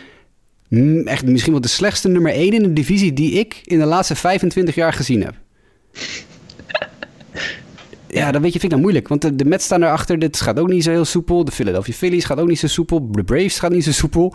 echt 1.08 1.26
misschien 1.26 1.52
wel 1.52 1.62
de 1.62 1.68
slechtste 1.68 2.08
nummer 2.08 2.32
1 2.32 2.54
in 2.54 2.64
de 2.64 2.74
divisie 2.74 3.14
die 3.14 3.32
ik 3.32 3.62
in 3.64 3.80
de 3.80 3.86
laatste 3.86 4.16
25 4.16 4.76
jaar 4.76 4.94
gezien 4.94 5.24
heb. 5.24 5.36
Ja, 8.08 8.32
dan 8.32 8.42
weet 8.42 8.54
je, 8.54 8.60
vind 8.60 8.64
ik 8.64 8.70
dan 8.70 8.80
moeilijk. 8.80 9.08
Want 9.08 9.22
de, 9.22 9.36
de 9.36 9.46
Mets 9.46 9.66
staan 9.66 9.84
erachter. 9.84 10.20
Dit 10.20 10.42
gaat 10.42 10.60
ook 10.60 10.70
niet 10.70 10.84
zo 10.84 10.92
heel 10.92 11.06
soepel. 11.06 11.46
De 11.46 11.52
Philadelphia 11.52 11.94
Phillies 11.94 12.26
gaat 12.26 12.40
ook 12.40 12.48
niet 12.48 12.60
zo 12.60 12.68
soepel. 12.68 13.12
De 13.12 13.24
Braves 13.24 13.60
gaat 13.60 13.72
niet 13.72 13.84
zo 13.84 13.92
soepel. 13.92 14.34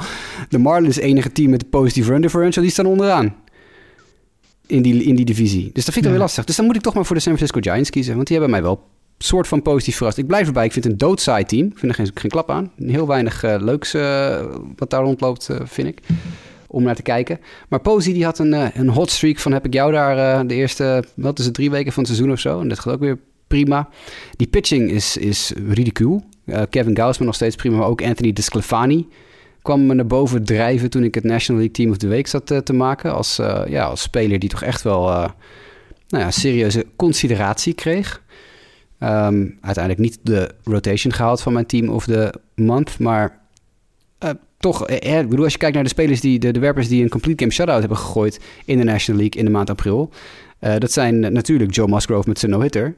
De 0.48 0.58
Marlins, 0.58 0.96
enige 0.96 1.32
team 1.32 1.50
met 1.50 1.62
een 1.62 1.68
positieve 1.68 2.10
run 2.10 2.20
differential, 2.20 2.64
die 2.64 2.72
staan 2.72 2.86
onderaan. 2.86 3.34
In 4.66 4.82
die, 4.82 5.02
in 5.02 5.14
die 5.14 5.24
divisie. 5.24 5.70
Dus 5.72 5.84
dat 5.84 5.84
vind 5.84 5.96
ik 5.96 6.02
dan 6.02 6.10
weer 6.12 6.20
lastig. 6.20 6.44
Dus 6.44 6.56
dan 6.56 6.64
moet 6.64 6.76
ik 6.76 6.82
toch 6.82 6.94
maar 6.94 7.06
voor 7.06 7.16
de 7.16 7.22
San 7.22 7.36
Francisco 7.36 7.70
Giants 7.70 7.90
kiezen. 7.90 8.14
Want 8.14 8.26
die 8.26 8.36
hebben 8.36 8.54
mij 8.54 8.62
wel 8.62 8.82
soort 9.24 9.48
van 9.48 9.62
positief 9.62 9.96
verrast. 9.96 10.18
Ik 10.18 10.26
blijf 10.26 10.46
erbij. 10.46 10.64
Ik 10.64 10.72
vind 10.72 10.84
het 10.84 10.92
een 10.92 10.98
doodsaai 10.98 11.44
team. 11.44 11.66
Ik 11.66 11.78
vind 11.78 11.92
er 11.92 12.04
geen, 12.04 12.10
geen 12.14 12.30
klap 12.30 12.50
aan. 12.50 12.72
Heel 12.76 13.06
weinig 13.06 13.42
eh, 13.42 13.56
leuks 13.58 13.94
eh, 13.94 14.44
wat 14.76 14.90
daar 14.90 15.02
rondloopt, 15.02 15.48
eh, 15.48 15.56
vind 15.64 15.88
ik. 15.88 16.00
Om 16.66 16.82
naar 16.82 16.94
te 16.94 17.02
kijken. 17.02 17.40
Maar 17.68 17.80
Posey 17.80 18.12
die 18.12 18.24
had 18.24 18.38
een, 18.38 18.52
een 18.52 18.88
hot 18.88 19.10
streak 19.10 19.38
van 19.38 19.52
heb 19.52 19.66
ik 19.66 19.72
jou 19.72 19.92
daar 19.92 20.46
de 20.46 20.54
eerste, 20.54 21.04
wat 21.14 21.38
is 21.38 21.44
het, 21.44 21.54
drie 21.54 21.70
weken 21.70 21.92
van 21.92 22.02
het 22.02 22.12
seizoen 22.12 22.32
of 22.32 22.40
zo. 22.40 22.60
En 22.60 22.68
dat 22.68 22.78
gaat 22.78 22.94
ook 22.94 23.00
weer 23.00 23.18
prima. 23.46 23.88
Die 24.36 24.46
pitching 24.46 24.90
is, 24.90 25.16
is 25.16 25.52
ridicuul. 25.68 26.24
Kevin 26.70 26.96
Gausman 26.96 27.26
nog 27.26 27.34
steeds 27.34 27.56
prima, 27.56 27.76
maar 27.76 27.86
ook 27.86 28.02
Anthony 28.02 28.32
DeSclafani 28.32 29.08
kwam 29.62 29.86
me 29.86 29.94
naar 29.94 30.06
boven 30.06 30.44
drijven 30.44 30.90
toen 30.90 31.04
ik 31.04 31.14
het 31.14 31.24
National 31.24 31.60
League 31.60 31.76
Team 31.76 31.90
of 31.90 31.96
the 31.96 32.06
Week 32.06 32.26
zat 32.26 32.64
te 32.64 32.72
maken. 32.72 33.14
Als, 33.14 33.36
ja, 33.66 33.84
als 33.84 34.02
speler 34.02 34.38
die 34.38 34.48
toch 34.48 34.62
echt 34.62 34.82
wel 34.82 35.02
nou 36.08 36.24
ja, 36.24 36.30
serieuze 36.30 36.86
consideratie 36.96 37.74
kreeg. 37.74 38.22
Um, 39.02 39.58
uiteindelijk 39.60 39.98
niet 39.98 40.18
de 40.22 40.50
rotation 40.64 41.12
gehaald 41.12 41.40
van 41.40 41.52
mijn 41.52 41.66
team 41.66 41.88
of 41.88 42.04
the 42.04 42.34
month, 42.54 42.98
maar 42.98 43.40
toch, 44.60 44.86
eh, 44.86 45.20
ik 45.20 45.28
bedoel, 45.28 45.44
als 45.44 45.52
je 45.52 45.58
kijkt 45.58 45.74
naar 45.74 45.84
de 45.84 45.90
spelers 45.90 46.20
die, 46.20 46.38
de, 46.38 46.50
de 46.50 46.60
werpers 46.60 46.88
die 46.88 47.02
een 47.02 47.08
complete 47.08 47.38
game 47.38 47.52
shutout 47.52 47.80
hebben 47.80 47.98
gegooid 47.98 48.40
in 48.64 48.78
de 48.78 48.84
National 48.84 49.20
League 49.20 49.40
in 49.40 49.44
de 49.44 49.50
maand 49.50 49.70
april. 49.70 50.10
Uh, 50.60 50.74
dat 50.78 50.92
zijn 50.92 51.32
natuurlijk 51.32 51.74
Joe 51.74 51.88
Musgrove 51.88 52.28
met 52.28 52.38
zijn 52.38 52.50
no-hitter, 52.50 52.94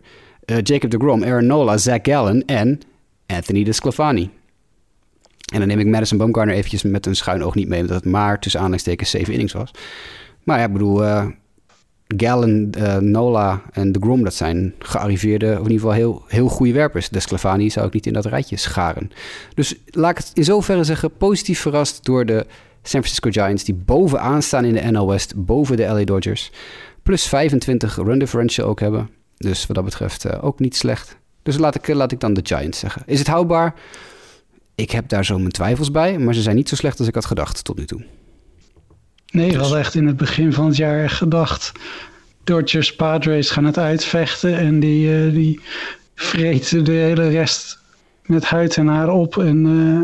Jacob 0.62 0.90
de 0.90 0.96
Grom, 0.96 1.24
Aaron 1.24 1.46
Nola, 1.46 1.76
Zach 1.76 1.98
Gallen 2.02 2.44
en 2.44 2.80
Anthony 3.26 3.64
de 3.64 3.72
Sclafani. 3.72 4.30
En 5.52 5.58
dan 5.58 5.68
neem 5.68 5.78
ik 5.78 5.86
Madison 5.86 6.18
Baumgartner 6.18 6.56
eventjes 6.56 6.82
met 6.82 7.06
een 7.06 7.16
schuin 7.16 7.44
oog 7.44 7.54
niet 7.54 7.68
mee, 7.68 7.80
omdat 7.80 7.96
het 7.96 8.12
maar 8.12 8.40
tussen 8.40 8.60
aanleidingstekens 8.60 9.10
zeven 9.10 9.32
innings 9.32 9.52
was. 9.52 9.70
Maar 10.42 10.58
ja, 10.58 10.64
ik 10.64 10.72
bedoel, 10.72 11.04
Gallen, 12.16 12.70
uh, 12.78 12.96
Nola 12.96 13.62
en 13.72 13.92
de 13.92 13.98
Grom, 14.00 14.24
dat 14.24 14.34
zijn 14.34 14.74
gearriveerde, 14.78 15.46
in 15.46 15.56
ieder 15.56 15.72
geval 15.72 15.92
heel, 15.92 16.22
heel 16.26 16.48
goede 16.48 16.72
werpers. 16.72 17.08
De 17.08 17.20
Sclavani 17.20 17.70
zou 17.70 17.86
ik 17.86 17.92
niet 17.92 18.06
in 18.06 18.12
dat 18.12 18.26
rijtje 18.26 18.56
scharen. 18.56 19.10
Dus 19.54 19.74
laat 19.86 20.10
ik 20.10 20.16
het 20.16 20.30
in 20.34 20.44
zoverre 20.44 20.84
zeggen, 20.84 21.16
positief 21.16 21.60
verrast 21.60 22.04
door 22.04 22.26
de 22.26 22.46
San 22.82 23.02
Francisco 23.02 23.30
Giants, 23.30 23.64
die 23.64 23.74
bovenaan 23.74 24.42
staan 24.42 24.64
in 24.64 24.74
de 24.74 24.90
NL 24.90 25.08
West, 25.08 25.34
boven 25.36 25.76
de 25.76 25.84
LA 25.84 26.04
Dodgers. 26.04 26.50
Plus 27.02 27.26
25 27.26 27.96
run 27.96 28.18
differential 28.18 28.68
ook 28.68 28.80
hebben. 28.80 29.10
Dus 29.36 29.66
wat 29.66 29.76
dat 29.76 29.84
betreft 29.84 30.26
uh, 30.26 30.44
ook 30.44 30.58
niet 30.58 30.76
slecht. 30.76 31.16
Dus 31.42 31.58
laat 31.58 31.74
ik, 31.74 31.88
laat 31.88 32.12
ik 32.12 32.20
dan 32.20 32.34
de 32.34 32.40
Giants 32.42 32.78
zeggen. 32.78 33.02
Is 33.06 33.18
het 33.18 33.28
houdbaar? 33.28 33.74
Ik 34.74 34.90
heb 34.90 35.08
daar 35.08 35.24
zo 35.24 35.38
mijn 35.38 35.52
twijfels 35.52 35.90
bij, 35.90 36.18
maar 36.18 36.34
ze 36.34 36.42
zijn 36.42 36.56
niet 36.56 36.68
zo 36.68 36.76
slecht 36.76 36.98
als 36.98 37.08
ik 37.08 37.14
had 37.14 37.24
gedacht 37.24 37.64
tot 37.64 37.76
nu 37.78 37.84
toe. 37.84 38.04
Nee, 39.32 39.50
we 39.50 39.58
hadden 39.58 39.78
echt 39.78 39.94
in 39.94 40.06
het 40.06 40.16
begin 40.16 40.52
van 40.52 40.66
het 40.66 40.76
jaar 40.76 41.10
gedacht... 41.10 41.72
Dodgers 42.44 42.94
Padres 42.94 43.50
gaan 43.50 43.64
het 43.64 43.78
uitvechten 43.78 44.58
en 44.58 44.80
die, 44.80 45.26
uh, 45.26 45.32
die 45.32 45.60
vreten 46.14 46.84
de 46.84 46.92
hele 46.92 47.28
rest 47.28 47.78
met 48.22 48.44
huid 48.44 48.76
en 48.76 48.86
haar 48.86 49.10
op 49.10 49.38
en 49.38 49.66
uh, 49.66 50.00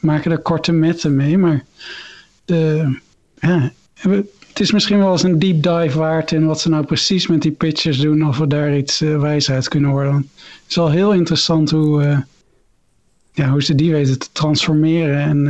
maken 0.00 0.30
er 0.30 0.38
korte 0.38 0.72
metten 0.72 1.16
mee. 1.16 1.38
Maar 1.38 1.64
de, 2.44 2.92
ja, 3.40 3.72
het 4.48 4.60
is 4.60 4.72
misschien 4.72 4.98
wel 4.98 5.12
eens 5.12 5.22
een 5.22 5.38
deep 5.38 5.62
dive 5.62 5.98
waard 5.98 6.32
in 6.32 6.46
wat 6.46 6.60
ze 6.60 6.68
nou 6.68 6.84
precies 6.84 7.26
met 7.26 7.42
die 7.42 7.52
pitchers 7.52 7.98
doen, 7.98 8.26
of 8.26 8.38
we 8.38 8.46
daar 8.46 8.76
iets 8.76 9.02
uh, 9.02 9.20
wijs 9.20 9.50
uit 9.50 9.68
kunnen 9.68 9.90
worden. 9.90 10.14
Het 10.14 10.64
is 10.68 10.76
wel 10.76 10.90
heel 10.90 11.12
interessant 11.12 11.70
hoe, 11.70 12.24
ja, 13.32 13.50
hoe 13.50 13.62
ze 13.62 13.74
die 13.74 13.92
weten 13.92 14.18
te 14.18 14.28
transformeren 14.32 15.18
en 15.18 15.42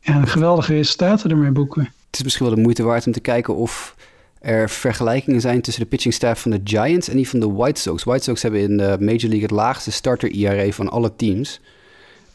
ja, 0.00 0.24
geweldige 0.24 0.72
resultaten 0.72 1.30
ermee 1.30 1.50
boeken 1.50 1.92
het 2.12 2.20
is 2.20 2.26
misschien 2.26 2.46
wel 2.46 2.54
de 2.54 2.62
moeite 2.62 2.82
waard 2.82 3.06
om 3.06 3.12
te 3.12 3.20
kijken 3.20 3.54
of 3.54 3.96
er 4.40 4.70
vergelijkingen 4.70 5.40
zijn 5.40 5.60
tussen 5.60 5.82
de 5.82 5.88
pitching 5.88 6.14
staff 6.14 6.42
van 6.42 6.50
de 6.50 6.60
Giants 6.64 7.08
en 7.08 7.16
die 7.16 7.28
van 7.28 7.40
de 7.40 7.50
White 7.52 7.80
Sox. 7.80 8.04
White 8.04 8.22
Sox 8.22 8.42
hebben 8.42 8.60
in 8.60 8.76
de 8.76 8.96
Major 9.00 9.20
League 9.20 9.42
het 9.42 9.50
laagste 9.50 9.90
starter 9.90 10.34
ERA 10.34 10.72
van 10.72 10.88
alle 10.88 11.16
teams. 11.16 11.60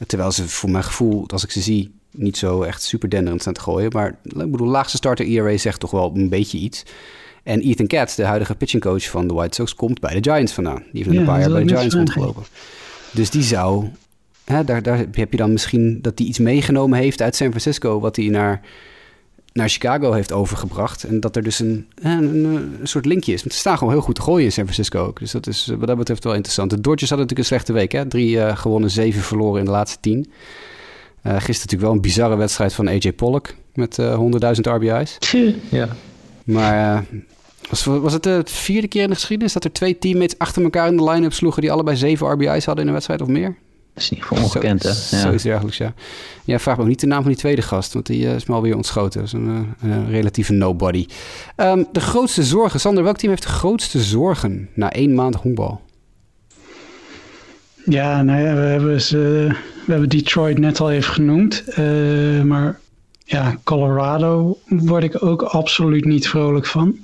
Terwijl 0.07 0.31
ze 0.31 0.47
voor 0.47 0.69
mijn 0.69 0.83
gevoel, 0.83 1.23
als 1.27 1.43
ik 1.43 1.51
ze 1.51 1.61
zie, 1.61 1.91
niet 2.11 2.37
zo 2.37 2.61
echt 2.61 2.83
super 2.83 3.09
denderend 3.09 3.43
zijn 3.43 3.55
te 3.55 3.61
gooien. 3.61 3.91
Maar 3.93 4.17
ik 4.23 4.51
bedoel, 4.51 4.67
laagste 4.67 4.97
starter 4.97 5.25
ERA 5.25 5.57
zegt 5.57 5.79
toch 5.79 5.91
wel 5.91 6.11
een 6.15 6.29
beetje 6.29 6.57
iets. 6.57 6.83
En 7.43 7.61
Ethan 7.61 7.87
Katz, 7.87 8.15
de 8.15 8.25
huidige 8.25 8.55
pitching 8.55 8.81
coach 8.81 9.09
van 9.09 9.27
de 9.27 9.33
White 9.33 9.55
Sox, 9.55 9.75
komt 9.75 9.99
bij 9.99 10.19
de 10.19 10.31
Giants 10.31 10.53
vandaan. 10.53 10.83
Die 10.91 11.03
heeft 11.03 11.15
ja, 11.15 11.19
een 11.19 11.25
paar 11.25 11.39
jaar 11.39 11.49
bij 11.49 11.63
de 11.63 11.75
Giants 11.75 11.95
rondgelopen. 11.95 12.43
Dus 13.11 13.29
die 13.29 13.43
zou, 13.43 13.87
hè, 14.43 14.63
daar, 14.63 14.83
daar 14.83 14.97
heb 14.97 15.31
je 15.31 15.37
dan 15.37 15.51
misschien 15.51 16.01
dat 16.01 16.17
hij 16.19 16.27
iets 16.27 16.39
meegenomen 16.39 16.99
heeft 16.99 17.21
uit 17.21 17.35
San 17.35 17.49
Francisco, 17.49 17.99
wat 17.99 18.15
hij 18.15 18.27
naar 18.27 18.61
naar 19.57 19.69
Chicago 19.69 20.11
heeft 20.11 20.31
overgebracht. 20.31 21.03
En 21.03 21.19
dat 21.19 21.35
er 21.35 21.43
dus 21.43 21.59
een, 21.59 21.87
een, 22.01 22.45
een 22.79 22.87
soort 22.87 23.05
linkje 23.05 23.33
is. 23.33 23.41
Want 23.41 23.53
ze 23.53 23.59
staan 23.59 23.77
gewoon 23.77 23.93
heel 23.93 24.01
goed 24.01 24.15
te 24.15 24.21
gooien 24.21 24.45
in 24.45 24.51
San 24.51 24.63
Francisco 24.63 25.05
ook. 25.05 25.19
Dus 25.19 25.31
dat 25.31 25.47
is 25.47 25.71
wat 25.77 25.87
dat 25.87 25.97
betreft 25.97 26.23
wel 26.23 26.33
interessant. 26.33 26.69
De 26.69 26.81
Dodgers 26.81 27.09
hadden 27.09 27.27
natuurlijk 27.27 27.49
een 27.49 27.57
slechte 27.57 27.73
week. 27.73 27.91
Hè? 27.91 28.05
Drie 28.05 28.35
uh, 28.35 28.57
gewonnen, 28.57 28.89
zeven 28.89 29.21
verloren 29.21 29.59
in 29.59 29.65
de 29.65 29.71
laatste 29.71 29.97
tien. 30.01 30.17
Uh, 30.17 31.33
gisteren 31.33 31.51
natuurlijk 31.51 31.81
wel 31.81 31.91
een 31.91 32.01
bizarre 32.01 32.35
wedstrijd 32.35 32.73
van 32.73 32.87
AJ 32.87 33.13
Pollock 33.13 33.53
met 33.73 33.97
uh, 33.97 34.19
100.000 34.55 34.61
RBI's. 34.61 35.17
Ja. 35.69 35.89
Maar 36.43 37.05
was, 37.69 37.83
was 37.83 38.13
het 38.13 38.23
de 38.23 38.41
vierde 38.45 38.87
keer 38.87 39.03
in 39.03 39.09
de 39.09 39.15
geschiedenis 39.15 39.53
dat 39.53 39.63
er 39.63 39.71
twee 39.71 39.97
teammates 39.97 40.37
achter 40.37 40.63
elkaar 40.63 40.87
in 40.87 40.97
de 40.97 41.03
line-up 41.03 41.33
sloegen 41.33 41.61
die 41.61 41.71
allebei 41.71 41.97
zeven 41.97 42.27
RBI's 42.27 42.65
hadden 42.65 42.83
in 42.83 42.87
een 42.87 42.93
wedstrijd 42.93 43.21
of 43.21 43.27
meer? 43.27 43.55
Dat 43.97 44.05
is 44.05 44.11
niet 44.11 44.23
voor 44.23 44.37
ongekend, 44.37 44.83
hè? 44.83 44.89
Ja. 44.89 44.93
Zoiets 44.93 45.43
dergelijks, 45.43 45.77
ja. 45.77 45.93
Ja, 46.43 46.59
vraag 46.59 46.75
me 46.75 46.81
ook 46.81 46.87
niet 46.87 46.99
de 46.99 47.07
naam 47.07 47.21
van 47.21 47.31
die 47.31 47.39
tweede 47.39 47.61
gast, 47.61 47.93
want 47.93 48.05
die 48.05 48.25
uh, 48.25 48.35
is 48.35 48.45
me 48.45 48.55
alweer 48.55 48.75
ontschoten. 48.75 49.19
Dat 49.19 49.27
is 49.27 49.33
een, 49.33 49.75
uh, 49.83 49.91
een 49.91 50.09
relatieve 50.09 50.53
nobody. 50.53 51.07
Um, 51.55 51.87
de 51.91 51.99
grootste 51.99 52.43
zorgen. 52.43 52.79
Sander, 52.79 53.03
welk 53.03 53.17
team 53.17 53.31
heeft 53.31 53.43
de 53.43 53.49
grootste 53.49 54.01
zorgen 54.01 54.69
na 54.73 54.91
één 54.91 55.13
maand 55.13 55.35
honkbal? 55.35 55.81
Ja, 57.85 58.21
nou 58.21 58.41
ja, 58.41 58.53
we 58.55 58.61
hebben, 58.61 59.01
ze, 59.01 59.47
we 59.85 59.91
hebben 59.91 60.09
Detroit 60.09 60.57
net 60.57 60.79
al 60.79 60.91
even 60.91 61.13
genoemd. 61.13 61.63
Uh, 61.79 62.41
maar 62.41 62.79
ja, 63.23 63.57
Colorado 63.63 64.57
word 64.67 65.03
ik 65.03 65.23
ook 65.23 65.41
absoluut 65.41 66.05
niet 66.05 66.27
vrolijk 66.27 66.65
van. 66.65 66.97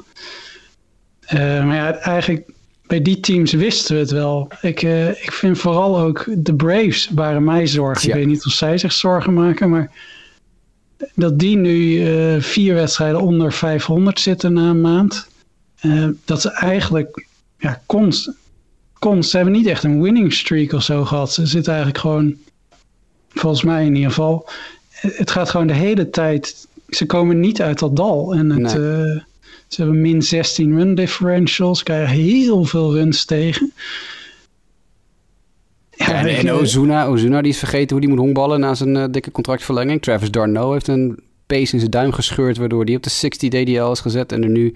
maar 1.31 1.75
ja, 1.75 1.93
eigenlijk 1.93 2.51
bij 2.87 3.01
die 3.01 3.19
teams 3.19 3.51
wisten 3.51 3.95
we 3.95 4.01
het 4.01 4.11
wel. 4.11 4.47
Ik, 4.61 4.81
uh, 4.81 5.09
ik 5.09 5.31
vind 5.31 5.57
vooral 5.57 5.99
ook 5.99 6.25
de 6.37 6.55
Braves 6.55 7.09
waren 7.15 7.43
mij 7.43 7.67
zorgen. 7.67 8.07
Ja. 8.07 8.13
Ik 8.13 8.19
weet 8.19 8.29
niet 8.29 8.45
of 8.45 8.51
zij 8.51 8.77
zich 8.77 8.93
zorgen 8.93 9.33
maken, 9.33 9.69
maar 9.69 9.91
dat 11.15 11.39
die 11.39 11.57
nu 11.57 11.75
uh, 11.75 12.41
vier 12.41 12.73
wedstrijden 12.73 13.21
onder 13.21 13.53
500 13.53 14.19
zitten 14.19 14.53
na 14.53 14.69
een 14.69 14.81
maand. 14.81 15.27
Uh, 15.81 16.07
dat 16.25 16.41
ze 16.41 16.51
eigenlijk 16.51 17.25
ja, 17.57 17.81
konst. 17.85 18.31
Ze 19.19 19.35
hebben 19.35 19.53
niet 19.53 19.65
echt 19.65 19.83
een 19.83 20.01
winning 20.01 20.33
streak 20.33 20.71
of 20.71 20.83
zo 20.83 21.05
gehad. 21.05 21.33
Ze 21.33 21.45
zitten 21.45 21.73
eigenlijk 21.73 22.01
gewoon, 22.01 22.35
volgens 23.29 23.63
mij 23.63 23.85
in 23.85 23.95
ieder 23.95 24.09
geval. 24.09 24.49
Het 24.91 25.31
gaat 25.31 25.49
gewoon 25.49 25.67
de 25.67 25.73
hele 25.73 26.09
tijd. 26.09 26.67
Ze 26.89 27.05
komen 27.05 27.39
niet 27.39 27.61
uit 27.61 27.79
dat 27.79 27.95
dal. 27.95 28.33
En 28.33 28.49
het. 28.49 28.77
Nee 28.77 29.23
ze 29.73 29.81
hebben 29.81 30.01
min 30.01 30.21
16 30.21 30.77
run 30.77 30.95
differentials, 30.95 31.83
krijgen 31.83 32.15
heel 32.15 32.63
veel 32.63 32.93
runs 32.93 33.25
tegen. 33.25 33.73
Ja, 35.89 36.13
en, 36.13 36.27
en 36.27 36.51
Ozuna, 36.51 37.05
Ozuna 37.05 37.41
die 37.41 37.51
is 37.51 37.57
vergeten 37.57 37.89
hoe 37.89 37.99
die 37.99 38.09
moet 38.09 38.19
honkballen 38.19 38.59
na 38.59 38.73
zijn 38.73 38.95
uh, 38.95 39.03
dikke 39.11 39.31
contractverlenging. 39.31 40.01
Travis 40.01 40.31
Darno 40.31 40.71
heeft 40.71 40.87
een 40.87 41.19
pace 41.47 41.73
in 41.73 41.79
zijn 41.79 41.91
duim 41.91 42.11
gescheurd, 42.11 42.57
waardoor 42.57 42.85
die 42.85 42.95
op 42.95 43.03
de 43.03 43.09
60 43.09 43.49
DDL 43.49 43.91
is 43.91 43.99
gezet. 43.99 44.31
En 44.31 44.43
er 44.43 44.49
nu 44.49 44.73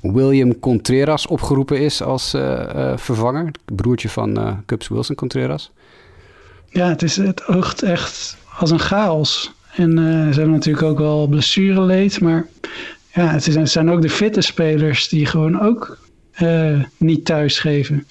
William 0.00 0.58
Contreras 0.58 1.26
opgeroepen 1.26 1.80
is 1.80 2.02
als 2.02 2.34
uh, 2.34 2.42
uh, 2.42 2.96
vervanger. 2.96 3.50
Broertje 3.64 4.08
van 4.08 4.62
Cubs 4.66 4.88
Wilson 4.88 5.14
Contreras. 5.14 5.70
Ja, 6.70 6.88
het, 6.88 7.02
is, 7.02 7.16
het 7.16 7.46
oogt 7.46 7.82
echt 7.82 8.36
als 8.58 8.70
een 8.70 8.78
chaos. 8.78 9.52
En 9.74 9.90
ze 10.32 10.38
hebben 10.38 10.50
natuurlijk 10.50 10.84
ook 10.84 10.98
wel 10.98 11.26
blessureleed, 11.26 12.20
maar 12.20 12.46
ja, 13.16 13.32
het, 13.32 13.70
zijn 13.70 13.90
ook 13.90 14.02
de 14.02 14.10
fitte 14.10 14.40
spelers 14.40 15.08
die 15.08 15.26
gewoon 15.26 15.60
ook 15.60 15.98
uh, 16.42 16.82
niet 16.96 17.24
thuisgeven. 17.24 18.06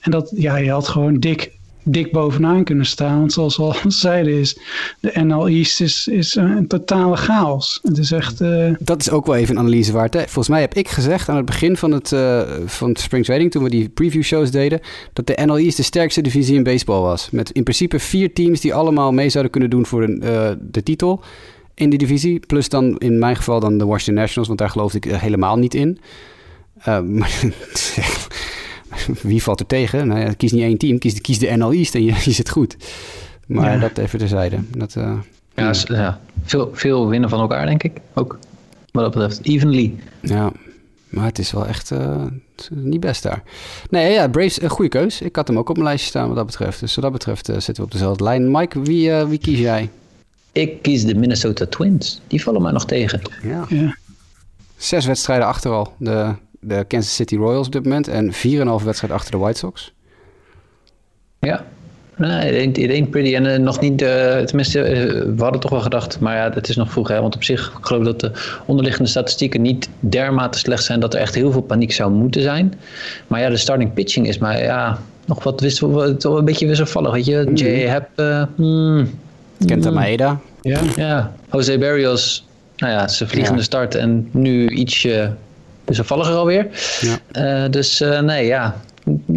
En 0.00 0.10
dat, 0.10 0.32
ja, 0.36 0.56
je 0.56 0.70
had 0.70 0.88
gewoon 0.88 1.18
dik, 1.18 1.52
dik 1.82 2.12
bovenaan 2.12 2.64
kunnen 2.64 2.86
staan. 2.86 3.18
Want 3.18 3.32
zoals 3.32 3.56
we 3.56 3.62
al 3.62 3.74
zeiden, 3.90 4.32
is 4.32 4.58
de 5.00 5.20
NL 5.22 5.48
East 5.48 5.80
is, 5.80 6.08
is 6.08 6.34
een 6.34 6.66
totale 6.66 7.16
chaos. 7.16 7.80
Het 7.82 7.98
is 7.98 8.12
echt... 8.12 8.40
Uh... 8.40 8.74
Dat 8.78 9.00
is 9.00 9.10
ook 9.10 9.26
wel 9.26 9.36
even 9.36 9.54
een 9.54 9.60
analyse 9.60 9.92
waard. 9.92 10.14
Hè? 10.14 10.20
Volgens 10.20 10.48
mij 10.48 10.60
heb 10.60 10.74
ik 10.74 10.88
gezegd 10.88 11.28
aan 11.28 11.36
het 11.36 11.46
begin 11.46 11.76
van 11.76 11.92
het, 11.92 12.12
uh, 12.12 12.42
van 12.66 12.88
het 12.88 13.00
Spring 13.00 13.24
Trading, 13.24 13.50
toen 13.50 13.62
we 13.62 13.70
die 13.70 13.88
preview 13.88 14.22
shows 14.22 14.50
deden, 14.50 14.80
dat 15.12 15.26
de 15.26 15.38
NL 15.44 15.58
East 15.58 15.76
de 15.76 15.82
sterkste 15.82 16.20
divisie 16.20 16.56
in 16.56 16.62
baseball 16.62 17.00
was. 17.00 17.30
Met 17.30 17.50
in 17.50 17.62
principe 17.62 17.98
vier 17.98 18.32
teams 18.32 18.60
die 18.60 18.74
allemaal 18.74 19.12
mee 19.12 19.28
zouden 19.28 19.52
kunnen 19.52 19.70
doen 19.70 19.86
voor 19.86 20.06
de, 20.06 20.58
de 20.70 20.82
titel 20.82 21.22
in 21.80 21.90
die 21.90 21.98
divisie. 21.98 22.40
Plus 22.46 22.68
dan 22.68 22.98
in 22.98 23.18
mijn 23.18 23.36
geval 23.36 23.60
dan 23.60 23.78
de 23.78 23.84
Washington 23.84 24.14
Nationals, 24.14 24.46
want 24.46 24.58
daar 24.58 24.70
geloofde 24.70 24.96
ik 24.96 25.06
eh, 25.06 25.20
helemaal 25.20 25.56
niet 25.56 25.74
in. 25.74 25.98
Uh, 26.78 27.00
maar 27.18 27.42
wie 29.22 29.42
valt 29.42 29.60
er 29.60 29.66
tegen? 29.66 30.06
Nou 30.06 30.20
ja, 30.20 30.32
kies 30.32 30.52
niet 30.52 30.62
één 30.62 30.78
team, 30.78 30.98
kies, 30.98 31.20
kies 31.20 31.38
de 31.38 31.56
NL 31.56 31.72
East 31.72 31.94
en 31.94 32.04
je, 32.04 32.14
je 32.24 32.32
zit 32.32 32.50
goed. 32.50 32.76
Maar 33.46 33.72
ja. 33.72 33.78
dat 33.78 33.98
even 33.98 34.18
terzijde. 34.18 34.58
Dat, 34.76 34.94
uh, 34.98 35.18
ja, 35.54 35.72
ja, 35.86 36.20
veel, 36.44 36.70
veel 36.72 37.08
winnen 37.08 37.30
van 37.30 37.40
elkaar, 37.40 37.66
denk 37.66 37.82
ik. 37.82 38.00
Ook 38.14 38.38
wat 38.92 39.02
dat 39.02 39.12
betreft. 39.12 39.40
Evenly. 39.42 39.94
Ja, 40.20 40.52
maar 41.08 41.24
het 41.24 41.38
is 41.38 41.52
wel 41.52 41.66
echt 41.66 41.90
uh, 41.90 42.24
niet 42.70 43.00
best 43.00 43.22
daar. 43.22 43.42
Nee, 43.90 44.12
ja, 44.12 44.28
Braves, 44.28 44.62
een 44.62 44.68
goede 44.70 44.90
keus. 44.90 45.20
Ik 45.20 45.36
had 45.36 45.48
hem 45.48 45.58
ook 45.58 45.68
op 45.68 45.76
mijn 45.76 45.88
lijstje 45.88 46.08
staan 46.08 46.26
wat 46.26 46.36
dat 46.36 46.46
betreft. 46.46 46.80
Dus 46.80 46.94
wat 46.94 47.04
dat 47.04 47.12
betreft 47.12 47.46
zitten 47.46 47.74
we 47.74 47.82
op 47.82 47.90
dezelfde 47.90 48.24
lijn. 48.24 48.50
Mike, 48.50 48.82
wie, 48.82 49.12
wie 49.12 49.38
kies 49.38 49.58
jij? 49.58 49.90
Ik 50.52 50.82
kies 50.82 51.04
de 51.04 51.14
Minnesota 51.14 51.66
Twins. 51.66 52.20
Die 52.26 52.42
vallen 52.42 52.62
mij 52.62 52.72
nog 52.72 52.86
tegen. 52.86 53.20
Ja. 53.42 53.64
ja. 53.68 53.96
Zes 54.76 55.06
wedstrijden 55.06 55.46
achter 55.46 55.70
al 55.70 55.92
de, 55.98 56.34
de 56.60 56.84
Kansas 56.88 57.14
City 57.14 57.36
Royals 57.36 57.66
op 57.66 57.72
dit 57.72 57.84
moment. 57.84 58.08
En 58.08 58.32
4,5 58.32 58.38
wedstrijden 58.84 59.18
achter 59.18 59.30
de 59.30 59.38
White 59.38 59.58
Sox. 59.58 59.92
Ja. 61.38 61.64
Nee, 62.16 62.62
it 62.62 62.90
ain't, 62.90 63.10
pretty. 63.10 63.34
En 63.34 63.44
uh, 63.44 63.56
nog 63.56 63.80
niet, 63.80 64.02
uh, 64.02 64.36
tenminste, 64.38 64.78
uh, 64.78 65.22
we 65.36 65.42
hadden 65.42 65.60
toch 65.60 65.70
wel 65.70 65.80
gedacht, 65.80 66.20
maar 66.20 66.36
ja, 66.36 66.50
het 66.54 66.68
is 66.68 66.76
nog 66.76 66.90
vroeg. 66.90 67.08
Hè? 67.08 67.20
Want 67.20 67.34
op 67.34 67.44
zich, 67.44 67.72
ik 67.78 67.86
geloof 67.86 68.04
dat 68.04 68.20
de 68.20 68.32
onderliggende 68.66 69.08
statistieken 69.08 69.62
niet 69.62 69.88
dermate 70.00 70.58
slecht 70.58 70.84
zijn 70.84 71.00
dat 71.00 71.14
er 71.14 71.20
echt 71.20 71.34
heel 71.34 71.52
veel 71.52 71.62
paniek 71.62 71.92
zou 71.92 72.12
moeten 72.12 72.42
zijn. 72.42 72.74
Maar 73.26 73.40
ja, 73.40 73.48
de 73.48 73.56
starting 73.56 73.92
pitching 73.92 74.28
is 74.28 74.38
maar 74.38 74.62
ja, 74.62 74.98
nog 75.24 75.42
wat 75.42 75.60
wissel, 75.60 76.08
een 76.22 76.44
beetje 76.44 76.66
wisselvallig. 76.66 77.12
Weet 77.12 77.26
je, 77.26 77.44
mm. 77.48 77.54
J. 77.54 77.64
Heb. 77.64 78.08
Mm, 78.56 79.10
Kenta 79.66 79.90
Maeda. 79.90 80.40
Ja. 80.60 80.80
ja, 80.96 81.32
Jose 81.52 81.78
Barrios, 81.78 82.46
nou 82.76 82.92
ja, 82.92 83.08
zijn 83.08 83.28
vliegende 83.28 83.58
ja. 83.58 83.64
start 83.64 83.94
en 83.94 84.28
nu 84.32 84.68
ietsje 84.68 85.34
wisselvalliger 85.84 86.34
alweer. 86.34 86.66
Ja. 87.32 87.68
dus 87.68 87.98
nee, 88.22 88.46
ja, 88.46 88.80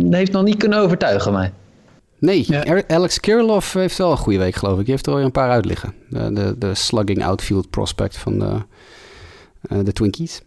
heeft 0.09 0.32
nog 0.32 0.43
niet 0.43 0.57
kunnen 0.57 0.80
overtuigen 0.80 1.32
mij. 1.32 1.51
Nee, 2.19 2.47
Alex 2.88 3.19
Kirilov 3.19 3.74
heeft 3.74 3.97
wel 3.97 4.11
een 4.11 4.17
goede 4.17 4.39
week, 4.39 4.55
geloof 4.55 4.80
ik. 4.80 4.86
Die 4.86 4.93
heeft 4.93 5.07
er 5.07 5.13
al 5.13 5.19
een 5.19 5.32
paar 5.32 5.49
uitliggen. 5.49 5.93
De, 6.09 6.34
de, 6.34 6.55
de 6.57 6.76
slugging 6.76 7.26
outfield 7.26 7.69
prospect 7.69 8.17
van 8.17 8.39
de, 8.39 8.57
uh, 9.71 9.84
de 9.84 9.93
Twinkies. 9.93 10.41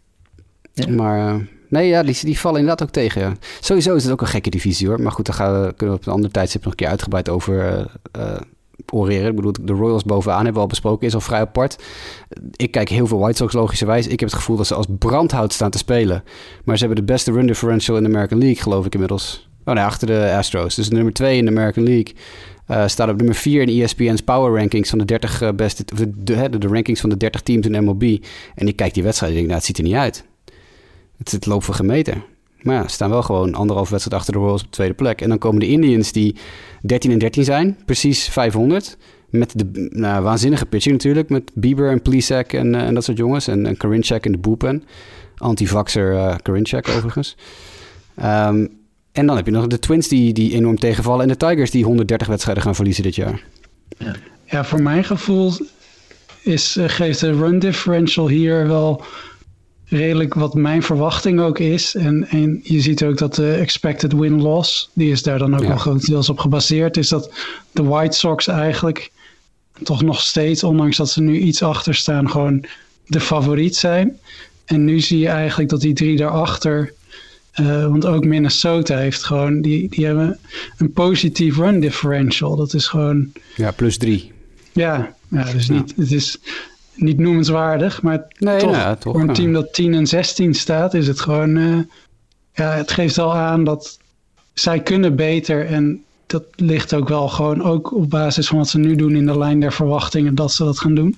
Ja. 0.72 0.88
Maar 0.88 1.34
uh, 1.34 1.40
nee, 1.68 1.88
ja, 1.88 2.02
die, 2.02 2.18
die 2.20 2.38
vallen 2.38 2.60
inderdaad 2.60 2.86
ook 2.86 2.92
tegen. 2.92 3.20
Ja. 3.20 3.32
Sowieso 3.60 3.94
is 3.94 4.02
het 4.02 4.12
ook 4.12 4.20
een 4.20 4.26
gekke 4.26 4.50
divisie 4.50 4.88
hoor. 4.88 5.00
Maar 5.00 5.12
goed, 5.12 5.26
daar 5.26 5.34
gaan 5.34 5.62
we, 5.62 5.74
kunnen 5.74 5.94
we 5.94 6.00
op 6.00 6.06
een 6.06 6.12
andere 6.12 6.32
tijdstip 6.32 6.62
nog 6.62 6.70
een 6.70 6.78
keer 6.78 6.88
uitgebreid 6.88 7.28
over 7.28 7.86
uh, 8.18 8.36
oreren. 8.92 9.28
Ik 9.28 9.36
bedoel, 9.36 9.52
de 9.60 9.72
Royals 9.72 10.04
bovenaan 10.04 10.36
hebben 10.36 10.54
we 10.54 10.60
al 10.60 10.66
besproken, 10.66 11.06
is 11.06 11.14
al 11.14 11.20
vrij 11.20 11.40
apart. 11.40 11.82
Ik 12.56 12.70
kijk 12.70 12.88
heel 12.88 13.06
veel 13.06 13.18
White 13.18 13.36
Sox 13.36 13.52
logischerwijs. 13.52 14.06
Ik 14.06 14.20
heb 14.20 14.28
het 14.28 14.38
gevoel 14.38 14.56
dat 14.56 14.66
ze 14.66 14.74
als 14.74 14.86
brandhout 14.98 15.52
staan 15.52 15.70
te 15.70 15.78
spelen. 15.78 16.24
Maar 16.64 16.78
ze 16.78 16.84
hebben 16.86 17.06
de 17.06 17.12
beste 17.12 17.32
run 17.32 17.46
differential 17.46 17.96
in 17.96 18.02
de 18.02 18.08
American 18.08 18.38
League, 18.38 18.62
geloof 18.62 18.86
ik 18.86 18.92
inmiddels. 18.92 19.48
Oh 19.64 19.74
nee, 19.74 19.84
achter 19.84 20.06
de 20.06 20.34
Astros. 20.36 20.74
Dus 20.74 20.88
nummer 20.88 21.12
2 21.12 21.36
in 21.36 21.44
de 21.44 21.50
American 21.50 21.84
League. 21.84 22.14
Uh, 22.70 22.86
staat 22.86 23.08
op 23.08 23.16
nummer 23.16 23.34
4 23.34 23.62
in 23.62 23.82
ESPN's 23.82 24.22
Power 24.22 24.58
Rankings 24.58 24.90
van 24.90 24.98
de 24.98 25.04
30 25.04 25.42
uh, 25.42 25.50
beste. 25.52 25.84
De, 25.84 26.22
de, 26.22 26.58
de, 26.58 26.66
rankings 26.66 27.00
van 27.00 27.10
de 27.10 27.16
30 27.16 27.40
teams 27.42 27.66
in 27.66 27.84
MLB. 27.84 28.24
En 28.54 28.68
ik 28.68 28.76
kijk 28.76 28.94
die 28.94 29.02
wedstrijd 29.02 29.32
en 29.32 29.38
denk, 29.38 29.48
nou, 29.48 29.58
het 29.58 29.68
ziet 29.68 29.78
er 29.78 29.84
niet 29.84 29.94
uit. 29.94 30.24
Het, 31.18 31.30
het 31.30 31.46
loopt 31.46 31.64
voor 31.64 31.74
gemeten. 31.74 32.22
Maar 32.66 32.74
ja, 32.74 32.82
ze 32.82 32.94
staan 32.94 33.10
wel 33.10 33.22
gewoon 33.22 33.54
anderhalf 33.54 33.88
wedstrijd 33.90 34.20
achter 34.20 34.32
de 34.32 34.38
Royals 34.38 34.62
op 34.62 34.66
de 34.66 34.74
tweede 34.74 34.94
plek. 34.94 35.20
En 35.20 35.28
dan 35.28 35.38
komen 35.38 35.60
de 35.60 35.68
Indians 35.68 36.12
die 36.12 36.36
13 36.82 37.10
en 37.10 37.18
13 37.18 37.44
zijn, 37.44 37.78
precies 37.84 38.28
500. 38.28 38.96
Met 39.30 39.52
de 39.58 39.88
nou, 39.90 40.22
waanzinnige 40.22 40.66
pitching 40.66 40.94
natuurlijk. 40.94 41.28
Met 41.28 41.50
Bieber 41.54 41.90
en 41.90 42.02
Plesac 42.02 42.52
en, 42.52 42.74
uh, 42.74 42.82
en 42.82 42.94
dat 42.94 43.04
soort 43.04 43.16
jongens. 43.16 43.48
En, 43.48 43.66
en 43.66 43.76
Karinchak 43.76 44.24
in 44.24 44.32
de 44.32 44.38
bullpen. 44.38 44.84
Anti-vaxer 45.36 46.12
uh, 46.12 46.34
Karinchak 46.42 46.88
overigens. 46.88 47.36
Um, 48.18 48.70
en 49.12 49.26
dan 49.26 49.36
heb 49.36 49.46
je 49.46 49.52
nog 49.52 49.66
de 49.66 49.78
Twins 49.78 50.08
die, 50.08 50.32
die 50.32 50.52
enorm 50.52 50.78
tegenvallen. 50.78 51.22
En 51.22 51.28
de 51.28 51.36
Tigers 51.36 51.70
die 51.70 51.84
130 51.84 52.28
wedstrijden 52.28 52.62
gaan 52.62 52.74
verliezen 52.74 53.02
dit 53.02 53.14
jaar. 53.14 53.44
Ja, 53.98 54.14
ja 54.44 54.64
voor 54.64 54.82
mijn 54.82 55.04
gevoel 55.04 55.52
is, 56.42 56.76
uh, 56.76 56.88
geeft 56.88 57.20
de 57.20 57.32
run 57.32 57.58
differential 57.58 58.28
hier 58.28 58.66
wel 58.68 59.04
redelijk 59.88 60.34
wat 60.34 60.54
mijn 60.54 60.82
verwachting 60.82 61.40
ook 61.40 61.58
is. 61.58 61.94
En, 61.94 62.28
en 62.28 62.60
je 62.62 62.80
ziet 62.80 63.04
ook 63.04 63.18
dat 63.18 63.34
de 63.34 63.52
expected 63.52 64.12
win-loss, 64.12 64.90
die 64.92 65.10
is 65.10 65.22
daar 65.22 65.38
dan 65.38 65.54
ook 65.54 65.60
ja. 65.62 65.68
wel 65.68 65.76
grotendeels 65.76 66.28
op 66.28 66.38
gebaseerd, 66.38 66.96
is 66.96 67.08
dat 67.08 67.32
de 67.72 67.84
White 67.84 68.16
Sox 68.16 68.46
eigenlijk 68.46 69.10
toch 69.82 70.02
nog 70.02 70.20
steeds, 70.20 70.64
ondanks 70.64 70.96
dat 70.96 71.10
ze 71.10 71.22
nu 71.22 71.38
iets 71.38 71.62
achter 71.62 71.94
staan, 71.94 72.30
gewoon 72.30 72.64
de 73.06 73.20
favoriet 73.20 73.76
zijn. 73.76 74.18
En 74.64 74.84
nu 74.84 75.00
zie 75.00 75.18
je 75.18 75.28
eigenlijk 75.28 75.70
dat 75.70 75.80
die 75.80 75.94
drie 75.94 76.16
daarachter 76.16 76.94
uh, 77.60 77.86
want 77.86 78.06
ook 78.06 78.24
Minnesota 78.24 78.96
heeft 78.96 79.24
gewoon, 79.24 79.60
die, 79.60 79.88
die 79.88 80.06
hebben 80.06 80.38
een 80.78 80.92
positief 80.92 81.56
run 81.56 81.80
differential. 81.80 82.56
Dat 82.56 82.74
is 82.74 82.86
gewoon. 82.86 83.32
Ja, 83.54 83.70
plus 83.70 83.96
drie. 83.96 84.32
Ja, 84.72 85.14
ja 85.28 85.52
dus 85.52 85.68
niet, 85.68 85.92
het 85.96 86.12
is 86.12 86.38
niet 86.96 87.18
noemenswaardig, 87.18 88.02
maar 88.02 88.26
nee, 88.38 88.58
toch, 88.58 88.70
nou, 88.70 88.96
toch 88.96 89.12
voor 89.12 89.22
een 89.22 89.34
team 89.34 89.52
dat 89.52 89.72
10 89.72 89.94
en 89.94 90.06
16 90.06 90.54
staat, 90.54 90.94
is 90.94 91.06
het 91.06 91.20
gewoon. 91.20 91.56
Uh, 91.56 91.78
ja, 92.52 92.72
het 92.72 92.90
geeft 92.90 93.16
wel 93.16 93.34
aan 93.34 93.64
dat 93.64 93.98
zij 94.54 94.80
kunnen 94.80 95.16
beter 95.16 95.66
en 95.66 96.04
dat 96.26 96.44
ligt 96.54 96.94
ook 96.94 97.08
wel 97.08 97.28
gewoon 97.28 97.62
ook 97.62 97.94
op 97.94 98.10
basis 98.10 98.48
van 98.48 98.58
wat 98.58 98.68
ze 98.68 98.78
nu 98.78 98.96
doen 98.96 99.16
in 99.16 99.26
de 99.26 99.38
lijn 99.38 99.60
der 99.60 99.72
verwachtingen 99.72 100.34
dat 100.34 100.52
ze 100.52 100.64
dat 100.64 100.78
gaan 100.78 100.94
doen. 100.94 101.16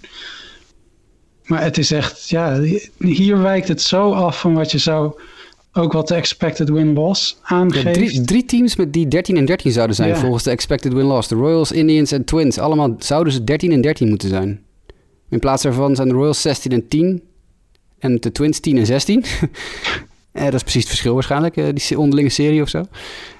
Maar 1.45 1.63
het 1.63 1.79
is 1.79 1.91
echt, 1.91 2.29
ja, 2.29 2.61
hier 2.99 3.43
wijkt 3.43 3.69
het 3.69 3.83
zo 3.83 4.13
af 4.13 4.41
van 4.41 4.55
wat 4.55 4.71
je 4.71 4.79
zou 4.79 5.21
ook 5.73 5.93
wat 5.93 6.09
de 6.09 6.15
expected 6.15 6.69
win-loss 6.69 7.39
aangeeft. 7.43 7.87
Ja, 7.87 7.93
drie, 7.93 8.21
drie, 8.21 8.45
teams 8.45 8.77
met 8.77 8.93
die 8.93 9.09
13 9.09 9.37
en 9.37 9.45
13 9.45 9.73
zouden 9.73 9.97
zijn 9.97 10.09
ja. 10.09 10.17
volgens 10.17 10.43
de 10.43 10.51
expected 10.51 10.93
win-loss. 10.93 11.29
De 11.29 11.35
Royals, 11.35 11.73
Indians 11.73 12.13
en 12.13 12.25
Twins. 12.25 12.59
Allemaal 12.59 12.97
zouden 12.99 13.33
ze 13.33 13.45
13 13.45 13.73
en 13.73 13.81
13 13.81 14.09
moeten 14.09 14.29
zijn. 14.29 14.63
In 15.29 15.39
plaats 15.39 15.63
daarvan 15.63 15.97
zijn 15.97 16.09
de 16.09 16.15
Royals 16.15 16.43
16 16.43 16.73
en 16.73 16.89
10 16.89 17.23
en 17.99 18.21
de 18.21 18.33
Twins 18.33 18.61
10 18.61 18.79
en 18.79 18.87
16. 18.87 19.25
eh, 20.33 20.45
dat 20.45 20.55
is 20.55 20.63
precies 20.63 20.81
het 20.81 20.89
verschil 20.89 21.15
waarschijnlijk, 21.15 21.57
uh, 21.57 21.67
die 21.75 21.99
onderlinge 21.99 22.29
serie 22.29 22.63
of 22.63 22.69
zo. 22.69 22.87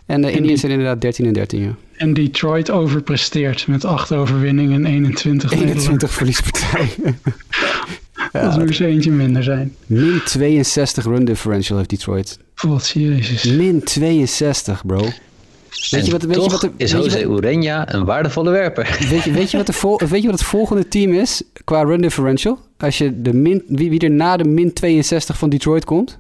En 0.07 0.23
de 0.23 0.33
Indians 0.33 0.61
zijn 0.61 0.73
inderdaad 0.73 1.01
13 1.01 1.27
en 1.27 1.33
13, 1.33 1.61
ja. 1.61 1.77
En 1.97 2.15
Detroit 2.15 2.71
overpresteert 2.71 3.67
met 3.67 3.85
8 3.85 4.13
overwinningen 4.13 4.85
en 4.85 4.93
21 4.93 5.53
21 5.53 6.13
verliespartijen. 6.13 7.19
Ja, 8.33 8.43
dat 8.43 8.59
moet 8.59 8.79
er 8.79 8.87
eentje 8.87 9.11
minder 9.11 9.43
zijn. 9.43 9.75
Min 9.87 10.21
62 10.25 11.05
run 11.05 11.25
differential 11.25 11.77
heeft 11.77 11.91
Detroit. 11.91 12.39
Wat 12.55 12.89
jezus. 12.89 13.45
Min 13.45 13.83
62, 13.83 14.87
bro. 14.87 15.09
Weet 15.91 16.07
je 16.07 16.13
wat, 16.13 16.23
weet 16.23 16.45
je 16.45 16.51
wat 16.51 16.61
de, 16.61 16.71
is 16.77 16.91
Jose 16.91 17.23
Urena 17.23 17.95
een 17.95 18.05
waardevolle 18.05 18.51
werper. 18.51 18.97
Weet 19.11 19.23
je, 19.23 19.31
weet, 19.31 19.51
je 19.51 19.57
wat 19.57 19.67
de 19.67 19.73
vol, 19.73 19.99
weet 20.09 20.23
je 20.23 20.29
wat 20.29 20.39
het 20.39 20.49
volgende 20.49 20.89
team 20.89 21.13
is 21.13 21.43
qua 21.65 21.83
run 21.83 22.01
differential? 22.01 22.59
Als 22.77 22.99
je 22.99 23.23
de 23.23 23.33
min, 23.33 23.65
wie, 23.69 23.91
wie 23.91 24.01
er 24.01 24.11
na 24.11 24.37
de 24.37 24.45
min 24.45 24.73
62 24.73 25.39
van 25.39 25.51
Detroit 25.51 25.85
komt? 25.85 26.19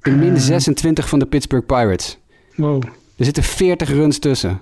De 0.00 0.10
min 0.10 0.40
26 0.40 1.08
van 1.08 1.18
de 1.18 1.26
Pittsburgh 1.26 1.66
Pirates. 1.66 2.18
Wow. 2.56 2.82
Er 3.16 3.24
zitten 3.24 3.42
40 3.42 3.88
runs 3.88 4.18
tussen. 4.18 4.60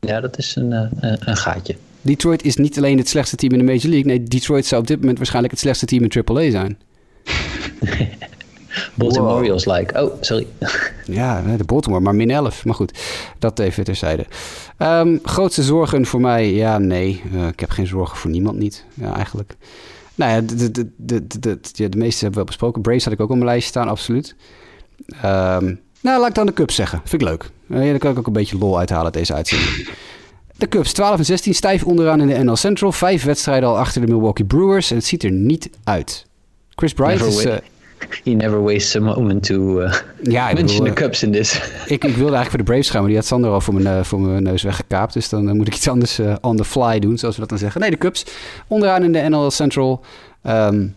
Ja, 0.00 0.20
dat 0.20 0.38
is 0.38 0.56
een, 0.56 0.72
uh, 0.72 1.12
een 1.18 1.36
gaatje. 1.36 1.76
Detroit 2.02 2.44
is 2.44 2.56
niet 2.56 2.76
alleen 2.76 2.98
het 2.98 3.08
slechtste 3.08 3.36
team 3.36 3.52
in 3.52 3.58
de 3.58 3.64
Major 3.64 3.88
League. 3.88 4.04
Nee, 4.04 4.22
Detroit 4.22 4.66
zou 4.66 4.80
op 4.80 4.86
dit 4.86 4.98
moment 4.98 5.16
waarschijnlijk 5.16 5.52
het 5.52 5.62
slechtste 5.62 5.86
team 5.86 6.04
in 6.04 6.24
AAA 6.24 6.50
zijn. 6.50 6.78
Baltimore 8.94 9.28
wow. 9.28 9.38
Orioles 9.38 9.64
like. 9.64 10.02
Oh, 10.02 10.12
sorry. 10.20 10.46
ja, 11.04 11.42
de 11.56 11.64
Baltimore, 11.64 12.00
maar 12.00 12.14
min 12.14 12.30
11. 12.30 12.64
Maar 12.64 12.74
goed, 12.74 12.98
dat 13.38 13.58
even 13.58 13.84
terzijde. 13.84 14.26
Um, 14.78 15.20
grootste 15.22 15.62
zorgen 15.62 16.06
voor 16.06 16.20
mij? 16.20 16.52
Ja, 16.52 16.78
nee. 16.78 17.22
Uh, 17.32 17.46
ik 17.46 17.60
heb 17.60 17.70
geen 17.70 17.86
zorgen 17.86 18.16
voor 18.16 18.30
niemand 18.30 18.58
niet, 18.58 18.84
ja, 18.94 19.14
eigenlijk. 19.14 19.56
Nou 20.14 20.32
ja, 20.32 20.40
de, 20.40 20.70
de, 20.70 20.90
de, 20.96 21.26
de, 21.26 21.58
de, 21.72 21.88
de 21.88 21.98
meeste 21.98 22.24
hebben 22.24 22.30
we 22.30 22.34
wel 22.34 22.44
besproken. 22.44 22.82
Braves 22.82 23.04
had 23.04 23.12
ik 23.12 23.20
ook 23.20 23.30
op 23.30 23.34
mijn 23.34 23.48
lijstje 23.48 23.70
staan, 23.70 23.88
absoluut. 23.88 24.34
Um, 25.24 25.80
nou, 26.00 26.20
laat 26.20 26.28
ik 26.28 26.34
dan 26.34 26.46
de 26.46 26.52
Cubs 26.52 26.74
zeggen. 26.74 27.00
Vind 27.04 27.22
ik 27.22 27.28
leuk. 27.28 27.50
Uh, 27.68 27.90
daar 27.90 27.98
kan 27.98 28.10
ik 28.10 28.18
ook 28.18 28.26
een 28.26 28.32
beetje 28.32 28.58
lol 28.58 28.78
uithalen 28.78 29.04
uit 29.04 29.14
deze 29.14 29.34
uitzending. 29.34 29.88
De 30.56 30.68
Cubs 30.68 30.92
12 30.92 31.18
en 31.18 31.24
16 31.24 31.54
stijf 31.54 31.84
onderaan 31.84 32.20
in 32.20 32.26
de 32.26 32.44
NL 32.44 32.56
Central. 32.56 32.92
Vijf 32.92 33.24
wedstrijden 33.24 33.68
al 33.68 33.78
achter 33.78 34.00
de 34.00 34.06
Milwaukee 34.06 34.46
Brewers. 34.46 34.90
En 34.90 34.96
het 34.96 35.04
ziet 35.04 35.22
er 35.22 35.30
niet 35.30 35.70
uit. 35.84 36.26
Chris 36.74 36.92
Bryant 36.92 37.22
is... 37.22 37.44
Uh, 37.44 37.54
He 38.24 38.30
never 38.30 38.62
wastes 38.62 38.96
a 38.96 39.00
moment 39.00 39.42
to 39.42 39.80
uh, 39.80 39.94
ja, 40.22 40.52
mention 40.52 40.66
bedoel, 40.66 40.84
the 40.84 40.92
Cubs 40.92 41.22
in 41.22 41.32
this. 41.32 41.54
ik, 41.86 42.04
ik 42.04 42.16
wilde 42.16 42.34
eigenlijk 42.34 42.48
voor 42.48 42.58
de 42.58 42.64
Braves 42.64 42.90
gaan, 42.90 43.00
maar 43.00 43.08
die 43.08 43.18
had 43.18 43.26
Sander 43.26 43.50
al 43.50 43.60
voor 43.60 43.74
mijn, 43.74 43.98
uh, 43.98 44.04
voor 44.04 44.20
mijn 44.20 44.42
neus 44.42 44.62
weggekaapt. 44.62 45.12
Dus 45.12 45.28
dan 45.28 45.48
uh, 45.48 45.52
moet 45.52 45.66
ik 45.66 45.74
iets 45.74 45.88
anders 45.88 46.20
uh, 46.20 46.34
on 46.40 46.56
the 46.56 46.64
fly 46.64 46.98
doen, 46.98 47.18
zoals 47.18 47.34
we 47.34 47.40
dat 47.40 47.50
dan 47.50 47.58
zeggen. 47.58 47.80
Nee, 47.80 47.90
de 47.90 47.98
Cubs 47.98 48.26
onderaan 48.68 49.02
in 49.02 49.12
de 49.12 49.26
NL 49.28 49.50
Central. 49.50 50.04
Um, 50.46 50.94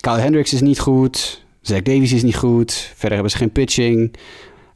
Kyle 0.00 0.18
Hendricks 0.18 0.52
is 0.52 0.60
niet 0.60 0.80
goed. 0.80 1.44
Zach 1.60 1.82
Davies 1.82 2.12
is 2.12 2.22
niet 2.22 2.36
goed. 2.36 2.72
Verder 2.72 3.12
hebben 3.12 3.30
ze 3.30 3.36
geen 3.36 3.52
pitching. 3.52 4.16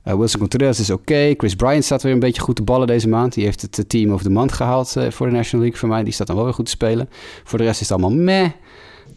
Uh, 0.05 0.15
Wilson 0.15 0.41
Contreras 0.41 0.81
is 0.81 0.91
oké. 0.91 1.01
Okay. 1.01 1.35
Chris 1.37 1.55
Bryant 1.55 1.85
staat 1.85 2.03
weer 2.03 2.13
een 2.13 2.19
beetje 2.19 2.43
goed 2.43 2.57
te 2.57 2.63
ballen 2.63 2.87
deze 2.87 3.09
maand. 3.09 3.35
Die 3.35 3.45
heeft 3.45 3.63
het 3.63 3.89
team 3.89 4.13
of 4.13 4.23
the 4.23 4.31
month 4.31 4.53
gehaald 4.53 4.97
voor 5.09 5.27
de 5.27 5.33
National 5.33 5.61
League 5.61 5.81
voor 5.81 5.89
mij. 5.89 6.05
Die 6.05 6.13
staat 6.13 6.27
dan 6.27 6.37
wel 6.37 6.45
weer 6.45 6.55
goed 6.55 6.65
te 6.65 6.71
spelen. 6.71 7.09
Voor 7.45 7.59
de 7.59 7.65
rest 7.65 7.81
is 7.81 7.89
het 7.89 7.99
allemaal 7.99 8.19
meh. 8.19 8.51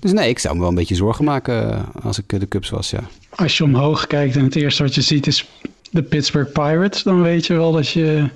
Dus 0.03 0.11
nee, 0.11 0.29
ik 0.29 0.39
zou 0.39 0.53
me 0.53 0.59
wel 0.59 0.69
een 0.69 0.75
beetje 0.75 0.95
zorgen 0.95 1.25
maken 1.25 1.71
uh, 1.71 2.05
als 2.05 2.19
ik 2.19 2.39
de 2.39 2.47
Cubs 2.47 2.69
was, 2.69 2.89
ja. 2.89 2.99
Als 3.29 3.57
je 3.57 3.63
omhoog 3.63 4.07
kijkt 4.07 4.35
en 4.35 4.43
het 4.43 4.55
eerste 4.55 4.83
wat 4.83 4.95
je 4.95 5.01
ziet 5.01 5.27
is 5.27 5.47
de 5.91 6.03
Pittsburgh 6.03 6.51
Pirates... 6.51 7.03
dan 7.03 7.21
weet 7.21 7.45
je 7.45 7.53
wel 7.53 7.71
dat 7.71 7.89
je 7.89 8.29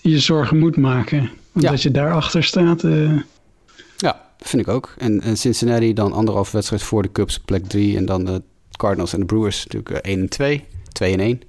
je 0.00 0.18
zorgen 0.18 0.58
moet 0.58 0.76
maken. 0.76 1.18
Want 1.52 1.64
ja. 1.64 1.70
dat 1.70 1.82
je 1.82 1.90
daarachter 1.90 2.44
staat... 2.44 2.82
Ja, 3.96 4.20
vind 4.38 4.62
ik 4.62 4.68
ook. 4.68 4.94
En, 4.98 5.20
en 5.20 5.36
Cincinnati 5.36 5.92
dan 5.92 6.12
anderhalf 6.12 6.50
wedstrijd 6.50 6.82
voor 6.82 7.02
de 7.02 7.12
Cubs, 7.12 7.38
plek 7.38 7.66
drie. 7.66 7.96
En 7.96 8.06
dan 8.06 8.24
de 8.24 8.42
Cardinals 8.76 9.12
en 9.12 9.20
de 9.20 9.26
Brewers 9.26 9.64
natuurlijk 9.64 10.04
1 10.06 10.20
en 10.20 10.28
2. 10.28 10.64
2 10.92 11.12
en 11.12 11.20
1. 11.20 11.40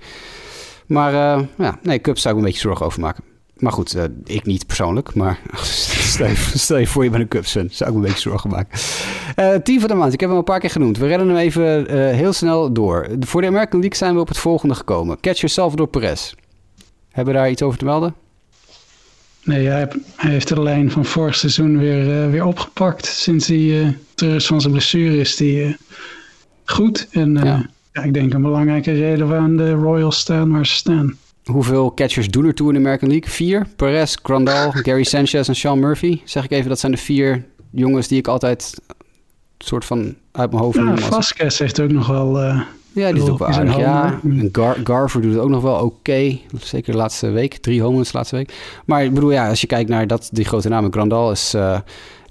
Maar 0.86 1.14
uh, 1.14 1.48
ja, 1.58 1.80
nee, 1.84 2.00
Cubs 2.00 2.22
zou 2.22 2.36
ik 2.36 2.42
me 2.42 2.48
een 2.48 2.54
beetje 2.54 2.68
zorgen 2.68 2.86
over 2.86 3.00
maken. 3.00 3.24
Maar 3.66 3.74
goed, 3.74 3.96
uh, 3.96 4.04
ik 4.24 4.46
niet 4.46 4.68
persoonlijk. 4.68 5.16
Maar 5.16 5.40
stel, 6.14 6.28
je, 6.28 6.36
stel 6.54 6.78
je 6.78 6.88
voor 6.88 7.04
je 7.04 7.10
bent 7.10 7.22
een 7.22 7.28
Cubs 7.28 7.52
fan. 7.52 7.68
Zou 7.72 7.90
ik 7.90 7.96
me 7.96 8.02
een 8.02 8.08
beetje 8.08 8.30
zorgen 8.30 8.50
maken. 8.50 8.80
Uh, 9.36 9.54
team 9.56 9.80
van 9.80 9.90
de 9.90 9.96
maand. 9.96 10.14
Ik 10.14 10.20
heb 10.20 10.30
hem 10.30 10.38
een 10.38 10.44
paar 10.44 10.60
keer 10.60 10.70
genoemd. 10.70 10.98
We 10.98 11.08
redden 11.08 11.28
hem 11.28 11.38
even 11.38 11.86
heel 12.16 12.34
snel 12.34 12.74
door. 12.74 13.08
Voor 13.20 13.42
de 13.42 13.48
American 13.48 13.80
League 13.80 13.98
zijn 13.98 14.14
we 14.14 14.20
op 14.20 14.28
het 14.28 14.38
volgende 14.38 14.76
gekomen. 14.76 15.20
Catcher 15.20 15.50
Salvador 15.50 15.88
Perez. 15.88 16.34
Hebben 17.12 17.34
we 17.34 17.40
daar 17.40 17.50
iets 17.50 17.62
over 17.62 17.78
te 17.78 17.86
melden? 17.86 18.16
Nee, 19.44 19.68
hij, 19.68 19.88
heeft 20.16 20.48
de 20.48 20.62
lijn 20.62 20.92
van 20.92 21.06
vorig 21.06 21.36
seizoen 21.36 21.78
weer, 21.78 22.32
weer 22.32 22.46
opgepakt. 22.46 23.06
Sinds 23.06 23.48
hij 23.48 23.98
terug 24.16 24.36
is 24.36 24.46
van 24.46 24.62
zijn 24.62 24.74
blessure 24.74 25.18
is 25.18 25.40
hij 25.40 25.68
uh, 25.68 25.74
goed. 26.66 27.08
En 27.12 27.34
ja. 27.34 27.70
ja. 27.94 28.04
ik 28.04 28.14
denk 28.14 28.34
een 28.34 28.42
belangrijke 28.42 28.92
reden 28.92 29.28
waarom 29.28 29.58
de 29.58 29.72
Royals 29.72 30.20
staan 30.20 30.52
waar 30.52 30.66
ze 30.66 30.76
staan. 30.76 31.18
Hoeveel 31.52 31.94
catchers 31.94 32.28
doen 32.28 32.46
er 32.46 32.54
toe 32.54 32.68
in 32.68 32.74
de 32.74 32.80
American 32.80 33.10
League? 33.10 33.30
Vier. 33.30 33.68
Perez, 33.76 34.16
Grandal, 34.24 34.72
Gary 34.72 35.04
Sanchez 35.04 35.48
en 35.48 35.56
Sean 35.56 35.80
Murphy. 35.80 36.22
Zeg 36.24 36.44
ik 36.44 36.52
even, 36.52 36.70
dat 36.70 36.80
zijn 36.80 36.92
de 36.92 36.98
vier 36.98 37.46
jongens 37.72 38.08
die 38.08 38.18
ik 38.18 38.28
altijd 38.28 38.82
soort 39.58 39.86
van 39.86 40.16
uit 40.32 40.52
mijn 40.52 40.64
hoofd... 40.64 40.78
Ja, 40.78 40.98
Vasquez 40.98 41.60
heeft 41.60 41.80
ook 41.80 41.92
nog 41.92 42.08
wel... 42.08 42.64
Ja, 42.96 43.12
die 43.12 43.24
is 43.24 43.30
ook 43.30 43.40
wel 43.40 43.48
aardig, 43.48 43.78
ja. 43.78 44.20
En 44.24 44.50
Gar 44.52 44.78
Garver 44.84 45.22
doet 45.22 45.34
het 45.34 45.42
ook 45.42 45.50
nog 45.50 45.62
wel 45.62 45.76
oké. 45.76 46.38
Zeker 46.60 46.92
de 46.92 46.98
laatste 46.98 47.30
week. 47.30 47.58
Drie 47.58 47.82
homeruns 47.82 48.12
de 48.12 48.18
laatste 48.18 48.36
week. 48.36 48.54
Maar 48.86 49.04
ik 49.04 49.14
bedoel, 49.14 49.32
ja, 49.32 49.50
als 49.50 49.62
je 49.62 49.68
kijkt 49.68 49.90
naar 49.90 50.08
dat, 50.08 50.30
die 50.32 50.46
grote 50.46 50.70
namen. 50.70 50.92
Grandal 50.92 51.32
is, 51.32 51.54
uh, 51.56 51.80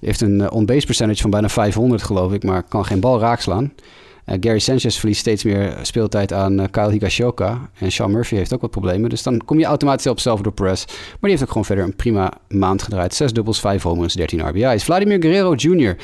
heeft 0.00 0.20
een 0.20 0.40
uh, 0.40 0.46
on-base 0.50 0.86
percentage 0.86 1.20
van 1.20 1.30
bijna 1.30 1.48
500, 1.48 2.02
geloof 2.02 2.32
ik. 2.32 2.44
Maar 2.44 2.62
kan 2.62 2.84
geen 2.84 3.00
bal 3.00 3.20
raakslaan. 3.20 3.72
Uh, 4.26 4.36
Gary 4.40 4.58
Sanchez 4.58 4.96
verliest 4.96 5.20
steeds 5.20 5.44
meer 5.44 5.78
speeltijd 5.82 6.32
aan 6.32 6.70
Kyle 6.70 6.90
Higashioka. 6.90 7.70
En 7.78 7.92
Sean 7.92 8.10
Murphy 8.10 8.34
heeft 8.34 8.54
ook 8.54 8.60
wat 8.60 8.70
problemen. 8.70 9.10
Dus 9.10 9.22
dan 9.22 9.44
kom 9.44 9.58
je 9.58 9.64
automatisch 9.64 10.06
op 10.06 10.20
Salvador 10.20 10.52
Perez. 10.52 10.84
Maar 10.86 11.18
die 11.20 11.30
heeft 11.30 11.42
ook 11.42 11.48
gewoon 11.48 11.64
verder 11.64 11.84
een 11.84 11.96
prima 11.96 12.32
maand 12.48 12.82
gedraaid. 12.82 13.14
Zes 13.14 13.32
dubbels, 13.32 13.60
vijf 13.60 13.82
homeruns, 13.82 14.14
13 14.14 14.48
RBI's. 14.48 14.84
Vladimir 14.84 15.20
Guerrero 15.20 15.54
Jr. 15.54 15.96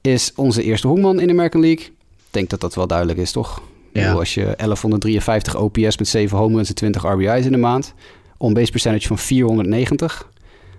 is 0.00 0.32
onze 0.36 0.62
eerste 0.62 0.86
honkman 0.86 1.20
in 1.20 1.26
de 1.26 1.32
American 1.32 1.60
League. 1.60 1.84
Ik 1.84 1.92
denk 2.30 2.50
dat 2.50 2.60
dat 2.60 2.74
wel 2.74 2.86
duidelijk 2.86 3.18
is, 3.18 3.32
toch? 3.32 3.62
Ja. 3.92 4.12
Als 4.12 4.34
je 4.34 4.42
1153 4.42 5.56
OPS 5.56 5.98
met 5.98 6.08
7 6.08 6.38
home 6.38 6.54
runs 6.54 6.68
en 6.68 6.74
20 6.74 7.02
RBI's 7.02 7.44
in 7.44 7.52
de 7.52 7.58
maand. 7.58 7.94
On-base 8.36 8.70
percentage 8.70 9.06
van 9.06 9.18
490. 9.18 10.28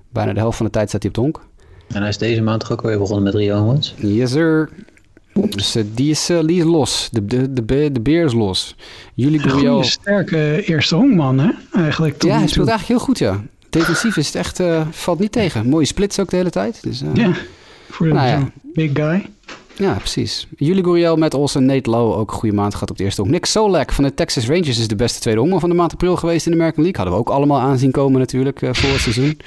Bijna 0.10 0.34
de 0.34 0.40
helft 0.40 0.58
van 0.58 0.66
de 0.66 0.72
tijd 0.72 0.90
staat 0.90 1.02
hij 1.02 1.12
op 1.12 1.16
de 1.16 1.22
honk. 1.22 1.42
En 1.88 2.00
hij 2.00 2.10
is 2.10 2.18
deze 2.18 2.42
maand 2.42 2.60
toch 2.60 2.72
ook 2.72 2.82
weer 2.82 2.98
begonnen 2.98 3.24
met 3.24 3.34
3 3.34 3.52
home 3.52 3.72
runs? 3.72 3.94
Yes, 3.98 4.32
sir. 4.32 4.70
Dus 5.50 5.76
uh, 5.76 5.84
die, 5.94 6.10
is, 6.10 6.30
uh, 6.30 6.40
die 6.46 6.58
is 6.58 6.64
los. 6.64 7.10
De, 7.12 7.26
de, 7.26 7.54
de, 7.54 7.92
de 7.92 8.02
beer 8.02 8.26
is 8.26 8.34
los. 8.34 8.76
Jullie. 9.14 9.66
Een 9.66 9.84
sterke 9.84 10.64
eerste 10.66 10.96
honkman, 10.96 11.40
hè? 11.40 11.50
Eigenlijk 11.72 12.24
ja, 12.24 12.38
hij 12.38 12.48
speelt 12.48 12.68
eigenlijk 12.68 13.00
heel 13.00 13.08
goed, 13.08 13.18
ja. 13.18 13.44
Defensief 13.70 14.18
is 14.18 14.26
het 14.26 14.36
echt, 14.36 14.60
uh, 14.60 14.82
valt 14.92 15.20
niet 15.20 15.32
tegen. 15.32 15.70
Mooie 15.70 15.86
splits 15.86 16.20
ook 16.20 16.30
de 16.30 16.36
hele 16.36 16.50
tijd. 16.50 16.84
Dus, 16.84 17.04
ja, 17.14 17.32
voor 17.90 18.08
nou, 18.08 18.28
ja. 18.28 18.52
big 18.74 18.90
guy. 18.94 19.26
Ja, 19.76 19.94
precies. 19.94 20.48
Jullie 20.58 20.84
Guriel 20.84 21.16
met 21.16 21.34
Olsen, 21.34 21.66
Nate 21.66 21.90
Lowe 21.90 22.16
ook 22.16 22.32
een 22.32 22.38
goede 22.38 22.56
maand 22.56 22.74
gehad 22.74 22.90
op 22.90 22.98
de 22.98 23.04
eerste 23.04 23.22
honk. 23.22 23.34
Nick 23.34 23.46
Solak 23.46 23.92
van 23.92 24.04
de 24.04 24.14
Texas 24.14 24.48
Rangers 24.48 24.80
is 24.80 24.88
de 24.88 24.96
beste 24.96 25.20
tweede 25.20 25.40
honkman 25.40 25.60
van 25.60 25.70
de 25.70 25.76
maand 25.76 25.92
april 25.92 26.16
geweest 26.16 26.46
in 26.46 26.52
de 26.52 26.58
American 26.58 26.84
League. 26.84 27.04
Hadden 27.04 27.24
we 27.24 27.30
ook 27.30 27.36
allemaal 27.36 27.60
aanzien 27.60 27.92
komen 27.92 28.20
natuurlijk 28.20 28.60
voor 28.60 28.90
het 28.90 29.00
seizoen. 29.00 29.40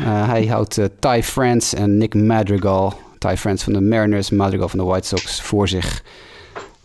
Uh, 0.00 0.28
hij 0.28 0.46
houdt 0.46 0.78
uh, 0.78 0.84
Ty 0.98 1.20
France 1.22 1.76
en 1.76 1.96
Nick 1.96 2.14
Madrigal, 2.14 3.00
Ty 3.18 3.36
France 3.36 3.64
van 3.64 3.72
de 3.72 3.80
Mariners, 3.80 4.30
Madrigal 4.30 4.68
van 4.68 4.78
de 4.78 4.84
White 4.84 5.06
Sox 5.06 5.42
voor 5.42 5.68
zich. 5.68 6.02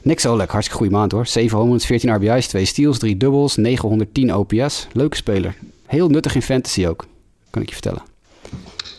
Nick 0.01 0.19
Solak, 0.19 0.49
hartstikke 0.49 0.83
goede 0.83 0.97
maand 0.97 1.11
hoor. 1.11 1.27
7 1.27 1.57
home 1.57 1.79
14 1.79 2.15
RBI's, 2.15 2.47
2 2.47 2.65
steals, 2.65 2.99
3 2.99 3.17
doubles, 3.17 3.55
910 3.55 4.35
OPS. 4.35 4.87
Leuke 4.91 5.15
speler. 5.15 5.55
Heel 5.85 6.09
nuttig 6.09 6.35
in 6.35 6.41
fantasy 6.41 6.87
ook, 6.87 7.05
kan 7.49 7.61
ik 7.61 7.67
je 7.67 7.73
vertellen. 7.73 8.12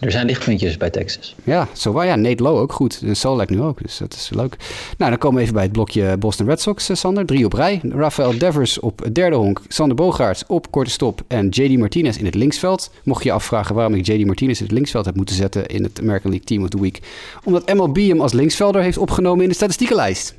Er 0.01 0.11
zijn 0.11 0.27
lichtpuntjes 0.27 0.77
bij 0.77 0.91
Texas. 0.91 1.35
Ja, 1.45 1.69
zo 1.73 1.93
waar. 1.93 2.07
Ja, 2.07 2.17
Nate 2.17 2.43
Lowe 2.43 2.61
ook 2.61 2.73
goed. 2.73 3.01
En 3.05 3.17
Solak 3.17 3.51
nu 3.51 3.61
ook. 3.61 3.83
Dus 3.83 3.99
dat 3.99 4.15
is 4.15 4.31
leuk. 4.35 4.57
Nou, 4.99 5.11
dan 5.11 5.19
komen 5.19 5.37
we 5.37 5.43
even 5.43 5.55
bij 5.55 5.63
het 5.63 5.73
blokje 5.73 6.17
Boston 6.17 6.47
Red 6.47 6.61
Sox, 6.61 6.89
eh, 6.89 6.97
Sander. 6.97 7.27
Drie 7.27 7.45
op 7.45 7.53
rij. 7.53 7.81
Rafael 7.89 8.39
Devers 8.39 8.81
op 8.81 9.03
het 9.03 9.15
derde 9.15 9.37
honk. 9.37 9.63
Sander 9.69 9.97
Bogaerts 9.97 10.45
op 10.47 10.71
korte 10.71 10.91
stop. 10.91 11.23
En 11.27 11.49
JD 11.49 11.79
Martinez 11.79 12.17
in 12.17 12.25
het 12.25 12.35
linksveld. 12.35 12.91
Mocht 13.05 13.23
je 13.23 13.29
je 13.29 13.35
afvragen 13.35 13.75
waarom 13.75 13.95
ik 13.95 14.07
JD 14.07 14.27
Martinez 14.27 14.59
in 14.59 14.65
het 14.65 14.75
linksveld 14.75 15.05
heb 15.05 15.17
moeten 15.17 15.35
zetten 15.35 15.67
in 15.67 15.83
het 15.83 16.01
American 16.01 16.31
League 16.31 16.47
Team 16.47 16.63
of 16.63 16.69
the 16.69 16.81
Week. 16.81 17.01
Omdat 17.45 17.75
MLB 17.75 17.97
hem 17.97 18.21
als 18.21 18.33
linksvelder 18.33 18.83
heeft 18.83 18.99
opgenomen 18.99 19.43
in 19.43 19.49
de 19.49 19.55
statistiekenlijst. 19.55 20.35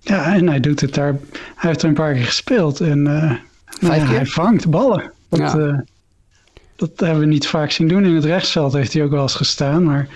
Ja, 0.00 0.34
en 0.34 0.48
hij 0.48 0.60
doet 0.60 0.80
het 0.80 0.94
daar. 0.94 1.18
Hij 1.32 1.70
heeft 1.70 1.82
er 1.82 1.88
een 1.88 1.94
paar 1.94 2.14
keer 2.14 2.24
gespeeld. 2.24 2.80
En 2.80 3.06
uh, 3.06 3.32
Vijf 3.64 4.06
keer? 4.06 4.16
hij 4.16 4.26
vangt 4.26 4.70
ballen. 4.70 5.12
Dat, 5.28 5.38
ja. 5.38 5.56
Uh, 5.56 5.78
dat 6.88 7.06
hebben 7.06 7.20
we 7.20 7.32
niet 7.32 7.46
vaak 7.46 7.70
zien 7.70 7.88
doen. 7.88 8.04
In 8.04 8.14
het 8.14 8.24
rechtsveld 8.24 8.72
heeft 8.72 8.92
hij 8.92 9.04
ook 9.04 9.10
wel 9.10 9.22
eens 9.22 9.34
gestaan. 9.34 9.84
Maar 9.84 10.08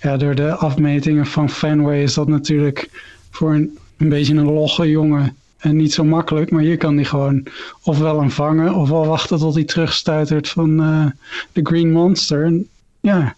ja, 0.00 0.16
door 0.16 0.34
de 0.34 0.54
afmetingen 0.54 1.26
van 1.26 1.50
Fenway 1.50 2.02
is 2.02 2.14
dat 2.14 2.28
natuurlijk 2.28 2.88
voor 3.30 3.54
een, 3.54 3.78
een 3.96 4.08
beetje 4.08 4.34
een 4.34 4.52
logge 4.52 4.90
jongen 4.90 5.36
en 5.58 5.76
niet 5.76 5.92
zo 5.92 6.04
makkelijk. 6.04 6.50
Maar 6.50 6.62
hier 6.62 6.76
kan 6.76 6.94
hij 6.94 7.04
gewoon 7.04 7.46
ofwel 7.82 8.20
hem 8.20 8.30
vangen 8.30 8.74
ofwel 8.74 9.06
wachten 9.06 9.38
tot 9.38 9.54
hij 9.54 9.64
terugstuitert 9.64 10.48
van 10.48 10.80
uh, 10.80 11.06
de 11.52 11.60
Green 11.62 11.92
Monster. 11.92 12.44
En 12.44 12.68
ja, 13.00 13.36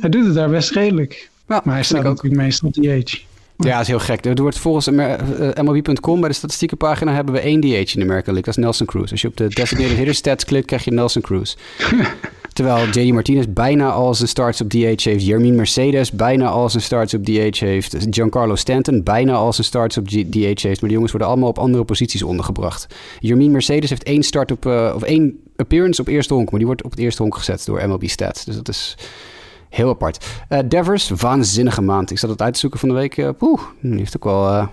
hij 0.00 0.10
doet 0.10 0.24
het 0.24 0.34
daar 0.34 0.50
best 0.50 0.70
redelijk. 0.70 1.30
Ja, 1.48 1.60
maar 1.64 1.74
hij 1.74 1.84
staat 1.84 2.04
ook 2.04 2.22
meestal 2.22 2.70
DH. 2.70 3.27
Ja, 3.58 3.72
dat 3.72 3.80
is 3.80 3.86
heel 3.86 3.98
gek. 3.98 4.24
Er 4.24 4.42
wordt 4.42 4.58
volgens 4.58 4.86
MLB.com 5.62 6.20
bij 6.20 6.28
de 6.28 6.34
statistiekenpagina 6.34 7.12
hebben 7.12 7.34
we 7.34 7.40
één 7.40 7.60
DH 7.60 7.66
in 7.66 7.86
de 7.92 8.02
American 8.02 8.34
League. 8.34 8.42
Dat 8.42 8.56
is 8.56 8.56
Nelson 8.56 8.86
Cruz. 8.86 9.10
Als 9.10 9.20
je 9.20 9.28
op 9.28 9.36
de 9.36 9.48
designated 9.48 9.96
hitter 9.96 10.14
stats 10.14 10.44
klikt, 10.44 10.66
krijg 10.66 10.84
je 10.84 10.90
Nelson 10.90 11.22
Cruz. 11.22 11.54
Terwijl 12.52 12.86
JD 12.86 13.12
Martinez 13.12 13.44
bijna 13.48 13.90
al 13.90 14.14
zijn 14.14 14.28
starts 14.28 14.60
op 14.60 14.70
DH 14.70 15.04
heeft. 15.04 15.26
Jermin 15.26 15.54
Mercedes 15.54 16.10
bijna 16.10 16.48
al 16.48 16.70
zijn 16.70 16.82
starts 16.82 17.14
op 17.14 17.24
DH 17.24 17.58
heeft. 17.58 17.96
Giancarlo 18.10 18.54
Stanton 18.54 19.02
bijna 19.02 19.34
al 19.34 19.52
zijn 19.52 19.66
starts 19.66 19.98
op 19.98 20.08
DH 20.08 20.22
heeft. 20.40 20.64
Maar 20.64 20.76
die 20.80 20.90
jongens 20.90 21.10
worden 21.10 21.28
allemaal 21.28 21.48
op 21.48 21.58
andere 21.58 21.84
posities 21.84 22.22
ondergebracht. 22.22 22.86
Jermin 23.20 23.50
Mercedes 23.50 23.90
heeft 23.90 24.02
één 24.02 24.22
start 24.22 24.50
op, 24.50 24.66
uh, 24.66 24.92
of 24.94 25.02
één 25.02 25.40
appearance 25.56 26.00
op 26.00 26.06
eerste 26.06 26.34
honk. 26.34 26.50
Maar 26.50 26.58
die 26.58 26.66
wordt 26.66 26.84
op 26.84 26.90
het 26.90 27.00
eerste 27.00 27.22
honk 27.22 27.36
gezet 27.36 27.64
door 27.66 27.88
MLB 27.88 28.08
Stats. 28.08 28.44
Dus 28.44 28.56
dat 28.56 28.68
is 28.68 28.96
Heel 29.68 29.88
apart. 29.88 30.26
Uh, 30.48 30.58
Devers, 30.64 31.08
waanzinnige 31.08 31.82
maand. 31.82 32.10
Ik 32.10 32.18
zat 32.18 32.30
het 32.30 32.42
uit 32.42 32.54
te 32.54 32.60
zoeken 32.60 32.78
van 32.78 32.88
de 32.88 32.94
week. 32.94 33.16
Uh, 33.16 33.28
poeh, 33.38 33.60
die 33.80 33.98
heeft 33.98 34.16
ook 34.16 34.24
wel... 34.24 34.46
Uh, 34.46 34.66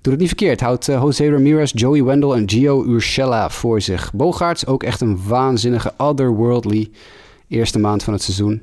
doet 0.00 0.12
het 0.12 0.18
niet 0.18 0.28
verkeerd. 0.28 0.60
Houdt 0.60 0.86
Jose 0.86 1.30
Ramirez, 1.30 1.72
Joey 1.74 2.04
Wendell 2.04 2.30
en 2.30 2.50
Gio 2.50 2.84
Urshela 2.84 3.50
voor 3.50 3.80
zich. 3.80 4.12
Bogaerts, 4.12 4.66
ook 4.66 4.82
echt 4.82 5.00
een 5.00 5.26
waanzinnige 5.26 5.92
otherworldly 5.96 6.90
eerste 7.48 7.78
maand 7.78 8.02
van 8.02 8.12
het 8.12 8.22
seizoen. 8.22 8.62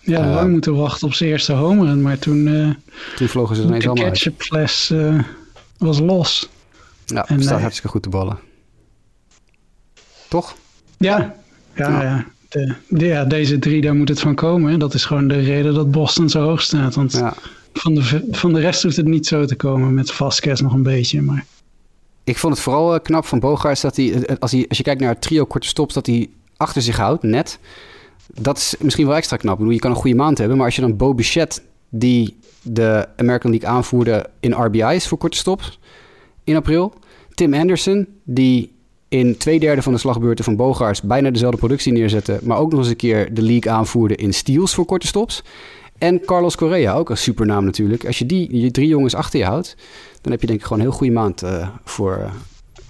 Ja, 0.00 0.34
lang 0.34 0.50
moeten 0.50 0.76
wachten 0.76 1.06
op 1.06 1.14
zijn 1.14 1.30
eerste 1.30 1.52
homer. 1.52 1.96
Maar 1.96 2.18
toen... 2.18 2.76
toen 3.16 3.28
vlogen 3.28 3.56
ze 3.56 3.62
ineens 3.62 3.86
allemaal 3.86 4.04
De 4.04 4.10
ketchupfles 4.10 4.92
was 5.78 5.98
los. 5.98 6.48
Ja, 7.06 7.28
en, 7.28 7.42
staat 7.42 7.60
hartstikke 7.60 7.88
goed 7.88 8.02
te 8.02 8.08
ballen. 8.08 8.38
Toch? 10.28 10.54
Ja, 10.98 11.34
ja, 11.74 12.02
ja 12.02 12.26
de, 12.88 13.06
ja, 13.06 13.24
deze 13.24 13.58
drie, 13.58 13.80
daar 13.80 13.94
moet 13.94 14.08
het 14.08 14.20
van 14.20 14.34
komen. 14.34 14.78
Dat 14.78 14.94
is 14.94 15.04
gewoon 15.04 15.28
de 15.28 15.38
reden 15.38 15.74
dat 15.74 15.90
Boston 15.90 16.28
zo 16.28 16.42
hoog 16.42 16.60
staat. 16.60 16.94
Want 16.94 17.12
ja. 17.12 17.34
van, 17.72 17.94
de, 17.94 18.26
van 18.30 18.52
de 18.52 18.60
rest 18.60 18.82
hoeft 18.82 18.96
het 18.96 19.06
niet 19.06 19.26
zo 19.26 19.44
te 19.44 19.56
komen. 19.56 19.94
Met 19.94 20.12
Vasquez 20.12 20.60
nog 20.60 20.72
een 20.72 20.82
beetje, 20.82 21.22
maar... 21.22 21.44
Ik 22.24 22.38
vond 22.38 22.54
het 22.54 22.62
vooral 22.62 22.94
uh, 22.94 23.00
knap 23.02 23.26
van 23.26 23.38
Bogaerts 23.38 23.80
dat 23.80 23.96
hij 23.96 24.38
als, 24.38 24.52
hij, 24.52 24.64
als 24.68 24.78
je 24.78 24.84
kijkt 24.84 25.00
naar 25.00 25.10
het 25.10 25.22
trio 25.22 25.44
korte 25.44 25.66
stops, 25.66 25.94
dat 25.94 26.06
hij 26.06 26.28
achter 26.56 26.82
zich 26.82 26.96
houdt, 26.96 27.22
net. 27.22 27.58
Dat 28.40 28.56
is 28.56 28.74
misschien 28.78 29.06
wel 29.06 29.16
extra 29.16 29.36
knap. 29.36 29.52
Ik 29.52 29.58
bedoel, 29.58 29.74
je 29.74 29.80
kan 29.80 29.90
een 29.90 29.96
goede 29.96 30.16
maand 30.16 30.38
hebben, 30.38 30.56
maar 30.56 30.66
als 30.66 30.74
je 30.74 30.80
dan 30.80 30.96
Bo 30.96 31.14
Bichette, 31.14 31.60
die 31.88 32.36
de 32.62 33.08
American 33.16 33.50
League 33.50 33.68
aanvoerde 33.68 34.26
in 34.40 34.52
RBI's 34.52 35.06
voor 35.06 35.18
korte 35.18 35.36
stops 35.36 35.78
in 36.44 36.56
april. 36.56 36.94
Tim 37.34 37.54
Anderson, 37.54 38.06
die 38.24 38.72
in 39.08 39.36
twee 39.36 39.60
derde 39.60 39.82
van 39.82 39.92
de 39.92 39.98
slagbeurten 39.98 40.44
van 40.44 40.56
Bogaerts 40.56 41.02
bijna 41.02 41.30
dezelfde 41.30 41.58
productie 41.58 41.92
neerzetten, 41.92 42.38
maar 42.42 42.58
ook 42.58 42.70
nog 42.70 42.80
eens 42.80 42.88
een 42.88 42.96
keer 42.96 43.34
de 43.34 43.42
league 43.42 43.72
aanvoerde 43.72 44.16
in 44.16 44.34
steals 44.34 44.74
voor 44.74 44.84
korte 44.84 45.06
stops. 45.06 45.42
En 45.98 46.24
Carlos 46.24 46.56
Correa, 46.56 46.94
ook 46.94 47.10
een 47.10 47.16
supernaam 47.16 47.64
natuurlijk. 47.64 48.06
Als 48.06 48.18
je 48.18 48.26
die 48.26 48.60
je 48.60 48.70
drie 48.70 48.88
jongens 48.88 49.14
achter 49.14 49.38
je 49.38 49.44
houdt, 49.44 49.76
dan 50.20 50.32
heb 50.32 50.40
je 50.40 50.46
denk 50.46 50.58
ik 50.58 50.64
gewoon 50.64 50.78
een 50.78 50.88
heel 50.88 50.96
goede 50.96 51.12
maand 51.12 51.42
uh, 51.42 51.68
voor 51.84 52.18
uh, 52.20 52.30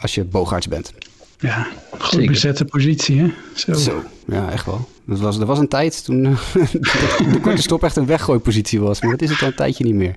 als 0.00 0.14
je 0.14 0.24
Bogaerts 0.24 0.68
bent. 0.68 0.92
Ja, 1.38 1.66
goed 1.98 2.10
Zeker. 2.10 2.26
bezette 2.26 2.64
positie, 2.64 3.20
hè? 3.20 3.32
Zo. 3.54 3.72
Zo. 3.72 4.02
ja, 4.26 4.50
echt 4.50 4.66
wel. 4.66 4.88
Dat 5.04 5.18
was, 5.18 5.38
er 5.38 5.46
was 5.46 5.58
een 5.58 5.68
tijd 5.68 6.04
toen 6.04 6.24
uh, 6.24 6.38
de 7.32 7.38
korte 7.42 7.62
stop 7.62 7.84
echt 7.84 7.96
een 7.96 8.06
weggooipositie 8.06 8.80
was, 8.80 9.00
maar 9.00 9.10
dat 9.10 9.22
is 9.22 9.30
het 9.30 9.40
al 9.42 9.48
een 9.48 9.54
tijdje 9.54 9.84
niet 9.84 9.94
meer. 9.94 10.16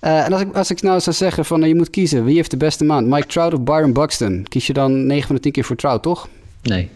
Uh, 0.00 0.24
en 0.24 0.32
als 0.32 0.42
ik, 0.42 0.54
als 0.54 0.70
ik 0.70 0.82
nou 0.82 1.00
zou 1.00 1.16
zeggen 1.16 1.44
van 1.44 1.62
uh, 1.62 1.68
je 1.68 1.74
moet 1.74 1.90
kiezen, 1.90 2.24
wie 2.24 2.36
heeft 2.36 2.50
de 2.50 2.56
beste 2.56 2.84
maand? 2.84 3.06
Mike 3.06 3.26
Trout 3.26 3.52
of 3.52 3.60
Byron 3.60 3.92
Buxton? 3.92 4.46
Kies 4.48 4.66
je 4.66 4.72
dan 4.72 5.06
9 5.06 5.26
van 5.26 5.36
de 5.36 5.42
10 5.42 5.52
keer 5.52 5.64
voor 5.64 5.76
Trout, 5.76 6.02
toch? 6.02 6.28
Nee. 6.62 6.90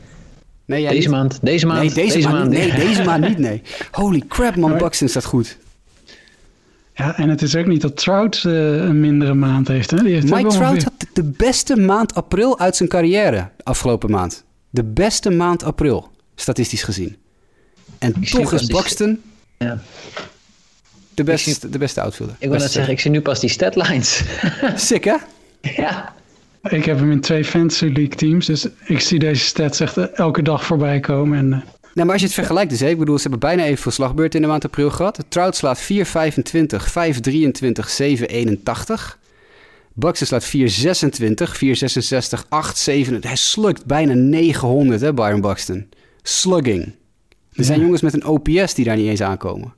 nee 0.64 0.89
deze 0.89 0.98
niet? 0.98 1.09
maand, 1.09 1.39
deze 1.43 1.66
maand, 1.66 1.81
nee, 1.81 1.93
deze, 1.93 2.18
maand, 2.18 2.35
maand, 2.35 2.51
nee, 2.51 2.72
deze 2.72 3.05
maand 3.05 3.28
niet, 3.28 3.39
nee. 3.39 3.62
Holy 3.90 4.22
crap, 4.28 4.56
man, 4.56 4.78
Buxton 4.78 5.09
staat 5.09 5.24
goed. 5.24 5.59
Ja, 6.94 7.16
en 7.16 7.28
het 7.28 7.43
is 7.43 7.56
ook 7.56 7.66
niet 7.66 7.81
dat 7.81 7.97
Trout 7.97 8.43
uh, 8.47 8.77
een 8.77 9.01
mindere 9.01 9.35
maand 9.35 9.68
heeft. 9.68 9.90
Hè? 9.90 10.02
Die 10.02 10.12
heeft 10.12 10.31
Mike 10.31 10.48
Trout 10.48 10.82
had 10.82 11.06
de 11.12 11.22
beste 11.22 11.77
maand 11.77 12.14
april 12.14 12.59
uit 12.59 12.77
zijn 12.77 12.89
carrière 12.89 13.48
afgelopen 13.62 14.10
maand. 14.10 14.44
De 14.70 14.85
beste 14.85 15.31
maand 15.31 15.62
april, 15.62 16.10
statistisch 16.35 16.82
gezien. 16.82 17.16
En 17.98 18.14
ik 18.20 18.28
toch 18.28 18.52
is 18.52 18.66
Buxton... 18.66 19.20
Ja. 19.59 19.81
De 21.24 21.32
beste, 21.32 21.68
de 21.68 21.78
beste 21.78 22.01
outfielder. 22.01 22.36
Ik 22.38 22.48
wil 22.48 22.59
net 22.59 22.70
zeggen, 22.70 22.92
ik 22.92 23.01
zie 23.01 23.10
nu 23.10 23.20
pas 23.20 23.40
die 23.40 23.51
statlines. 23.51 24.22
Sick, 24.76 25.05
hè? 25.05 25.16
Ja. 25.60 26.14
Ik 26.68 26.84
heb 26.84 26.98
hem 26.98 27.10
in 27.10 27.20
twee 27.20 27.44
Fantasy 27.44 27.84
League 27.84 28.09
teams, 28.09 28.47
dus 28.47 28.66
ik 28.84 29.01
zie 29.01 29.18
deze 29.18 29.44
stats 29.44 29.80
echt 29.80 29.97
elke 29.97 30.42
dag 30.42 30.64
voorbij 30.64 31.01
komen. 31.01 31.38
En, 31.38 31.47
uh... 31.47 31.59
Nou, 31.94 32.06
maar 32.06 32.12
als 32.12 32.20
je 32.20 32.26
het 32.26 32.34
vergelijkt 32.34 32.70
dus, 32.70 32.80
hè, 32.80 32.88
ik 32.88 32.98
bedoel, 32.98 33.16
ze 33.16 33.22
hebben 33.22 33.40
bijna 33.40 33.64
evenveel 33.64 33.92
slagbeurten 33.92 34.40
in 34.40 34.44
de 34.44 34.51
maand 34.51 34.64
april 34.64 34.90
gehad. 34.90 35.24
Trout 35.28 35.56
slaat 35.56 35.80
4,25, 35.80 35.86
5,23, 35.86 35.98
7,81. 38.01 39.18
Buxton 39.92 40.26
slaat 40.26 40.44
4,26, 40.44 40.51
4,66, 42.30 42.42
8,7. 43.09 43.18
Hij 43.20 43.36
slukt 43.36 43.84
bijna 43.84 44.14
900, 44.14 45.01
hè, 45.01 45.14
Byron 45.14 45.40
Buxton. 45.40 45.88
Slugging. 46.22 46.94
Er 47.52 47.64
zijn 47.64 47.80
jongens 47.80 48.02
met 48.02 48.14
een 48.14 48.26
OPS 48.26 48.74
die 48.74 48.84
daar 48.84 48.97
niet 48.97 49.09
eens 49.09 49.22
aankomen. 49.22 49.74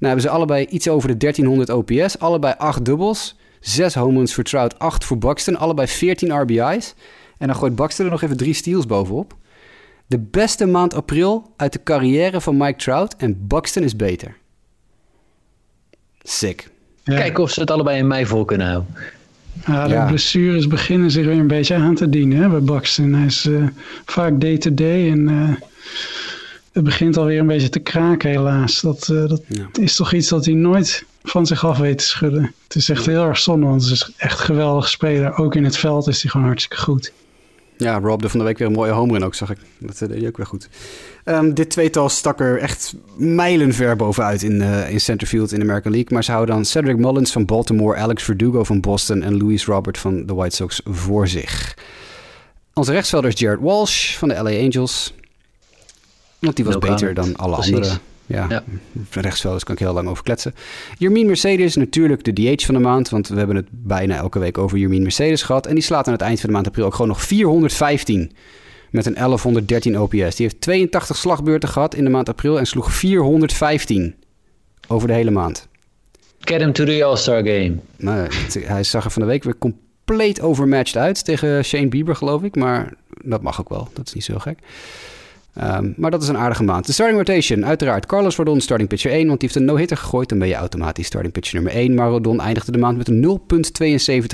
Nou 0.00 0.12
hebben 0.12 0.20
ze 0.20 0.28
allebei 0.28 0.66
iets 0.66 0.88
over 0.88 1.08
de 1.08 1.16
1300 1.16 1.70
OPS. 1.70 2.18
Allebei 2.18 2.54
8 2.58 2.84
dubbels. 2.84 3.36
6 3.60 3.94
home 3.94 4.16
runs 4.16 4.34
voor 4.34 4.44
Trout, 4.44 4.78
8 4.78 5.04
voor 5.04 5.18
Buxton. 5.18 5.56
Allebei 5.56 5.88
14 5.88 6.40
RBI's. 6.40 6.94
En 7.38 7.46
dan 7.46 7.56
gooit 7.56 7.74
Buxton 7.74 8.04
er 8.04 8.10
nog 8.10 8.22
even 8.22 8.36
3 8.36 8.54
steals 8.54 8.86
bovenop. 8.86 9.36
De 10.06 10.18
beste 10.18 10.66
maand 10.66 10.94
april 10.94 11.52
uit 11.56 11.72
de 11.72 11.82
carrière 11.82 12.40
van 12.40 12.56
Mike 12.56 12.78
Trout. 12.78 13.16
En 13.16 13.46
Buxton 13.46 13.82
is 13.82 13.96
beter. 13.96 14.36
Sick. 16.22 16.70
Ja. 17.02 17.16
Kijken 17.16 17.42
of 17.42 17.50
ze 17.50 17.60
het 17.60 17.70
allebei 17.70 17.98
in 17.98 18.06
mei 18.06 18.26
vol 18.26 18.44
kunnen 18.44 18.66
houden. 18.66 18.94
Ja, 19.66 19.88
de 19.88 20.04
blessures 20.06 20.66
beginnen 20.66 21.10
zich 21.10 21.24
weer 21.24 21.38
een 21.38 21.46
beetje 21.46 21.74
aan 21.74 21.94
te 21.94 22.08
dienen 22.08 22.38
hè, 22.38 22.48
bij 22.48 22.62
Buxton. 22.62 23.12
Hij 23.12 23.26
is 23.26 23.44
uh, 23.44 23.68
vaak 24.04 24.40
day-to-day 24.40 25.10
en 25.10 25.28
uh, 25.28 25.50
het 26.72 26.84
begint 26.84 27.16
alweer 27.16 27.40
een 27.40 27.46
beetje 27.46 27.68
te 27.68 27.78
kraken 27.78 28.30
helaas. 28.30 28.80
Dat, 28.80 29.08
uh, 29.12 29.28
dat 29.28 29.42
ja. 29.46 29.68
is 29.72 29.96
toch 29.96 30.12
iets 30.12 30.28
dat 30.28 30.44
hij 30.44 30.54
nooit 30.54 31.04
van 31.22 31.46
zich 31.46 31.64
af 31.64 31.78
weet 31.78 31.98
te 31.98 32.04
schudden. 32.04 32.54
Het 32.64 32.74
is 32.74 32.88
echt 32.88 33.06
heel 33.06 33.24
erg 33.24 33.38
zonde, 33.38 33.66
want 33.66 33.82
het 33.82 33.92
is 33.92 34.12
echt 34.16 34.38
een 34.38 34.44
geweldig 34.44 34.88
speler. 34.88 35.36
Ook 35.36 35.54
in 35.54 35.64
het 35.64 35.76
veld 35.76 36.08
is 36.08 36.22
hij 36.22 36.30
gewoon 36.30 36.46
hartstikke 36.46 36.82
goed. 36.82 37.12
Ja, 37.76 37.98
Rob, 37.98 38.22
de 38.22 38.28
van 38.28 38.38
de 38.38 38.44
week 38.44 38.58
weer 38.58 38.66
een 38.66 38.72
mooie 38.72 38.92
home 38.92 39.12
run 39.12 39.24
ook, 39.24 39.34
zag 39.34 39.50
ik. 39.50 39.58
Dat 39.78 39.98
deed 39.98 40.10
hij 40.10 40.26
ook 40.26 40.36
weer 40.36 40.46
goed. 40.46 40.68
Um, 41.24 41.54
dit 41.54 41.70
tweetal 41.70 42.08
stak 42.08 42.40
er 42.40 42.58
echt 42.58 42.94
mijlenver 43.16 43.96
bovenuit 43.96 44.42
in, 44.42 44.60
uh, 44.60 44.90
in 44.90 45.00
centerfield 45.00 45.52
in 45.52 45.58
de 45.58 45.64
American 45.64 45.92
League. 45.92 46.12
Maar 46.12 46.24
ze 46.24 46.32
houden 46.32 46.54
dan 46.54 46.64
Cedric 46.64 46.96
Mullins 46.96 47.32
van 47.32 47.44
Baltimore, 47.44 47.98
Alex 47.98 48.22
Verdugo 48.22 48.64
van 48.64 48.80
Boston 48.80 49.22
en 49.22 49.36
Louis 49.36 49.64
Robert 49.64 49.98
van 49.98 50.26
de 50.26 50.34
White 50.34 50.56
Sox 50.56 50.80
voor 50.84 51.28
zich. 51.28 51.76
Onze 52.74 52.92
rechtsvelder 52.92 53.30
is 53.30 53.40
Jared 53.40 53.60
Walsh 53.60 54.16
van 54.16 54.28
de 54.28 54.34
LA 54.34 54.50
Angels. 54.50 55.14
Want 56.40 56.56
die 56.56 56.64
was 56.64 56.78
beter 56.78 57.14
dan 57.14 57.36
alle 57.36 57.54
Precies. 57.54 57.74
andere. 57.74 57.94
Ja, 58.26 58.46
ja. 58.48 58.62
rechtsvelders 59.10 59.64
kan 59.64 59.74
ik 59.74 59.80
heel 59.80 59.92
lang 59.92 60.08
over 60.08 60.24
kletsen. 60.24 60.54
Jermien 60.98 61.26
Mercedes, 61.26 61.76
natuurlijk 61.76 62.24
de 62.24 62.32
DH 62.32 62.64
van 62.64 62.74
de 62.74 62.80
maand. 62.80 63.08
Want 63.08 63.28
we 63.28 63.38
hebben 63.38 63.56
het 63.56 63.66
bijna 63.70 64.16
elke 64.16 64.38
week 64.38 64.58
over 64.58 64.78
Jermien 64.78 65.02
Mercedes 65.02 65.42
gehad. 65.42 65.66
En 65.66 65.74
die 65.74 65.82
slaat 65.82 66.06
aan 66.06 66.12
het 66.12 66.22
eind 66.22 66.40
van 66.40 66.48
de 66.48 66.54
maand 66.54 66.66
april 66.66 66.86
ook 66.86 66.92
gewoon 66.92 67.08
nog 67.08 67.22
415 67.22 68.32
met 68.90 69.06
een 69.06 69.14
1113 69.14 70.00
OPS. 70.00 70.14
Die 70.14 70.46
heeft 70.46 70.60
82 70.60 71.16
slagbeurten 71.16 71.68
gehad 71.68 71.94
in 71.94 72.04
de 72.04 72.10
maand 72.10 72.28
april 72.28 72.58
en 72.58 72.66
sloeg 72.66 72.92
415 72.92 74.14
over 74.88 75.08
de 75.08 75.14
hele 75.14 75.30
maand. 75.30 75.68
Get 76.38 76.60
him 76.60 76.72
to 76.72 76.84
the 76.84 77.04
All-Star 77.04 77.38
Game. 77.38 77.74
Nou, 77.96 78.28
hij 78.60 78.82
zag 78.82 79.04
er 79.04 79.10
van 79.10 79.22
de 79.22 79.28
week 79.28 79.44
weer 79.44 79.58
compleet 79.58 80.40
overmatched 80.40 80.96
uit 80.96 81.24
tegen 81.24 81.64
Shane 81.64 81.88
Bieber, 81.88 82.16
geloof 82.16 82.42
ik. 82.42 82.56
Maar 82.56 82.94
dat 83.24 83.42
mag 83.42 83.60
ook 83.60 83.68
wel. 83.68 83.88
Dat 83.92 84.06
is 84.06 84.12
niet 84.12 84.24
zo 84.24 84.38
gek. 84.38 84.58
Um, 85.54 85.94
maar 85.96 86.10
dat 86.10 86.22
is 86.22 86.28
een 86.28 86.36
aardige 86.36 86.62
maand. 86.62 86.86
De 86.86 86.92
starting 86.92 87.18
rotation, 87.18 87.66
uiteraard. 87.66 88.06
Carlos 88.06 88.36
Rodon, 88.36 88.60
starting 88.60 88.88
pitcher 88.88 89.10
1, 89.10 89.26
want 89.26 89.40
die 89.40 89.48
heeft 89.48 89.60
een 89.60 89.66
no-hitter 89.66 89.96
gegooid. 89.96 90.28
Dan 90.28 90.38
ben 90.38 90.48
je 90.48 90.54
automatisch 90.54 91.06
starting 91.06 91.32
pitcher 91.32 91.54
nummer 91.54 91.72
1. 91.72 91.94
Maar 91.94 92.08
Rodon 92.08 92.40
eindigde 92.40 92.72
de 92.72 92.78
maand 92.78 92.96
met 92.96 93.08
een 93.08 93.40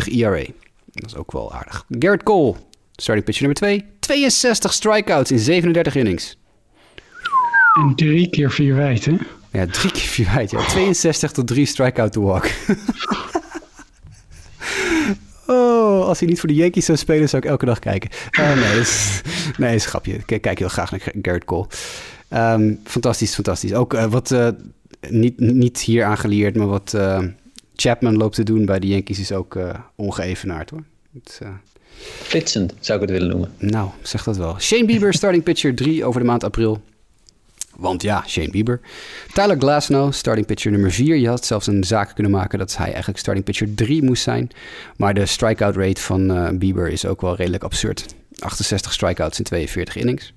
0,72 0.08 0.12
ERA. 0.12 0.44
Dat 0.84 1.10
is 1.10 1.16
ook 1.16 1.32
wel 1.32 1.52
aardig. 1.52 1.84
Garrett 1.98 2.22
Cole, 2.22 2.54
starting 2.96 3.26
pitcher 3.26 3.46
nummer 3.46 3.62
2. 3.62 3.84
62 4.00 4.72
strikeouts 4.72 5.30
in 5.30 5.38
37 5.38 5.94
innings. 5.94 6.38
En 7.74 7.94
drie 7.94 8.30
keer 8.30 8.50
vier 8.50 8.74
wijd, 8.74 9.04
hè? 9.04 9.16
Ja, 9.52 9.66
drie 9.66 9.92
keer 9.92 10.00
vier 10.00 10.30
wijd. 10.34 10.50
Ja. 10.50 10.66
62 10.66 11.32
tot 11.32 11.46
3 11.46 11.66
strikeout 11.66 12.12
to 12.12 12.22
walk. 12.22 12.50
Oh, 15.46 16.06
als 16.06 16.18
hij 16.18 16.28
niet 16.28 16.40
voor 16.40 16.48
de 16.48 16.54
Yankees 16.54 16.84
zou 16.84 16.98
spelen, 16.98 17.28
zou 17.28 17.42
ik 17.42 17.48
elke 17.48 17.64
dag 17.64 17.78
kijken. 17.78 18.10
Uh, 18.40 18.54
nee, 18.54 18.80
is, 18.80 19.20
nee, 19.58 19.74
is 19.74 19.84
een 19.84 19.90
grapje. 19.90 20.18
Ik 20.26 20.42
kijk 20.42 20.58
heel 20.58 20.68
graag 20.68 20.90
naar 20.90 21.12
Garrett 21.22 21.44
Cole. 21.44 21.66
Um, 22.30 22.80
fantastisch, 22.84 23.34
fantastisch. 23.34 23.74
Ook 23.74 23.94
uh, 23.94 24.04
wat, 24.04 24.30
uh, 24.30 24.48
niet, 25.08 25.40
niet 25.40 25.80
hier 25.80 26.04
aangeleerd, 26.04 26.56
maar 26.56 26.66
wat 26.66 26.96
Chapman 27.76 28.16
loopt 28.16 28.34
te 28.34 28.42
doen 28.42 28.64
bij 28.64 28.78
de 28.78 28.86
Yankees 28.86 29.18
is 29.18 29.32
ook 29.32 29.58
ongeëvenaard 29.94 30.70
hoor. 30.70 30.82
Het, 31.12 31.40
Flitsend 32.22 32.74
zou 32.80 33.02
ik 33.02 33.08
het 33.08 33.18
willen 33.18 33.30
noemen. 33.30 33.52
Nou, 33.58 33.90
zeg 34.02 34.24
dat 34.24 34.36
wel. 34.36 34.60
Shane 34.60 34.84
Bieber, 34.84 35.14
starting 35.14 35.42
pitcher 35.42 35.74
3 35.74 36.04
over 36.04 36.20
de 36.20 36.26
maand 36.26 36.44
april. 36.44 36.80
Want 37.76 38.02
ja, 38.02 38.24
Shane 38.26 38.50
Bieber. 38.50 38.80
Tyler 39.32 39.56
Glasnow, 39.58 40.12
starting 40.12 40.46
pitcher 40.46 40.70
nummer 40.70 40.92
4. 40.92 41.16
Je 41.16 41.28
had 41.28 41.44
zelfs 41.44 41.66
een 41.66 41.84
zaak 41.84 42.14
kunnen 42.14 42.32
maken 42.32 42.58
dat 42.58 42.76
hij 42.76 42.86
eigenlijk 42.86 43.18
starting 43.18 43.44
pitcher 43.44 43.74
3 43.74 44.02
moest 44.02 44.22
zijn. 44.22 44.50
Maar 44.96 45.14
de 45.14 45.26
strikeout 45.26 45.76
rate 45.76 46.00
van 46.00 46.30
uh, 46.30 46.48
Bieber 46.52 46.88
is 46.88 47.06
ook 47.06 47.20
wel 47.20 47.36
redelijk 47.36 47.62
absurd. 47.62 48.06
68 48.38 48.92
strikeouts 48.92 49.38
in 49.38 49.44
42 49.44 49.96
innings. 49.96 50.32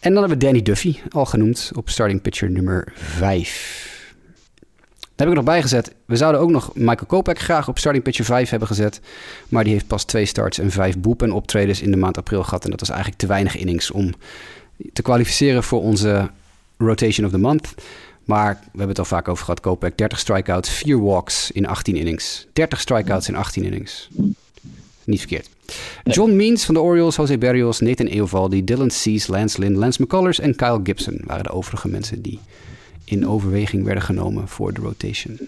En 0.00 0.12
dan 0.12 0.20
hebben 0.20 0.38
we 0.38 0.44
Danny 0.44 0.62
Duffy, 0.62 0.96
al 1.10 1.24
genoemd, 1.24 1.70
op 1.74 1.88
starting 1.88 2.22
pitcher 2.22 2.50
nummer 2.50 2.92
5. 2.94 3.88
Daar 5.00 5.28
heb 5.28 5.38
ik 5.38 5.44
nog 5.44 5.54
bijgezet. 5.54 5.94
We 6.06 6.16
zouden 6.16 6.40
ook 6.40 6.50
nog 6.50 6.74
Michael 6.74 7.06
Kopek 7.06 7.38
graag 7.38 7.68
op 7.68 7.78
starting 7.78 8.04
pitcher 8.04 8.24
5 8.24 8.50
hebben 8.50 8.68
gezet. 8.68 9.00
Maar 9.48 9.64
die 9.64 9.72
heeft 9.72 9.86
pas 9.86 10.04
twee 10.04 10.24
starts 10.24 10.58
en 10.58 10.70
vijf 10.70 10.98
boepen 10.98 11.32
optredens 11.32 11.82
in 11.82 11.90
de 11.90 11.96
maand 11.96 12.18
april 12.18 12.42
gehad. 12.42 12.64
En 12.64 12.70
dat 12.70 12.80
was 12.80 12.88
eigenlijk 12.88 13.20
te 13.20 13.26
weinig 13.26 13.56
innings 13.56 13.90
om 13.90 14.12
te 14.92 15.02
kwalificeren 15.02 15.62
voor 15.62 15.80
onze 15.82 16.30
rotation 16.76 17.26
of 17.26 17.32
the 17.32 17.38
month. 17.38 17.74
Maar 18.24 18.52
we 18.52 18.68
hebben 18.68 18.88
het 18.88 18.98
al 18.98 19.04
vaak 19.04 19.28
over 19.28 19.44
gehad. 19.44 19.60
Kopek 19.60 19.98
30 19.98 20.18
strikeouts, 20.18 20.70
4 20.70 21.02
walks 21.02 21.50
in 21.50 21.66
18 21.66 21.96
innings. 21.96 22.46
30 22.52 22.80
strikeouts 22.80 23.28
in 23.28 23.34
18 23.34 23.64
innings. 23.64 24.08
Niet 25.04 25.18
verkeerd. 25.18 25.48
John 26.04 26.36
Means 26.36 26.64
van 26.64 26.74
de 26.74 26.80
Orioles, 26.80 27.16
Jose 27.16 27.38
Berrios, 27.38 27.80
Nathan 27.80 28.06
Eovaldi, 28.06 28.64
Dylan 28.64 28.90
Cease, 28.90 29.30
Lance 29.30 29.58
Lynn, 29.58 29.76
Lance 29.76 30.02
McCullers 30.02 30.40
en 30.40 30.56
Kyle 30.56 30.80
Gibson 30.82 31.20
waren 31.24 31.44
de 31.44 31.50
overige 31.50 31.88
mensen 31.88 32.22
die 32.22 32.38
in 33.04 33.28
overweging 33.28 33.84
werden 33.84 34.02
genomen 34.02 34.48
voor 34.48 34.72
de 34.72 34.80
rotation. 34.80 35.38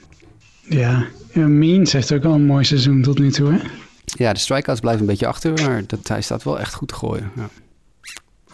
Ja, 0.69 1.07
Means 1.33 1.93
heeft 1.93 2.13
ook 2.13 2.25
al 2.25 2.35
een 2.35 2.47
mooi 2.47 2.65
seizoen 2.65 3.03
tot 3.03 3.19
nu 3.19 3.31
toe, 3.31 3.53
hè? 3.53 3.59
Ja, 4.05 4.33
de 4.33 4.39
strikeouts 4.39 4.81
blijven 4.81 5.03
een 5.03 5.09
beetje 5.09 5.27
achter, 5.27 5.53
maar 5.53 5.85
dat, 5.87 6.09
hij 6.09 6.23
staat 6.23 6.43
wel 6.43 6.61
echt 6.61 6.75
goed 6.75 6.89
te 6.89 6.95
gooien. 6.95 7.31
Ja. 7.37 7.49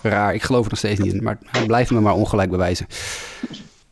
Raar, 0.02 0.34
ik 0.34 0.42
geloof 0.42 0.64
er 0.64 0.70
nog 0.70 0.78
steeds 0.78 1.00
niet 1.00 1.12
in, 1.12 1.22
maar 1.22 1.38
hij 1.46 1.66
blijft 1.66 1.90
me 1.90 2.00
maar 2.00 2.14
ongelijk 2.14 2.50
bewijzen. 2.50 2.86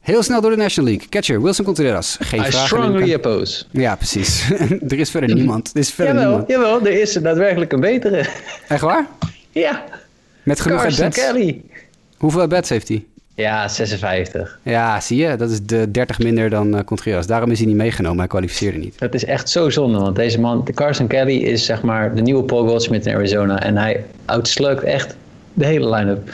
Heel 0.00 0.22
snel 0.22 0.40
door 0.40 0.50
de 0.50 0.56
National 0.56 0.90
League. 0.90 1.08
Catcher, 1.08 1.42
Wilson 1.42 1.64
Contreras. 1.64 2.16
Geen 2.20 2.40
I 2.40 2.44
vraag. 2.44 2.66
strongly 2.66 3.14
oppose. 3.14 3.64
Ja, 3.70 3.96
precies. 3.96 4.50
er 4.88 4.98
is 4.98 5.10
verder 5.10 5.34
niemand. 5.34 5.70
Er 5.74 5.80
is 5.80 5.90
verder 5.90 6.14
jawel, 6.14 6.28
niemand. 6.28 6.48
jawel, 6.48 6.80
er 6.80 7.00
is 7.00 7.12
daadwerkelijk 7.12 7.72
een 7.72 7.80
betere. 7.80 8.26
Echt 8.68 8.80
waar? 8.80 9.06
Ja. 9.50 9.84
Met 10.42 10.60
genoeg 10.60 10.82
Carson 10.82 11.10
Kelly. 11.10 11.60
Hoeveel 12.16 12.46
bets 12.46 12.68
heeft 12.68 12.88
hij? 12.88 13.04
Ja, 13.34 13.68
56. 13.68 14.58
Ja, 14.62 15.00
zie 15.00 15.16
je, 15.16 15.36
dat 15.36 15.50
is 15.50 15.62
de 15.62 15.90
30 15.90 16.18
minder 16.18 16.50
dan 16.50 16.74
uh, 16.74 16.80
Contreras. 16.84 17.26
Daarom 17.26 17.50
is 17.50 17.58
hij 17.58 17.66
niet 17.66 17.76
meegenomen, 17.76 18.18
hij 18.18 18.26
kwalificeerde 18.26 18.78
niet. 18.78 18.98
Dat 18.98 19.14
is 19.14 19.24
echt 19.24 19.48
zo 19.48 19.70
zonde, 19.70 19.98
want 19.98 20.16
deze 20.16 20.40
man, 20.40 20.68
Carson 20.74 21.06
Kelly, 21.06 21.36
is 21.36 21.64
zeg 21.64 21.82
maar 21.82 22.14
de 22.14 22.22
nieuwe 22.22 22.42
Paul 22.42 22.66
Goldschmidt 22.66 23.06
in 23.06 23.14
Arizona. 23.14 23.62
En 23.62 23.76
hij 23.76 24.04
uitslukt 24.24 24.82
echt 24.82 25.16
de 25.56 25.66
hele 25.66 25.90
line-up. 25.90 26.30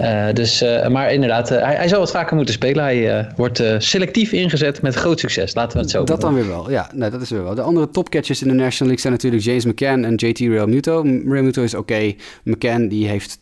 Uh, 0.00 0.32
dus, 0.32 0.62
uh, 0.62 0.88
maar 0.88 1.12
inderdaad, 1.12 1.52
uh, 1.52 1.58
hij, 1.58 1.74
hij 1.74 1.88
zou 1.88 2.00
wat 2.00 2.10
vaker 2.10 2.36
moeten 2.36 2.54
spelen. 2.54 2.82
Hij 2.84 3.28
wordt 3.36 3.62
selectief 3.78 4.32
ingezet 4.32 4.82
met 4.82 4.94
groot 4.94 5.20
succes. 5.20 5.54
Laten 5.54 5.76
we 5.76 5.82
het 5.82 5.90
zo 5.90 6.04
Dat 6.04 6.20
dan 6.20 6.34
weer 6.34 6.46
wel, 6.46 6.70
ja. 6.70 6.90
Nee, 6.94 7.10
dat 7.10 7.20
is 7.22 7.30
weer 7.30 7.42
wel. 7.44 7.54
De 7.54 7.62
andere 7.62 7.90
topcatchers 7.90 8.42
in 8.42 8.48
de 8.48 8.54
National 8.54 8.94
League 8.94 9.00
zijn 9.00 9.12
natuurlijk 9.12 9.42
James 9.42 9.64
McCann 9.64 10.04
en 10.04 10.14
JT 10.14 10.38
Realmuto. 10.38 11.00
Realmuto 11.26 11.62
is 11.62 11.74
oké. 11.74 11.92
Okay. 11.92 12.16
McCann, 12.44 12.88
die 12.88 13.08
heeft... 13.08 13.38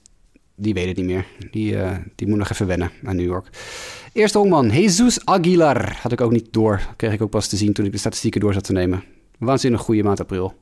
Die 0.57 0.75
weet 0.75 0.87
het 0.87 0.97
niet 0.97 1.07
meer. 1.07 1.25
Die, 1.51 1.77
die 2.15 2.29
moet 2.29 2.39
nog 2.39 2.51
even 2.51 2.67
wennen 2.67 2.91
aan 3.05 3.17
New 3.17 3.27
York. 3.27 3.47
Eerste 4.13 4.39
honkman, 4.39 4.71
Jesus 4.71 5.25
Aguilar. 5.25 5.99
Had 6.03 6.13
ik 6.13 6.21
ook 6.21 6.33
niet 6.33 6.53
door. 6.53 6.81
Kreeg 6.97 7.13
ik 7.13 7.23
ook 7.23 7.31
pas 7.31 7.49
te 7.49 7.57
zien 7.57 7.73
toen 7.73 7.85
ik 7.85 7.93
de 7.93 7.99
statistieken 7.99 8.41
door 8.41 8.53
zat 8.53 8.65
te 8.65 8.73
nemen. 8.73 9.05
Waanzinnig 9.39 9.81
goede 9.81 10.03
maand 10.03 10.21
april. 10.21 10.55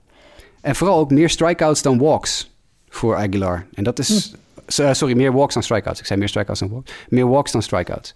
En 0.60 0.76
vooral 0.76 0.98
ook 0.98 1.10
meer 1.10 1.28
strikeouts 1.30 1.82
dan 1.82 1.98
walks 1.98 2.50
voor 2.88 3.16
Aguilar. 3.16 3.66
En 3.74 3.84
dat 3.84 3.98
is... 3.98 4.34
Uh, 4.78 4.92
sorry, 4.92 5.16
meer 5.16 5.32
walks 5.32 5.54
dan 5.54 5.62
strikeouts. 5.62 6.00
Ik 6.00 6.06
zei 6.06 6.18
meer 6.18 6.28
strikeouts 6.28 6.60
dan 6.60 6.70
walks. 6.70 6.92
Meer 7.08 7.28
walks 7.28 7.52
dan 7.52 7.62
strikeouts. 7.62 8.14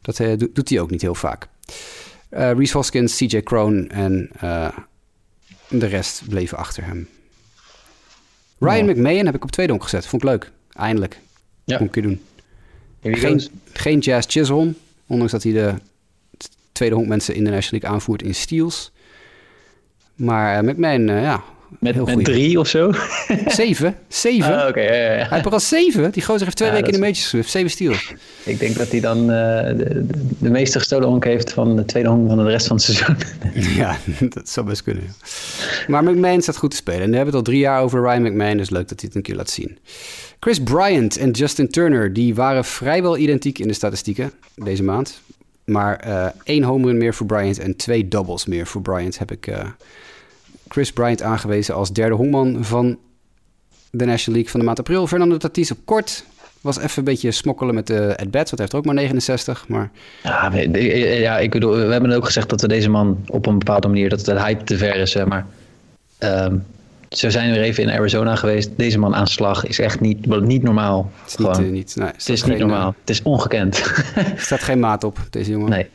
Dat 0.00 0.18
uh, 0.18 0.32
doet 0.52 0.68
hij 0.68 0.80
ook 0.80 0.90
niet 0.90 1.02
heel 1.02 1.14
vaak. 1.14 1.48
Uh, 2.30 2.52
Reese 2.52 2.76
Hoskins, 2.76 3.16
CJ 3.16 3.42
Kroon 3.42 3.88
en 3.88 4.30
de 5.68 5.86
rest 5.86 6.28
bleven 6.28 6.58
achter 6.58 6.84
hem. 6.86 7.08
Ryan 8.58 8.88
oh. 8.88 8.94
McMahon 8.94 9.26
heb 9.26 9.34
ik 9.34 9.42
op 9.42 9.50
tweede 9.50 9.72
honk 9.72 9.84
gezet. 9.84 10.06
Vond 10.06 10.22
ik 10.22 10.28
leuk. 10.28 10.50
Eindelijk. 10.72 11.20
Ja. 11.64 11.76
Kon 11.76 11.86
ik 11.86 11.92
keer 11.92 12.02
doen. 12.02 12.22
Geen, 13.02 13.42
geen 13.72 13.98
Jazz 13.98 14.26
Chisholm. 14.30 14.76
Ondanks 15.06 15.32
dat 15.32 15.42
hij 15.42 15.52
de 15.52 15.74
tweede 16.72 16.94
honk 16.94 17.08
mensen 17.08 17.34
in 17.34 17.44
de 17.44 17.50
National 17.50 17.80
League 17.80 17.90
aanvoert 17.90 18.22
in 18.22 18.34
steals. 18.34 18.92
Maar 20.14 20.64
McMahon, 20.64 21.06
ja, 21.06 21.42
Met, 21.78 21.94
Heel 21.94 22.04
met 22.04 22.12
goeie. 22.12 22.26
drie 22.26 22.58
of 22.58 22.68
zo? 22.68 22.92
Zeven? 23.46 23.96
Zeven? 24.08 24.62
Ah, 24.62 24.68
Oké, 24.68 24.80
ja, 24.80 24.92
ja. 24.92 25.28
Hij 25.28 25.28
heeft 25.30 25.52
al 25.52 25.60
zeven. 25.60 26.10
Die 26.10 26.22
gozer 26.22 26.44
heeft 26.44 26.56
twee 26.56 26.68
Ja, 26.68 26.74
weken 26.74 26.88
in 26.88 26.94
de 26.94 27.00
majors 27.00 27.22
geswift. 27.22 27.50
Zeven 27.50 27.70
steals. 27.70 28.12
Ik 28.44 28.58
denk 28.58 28.76
dat 28.76 28.90
hij 28.90 29.00
dan 29.00 29.18
eh, 29.20 29.76
de, 30.38 30.50
meeste 30.50 30.78
gestolen 30.78 31.08
honk 31.08 31.24
heeft 31.24 31.52
van 31.52 31.76
de 31.76 31.84
tweede 31.84 32.08
honk 32.08 32.28
van 32.28 32.36
de 32.36 32.50
rest 32.50 32.66
van 32.66 32.76
het 32.76 32.84
seizoen. 32.84 33.16
Ja, 33.82 33.96
dat 34.28 34.48
zou 34.48 34.66
best 34.66 34.82
kunnen. 34.82 35.14
Maar 35.86 36.04
McMahon 36.04 36.42
staat 36.42 36.56
goed 36.56 36.70
te 36.70 36.76
spelen. 36.76 37.00
En 37.02 37.10
we 37.10 37.16
hebben 37.16 37.34
het 37.34 37.46
al 37.46 37.52
drie 37.52 37.60
jaar 37.60 37.82
over 37.82 38.00
Ryan 38.00 38.22
McMahon. 38.22 38.56
Dus 38.56 38.70
leuk 38.70 38.88
dat 38.88 39.00
hij 39.00 39.08
het 39.08 39.14
een 39.14 39.22
keer 39.22 39.34
laat 39.36 39.50
zien. 39.50 39.78
Chris 40.40 40.62
Bryant 40.62 41.16
en 41.16 41.30
Justin 41.30 41.68
Turner... 41.68 42.12
die 42.12 42.34
waren 42.34 42.64
vrijwel 42.64 43.16
identiek 43.16 43.58
in 43.58 43.68
de 43.68 43.74
statistieken 43.74 44.32
deze 44.54 44.82
maand. 44.82 45.20
Maar 45.64 45.96
eh, 45.96 46.26
één 46.44 46.62
home 46.62 46.86
run 46.86 46.98
meer 46.98 47.14
voor 47.14 47.26
Bryant... 47.26 47.58
en 47.58 47.76
twee 47.76 48.08
doubles 48.08 48.46
meer 48.46 48.66
voor 48.66 48.82
Bryant... 48.82 49.18
heb 49.18 49.30
ik 49.30 49.46
eh, 49.46 49.64
Chris 50.72 50.92
Bryant 50.92 51.22
aangewezen 51.22 51.74
als 51.74 51.92
derde 51.92 52.14
honkman 52.14 52.64
van 52.64 52.98
de 53.90 54.04
National 54.04 54.32
League 54.34 54.50
van 54.50 54.60
de 54.60 54.66
maand 54.66 54.78
april. 54.78 55.06
Fernando 55.06 55.36
Tatis 55.36 55.70
op 55.70 55.78
kort... 55.84 56.24
Was 56.60 56.78
even 56.78 56.98
een 56.98 57.04
beetje 57.04 57.30
smokkelen 57.30 57.74
met 57.74 57.86
de 57.86 58.16
at-bats, 58.16 58.50
want 58.50 58.50
hij 58.50 58.58
heeft 58.58 58.72
er 58.72 58.78
ook 58.78 58.84
maar 58.84 58.94
69. 58.94 59.68
Maar 59.68 59.90
Ja, 60.22 60.50
we- 60.50 60.70
de- 60.70 60.80
ja, 61.20 61.38
ik 61.38 61.50
bedoel, 61.50 61.70
we 61.76 61.92
hebben 61.92 62.12
ook 62.12 62.24
gezegd 62.24 62.48
dat 62.48 62.60
we 62.60 62.68
deze 62.68 62.90
man 62.90 63.24
op 63.26 63.46
een 63.46 63.58
bepaalde 63.58 63.88
manier, 63.88 64.08
dat 64.08 64.24
de 64.24 64.40
hype 64.40 64.64
te 64.64 64.76
ver 64.76 64.96
is, 64.96 65.14
maar. 65.24 65.46
Ze 67.10 67.30
zijn 67.30 67.50
weer 67.52 67.62
even 67.62 67.82
in 67.82 67.90
Arizona 67.90 68.36
geweest. 68.36 68.70
Deze 68.76 68.98
man 68.98 69.14
aan 69.14 69.26
slag 69.26 69.64
is 69.66 69.78
echt 69.78 70.00
niet, 70.00 70.26
niet 70.40 70.62
normaal. 70.62 71.10
het 71.22 71.30
is 71.30 71.36
niet, 71.38 71.48
eh, 71.58 71.64
niet, 71.72 71.96
nee, 71.96 72.06
het 72.08 72.28
is 72.28 72.44
niet 72.44 72.58
normaal. 72.58 72.94
Het 73.00 73.10
is 73.10 73.22
ongekend. 73.22 73.78
Er 74.14 74.32
staat 74.36 74.60
geen 74.62 74.78
maat 74.80 75.04
op, 75.04 75.18
deze 75.30 75.50
jongen. 75.50 75.70
nee. 75.70 75.86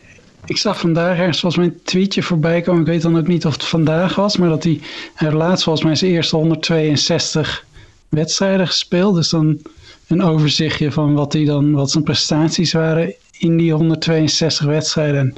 Ik 0.46 0.58
zag 0.58 0.80
vandaag 0.80 1.18
ergens 1.18 1.40
volgens 1.40 1.66
mij 1.66 1.74
een 1.74 1.84
tweetje 1.84 2.24
voorbij 2.24 2.62
komen. 2.62 2.82
Ik 2.82 2.88
weet 2.88 3.02
dan 3.02 3.18
ook 3.18 3.28
niet 3.28 3.46
of 3.46 3.54
het 3.54 3.64
vandaag 3.64 4.16
was, 4.16 4.38
maar 4.38 4.50
dat 4.50 4.64
hij 4.64 4.80
hij 5.14 5.28
had 5.30 5.38
laatst 5.38 5.64
volgens 5.64 5.86
mij 5.86 5.96
zijn 5.96 6.12
eerste 6.12 6.36
162 6.36 7.66
wedstrijden 8.10 8.68
gespeeld. 8.68 9.16
Dus 9.16 9.30
dan 9.30 9.60
een 10.08 10.22
overzichtje 10.22 10.92
van 10.92 11.14
wat, 11.14 11.34
hij 11.34 11.46
dan, 11.46 11.72
wat 11.72 11.92
zijn 11.92 12.04
prestaties 12.04 12.74
waren 12.74 13.14
in 13.40 13.58
die 13.58 13.74
162 13.74 14.66
wedstrijden. 14.66 15.20
En 15.20 15.34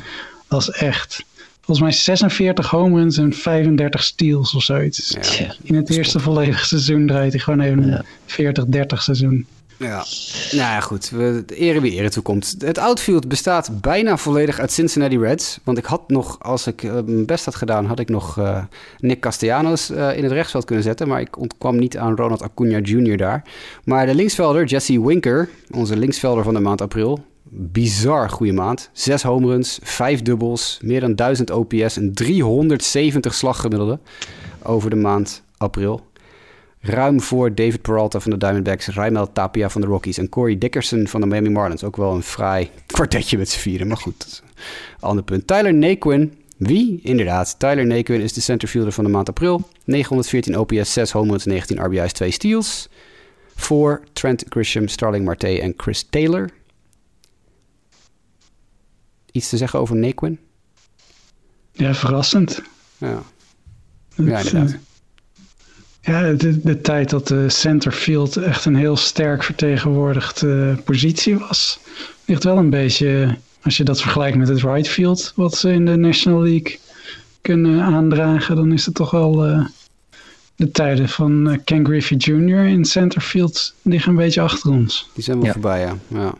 dat 0.48 0.62
is 0.62 0.70
echt, 0.70 1.26
volgens 1.62 1.80
mij 1.80 1.92
46 1.92 2.70
home 2.70 3.00
runs 3.00 3.18
en 3.18 3.34
35 3.34 4.04
steals 4.04 4.54
of 4.54 4.64
zoiets. 4.64 5.18
In 5.64 5.76
het 5.76 5.90
eerste 5.90 6.20
volledige 6.20 6.66
seizoen 6.66 7.08
draait 7.08 7.32
hij 7.32 7.42
gewoon 7.42 7.62
even 7.62 8.06
een 8.38 8.96
40-30 8.96 8.98
seizoen. 8.98 9.46
Ja, 9.78 10.06
nou 10.52 10.72
ja, 10.72 10.80
goed. 10.80 11.10
We, 11.10 11.44
de 11.46 11.56
ere 11.56 11.82
wie 11.82 11.92
ere 11.92 12.10
toekomt. 12.10 12.56
Het 12.60 12.78
outfield 12.78 13.28
bestaat 13.28 13.82
bijna 13.82 14.18
volledig 14.18 14.60
uit 14.60 14.72
Cincinnati 14.72 15.20
Reds. 15.20 15.60
Want 15.64 15.78
ik 15.78 15.86
had 15.86 16.10
nog, 16.10 16.40
als 16.40 16.68
ik 16.68 16.84
eh, 16.84 16.92
mijn 16.92 17.26
best 17.26 17.46
had 17.46 17.56
gedaan, 17.56 17.86
had 17.86 18.00
ik 18.00 18.10
nog 18.10 18.38
eh, 18.38 18.64
Nick 19.00 19.20
Castellanos 19.20 19.90
eh, 19.90 20.18
in 20.18 20.24
het 20.24 20.32
rechtsveld 20.32 20.66
kunnen 20.66 20.84
zetten. 20.84 21.08
Maar 21.08 21.22
ik 21.22 21.38
ontkwam 21.38 21.78
niet 21.78 21.98
aan 21.98 22.16
Ronald 22.16 22.42
Acuna 22.42 22.80
Jr. 22.80 23.18
daar. 23.18 23.44
Maar 23.84 24.06
de 24.06 24.16
linksvelder, 24.16 24.66
Jesse 24.66 25.06
Winker, 25.06 25.50
onze 25.72 25.98
linksvelder 25.98 26.44
van 26.44 26.54
de 26.54 26.60
maand 26.60 26.82
april. 26.82 27.26
Bizar 27.50 28.30
goede 28.30 28.54
maand. 28.54 28.90
Zes 28.94 29.24
home 29.24 29.48
runs, 29.48 29.80
vijf 29.84 30.22
dubbels, 30.22 30.80
meer 30.82 31.00
dan 31.00 31.16
1000 31.16 31.52
OPS 31.52 31.98
en 31.98 32.14
370 32.14 33.34
slaggemiddelde 33.34 34.00
over 34.62 34.90
de 34.90 34.96
maand 34.96 35.44
april. 35.58 36.06
Ruim 36.80 37.22
voor 37.22 37.56
David 37.56 37.82
Peralta 37.82 38.20
van 38.20 38.32
de 38.32 38.38
Diamondbacks, 38.38 38.88
Raimel 38.88 39.32
Tapia 39.32 39.70
van 39.70 39.82
de 39.82 39.88
Rockies 39.88 40.18
en 40.18 40.30
Corey 40.30 40.58
Dickerson 40.58 41.08
van 41.08 41.22
de 41.22 41.28
Miami 41.28 41.50
Marlins. 41.50 41.84
Ook 41.84 41.96
wel 41.96 42.14
een 42.14 42.24
fraai 42.24 42.70
kwartetje 42.86 43.38
met 43.38 43.50
z'n 43.50 43.60
vieren, 43.60 43.88
maar 43.88 43.98
goed. 43.98 44.44
Ander 45.00 45.24
punt. 45.24 45.48
Tyler 45.48 45.74
Naquin. 45.74 46.34
Wie? 46.58 47.00
Inderdaad. 47.04 47.60
Tyler 47.60 47.86
Naquin 47.86 48.22
is 48.22 48.34
de 48.34 48.42
centerfielder 48.42 48.92
van 48.94 49.04
de 49.04 49.10
maand 49.10 49.30
april. 49.30 49.68
914 49.84 50.58
OPS, 50.58 50.94
6 50.94 51.12
home 51.12 51.30
runs, 51.30 51.46
19 51.46 51.84
RBI's, 51.84 52.14
2 52.14 52.32
steals. 52.32 52.90
Voor 53.56 54.04
Trent 54.14 54.46
Grisham, 54.50 54.88
Starling 54.88 55.26
Marte 55.26 55.62
en 55.62 55.74
Chris 55.78 56.08
Taylor. 56.10 56.50
Iets 59.32 59.50
te 59.50 59.58
zeggen 59.58 59.80
over 59.80 59.96
Naquin? 59.96 60.40
Ja, 61.72 61.94
verrassend. 61.94 62.62
Ja, 62.98 63.08
ja 63.08 63.24
inderdaad. 64.16 64.76
Ja, 66.08 66.32
de, 66.34 66.62
de 66.62 66.82
tijd 66.82 67.10
dat 67.10 67.28
de 67.28 67.50
centerfield 67.50 68.38
echt 68.38 68.66
een 68.66 68.76
heel 68.76 68.96
sterk 68.98 69.44
vertegenwoordigd 69.44 70.44
eh, 70.44 70.76
positie 70.86 71.38
was, 71.38 71.80
ligt 72.26 72.44
wel 72.44 72.58
een 72.58 72.70
beetje, 72.70 73.38
als 73.62 73.78
je 73.78 73.84
dat 73.84 74.02
vergelijkt 74.02 74.38
met 74.38 74.48
het 74.48 74.62
right 74.62 74.88
field, 74.88 75.32
wat 75.36 75.56
ze 75.56 75.72
in 75.72 75.86
de 75.86 75.96
National 75.96 76.42
League 76.42 76.80
kunnen 77.42 77.82
aandragen, 77.82 78.56
dan 78.56 78.74
is 78.74 78.86
het 78.86 78.96
toch 78.96 79.12
wel 79.12 79.46
eh, 79.46 79.66
de 80.56 80.72
tijden 80.72 81.10
van 81.10 81.50
eh, 81.50 81.58
Ken 81.64 81.86
Griffey 81.86 82.18
Jr. 82.18 82.66
in 82.66 82.86
centerfield 82.86 83.74
liggen 83.82 84.10
een 84.12 84.18
beetje 84.18 84.42
achter 84.42 84.72
ons. 84.72 85.10
Die 85.14 85.24
zijn 85.24 85.38
wel 85.38 85.46
Ja. 85.46 85.52
voorbij, 85.54 85.80
ja. 85.80 85.96
ja. 86.08 86.34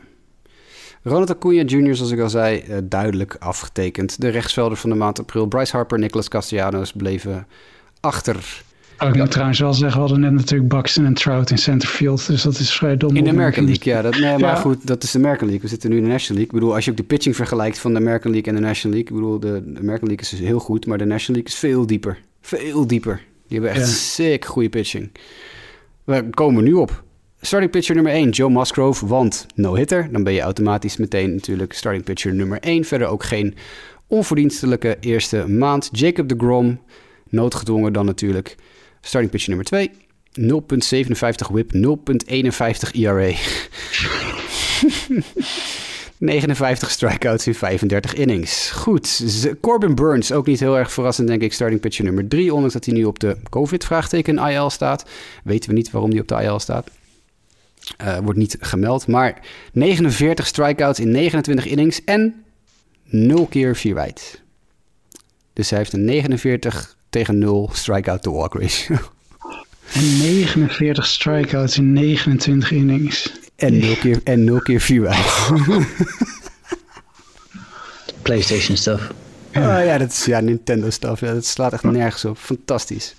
Ronald 1.04 1.30
Acuna 1.30 1.62
Jr., 1.64 1.96
zoals 1.96 2.12
ik 2.12 2.20
al 2.20 2.30
zei, 2.30 2.60
eh, 2.60 2.78
duidelijk 2.84 3.36
afgetekend. 3.40 4.22
De 4.22 4.30
rechtsvelder 4.30 4.78
van 4.78 4.90
de 4.90 4.96
maand 4.96 5.20
april. 5.20 5.46
Bryce 5.46 5.76
Harper, 5.76 6.00
Nicolas 6.00 6.28
Castellanos 6.28 6.92
bleven 6.92 7.48
achter. 8.00 8.66
Oh, 9.00 9.08
ik 9.08 9.16
moet 9.16 9.32
trouwens 9.32 9.60
wel 9.60 9.74
zeggen, 9.74 10.02
we 10.02 10.08
hadden 10.08 10.20
net 10.20 10.32
natuurlijk 10.32 10.70
Buxton 10.70 11.06
en 11.06 11.14
Trout 11.14 11.50
in 11.50 11.58
centerfield, 11.58 12.28
dus 12.28 12.42
dat 12.42 12.60
is 12.60 12.74
vrij 12.76 12.98
dom. 12.98 13.16
In 13.16 13.24
de. 13.24 13.30
American 13.30 13.66
League, 13.66 13.94
ja. 13.94 14.02
Dat, 14.02 14.18
nee, 14.20 14.38
maar 14.38 14.56
goed, 14.56 14.88
dat 14.88 15.04
is 15.04 15.12
de 15.12 15.18
American 15.18 15.46
League. 15.48 15.64
We 15.64 15.70
zitten 15.70 15.90
nu 15.90 15.98
in 15.98 16.04
de 16.04 16.10
National 16.10 16.36
League. 16.38 16.54
Ik 16.56 16.60
bedoel, 16.60 16.76
als 16.76 16.86
je 16.86 16.92
ook 16.92 16.98
de 16.98 17.04
pitching 17.04 17.36
vergelijkt 17.36 17.80
van 17.80 17.94
de 17.94 18.00
American 18.00 18.32
League 18.32 18.54
en 18.54 18.60
de 18.60 18.66
National 18.68 18.98
League. 18.98 19.16
Ik 19.18 19.22
bedoel, 19.24 19.40
de, 19.40 19.72
de 19.74 19.80
American 19.80 20.08
League 20.08 20.20
is 20.26 20.30
dus 20.30 20.40
heel 20.40 20.60
goed, 20.60 20.86
maar 20.86 20.98
de 20.98 21.06
National 21.06 21.42
League 21.42 21.54
is 21.54 21.60
veel 21.60 21.86
dieper. 21.88 22.20
Veel 22.42 22.88
dieper. 22.88 23.22
Die 23.48 23.60
hebben 23.60 23.76
echt 23.76 23.90
Ja. 23.90 23.96
sick 23.96 24.46
goede 24.46 24.70
pitching. 24.70 25.10
We 26.04 26.30
komen 26.30 26.64
nu 26.64 26.74
op. 26.74 27.04
Starting 27.42 27.72
pitcher 27.72 27.96
nummer 27.96 28.14
1, 28.14 28.30
Joe 28.30 28.50
Musgrove, 28.50 29.08
want 29.08 29.46
no-hitter. 29.56 30.08
Dan 30.12 30.24
ben 30.24 30.34
je 30.34 30.42
automatisch 30.42 30.98
meteen 30.98 31.34
natuurlijk 31.34 31.74
starting 31.74 32.04
pitcher 32.04 32.34
nummer 32.34 32.60
1. 32.60 32.84
Verder 32.86 33.08
ook 33.08 33.24
geen 33.24 33.56
onverdienstelijke 34.08 34.98
eerste 35.00 35.48
maand. 35.48 35.90
Jacob 35.92 36.28
de 36.30 36.36
Grom, 36.38 36.80
noodgedwongen 37.30 37.94
dan 37.94 38.06
natuurlijk. 38.06 38.56
Starting 39.02 39.32
pitcher 39.32 39.50
nummer 39.50 39.66
2, 39.66 39.92
0.57 40.40 41.52
whip, 41.52 41.72
0.51 41.74 42.92
ERA. 42.92 43.34
59 46.18 46.92
strikeouts 46.92 47.48
in 47.48 47.56
35 47.56 48.14
innings. 48.14 48.72
Goed, 48.72 49.24
Corbin 49.62 49.96
Burns, 49.96 50.32
ook 50.32 50.46
niet 50.46 50.60
heel 50.60 50.78
erg 50.78 50.92
verrassend 50.92 51.28
denk 51.28 51.42
ik, 51.42 51.54
starting 51.54 51.82
pitcher 51.82 52.06
nummer 52.06 52.28
3. 52.28 52.54
Ondanks 52.54 52.74
dat 52.74 52.86
hij 52.86 52.94
nu 52.94 53.04
op 53.04 53.20
de 53.20 53.38
COVID-vraagteken 53.50 54.38
IL 54.38 54.70
staat. 54.70 55.10
Weten 55.44 55.70
we 55.70 55.76
niet 55.76 55.92
waarom 55.92 56.12
hij 56.12 56.20
op 56.20 56.28
de 56.28 56.42
IL 56.42 56.60
staat. 56.60 56.90
Eh, 57.98 58.18
wordt 58.18 58.40
niet 58.40 58.58
gemeld, 58.60 59.08
maar 59.08 59.42
49 59.72 60.48
strikeouts 60.48 61.00
in 61.00 61.12
29 61.12 61.66
innings 61.66 62.04
en 62.04 62.44
0 63.04 63.46
keer 63.46 63.76
4 63.76 63.94
wijd. 63.94 64.42
Dus 65.54 65.70
hij 65.70 65.80
heeft 65.80 65.94
een 65.94 66.06
49 66.06 66.97
tegen 67.10 67.38
0 67.38 67.70
strikeout 67.74 68.22
to 68.22 68.32
walk 68.32 68.54
ratio. 68.54 68.96
En 69.94 70.18
49 70.18 71.06
strikeouts 71.06 71.78
in 71.78 71.94
29 71.94 72.72
innings. 72.72 73.32
En 73.56 73.80
0 73.80 73.96
keer, 73.96 74.22
en 74.24 74.44
0 74.44 74.60
keer 74.60 74.82
4 74.82 75.02
wijd. 75.02 75.26
PlayStation 78.22 78.78
stuff. 78.78 79.12
Ah, 79.54 79.86
ja, 79.86 79.98
dat 79.98 80.12
is 80.12 80.26
ja, 80.26 80.40
Nintendo 80.40 80.90
stuff. 80.90 81.22
Ja, 81.22 81.34
dat 81.34 81.46
slaat 81.46 81.74
echt 81.74 81.84
nergens 81.84 82.26
op. 82.26 82.38
Fantastisch. 82.38 83.16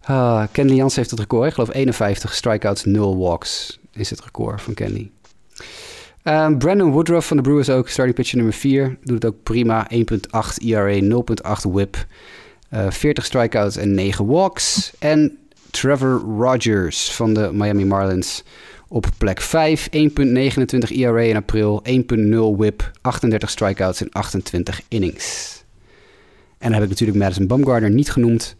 Ah, 0.00 0.42
Kenley 0.52 0.74
Jans 0.74 0.96
heeft 0.96 1.10
het 1.10 1.18
record. 1.20 1.48
Ik 1.48 1.54
geloof 1.54 1.74
51 1.74 2.34
strikeouts, 2.34 2.84
0 2.84 3.18
walks 3.18 3.78
is 3.92 4.10
het 4.10 4.20
record 4.20 4.62
van 4.62 4.74
Kenley. 4.74 5.10
Ehm, 6.22 6.56
Brandon 6.56 6.90
Woodruff 6.90 7.26
van 7.26 7.36
de 7.36 7.42
Brewers 7.42 7.70
ook, 7.70 7.88
starting 7.88 8.16
pitcher 8.16 8.36
nummer 8.36 8.54
4. 8.54 8.96
Doet 9.02 9.22
het 9.22 9.32
ook 9.32 9.42
prima. 9.42 9.86
1.8 9.90 10.58
ERA, 10.62 11.00
0.8 11.00 11.62
whip. 11.62 12.06
Eh, 12.74 12.90
40 12.90 13.24
strikeouts 13.24 13.76
en 13.76 13.94
9 13.94 14.26
walks. 14.26 14.92
En 14.98 15.38
Trevor 15.70 16.22
Rogers 16.38 17.10
van 17.10 17.34
de 17.34 17.50
Miami 17.52 17.84
Marlins 17.84 18.42
op 18.88 19.06
plek 19.18 19.40
5. 19.40 19.88
1.29 19.90 20.96
ERA 20.96 21.20
in 21.20 21.36
april, 21.36 21.82
1.0 21.88 22.56
whip, 22.56 22.90
38 23.00 23.50
strikeouts 23.50 24.00
en 24.00 24.10
28 24.10 24.80
innings. 24.88 25.52
En 26.58 26.70
dan 26.70 26.72
heb 26.72 26.82
ik 26.82 26.88
natuurlijk 26.88 27.18
Madison 27.18 27.46
Bumgarner 27.46 27.90
niet 27.90 28.10
genoemd. 28.10 28.56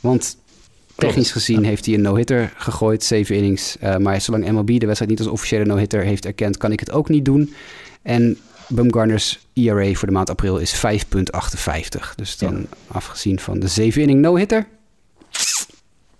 Want 0.00 0.36
technisch 0.94 1.32
gezien 1.32 1.64
heeft 1.64 1.86
hij 1.86 1.94
een 1.94 2.00
no-hitter 2.00 2.52
gegooid, 2.56 3.04
7 3.04 3.36
innings. 3.36 3.78
Eh, 3.78 3.96
maar 3.96 4.20
zolang 4.20 4.50
MLB 4.50 4.78
de 4.78 4.86
wedstrijd 4.86 5.10
niet 5.10 5.20
als 5.20 5.28
officiële 5.28 5.64
no-hitter 5.64 6.02
heeft 6.02 6.24
erkend, 6.24 6.56
kan 6.56 6.72
ik 6.72 6.80
het 6.80 6.90
ook 6.90 7.08
niet 7.08 7.24
doen. 7.24 7.54
En 8.02 8.38
Bumgarner's 8.74 9.46
ERA 9.52 9.92
voor 9.92 10.08
de 10.08 10.14
maand 10.14 10.30
april 10.30 10.56
is 10.56 10.74
5,58. 10.74 12.14
Dus 12.16 12.38
dan 12.38 12.66
afgezien 12.86 13.40
van 13.40 13.60
de 13.60 13.68
7 13.68 14.00
inning 14.00 14.20
no-hitter. 14.20 14.66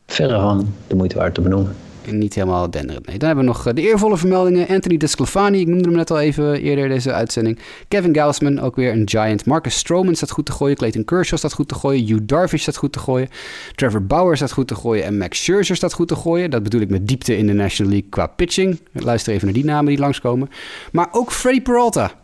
Verre 0.07 0.41
van 0.41 0.75
de 0.87 0.95
moeite 0.95 1.17
waard 1.17 1.35
te 1.35 1.41
benoemen. 1.41 1.77
niet 2.11 2.35
helemaal 2.35 2.71
denderend. 2.71 3.07
Nee. 3.07 3.19
Dan 3.19 3.27
hebben 3.27 3.45
we 3.45 3.51
nog 3.51 3.67
eh, 3.67 3.75
de 3.75 3.83
eervolle 3.83 4.17
vermeldingen. 4.17 4.69
Anthony 4.69 4.97
Desclafani, 4.97 5.61
ik 5.61 5.67
noemde 5.67 5.89
hem 5.89 5.97
net 5.97 6.11
al 6.11 6.21
even 6.21 6.61
eerder 6.61 6.89
deze 6.89 7.13
uitzending. 7.13 7.59
Kevin 7.89 8.15
Gausman, 8.15 8.61
ook 8.61 8.77
weer 8.77 8.93
een 8.93 9.09
giant. 9.09 9.47
Marcus 9.47 9.77
Stroman 9.77 10.15
staat 10.15 10.31
goed 10.31 10.47
te 10.47 10.53
gooien. 10.53 10.77
Clayton 10.77 11.05
Kershaw 11.05 11.39
staat 11.39 11.53
goed 11.53 11.69
te 11.69 11.75
gooien. 11.75 12.07
Hugh 12.07 12.23
Darvish 12.23 12.63
staat 12.63 12.77
goed 12.77 12.93
te 12.93 12.99
gooien. 12.99 13.29
Trevor 13.75 14.03
Bauer 14.05 14.37
staat 14.37 14.53
goed 14.53 14.69
te 14.69 14.75
gooien. 14.75 15.05
En 15.05 15.19
Max 15.19 15.43
Scherzer 15.43 15.77
staat 15.77 15.93
goed 15.93 16.09
te 16.09 16.17
gooien. 16.17 16.51
Dat 16.51 16.63
bedoel 16.63 16.81
ik 16.81 16.91
met 16.91 17.09
diepte 17.09 17.37
in 17.37 17.47
de 17.47 17.53
National 17.53 17.93
League 17.93 18.11
qua 18.11 18.27
pitching. 18.27 18.81
Luister 18.93 19.33
even 19.33 19.45
naar 19.45 19.55
die 19.55 19.65
namen 19.65 19.87
die 19.87 19.99
langskomen. 19.99 20.49
Maar 20.93 21.09
ook 21.13 21.33
Freddy 21.33 21.63
Peralta 21.63 22.21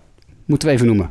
moeten 0.49 0.69
we 0.69 0.75
even 0.75 0.87
noemen. 0.87 1.11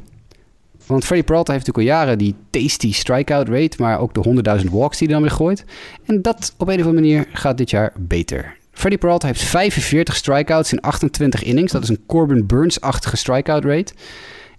Want 0.85 1.05
Freddy 1.05 1.25
Peralta 1.25 1.53
heeft 1.53 1.65
natuurlijk 1.67 1.93
al 1.93 1.97
jaren 1.99 2.17
die 2.17 2.35
tasty 2.49 2.93
strikeout 2.93 3.47
rate, 3.49 3.77
maar 3.81 3.99
ook 3.99 4.13
de 4.13 4.61
100.000 4.63 4.69
walks 4.71 4.97
die 4.97 5.07
hij 5.07 5.15
dan 5.17 5.25
weer 5.25 5.35
gooit. 5.35 5.65
En 6.05 6.21
dat 6.21 6.53
op 6.57 6.67
een 6.67 6.79
of 6.79 6.85
andere 6.85 7.01
manier 7.03 7.27
gaat 7.33 7.57
dit 7.57 7.69
jaar 7.69 7.93
beter. 7.97 8.55
Freddy 8.71 8.97
Peralta 8.97 9.27
heeft 9.27 9.41
45 9.41 10.15
strikeouts 10.15 10.71
in 10.71 10.81
28 10.81 11.43
innings. 11.43 11.71
Dat 11.71 11.83
is 11.83 11.89
een 11.89 12.05
Corbin 12.05 12.45
Burns-achtige 12.45 13.17
strikeout 13.17 13.63
rate. 13.65 13.93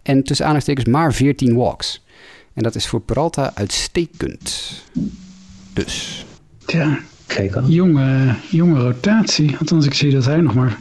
En 0.03 0.23
tussen 0.23 0.47
aanhalingstekens 0.47 0.87
maar 0.97 1.15
14 1.15 1.55
walks. 1.55 2.05
En 2.55 2.63
dat 2.63 2.75
is 2.75 2.87
voor 2.87 3.01
Peralta 3.01 3.53
uitstekend. 3.55 4.73
Dus. 5.73 6.27
Ja, 6.67 6.99
Kijk 7.27 7.57
al. 7.57 7.69
jonge, 7.69 8.35
jonge 8.51 8.81
rotatie. 8.81 9.57
Althans, 9.59 9.87
ik 9.87 9.95
zie 9.95 10.11
dat 10.13 10.25
hij 10.25 10.41
nog 10.41 10.55
maar 10.55 10.79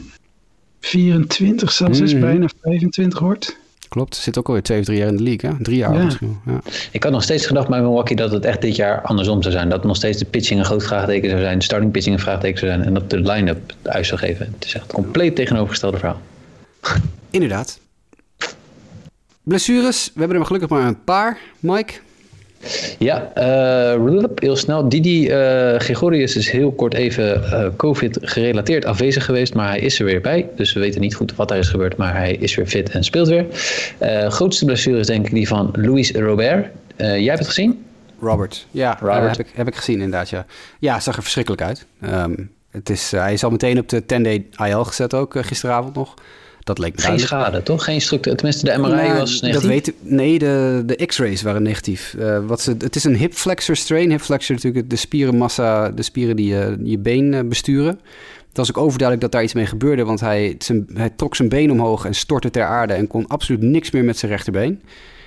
24 0.80 1.72
zelfs 1.72 2.00
is, 2.00 2.12
Mhm. 2.12 2.22
bijna 2.22 2.48
25 2.62 3.20
wordt. 3.20 3.58
Klopt, 3.90 4.16
zit 4.16 4.38
ook 4.38 4.48
alweer 4.48 4.64
twee 4.64 4.80
of 4.80 4.86
drie 4.86 4.98
jaar 4.98 5.08
in 5.08 5.18
de 5.18 5.24
league, 5.24 5.50
hè? 5.52 5.56
Drie 5.64 5.78
jaar 5.78 5.94
Ja. 5.94 6.04
misschien. 6.04 6.38
Ja. 6.46 6.60
Ik 6.92 7.04
had 7.04 7.12
nog 7.12 7.24
steeds 7.24 7.46
gedacht 7.46 7.68
bij 7.68 7.82
Milwaukee 7.82 8.16
dat 8.16 8.32
het 8.32 8.46
echt 8.46 8.62
dit 8.62 8.76
jaar 8.76 9.02
andersom 9.02 9.42
zou 9.42 9.54
zijn. 9.54 9.70
Dat 9.70 9.84
nog 9.84 9.96
steeds 9.96 10.18
de 10.20 10.26
pitching 10.26 10.60
een 10.60 10.66
groot 10.66 10.84
vraagteken 10.84 11.30
zou 11.30 11.42
zijn, 11.42 11.58
de 11.58 11.64
starting 11.64 11.92
pitching 11.92 12.16
een 12.16 12.22
vraagteken 12.22 12.60
zou 12.60 12.72
zijn 12.72 12.84
en 12.84 12.94
dat 12.94 13.10
de 13.10 13.20
line-up 13.20 13.74
uit 13.84 14.06
zou 14.06 14.20
geven. 14.20 14.54
Het 14.56 14.66
is 14.66 14.74
echt 14.74 14.84
een 14.88 14.94
compleet 15.04 15.36
tegenovergestelde 15.36 15.98
verhaal. 15.98 16.22
Inderdaad. 17.30 17.80
Blessures, 19.44 20.12
we 20.14 20.20
hebben 20.20 20.38
er 20.40 20.46
gelukkig 20.46 20.70
maar 20.70 20.88
een 20.88 21.04
paar. 21.04 21.38
Mike? 21.60 21.94
Ja, 23.00 23.32
eh, 23.34 24.24
heel 24.36 24.56
snel. 24.56 24.90
Didi 24.90 25.28
eh 25.28 25.80
Gregorius 25.80 26.36
is 26.36 26.50
heel 26.50 26.72
kort 26.72 26.94
even 26.94 27.44
eh, 27.44 27.68
COVID-gerelateerd 27.78 28.86
afwezig 28.86 29.26
geweest, 29.26 29.54
maar 29.54 29.68
hij 29.68 29.80
is 29.80 30.00
er 30.00 30.06
weer 30.06 30.22
bij. 30.22 30.50
Dus 30.56 30.74
we 30.74 30.80
weten 30.80 31.02
niet 31.02 31.16
goed 31.16 31.36
wat 31.36 31.48
daar 31.48 31.58
is 31.58 31.70
gebeurd, 31.70 31.98
maar 31.98 32.16
hij 32.16 32.34
is 32.34 32.56
weer 32.56 32.68
fit 32.68 32.90
en 32.90 33.04
speelt 33.04 33.28
weer. 33.28 33.46
Grootste 34.30 34.66
blessure 34.66 35.00
is 35.00 35.08
denk 35.08 35.26
ik 35.26 35.34
die 35.34 35.48
van 35.48 35.74
Luis 35.74 36.12
Robert. 36.12 36.68
Jij 36.98 37.24
hebt 37.24 37.40
het 37.40 37.48
gezien? 37.48 37.86
Robert. 38.20 38.68
Ja, 38.72 38.98
Robert. 39.00 39.38
heb, 39.38 39.48
ik, 39.48 39.54
heb 39.56 39.68
ik 39.68 39.76
gezien 39.76 39.96
inderdaad, 39.96 40.30
ja. 40.30 40.46
Ja, 40.80 41.00
zag 41.00 41.16
er 41.16 41.22
verschrikkelijk 41.22 41.62
uit. 41.62 41.86
Ehm, 42.02 42.36
het 42.72 42.90
is, 42.90 43.12
hij 43.12 43.34
is 43.34 43.44
al 43.44 43.50
meteen 43.50 43.80
op 43.80 43.90
de 43.90 44.02
10-day 44.02 44.46
IL 44.68 44.84
gezet 44.84 45.14
ook, 45.14 45.36
gisteravond 45.46 45.96
nog. 45.96 46.14
Dat 46.68 46.78
leek 46.80 46.94
Geen 46.94 47.02
duidelijk. 47.02 47.28
schade, 47.28 47.64
toch? 47.64 47.84
Geen 47.84 48.02
structuur. 48.02 48.36
Tenminste, 48.36 48.66
de 48.66 48.78
MRI 48.78 48.92
Nou, 48.92 49.18
was 49.18 49.42
negatief. 49.42 49.54
Dat 49.54 49.64
weet, 49.64 49.94
nee, 50.02 50.40
de, 50.40 50.84
de 50.86 51.06
x-rays 51.06 51.42
waren 51.42 51.64
negatief. 51.64 52.16
Eh, 52.20 52.46
wat 52.46 52.62
ze, 52.62 52.76
het 52.78 52.96
is 52.96 53.04
een 53.04 53.16
hip 53.16 53.34
flexor 53.34 53.76
strain. 53.76 54.10
Hip 54.10 54.22
flexor 54.22 54.56
natuurlijk 54.56 54.90
de 54.90 54.96
spierenmassa, 54.96 55.90
de 55.90 56.02
spieren 56.02 56.36
die 56.36 56.48
je, 56.48 56.78
je 56.84 56.98
been 56.98 57.34
eh, 57.34 57.44
besturen. 57.44 58.00
Het 58.48 58.58
was 58.58 58.70
ook 58.70 58.78
overduidelijk 58.78 59.22
dat 59.22 59.32
daar 59.32 59.44
iets 59.44 59.54
mee 59.54 59.66
gebeurde, 59.66 60.04
want 60.04 60.20
hij, 60.20 60.56
zijn, 60.58 60.88
hij 60.94 61.10
trok 61.10 61.36
zijn 61.36 61.50
been 61.50 61.72
omhoog 61.72 62.06
en 62.06 62.16
stortte 62.16 62.50
ter 62.50 62.64
aarde 62.64 62.94
en 62.94 63.08
kon 63.08 63.28
absoluut 63.28 63.62
niks 63.62 63.92
meer 63.92 64.04
met 64.04 64.18
zijn 64.18 64.32
rechterbeen. 64.32 64.82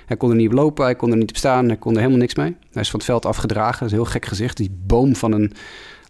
Hij 0.05 0.17
kon 0.17 0.29
er 0.29 0.35
niet 0.35 0.47
op 0.47 0.53
lopen, 0.53 0.85
hij 0.85 0.95
kon 0.95 1.11
er 1.11 1.17
niet 1.17 1.29
op 1.29 1.37
staan, 1.37 1.67
hij 1.67 1.77
kon 1.77 1.91
er 1.91 1.97
helemaal 1.99 2.19
niks 2.19 2.35
mee. 2.35 2.55
Hij 2.71 2.81
is 2.81 2.89
van 2.89 2.99
het 2.99 3.07
veld 3.09 3.25
afgedragen, 3.25 3.79
dat 3.79 3.87
is 3.87 3.91
een 3.91 4.03
heel 4.03 4.11
gek 4.11 4.25
gezicht. 4.25 4.57
Die 4.57 4.71
boom 4.85 5.15
van 5.15 5.31
een 5.31 5.53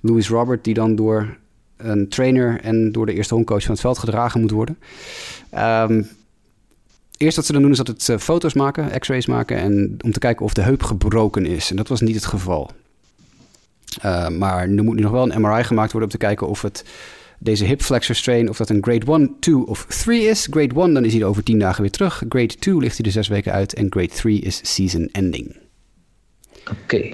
Louis 0.02 0.30
Robert 0.30 0.64
die 0.64 0.74
dan 0.74 0.96
door 0.96 1.38
een 1.84 2.10
trainer 2.10 2.60
en 2.62 2.92
door 2.92 3.06
de 3.06 3.14
eerste 3.14 3.34
honkcoach 3.34 3.62
van 3.62 3.72
het 3.72 3.82
veld 3.82 3.98
gedragen 3.98 4.42
moet 4.42 4.52
worden. 4.52 4.78
Ehm, 5.50 6.04
eerst 7.18 7.36
wat 7.36 7.46
ze 7.46 7.52
dan 7.54 7.62
doen 7.62 7.72
is 7.72 7.78
dat 7.78 7.88
het 7.88 8.10
eh, 8.10 8.18
foto's 8.18 8.54
maken, 8.54 9.00
x-rays 9.00 9.26
maken... 9.26 9.58
en 9.58 9.98
om 10.04 10.12
te 10.12 10.20
kijken 10.20 10.46
of 10.46 10.54
de 10.54 10.62
heup 10.62 10.84
gebroken 10.84 11.46
is. 11.46 11.70
En 11.70 11.76
dat 11.76 11.88
was 11.88 12.02
niet 12.02 12.16
het 12.16 12.26
geval. 12.26 12.72
Uh, 14.06 14.30
maar 14.30 14.62
er 14.62 14.84
moet 14.84 14.96
nu 14.96 15.02
nog 15.02 15.12
wel 15.12 15.32
een 15.32 15.42
MRI 15.42 15.64
gemaakt 15.64 15.92
worden 15.92 16.10
om 16.10 16.20
te 16.20 16.26
kijken 16.26 16.48
of 16.48 16.62
het 16.62 16.84
deze 17.44 17.66
hip 17.66 17.82
flexor 17.82 18.16
strain, 18.16 18.50
of 18.50 18.58
dat 18.58 18.70
een 18.70 18.84
grade 18.84 19.12
1, 19.12 19.36
2 19.40 19.68
of 19.68 19.86
3 19.86 20.24
is. 20.24 20.48
Grade 20.52 20.82
1, 20.82 20.94
dan 20.94 21.06
is 21.06 21.12
hij 21.12 21.22
er 21.22 21.28
over 21.28 21.44
10 21.44 21.60
dagen 21.60 21.82
weer 21.82 21.92
terug. 21.92 22.24
Grade 22.30 22.56
2 22.56 22.78
ligt 22.78 22.98
hij 22.98 23.06
er 23.06 23.12
6 23.12 23.28
weken 23.28 23.52
uit. 23.52 23.74
En 23.74 23.88
grade 23.90 24.08
3 24.08 24.40
is 24.40 24.60
season 24.64 25.10
ending. 25.12 25.58
Oké. 26.70 27.14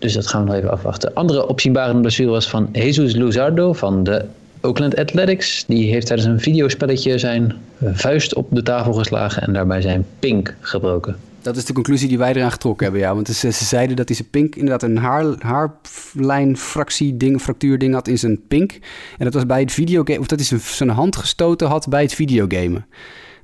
Dus 0.00 0.12
dat 0.12 0.26
gaan 0.26 0.40
we 0.40 0.46
nog 0.46 0.56
even 0.56 0.70
afwachten. 0.70 1.14
Andere 1.14 1.48
opzienbare 1.48 2.00
blessure 2.00 2.30
was 2.30 2.48
van 2.48 2.68
Jesus 2.72 3.14
Luzardo 3.14 3.72
van 3.72 4.04
de 4.04 4.24
Oakland 4.60 4.96
Athletics. 4.96 5.64
Die 5.66 5.90
heeft 5.90 6.06
tijdens 6.06 6.28
een 6.28 6.40
videospelletje 6.40 7.18
zijn 7.18 7.54
vuist 7.92 8.34
op 8.34 8.46
de 8.50 8.62
tafel 8.62 8.92
geslagen 8.92 9.42
en 9.42 9.52
daarbij 9.52 9.80
zijn 9.80 10.06
pink 10.18 10.54
gebroken. 10.60 11.16
Dat 11.42 11.56
is 11.56 11.64
de 11.64 11.72
conclusie 11.72 12.08
die 12.08 12.18
wij 12.18 12.32
eraan 12.34 12.50
getrokken 12.50 12.84
hebben, 12.84 13.02
ja. 13.02 13.14
Want 13.14 13.28
ze, 13.28 13.50
ze 13.52 13.64
zeiden 13.64 13.96
dat 13.96 14.06
hij 14.08 14.16
zijn 14.16 14.30
pink 14.30 14.54
inderdaad 14.56 14.82
een 14.82 14.96
haar, 14.98 15.24
haarlijnfractie 15.38 17.16
ding, 17.16 17.40
fractuur 17.40 17.78
ding 17.78 17.94
had 17.94 18.08
in 18.08 18.18
zijn 18.18 18.40
pink. 18.48 18.72
En 19.18 19.24
dat 19.24 19.34
was 19.34 19.46
bij 19.46 19.60
het 19.60 19.72
videogame, 19.72 20.20
of 20.20 20.26
dat 20.26 20.38
hij 20.38 20.48
zijn, 20.48 20.60
zijn 20.60 20.88
hand 20.88 21.16
gestoten 21.16 21.68
had 21.68 21.88
bij 21.88 22.02
het 22.02 22.14
videogamen. 22.14 22.86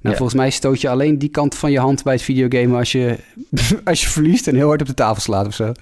Nou, 0.01 0.15
Ja. 0.15 0.15
volgens 0.17 0.35
mij 0.35 0.51
stoot 0.51 0.81
je 0.81 0.89
alleen 0.89 1.19
die 1.19 1.29
kant 1.29 1.55
van 1.55 1.71
je 1.71 1.79
hand 1.79 2.03
bij 2.03 2.13
het 2.13 2.23
videogamen 2.23 2.79
als 2.79 2.93
je, 2.93 3.17
als 3.85 4.03
je 4.03 4.09
verliest 4.09 4.47
en 4.49 4.55
heel 4.55 4.69
hard 4.69 4.81
op 4.81 4.87
de 4.87 4.95
tafel 4.95 5.23
slaat 5.23 5.47
of 5.47 5.55
zo. 5.55 5.73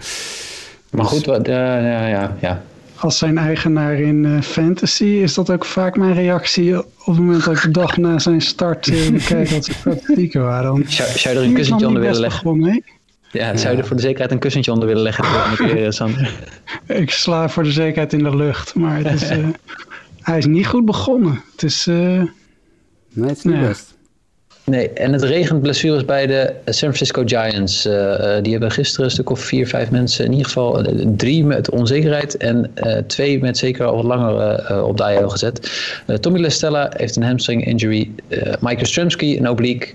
Maar 0.95 1.05
goed, 1.05 1.27
wat, 1.27 1.49
uh, 1.49 1.55
ja, 1.55 2.07
ja, 2.07 2.37
ja. 2.41 2.63
Als 2.97 3.19
zijn 3.19 3.39
eigenaar 3.39 3.95
in 3.95 4.25
uh, 4.25 4.41
fantasy 4.41 5.05
is 5.05 5.35
dat 5.35 5.51
ook 5.51 5.65
vaak 5.65 5.97
mijn 5.97 6.15
reactie 6.15 6.79
op 6.79 6.87
het 7.05 7.17
moment 7.17 7.45
dat 7.45 7.57
ik 7.57 7.63
de 7.63 7.71
dag 7.71 7.97
na 7.97 8.19
zijn 8.19 8.41
start 8.41 8.87
uh, 8.89 9.27
kijk 9.27 9.49
wat 9.49 9.65
zijn 9.65 9.77
statistieken 9.79 10.43
waren. 10.43 10.85
Zou, 10.89 11.09
zou 11.09 11.35
je 11.35 11.41
er 11.41 11.47
een 11.47 11.55
kussentje 11.55 11.87
onder 11.87 12.03
willen 12.03 12.21
leggen? 12.21 12.59
Mee. 12.59 12.85
Ja, 13.31 13.57
zou 13.57 13.75
je 13.75 13.81
er 13.81 13.87
voor 13.87 13.97
de 13.97 14.03
zekerheid 14.03 14.31
een 14.31 14.39
kussentje 14.39 14.73
onder 14.73 14.89
willen 14.89 15.03
leggen? 15.03 15.25
Keer, 15.57 15.93
Sander? 16.03 16.35
Ik 16.87 17.11
sla 17.11 17.49
voor 17.49 17.63
de 17.63 17.73
zekerheid 17.73 18.13
in 18.13 18.23
de 18.23 18.37
lucht, 18.37 18.75
maar 18.75 18.97
het 18.97 19.23
is, 19.23 19.31
uh, 19.31 19.49
hij 20.21 20.39
is 20.39 20.47
niet 20.47 20.67
goed 20.67 20.85
begonnen. 20.85 21.43
Het 21.53 21.63
is... 21.63 21.87
uh, 21.87 21.97
nee, 21.97 23.29
het 23.29 23.37
is 23.37 23.43
niet 23.43 23.61
best. 23.61 23.95
Nee, 24.67 24.91
en 24.91 25.13
het 25.13 25.23
regent 25.23 25.63
blessures 25.63 26.05
bij 26.05 26.27
de 26.27 26.55
San 26.65 26.75
Francisco 26.75 27.23
Giants. 27.27 27.87
Uh, 27.87 27.93
die 28.43 28.53
hebben 28.53 28.71
gisteren 28.71 29.05
een 29.05 29.11
stuk 29.11 29.31
of 29.31 29.41
vier, 29.41 29.67
vijf 29.67 29.91
mensen, 29.91 30.25
in 30.25 30.31
ieder 30.31 30.47
geval 30.47 30.87
uh, 30.87 31.07
drie 31.17 31.45
met 31.45 31.71
onzekerheid 31.71 32.37
en 32.37 32.75
twee 33.07 33.41
met 33.41 33.59
zeker 33.59 33.87
al 33.87 33.97
wat 33.97 34.05
langer 34.05 34.85
op 34.85 34.97
de 34.97 35.13
IL 35.13 35.29
gezet. 35.29 35.71
Tommy 36.21 36.39
Lestella 36.39 36.93
heeft 36.97 37.17
een 37.17 37.23
hamstring 37.23 37.67
injury, 37.67 38.11
Mike 38.61 38.83
Ostremski 38.83 39.39
een 39.39 39.49
oblique, 39.49 39.89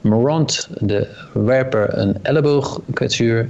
Morant, 0.00 0.68
de 0.80 1.06
werper, 1.32 1.98
een 1.98 2.16
elleboogkwetsuur. 2.22 3.48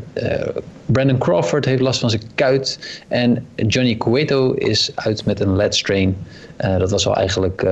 Brandon 0.86 1.18
Crawford 1.18 1.64
heeft 1.64 1.82
last 1.82 2.00
van 2.00 2.10
zijn 2.10 2.22
kuit 2.34 2.78
en 3.08 3.46
Johnny 3.54 3.96
Cueto 3.96 4.52
is 4.52 4.90
uit 4.94 5.24
met 5.24 5.40
een 5.40 5.56
lead 5.56 5.74
strain. 5.74 6.16
dat 6.56 6.90
was 6.90 7.06
al 7.06 7.16
eigenlijk 7.16 7.64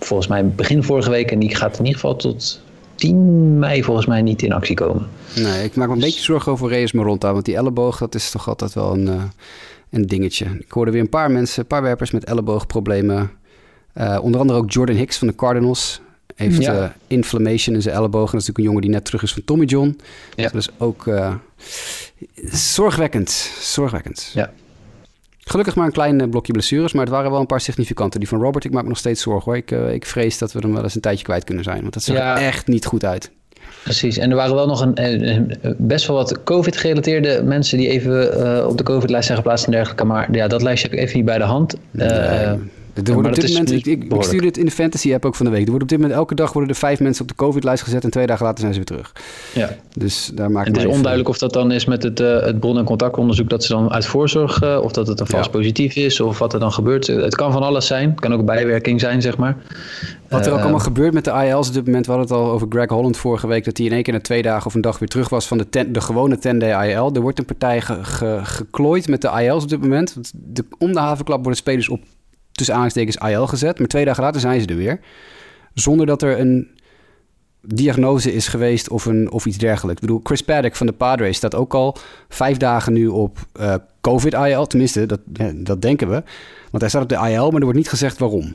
volgens 0.00 0.28
mij 0.28 0.48
begin 0.48 0.82
vorige 0.82 1.10
week. 1.10 1.30
En 1.30 1.38
die 1.38 1.54
gaat 1.54 1.78
in 1.78 1.84
ieder 1.84 2.00
geval 2.00 2.16
tot 2.16 2.60
10 2.94 3.58
mei 3.58 3.84
volgens 3.84 4.06
mij 4.06 4.22
niet 4.22 4.42
in 4.42 4.52
actie 4.52 4.76
komen. 4.76 5.08
Nee, 5.36 5.64
ik 5.64 5.74
maak 5.74 5.88
me 5.88 5.94
een 5.94 6.00
beetje 6.00 6.22
zorgen 6.22 6.52
over 6.52 6.68
Reyes 6.68 6.92
Maronta. 6.92 7.32
Want 7.32 7.44
die 7.44 7.56
elleboog, 7.56 7.98
dat 7.98 8.14
is 8.14 8.30
toch 8.30 8.48
altijd 8.48 8.74
wel 8.74 8.92
een, 8.92 9.06
uh, 9.06 9.22
een 9.90 10.06
dingetje. 10.06 10.46
Ik 10.58 10.70
hoorde 10.70 10.90
weer 10.90 11.00
een 11.00 11.08
paar 11.08 11.30
mensen, 11.30 11.60
een 11.60 11.66
paar 11.66 11.82
werpers 11.82 12.10
met 12.10 12.24
elleboogproblemen. 12.24 13.30
Uh, 13.94 14.18
onder 14.22 14.40
andere 14.40 14.58
ook 14.58 14.70
Jordan 14.70 14.96
Hicks 14.96 15.18
van 15.18 15.28
de 15.28 15.34
Cardinals. 15.34 16.00
Heeft 16.34 16.62
ja. 16.62 16.82
uh, 16.82 16.88
inflammation 17.06 17.74
in 17.74 17.82
zijn 17.82 17.94
elleboog. 17.94 18.26
En 18.26 18.32
dat 18.32 18.40
is 18.40 18.46
natuurlijk 18.46 18.58
een 18.58 18.64
jongen 18.64 18.82
die 18.82 18.90
net 18.90 19.04
terug 19.04 19.22
is 19.22 19.32
van 19.32 19.44
Tommy 19.44 19.64
John. 19.64 20.00
Ja. 20.34 20.42
Dus 20.42 20.52
dat 20.52 20.60
is 20.60 20.70
ook 20.78 21.10
zorgwekkend. 22.52 23.30
Zorgwekkend. 23.60 24.30
Ja. 24.34 24.52
Gelukkig 25.50 25.74
maar 25.74 25.86
een 25.86 25.92
klein 25.92 26.30
blokje 26.30 26.52
blessures, 26.52 26.92
maar 26.92 27.04
het 27.04 27.12
waren 27.12 27.30
wel 27.30 27.40
een 27.40 27.46
paar 27.46 27.60
significante. 27.60 28.18
Die 28.18 28.28
van 28.28 28.40
Robert, 28.40 28.64
ik 28.64 28.72
maak 28.72 28.82
me 28.82 28.88
nog 28.88 28.98
steeds 28.98 29.22
zorgen 29.22 29.44
hoor. 29.44 29.56
Ik, 29.56 29.70
uh, 29.70 29.92
ik 29.92 30.06
vrees 30.06 30.38
dat 30.38 30.52
we 30.52 30.58
hem 30.58 30.72
wel 30.72 30.82
eens 30.82 30.94
een 30.94 31.00
tijdje 31.00 31.24
kwijt 31.24 31.44
kunnen 31.44 31.64
zijn, 31.64 31.80
want 31.80 31.94
dat 31.94 32.02
zag 32.02 32.16
ja. 32.16 32.36
er 32.36 32.46
echt 32.46 32.66
niet 32.66 32.86
goed 32.86 33.04
uit. 33.04 33.30
Precies, 33.82 34.18
en 34.18 34.30
er 34.30 34.36
waren 34.36 34.54
wel 34.54 34.66
nog 34.66 34.80
een, 34.80 35.04
een 35.04 35.56
best 35.78 36.06
wel 36.06 36.16
wat 36.16 36.42
COVID-gerelateerde 36.44 37.42
mensen 37.44 37.78
die 37.78 37.88
even 37.88 38.38
uh, 38.38 38.66
op 38.66 38.76
de 38.78 38.82
COVID-lijst 38.82 39.26
zijn 39.26 39.38
geplaatst 39.38 39.66
en 39.66 39.72
dergelijke. 39.72 40.04
Maar 40.04 40.28
ja, 40.32 40.48
dat 40.48 40.62
lijstje 40.62 40.88
heb 40.88 40.98
ik 40.98 41.04
even 41.04 41.16
niet 41.16 41.26
bij 41.26 41.38
de 41.38 41.44
hand. 41.44 41.74
Nee, 41.90 42.08
uh, 42.08 42.52
Er 43.04 43.14
wordt 43.14 43.28
op 43.28 43.34
dit 43.34 43.48
moment, 43.48 43.70
ik, 43.72 43.86
ik, 43.86 44.04
ik 44.12 44.22
stuur 44.22 44.40
dit 44.40 44.56
in 44.56 44.64
de 44.64 44.70
fantasy 44.70 45.14
app 45.14 45.24
ook 45.24 45.34
van 45.34 45.46
de 45.46 45.52
week. 45.52 45.62
Er 45.62 45.68
wordt 45.68 45.82
op 45.82 45.88
dit 45.88 45.98
moment 45.98 46.18
elke 46.18 46.34
dag 46.34 46.52
worden 46.52 46.70
er 46.70 46.76
vijf 46.76 47.00
mensen 47.00 47.22
op 47.22 47.28
de 47.28 47.34
COVID-lijst 47.34 47.82
gezet 47.82 48.04
en 48.04 48.10
twee 48.10 48.26
dagen 48.26 48.44
later 48.44 48.60
zijn 48.60 48.72
ze 48.72 48.78
weer 48.78 48.86
terug. 48.88 49.12
Ja. 49.54 49.68
Dus 49.96 50.30
daar 50.34 50.50
maakt 50.50 50.68
Het 50.68 50.76
is 50.76 50.84
onduidelijk 50.84 51.28
of 51.28 51.38
dat 51.38 51.52
dan 51.52 51.70
is 51.72 51.84
met 51.84 52.02
het, 52.02 52.20
eh, 52.20 52.40
het 52.40 52.60
bron- 52.60 52.78
en 52.78 52.84
contactonderzoek 52.84 53.48
dat 53.48 53.64
ze 53.64 53.72
dan 53.72 53.92
uit 53.92 54.06
voorzorg, 54.06 54.62
eh, 54.62 54.78
of 54.82 54.92
dat 54.92 55.06
het 55.06 55.20
een 55.20 55.26
vals 55.26 55.44
Ja. 55.46 55.50
positief 55.52 55.94
is, 55.96 56.20
of 56.20 56.38
wat 56.38 56.52
er 56.52 56.60
dan 56.60 56.72
gebeurt. 56.72 57.06
Het 57.06 57.34
kan 57.36 57.52
van 57.52 57.62
alles 57.62 57.86
zijn. 57.86 58.10
Het 58.10 58.20
kan 58.20 58.32
ook 58.32 58.38
een 58.38 58.44
bijwerking 58.44 59.00
zijn, 59.00 59.22
zeg 59.22 59.36
maar. 59.36 59.56
Wat 60.28 60.46
er 60.46 60.50
ook 60.52 60.56
Eh, 60.56 60.62
allemaal 60.62 60.80
gebeurt 60.80 61.12
met 61.12 61.24
de 61.24 61.30
IL's 61.46 61.68
op 61.68 61.74
dit 61.74 61.86
moment. 61.86 62.06
We 62.06 62.12
hadden 62.12 62.30
het 62.30 62.38
al 62.46 62.50
over 62.52 62.66
Greg 62.70 62.88
Holland 62.88 63.16
vorige 63.16 63.46
week. 63.46 63.64
Dat 63.64 63.76
hij 63.76 63.86
in 63.86 63.92
één 63.92 64.02
keer 64.02 64.12
na 64.12 64.20
twee 64.20 64.42
dagen 64.42 64.66
of 64.66 64.74
een 64.74 64.80
dag 64.80 64.98
weer 64.98 65.08
terug 65.08 65.28
was 65.28 65.46
van 65.46 65.58
de, 65.58 65.68
ten- 65.68 65.92
de 65.92 66.00
gewone 66.00 66.36
10-day 66.38 66.90
IL. 66.92 67.10
Er 67.14 67.20
wordt 67.20 67.38
een 67.38 67.44
partij 67.44 67.80
ge- 67.80 68.04
ge- 68.04 68.40
geklooid 68.42 69.08
met 69.08 69.20
de 69.22 69.28
IL's 69.42 69.62
op 69.62 69.68
dit 69.68 69.80
moment. 69.80 70.16
De, 70.34 70.64
om 70.78 70.92
de 70.92 70.98
havenklap 70.98 71.38
worden 71.38 71.56
spelers 71.56 71.88
op 71.88 72.00
tussen 72.52 72.74
aanhalingstekens 72.74 73.30
IL 73.30 73.46
gezet. 73.46 73.78
Maar 73.78 73.88
twee 73.88 74.04
dagen 74.04 74.22
later 74.22 74.40
zijn 74.40 74.60
ze 74.60 74.66
er 74.66 74.76
weer. 74.76 75.00
Zonder 75.74 76.06
dat 76.06 76.22
er 76.22 76.40
een 76.40 76.78
diagnose 77.62 78.32
is 78.32 78.48
geweest 78.48 78.88
of, 78.88 79.04
een, 79.04 79.30
of 79.30 79.46
iets 79.46 79.58
dergelijks. 79.58 80.00
Ik 80.00 80.06
bedoel, 80.06 80.20
Chris 80.24 80.42
Paddock 80.42 80.76
van 80.76 80.86
de 80.86 80.92
Padres 80.92 81.36
staat 81.36 81.54
ook 81.54 81.74
al 81.74 81.96
vijf 82.28 82.56
dagen 82.56 82.92
nu 82.92 83.06
op 83.06 83.38
eh, 83.52 83.74
COVID-IL. 84.00 84.66
Tenminste, 84.66 85.06
dat, 85.06 85.20
dat 85.54 85.82
denken 85.82 86.08
we. 86.08 86.22
Want 86.70 86.82
hij 86.82 86.88
staat 86.88 87.02
op 87.02 87.08
de 87.08 87.28
IL, 87.28 87.50
maar 87.50 87.58
er 87.58 87.64
wordt 87.64 87.78
niet 87.78 87.88
gezegd 87.88 88.18
waarom. 88.18 88.54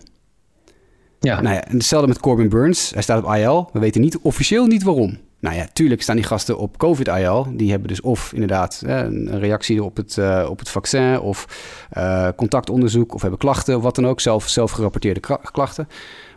Ja, 1.20 1.42
Nou 1.42 1.56
ja, 1.56 1.66
en 1.66 1.78
hetzelfde 1.78 2.08
met 2.08 2.20
Corbin 2.20 2.50
Burns. 2.50 2.92
Hij 2.94 3.02
staat 3.02 3.24
op 3.24 3.36
IL. 3.36 3.70
We 3.74 3.80
weten 3.80 4.02
niet, 4.02 4.18
officieel 4.18 4.66
niet 4.66 4.84
waarom. 4.84 5.18
Nou 5.46 5.58
ja, 5.58 5.68
tuurlijk 5.74 6.02
staan 6.02 6.16
die 6.16 6.26
gasten 6.26 6.58
op 6.58 6.78
COVID-IL. 6.78 7.48
Die 7.52 7.70
hebben 7.70 7.88
dus 7.88 8.02
of 8.02 8.34
inderdaad 8.34 8.82
een 8.86 9.40
reactie 9.40 9.84
op 9.84 9.98
het, 9.98 10.18
eh, 10.18 10.48
op 10.50 10.60
het 10.60 10.70
vaccin... 10.70 11.20
of 11.20 11.48
eh, 11.90 12.30
contactonderzoek 12.36 13.14
of 13.14 13.22
hebben 13.22 13.40
klachten 13.40 13.76
of 13.76 13.84
wat 13.84 13.96
dan 13.96 14.08
ook. 14.08 14.20
Zelf, 14.22 14.48
zelf 14.48 14.72
gerapporteerde 14.72 15.20
klachten. 15.52 15.88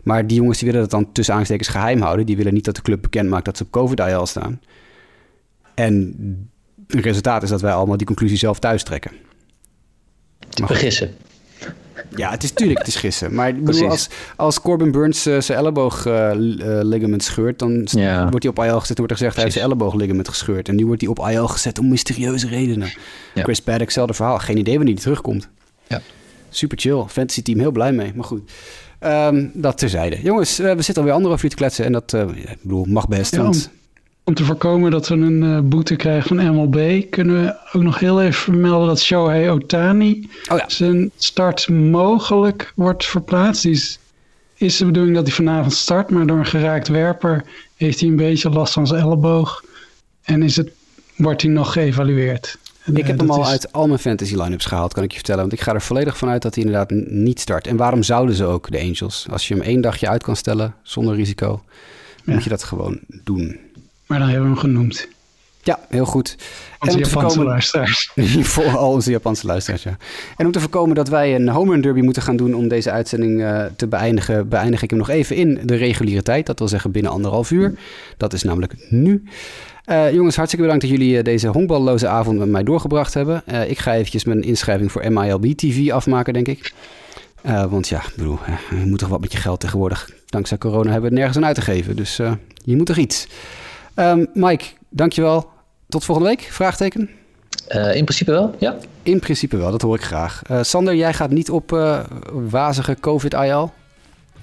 Maar 0.03 0.27
die 0.27 0.37
jongens 0.37 0.57
die 0.57 0.67
willen 0.67 0.81
dat 0.81 0.91
dan 0.91 1.11
tussen 1.11 1.35
aanstekens 1.35 1.67
geheim 1.67 2.01
houden. 2.01 2.25
Die 2.25 2.37
willen 2.37 2.53
niet 2.53 2.65
dat 2.65 2.75
de 2.75 2.81
club 2.81 3.01
bekend 3.01 3.29
maakt 3.29 3.45
dat 3.45 3.57
ze 3.57 3.63
op 3.63 3.71
COVID-IL 3.71 4.25
staan. 4.25 4.61
En 5.73 6.15
het 6.87 7.05
resultaat 7.05 7.43
is 7.43 7.49
dat 7.49 7.61
wij 7.61 7.73
allemaal 7.73 7.97
die 7.97 8.07
conclusie 8.07 8.37
zelf 8.37 8.59
thuis 8.59 8.83
trekken. 8.83 9.11
Goed. 10.39 10.67
vergissen. 10.67 11.15
Ja, 12.15 12.29
het 12.31 12.43
is 12.43 12.51
tuurlijk, 12.51 12.79
het 12.79 12.87
is 12.87 12.95
gissen. 12.95 13.33
Maar 13.33 13.47
ik 13.47 13.53
bedoel, 13.53 13.65
Precies. 13.87 13.89
als, 13.89 14.09
als 14.35 14.61
Corbin 14.61 14.91
Burns 14.91 15.25
eh, 15.25 15.39
zijn 15.39 15.57
elleboog 15.57 16.05
eh, 16.05 16.31
eh, 16.31 16.37
ligament 16.85 17.23
scheurt, 17.23 17.59
dan 17.59 17.87
Ja. 17.91 18.29
wordt 18.29 18.43
hij 18.43 18.51
op 18.57 18.63
IL 18.65 18.79
gezet 18.79 18.89
en 18.89 19.03
wordt 19.03 19.11
er 19.11 19.17
gezegd 19.17 19.33
hij 19.35 19.43
heeft 19.43 19.55
zijn 19.55 19.65
elleboog 19.67 19.93
ligament 19.93 20.27
gescheurd. 20.27 20.67
En 20.69 20.75
nu 20.75 20.85
wordt 20.85 21.01
hij 21.01 21.09
op 21.09 21.19
IL 21.29 21.47
gezet 21.47 21.79
om 21.79 21.87
mysterieuze 21.89 22.47
redenen. 22.47 22.87
Ja. 23.33 23.43
Chris 23.43 23.61
Paddock, 23.61 23.83
hetzelfde 23.83 24.13
verhaal. 24.13 24.39
Geen 24.39 24.57
idee 24.57 24.75
wanneer 24.75 24.93
hij 24.93 25.03
terugkomt. 25.03 25.47
Ja. 25.87 26.01
Super 26.49 26.77
chill. 26.79 27.03
Fantasy 27.07 27.41
team 27.41 27.59
heel 27.59 27.71
blij 27.71 27.91
mee. 27.91 28.11
Maar 28.15 28.25
goed, 28.25 28.51
Ehm, 28.99 29.47
dat 29.53 29.77
terzijde. 29.77 30.21
Jongens, 30.21 30.57
we 30.57 30.75
zitten 30.75 30.95
alweer 30.95 31.13
anderhalf 31.13 31.43
uur 31.43 31.49
te 31.49 31.55
kletsen 31.55 31.85
en 31.85 31.91
dat, 31.91 32.13
eh, 32.13 32.21
ik 32.21 32.57
bedoel, 32.61 32.85
mag 32.85 33.07
best. 33.07 33.35
Ja, 33.35 33.41
want, 33.41 33.69
Om 34.29 34.35
te 34.35 34.45
voorkomen 34.45 34.91
dat 34.91 35.07
we 35.07 35.15
een 35.15 35.43
eh, 35.43 35.59
boete 35.59 35.95
krijgen 35.95 36.27
van 36.37 36.55
MLB, 36.55 37.09
kunnen 37.09 37.43
we 37.43 37.55
ook 37.77 37.83
nog 37.83 37.99
heel 37.99 38.21
even 38.21 38.33
vermelden 38.33 38.87
dat 38.87 39.01
Shohei 39.01 39.49
Otani 39.49 40.29
oh 40.51 40.57
ja, 40.57 40.69
zijn 40.69 41.11
start 41.17 41.69
mogelijk 41.69 42.71
wordt 42.75 43.05
verplaatst. 43.05 43.63
Die 43.63 43.71
is, 43.71 43.99
is 44.55 44.77
de 44.77 44.85
bedoeling 44.85 45.15
dat 45.15 45.25
hij 45.25 45.35
vanavond 45.35 45.73
start, 45.73 46.09
maar 46.09 46.27
door 46.27 46.37
een 46.37 46.45
geraakt 46.45 46.87
werper 46.87 47.43
heeft 47.75 47.99
hij 47.99 48.09
een 48.09 48.15
beetje 48.15 48.49
last 48.49 48.73
van 48.73 48.87
zijn 48.87 49.01
elleboog. 49.01 49.63
En 50.21 50.43
is 50.43 50.55
het, 50.55 50.69
wordt 51.15 51.41
hij 51.41 51.51
nog 51.51 51.73
geëvalueerd. 51.73 52.57
En, 52.83 52.95
ik 52.95 53.01
eh, 53.01 53.07
heb 53.07 53.19
hem 53.19 53.31
al 53.31 53.41
is- 53.41 53.47
uit 53.47 53.71
al 53.71 53.87
mijn 53.87 53.99
fantasy 53.99 54.35
line-ups 54.35 54.65
gehaald, 54.65 54.93
kan 54.93 55.03
ik 55.03 55.09
je 55.09 55.17
vertellen. 55.17 55.41
Want 55.41 55.53
ik 55.53 55.61
ga 55.61 55.73
er 55.73 55.81
volledig 55.81 56.17
van 56.17 56.29
uit 56.29 56.41
dat 56.41 56.55
hij 56.55 56.63
inderdaad 56.63 56.89
niet 57.07 57.39
start. 57.39 57.67
En 57.67 57.77
waarom 57.77 58.03
zouden 58.03 58.35
ze 58.35 58.45
ook, 58.45 58.71
de 58.71 58.79
Angels? 58.79 59.25
Als 59.29 59.47
je 59.47 59.53
hem 59.53 59.63
één 59.63 59.81
dagje 59.81 60.09
uit 60.09 60.23
kan 60.23 60.35
stellen, 60.35 60.75
zonder 60.83 61.15
risico, 61.15 61.61
Ja. 62.23 62.33
moet 62.33 62.43
je 62.43 62.49
dat 62.49 62.63
gewoon 62.63 62.99
doen. 63.23 63.67
Maar 64.09 64.19
dan 64.19 64.27
hebben 64.27 64.47
we 64.49 64.53
hem 64.53 64.63
genoemd. 64.63 65.07
Ja, 65.63 65.79
heel 65.89 66.05
goed. 66.05 66.35
Onze 66.79 66.97
Japanse 66.97 67.19
voorkomen- 67.19 67.45
luisteraars. 67.45 68.11
Voor 68.53 68.77
al 68.77 68.91
onze 68.91 69.11
Japanse 69.11 69.45
luisteraars, 69.47 69.83
ja. 69.83 69.97
En 70.37 70.45
om 70.45 70.51
te 70.51 70.59
voorkomen 70.59 70.95
dat 70.95 71.07
wij 71.07 71.35
een 71.35 71.49
home 71.49 71.71
run 71.71 71.81
derby 71.81 72.01
moeten 72.01 72.21
gaan 72.21 72.35
doen 72.35 72.53
om 72.53 72.67
deze 72.67 72.91
uitzending 72.91 73.41
eh, 73.41 73.65
te 73.75 73.87
beëindigen, 73.87 74.47
beëindig 74.49 74.81
ik 74.81 74.89
hem 74.89 74.99
nog 74.99 75.09
even 75.09 75.35
in 75.35 75.59
de 75.63 75.75
reguliere 75.75 76.21
tijd. 76.21 76.45
Dat 76.45 76.59
wil 76.59 76.67
zeggen 76.67 76.91
binnen 76.91 77.11
anderhalf 77.11 77.51
uur. 77.51 77.73
Dat 78.17 78.33
is 78.33 78.43
namelijk 78.43 78.73
nu. 78.89 79.23
Eh, 79.85 80.13
jongens, 80.13 80.35
hartstikke 80.35 80.65
bedankt 80.65 80.81
dat 80.87 80.97
jullie 80.97 81.17
eh, 81.17 81.23
deze 81.23 81.47
honkballoze 81.47 82.07
avond 82.07 82.37
met 82.37 82.49
mij 82.49 82.63
doorgebracht 82.63 83.13
hebben. 83.13 83.43
Ik 83.67 83.77
ga 83.79 83.93
eventjes 83.93 84.23
mijn 84.23 84.41
inschrijving 84.41 84.91
voor 84.91 85.11
MILB 85.11 85.45
TV 85.45 85.91
afmaken, 85.91 86.33
denk 86.33 86.47
ik. 86.47 86.73
Want 87.69 87.87
ja, 87.87 87.97
ik 87.97 88.13
bedoel, 88.15 88.39
je 88.69 88.85
moet 88.85 88.99
toch 88.99 89.09
wat 89.09 89.21
met 89.21 89.31
je 89.31 89.37
geld 89.37 89.59
tegenwoordig. 89.59 90.09
Dankzij 90.25 90.57
corona 90.57 90.91
hebben 90.91 91.01
we 91.01 91.07
het 91.07 91.15
nergens 91.15 91.37
aan 91.37 91.45
uit 91.45 91.55
te 91.55 91.61
geven. 91.61 91.95
Dus 91.95 92.15
je 92.63 92.75
moet 92.75 92.85
toch 92.85 92.97
iets. 92.97 93.27
Ehm, 93.99 94.25
Mike, 94.33 94.65
dankjewel. 94.89 95.49
Tot 95.87 96.05
volgende 96.05 96.29
week? 96.29 96.47
Vraagteken? 96.51 97.09
Eh, 97.67 97.95
in 97.95 98.03
principe 98.03 98.31
wel, 98.31 98.55
ja. 98.59 98.75
In 99.03 99.19
principe 99.19 99.57
wel, 99.57 99.71
dat 99.71 99.81
hoor 99.81 99.95
ik 99.95 100.03
graag. 100.03 100.41
Eh, 100.47 100.59
Sander, 100.61 100.95
jij 100.95 101.13
gaat 101.13 101.29
niet 101.29 101.49
op 101.49 101.73
eh, 101.73 101.99
wazige 102.31 102.97
COVID-IL? 102.99 103.73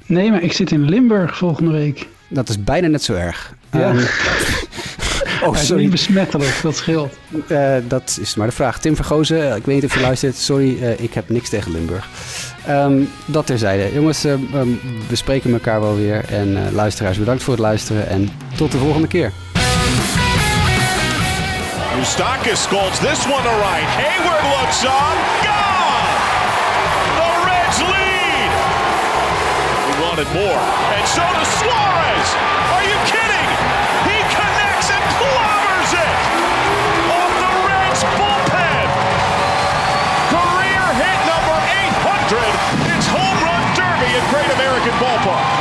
Nee, 0.07 0.31
maar 0.31 0.43
ik 0.43 0.53
zit 0.53 0.71
in 0.71 0.89
Limburg 0.89 1.37
volgende 1.37 1.73
week. 1.73 2.09
Dat 2.29 2.49
is 2.49 2.65
bijna 2.65 2.87
net 2.89 3.03
zo 3.03 3.15
erg. 3.15 3.55
Ja. 3.73 3.81
Ehm, 3.81 3.97
oh, 3.99 4.05
Hij 5.41 5.51
is 5.51 5.57
niet 5.59 5.67
sorry. 5.67 5.89
besmettelijk, 5.89 6.59
dat 6.63 6.77
scheelt. 6.77 7.13
Eh, 7.49 7.75
dat 7.89 8.19
is 8.21 8.35
maar 8.35 8.47
de 8.47 8.53
vraag. 8.53 8.81
Tim 8.81 8.97
Vergozen, 8.97 9.57
ik 9.57 9.65
weet 9.65 9.75
niet 9.75 9.85
of 9.85 9.95
je 9.95 10.01
luistert. 10.01 10.37
Sorry, 10.37 10.83
eh, 10.83 11.01
ik 11.01 11.15
heb 11.15 11.29
niks 11.29 11.49
tegen 11.49 11.73
Limburg. 11.73 12.09
Ehm, 12.67 13.03
dat 13.27 13.47
terzijde. 13.47 13.95
Jongens, 13.95 14.23
we 15.09 15.17
spreken 15.17 15.53
elkaar 15.53 15.81
wel 15.81 15.97
weer. 15.97 16.25
En 16.29 16.57
eh, 16.67 16.73
luisteraars, 16.73 17.19
bedankt 17.19 17.43
voor 17.43 17.53
het 17.53 17.63
luisteren. 17.63 18.09
En 18.09 18.29
tot 18.57 18.73
de 18.73 18.79
volgende 18.79 19.09
keer. 19.09 19.33
Mustakis 22.07 22.63
scolds 22.63 23.01
this 23.01 23.27
one 23.27 23.43
to 23.43 23.55
right. 23.67 23.83
Hayward 23.99 24.45
looks 24.55 24.87
up. 24.87 25.17
Gone! 25.43 26.07
The 27.19 27.31
Reds 27.43 27.81
lead! 27.83 28.51
He 29.85 29.93
wanted 30.07 30.29
more. 30.31 30.63
And 30.95 31.05
so 31.11 31.27
does 31.35 31.51
Suarez! 31.59 32.29
Are 32.79 32.85
you 32.87 32.97
kidding? 33.11 33.49
He 34.07 34.17
connects 34.33 34.89
and 34.95 35.05
clobbers 35.19 35.93
it! 35.99 36.17
Off 37.11 37.33
the 37.43 37.53
Reds 37.67 38.03
bullpen! 38.15 38.87
Career 40.31 40.85
hit 41.01 41.19
number 41.27 41.59
800. 41.59 42.39
It's 42.95 43.09
home 43.11 43.39
run 43.43 43.65
derby 43.75 44.15
at 44.15 44.25
Great 44.31 44.51
American 44.55 44.95
Ballpark. 45.03 45.56